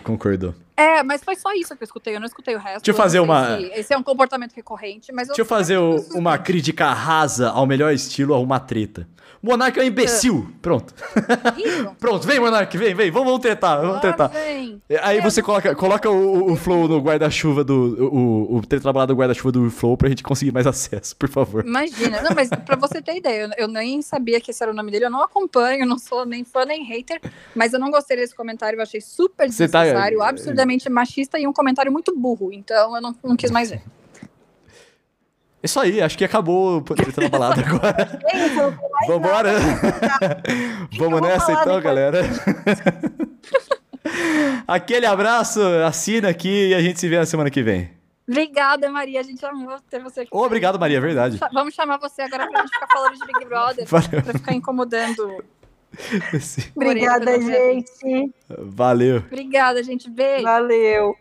concordou. 0.00 0.54
É, 0.78 1.02
mas 1.02 1.24
foi 1.24 1.34
só 1.34 1.52
isso 1.54 1.76
que 1.76 1.82
eu 1.82 1.86
escutei, 1.86 2.14
eu 2.14 2.20
não 2.20 2.26
escutei 2.26 2.54
o 2.54 2.58
resto. 2.58 2.84
Deixa 2.84 2.92
eu 2.92 2.94
fazer 2.94 3.18
uma. 3.18 3.60
esse 3.74 3.92
é 3.92 3.98
um 3.98 4.02
comportamento 4.02 4.52
recorrente, 4.54 5.12
mas. 5.12 5.26
Deixa 5.26 5.42
eu 5.42 5.46
fazer 5.46 5.76
uma 6.14 6.38
crítica 6.38 6.92
rasa 6.92 7.50
ao 7.50 7.66
melhor 7.66 7.92
estilo 7.92 8.32
a 8.32 8.38
uma 8.38 8.60
treta. 8.60 9.08
Monark 9.42 9.78
é 9.78 9.82
um 9.82 9.86
imbecil. 9.86 10.48
É. 10.48 10.58
Pronto. 10.62 10.94
Pronto, 11.98 12.26
vem, 12.26 12.40
Monark, 12.40 12.76
vem, 12.76 12.94
vem. 12.94 13.10
Vamos, 13.10 13.28
vamos 13.28 13.42
tentar, 13.42 13.76
vamos 13.76 14.00
tentar. 14.00 14.28
Vem. 14.28 14.82
Aí 15.02 15.20
você 15.20 15.42
coloca, 15.42 15.74
coloca 15.74 16.10
o, 16.10 16.52
o 16.52 16.56
Flow 16.56 16.88
no 16.88 17.00
guarda-chuva 17.00 17.62
do. 17.62 18.08
O, 18.12 18.56
o 18.56 18.66
tetrabalado 18.66 19.14
do 19.14 19.18
guarda-chuva 19.18 19.52
do 19.52 19.70
Flow 19.70 19.96
pra 19.96 20.08
gente 20.08 20.22
conseguir 20.22 20.52
mais 20.52 20.66
acesso, 20.68 21.16
por 21.16 21.28
favor. 21.28 21.64
Imagina. 21.64 22.20
Não, 22.22 22.34
mas 22.34 22.48
pra 22.48 22.76
você 22.76 23.00
ter 23.00 23.16
ideia, 23.16 23.42
eu, 23.42 23.64
eu 23.64 23.68
nem 23.68 24.02
sabia 24.02 24.40
que 24.40 24.50
esse 24.50 24.62
era 24.62 24.72
o 24.72 24.74
nome 24.74 24.90
dele, 24.90 25.06
eu 25.06 25.10
não 25.10 25.22
acompanho, 25.22 25.86
não 25.86 25.98
sou 25.98 26.26
nem 26.26 26.44
fã 26.44 26.64
nem 26.64 26.84
hater, 26.84 27.20
mas 27.54 27.72
eu 27.72 27.78
não 27.78 27.90
gostei 27.90 28.16
desse 28.16 28.34
comentário, 28.34 28.76
eu 28.76 28.82
achei 28.82 29.00
super 29.00 29.44
tá, 29.44 29.46
desnecessário, 29.46 30.18
tá... 30.18 30.28
absurdamente 30.28 30.67
machista 30.90 31.38
e 31.38 31.46
um 31.46 31.52
comentário 31.52 31.92
muito 31.92 32.16
burro. 32.16 32.50
Então 32.52 32.96
eu 32.96 33.02
não, 33.02 33.14
não 33.22 33.36
quis 33.36 33.50
mais 33.50 33.70
ver. 33.70 33.82
Isso 35.62 35.78
aí, 35.80 36.00
acho 36.00 36.16
que 36.16 36.24
acabou 36.24 36.80
Treta 36.82 37.20
na 37.20 37.28
Balada 37.28 37.60
agora. 37.60 38.20
Vambora! 39.08 39.54
Vamos 40.96 41.20
nessa 41.20 41.52
então, 41.52 41.80
galera. 41.80 42.20
Aquele 44.66 45.06
abraço, 45.06 45.60
assina 45.84 46.28
aqui 46.28 46.68
e 46.68 46.74
a 46.74 46.80
gente 46.80 47.00
se 47.00 47.08
vê 47.08 47.18
na 47.18 47.26
semana 47.26 47.50
que 47.50 47.62
vem. 47.62 47.90
Obrigada, 48.28 48.88
Maria. 48.90 49.20
A 49.20 49.22
gente 49.22 49.44
amou 49.44 49.76
ter 49.90 50.00
você 50.00 50.20
aqui. 50.20 50.30
Obrigado, 50.30 50.78
Maria, 50.78 50.98
é 50.98 51.00
verdade. 51.00 51.40
Vamos 51.52 51.74
chamar 51.74 51.98
você 51.98 52.22
agora 52.22 52.46
pra 52.46 52.60
gente 52.60 52.72
ficar 52.72 52.86
falando 52.86 53.14
de 53.14 53.26
Big 53.26 53.44
Brother. 53.46 53.86
Valeu. 53.86 54.22
Pra 54.22 54.32
ficar 54.34 54.54
incomodando. 54.54 55.44
Obrigada, 56.76 57.40
gente. 57.40 58.32
Valeu. 58.48 59.18
Obrigada, 59.18 59.82
gente. 59.82 60.08
Beijo. 60.10 60.44
Valeu. 60.44 61.16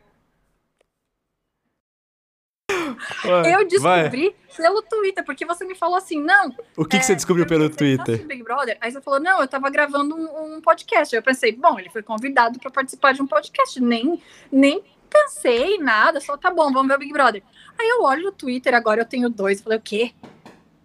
eu 3.45 3.67
descobri 3.67 4.29
vai. 4.29 4.55
pelo 4.55 4.81
Twitter, 4.81 5.23
porque 5.23 5.45
você 5.45 5.65
me 5.65 5.75
falou 5.75 5.95
assim, 5.95 6.21
não. 6.21 6.53
O 6.75 6.85
que, 6.85 6.97
é, 6.97 6.99
que 6.99 7.05
você 7.05 7.15
descobriu 7.15 7.45
pelo 7.45 7.69
Twitter? 7.69 8.25
Big 8.25 8.43
Brother. 8.43 8.77
Aí 8.81 8.91
você 8.91 9.01
falou, 9.01 9.19
não, 9.19 9.41
eu 9.41 9.47
tava 9.47 9.69
gravando 9.69 10.15
um, 10.15 10.55
um 10.55 10.61
podcast. 10.61 11.15
Eu 11.15 11.23
pensei, 11.23 11.51
bom, 11.51 11.79
ele 11.79 11.89
foi 11.89 12.03
convidado 12.03 12.59
para 12.59 12.71
participar 12.71 13.13
de 13.13 13.21
um 13.21 13.27
podcast. 13.27 13.81
Nem, 13.81 14.21
nem 14.51 14.83
pensei 15.09 15.77
nada, 15.77 16.19
só 16.19 16.35
tá 16.37 16.51
bom, 16.51 16.71
vamos 16.71 16.87
ver 16.87 16.95
o 16.95 16.99
Big 16.99 17.13
Brother. 17.13 17.41
Aí 17.79 17.87
eu 17.87 18.03
olho 18.03 18.23
no 18.23 18.31
Twitter, 18.31 18.73
agora 18.73 19.01
eu 19.01 19.05
tenho 19.05 19.29
dois. 19.29 19.61
Falei, 19.61 19.77
o 19.77 19.81
quê? 19.81 20.11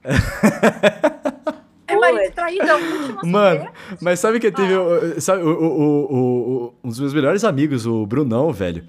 é 2.08 3.26
Mano, 3.26 3.68
mas 4.00 4.20
sabe 4.20 4.40
que 4.40 4.50
teve. 4.50 4.74
Ah. 4.74 5.20
Sabe, 5.20 5.42
o, 5.42 5.48
o, 5.48 6.14
o, 6.14 6.74
um 6.84 6.88
dos 6.88 7.00
meus 7.00 7.14
melhores 7.14 7.44
amigos, 7.44 7.86
o 7.86 8.06
Brunão, 8.06 8.52
velho, 8.52 8.84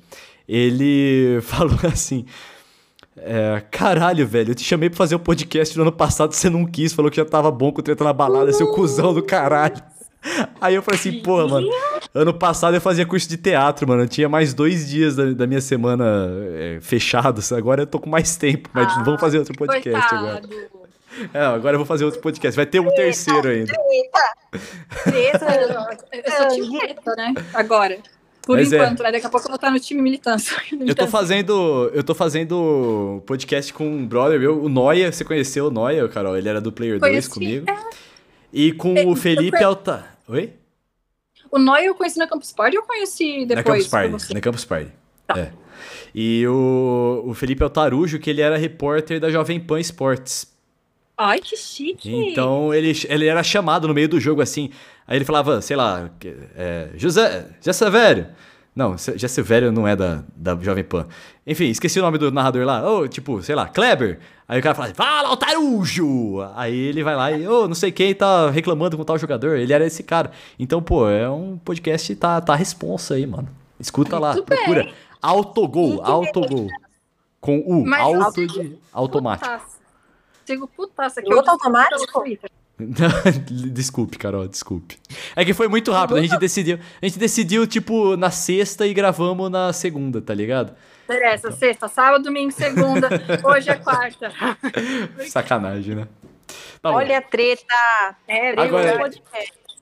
ele 0.48 1.40
falou 1.44 1.80
assim. 1.92 2.26
É, 3.16 3.62
caralho, 3.70 4.26
velho, 4.26 4.52
eu 4.52 4.56
te 4.56 4.64
chamei 4.64 4.90
pra 4.90 4.98
fazer 4.98 5.14
o 5.14 5.20
um 5.20 5.22
podcast 5.22 5.78
no 5.78 5.84
ano 5.84 5.92
passado, 5.92 6.34
você 6.34 6.50
não 6.50 6.66
quis, 6.66 6.94
falou 6.94 7.12
que 7.12 7.18
já 7.18 7.26
tava 7.26 7.52
bom 7.52 7.72
com 7.72 7.80
o 7.80 7.84
treta 7.84 8.04
na 8.04 8.12
balada, 8.12 8.52
seu 8.52 8.72
cuzão 8.72 9.14
do 9.14 9.22
caralho. 9.22 9.82
Aí 10.60 10.76
eu 10.76 10.82
falei 10.82 11.00
assim, 11.00 11.22
porra, 11.22 11.48
mano, 11.48 11.68
ano 12.14 12.34
passado 12.34 12.76
eu 12.76 12.82
fazia 12.82 13.06
curso 13.06 13.28
de 13.28 13.38
teatro, 13.38 13.88
mano, 13.88 14.04
eu 14.04 14.08
tinha 14.08 14.30
mais 14.30 14.54
dois 14.54 14.90
dias 14.90 15.16
da, 15.16 15.26
da 15.26 15.46
minha 15.46 15.62
semana 15.62 16.06
é, 16.54 16.80
fechados, 16.82 17.52
agora 17.52 17.84
eu 17.84 17.88
tô 17.88 18.00
com 18.00 18.10
mais 18.10 18.36
tempo, 18.36 18.70
mas 18.74 18.88
ah, 18.88 19.04
vamos 19.04 19.20
fazer 19.20 19.38
outro 19.38 19.54
podcast 19.54 20.10
coitado. 20.10 20.28
agora. 20.28 20.83
É, 21.34 21.40
agora 21.40 21.76
eu 21.76 21.80
vou 21.80 21.86
fazer 21.86 22.06
outro 22.06 22.20
podcast, 22.22 22.56
vai 22.56 22.66
ter 22.66 22.80
um 22.80 22.90
terceiro 22.94 23.48
ainda. 23.48 23.74
Treta, 25.04 25.46
eu 26.14 26.32
sou 26.32 26.48
time 26.50 26.80
treta, 26.80 27.16
né, 27.16 27.34
agora. 27.54 27.98
Por 28.46 28.58
Mas 28.58 28.74
é. 28.74 28.76
enquanto, 28.76 29.00
é. 29.00 29.04
né? 29.04 29.12
Daqui 29.14 29.26
a 29.26 29.30
pouco 29.30 29.46
eu 29.46 29.50
vou 29.50 29.56
estar 29.56 29.72
no 29.72 29.80
time 29.80 30.02
militância. 30.02 30.56
Eu 30.86 30.94
tô 30.94 31.08
fazendo. 31.08 31.90
Eu 31.94 32.04
tô 32.04 32.14
fazendo 32.14 33.24
podcast 33.26 33.74
com 33.74 33.88
um 33.88 34.06
brother 34.06 34.38
meu, 34.38 34.62
o 34.62 34.68
Noia. 34.68 35.10
Você 35.12 35.24
conheceu 35.24 35.68
o 35.68 35.72
Noia, 35.72 36.08
Carol? 36.10 36.38
Ele 36.38 36.50
era 36.50 36.60
do 36.60 36.70
Player 36.70 37.00
2 37.00 37.28
comigo. 37.30 37.66
É. 37.70 37.78
E 38.52 38.74
com 38.74 38.98
é, 38.98 39.06
o 39.06 39.16
Felipe 39.16 39.64
Alta. 39.64 40.06
Oi? 40.28 40.52
O 41.50 41.58
Noia 41.58 41.86
eu 41.86 41.96
conheci 41.96 42.20
na 42.20 42.28
Campus 42.28 42.52
Party 42.52 42.78
ou 42.78 42.84
eu 42.84 42.88
conheci 42.88 43.46
depois? 43.46 43.56
Na 43.56 43.64
Campus 43.64 43.88
Party. 43.88 44.34
Na 44.34 44.42
Campus 44.42 44.66
Party. 44.66 44.92
Tá. 45.26 45.40
É. 45.40 45.52
E 46.14 46.46
o, 46.48 47.24
o 47.28 47.34
Felipe 47.34 47.64
Altarujo, 47.64 48.20
que 48.20 48.30
ele 48.30 48.42
era 48.42 48.58
repórter 48.58 49.20
da 49.20 49.30
Jovem 49.30 49.60
Pan 49.60 49.80
Esportes. 49.80 50.53
Ai, 51.18 51.40
que 51.40 51.56
chique! 51.56 52.10
Então 52.32 52.74
ele, 52.74 52.92
ele 53.08 53.28
era 53.28 53.44
chamado 53.44 53.88
no 53.88 53.94
meio 53.94 54.10
do 54.10 54.20
jogo 54.20 54.42
assim. 54.42 54.70
Aí 55.08 55.18
ele 55.18 55.26
falava, 55.26 55.62
sei 55.62 55.76
lá, 55.76 56.10
é, 56.56 56.90
José, 56.96 57.48
José 57.62 57.90
Velho. 57.90 58.28
Não, 58.76 58.96
José 58.98 59.42
Velho 59.44 59.72
não 59.72 59.88
é 59.88 59.96
da, 59.96 60.24
da 60.36 60.56
Jovem 60.56 60.84
Pan. 60.84 61.06
Enfim, 61.46 61.66
esqueci 61.66 62.00
o 62.00 62.02
nome 62.02 62.18
do 62.18 62.32
narrador 62.32 62.66
lá. 62.66 62.82
Ou, 62.90 63.04
oh, 63.04 63.08
tipo, 63.08 63.42
sei 63.44 63.54
lá, 63.54 63.68
Kleber. 63.68 64.20
Aí 64.48 64.60
o 64.60 64.64
cara 64.64 64.74
fala, 64.74 64.94
fala, 64.94 65.30
Altarujo! 65.30 66.42
Aí 66.56 66.76
ele 66.76 67.04
vai 67.04 67.16
lá 67.16 67.32
e, 67.32 67.48
ô, 67.48 67.64
oh, 67.64 67.68
não 67.68 67.76
sei 67.76 67.92
quem 67.92 68.16
tá 68.16 68.50
reclamando 68.50 68.98
com 68.98 69.04
tal 69.04 69.18
jogador. 69.18 69.58
Ele 69.58 69.72
era 69.72 69.86
esse 69.86 70.02
cara. 70.02 70.32
Então, 70.58 70.82
pô, 70.82 71.08
é 71.08 71.30
um 71.30 71.58
podcast, 71.58 72.16
tá, 72.16 72.42
tá 72.42 72.56
responsa 72.56 73.14
aí, 73.14 73.28
mano. 73.28 73.48
Escuta 73.80 74.18
lá, 74.18 74.34
Muito 74.34 74.46
procura. 74.46 74.84
Bem. 74.86 74.94
Autogol, 75.22 76.02
autogol. 76.04 76.68
Com 77.40 77.60
o 77.60 77.86
Mas 77.86 78.02
auto 78.02 78.48
de 78.48 78.78
automático. 78.92 79.73
Sigo 80.46 80.68
putaça 80.68 81.20
aqui. 81.20 81.30
Piloto 81.30 81.50
automático? 81.50 82.24
desculpe, 83.72 84.18
Carol, 84.18 84.48
desculpe. 84.48 84.98
É 85.36 85.46
que 85.46 85.54
foi 85.54 85.68
muito 85.68 85.92
rápido. 85.92 86.18
A 86.18 86.22
gente 86.22 86.38
decidiu, 86.38 86.80
a 87.02 87.06
gente 87.06 87.20
decidiu 87.20 87.68
tipo 87.68 88.18
na 88.18 88.32
sexta 88.32 88.86
e 88.88 88.94
gravamos 88.94 89.50
na 89.50 89.72
segunda, 89.72 90.22
tá 90.22 90.34
ligado? 90.34 90.76
Interessa, 91.06 91.48
então. 91.48 91.60
sexta, 91.60 91.88
sábado, 91.88 92.24
domingo, 92.24 92.52
segunda. 92.52 93.10
Hoje 93.44 93.70
é 93.70 93.76
quarta. 93.76 94.32
Sacanagem, 95.28 95.96
né? 95.96 96.08
Tá 96.82 96.92
Olha 96.92 97.20
a 97.20 97.22
treta. 97.22 97.64
É, 98.28 98.60
Agora, 98.60 99.12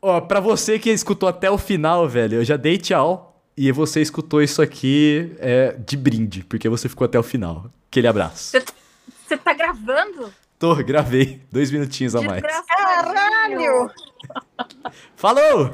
ó, 0.02 0.22
pra 0.22 0.40
você 0.40 0.78
que 0.78 0.90
escutou 0.90 1.30
até 1.30 1.50
o 1.50 1.58
final, 1.58 2.08
velho, 2.08 2.38
eu 2.38 2.44
já 2.44 2.58
dei 2.58 2.78
tchau. 2.78 3.30
E 3.56 3.72
você 3.72 4.02
escutou 4.02 4.42
isso 4.42 4.62
aqui 4.62 5.36
é, 5.38 5.76
de 5.78 5.98
brinde, 5.98 6.44
porque 6.46 6.70
você 6.70 6.88
ficou 6.88 7.06
até 7.06 7.20
o 7.20 7.24
final. 7.24 7.66
Aquele 7.90 8.08
abraço. 8.08 8.58
Você 9.28 9.38
tá 9.38 9.54
gravando? 9.54 10.34
Tô, 10.62 10.76
gravei. 10.76 11.42
Dois 11.52 11.72
minutinhos 11.72 12.16
a 12.16 12.22
mais. 12.22 12.44
Caralho! 12.68 13.90
Falou! 15.16 15.74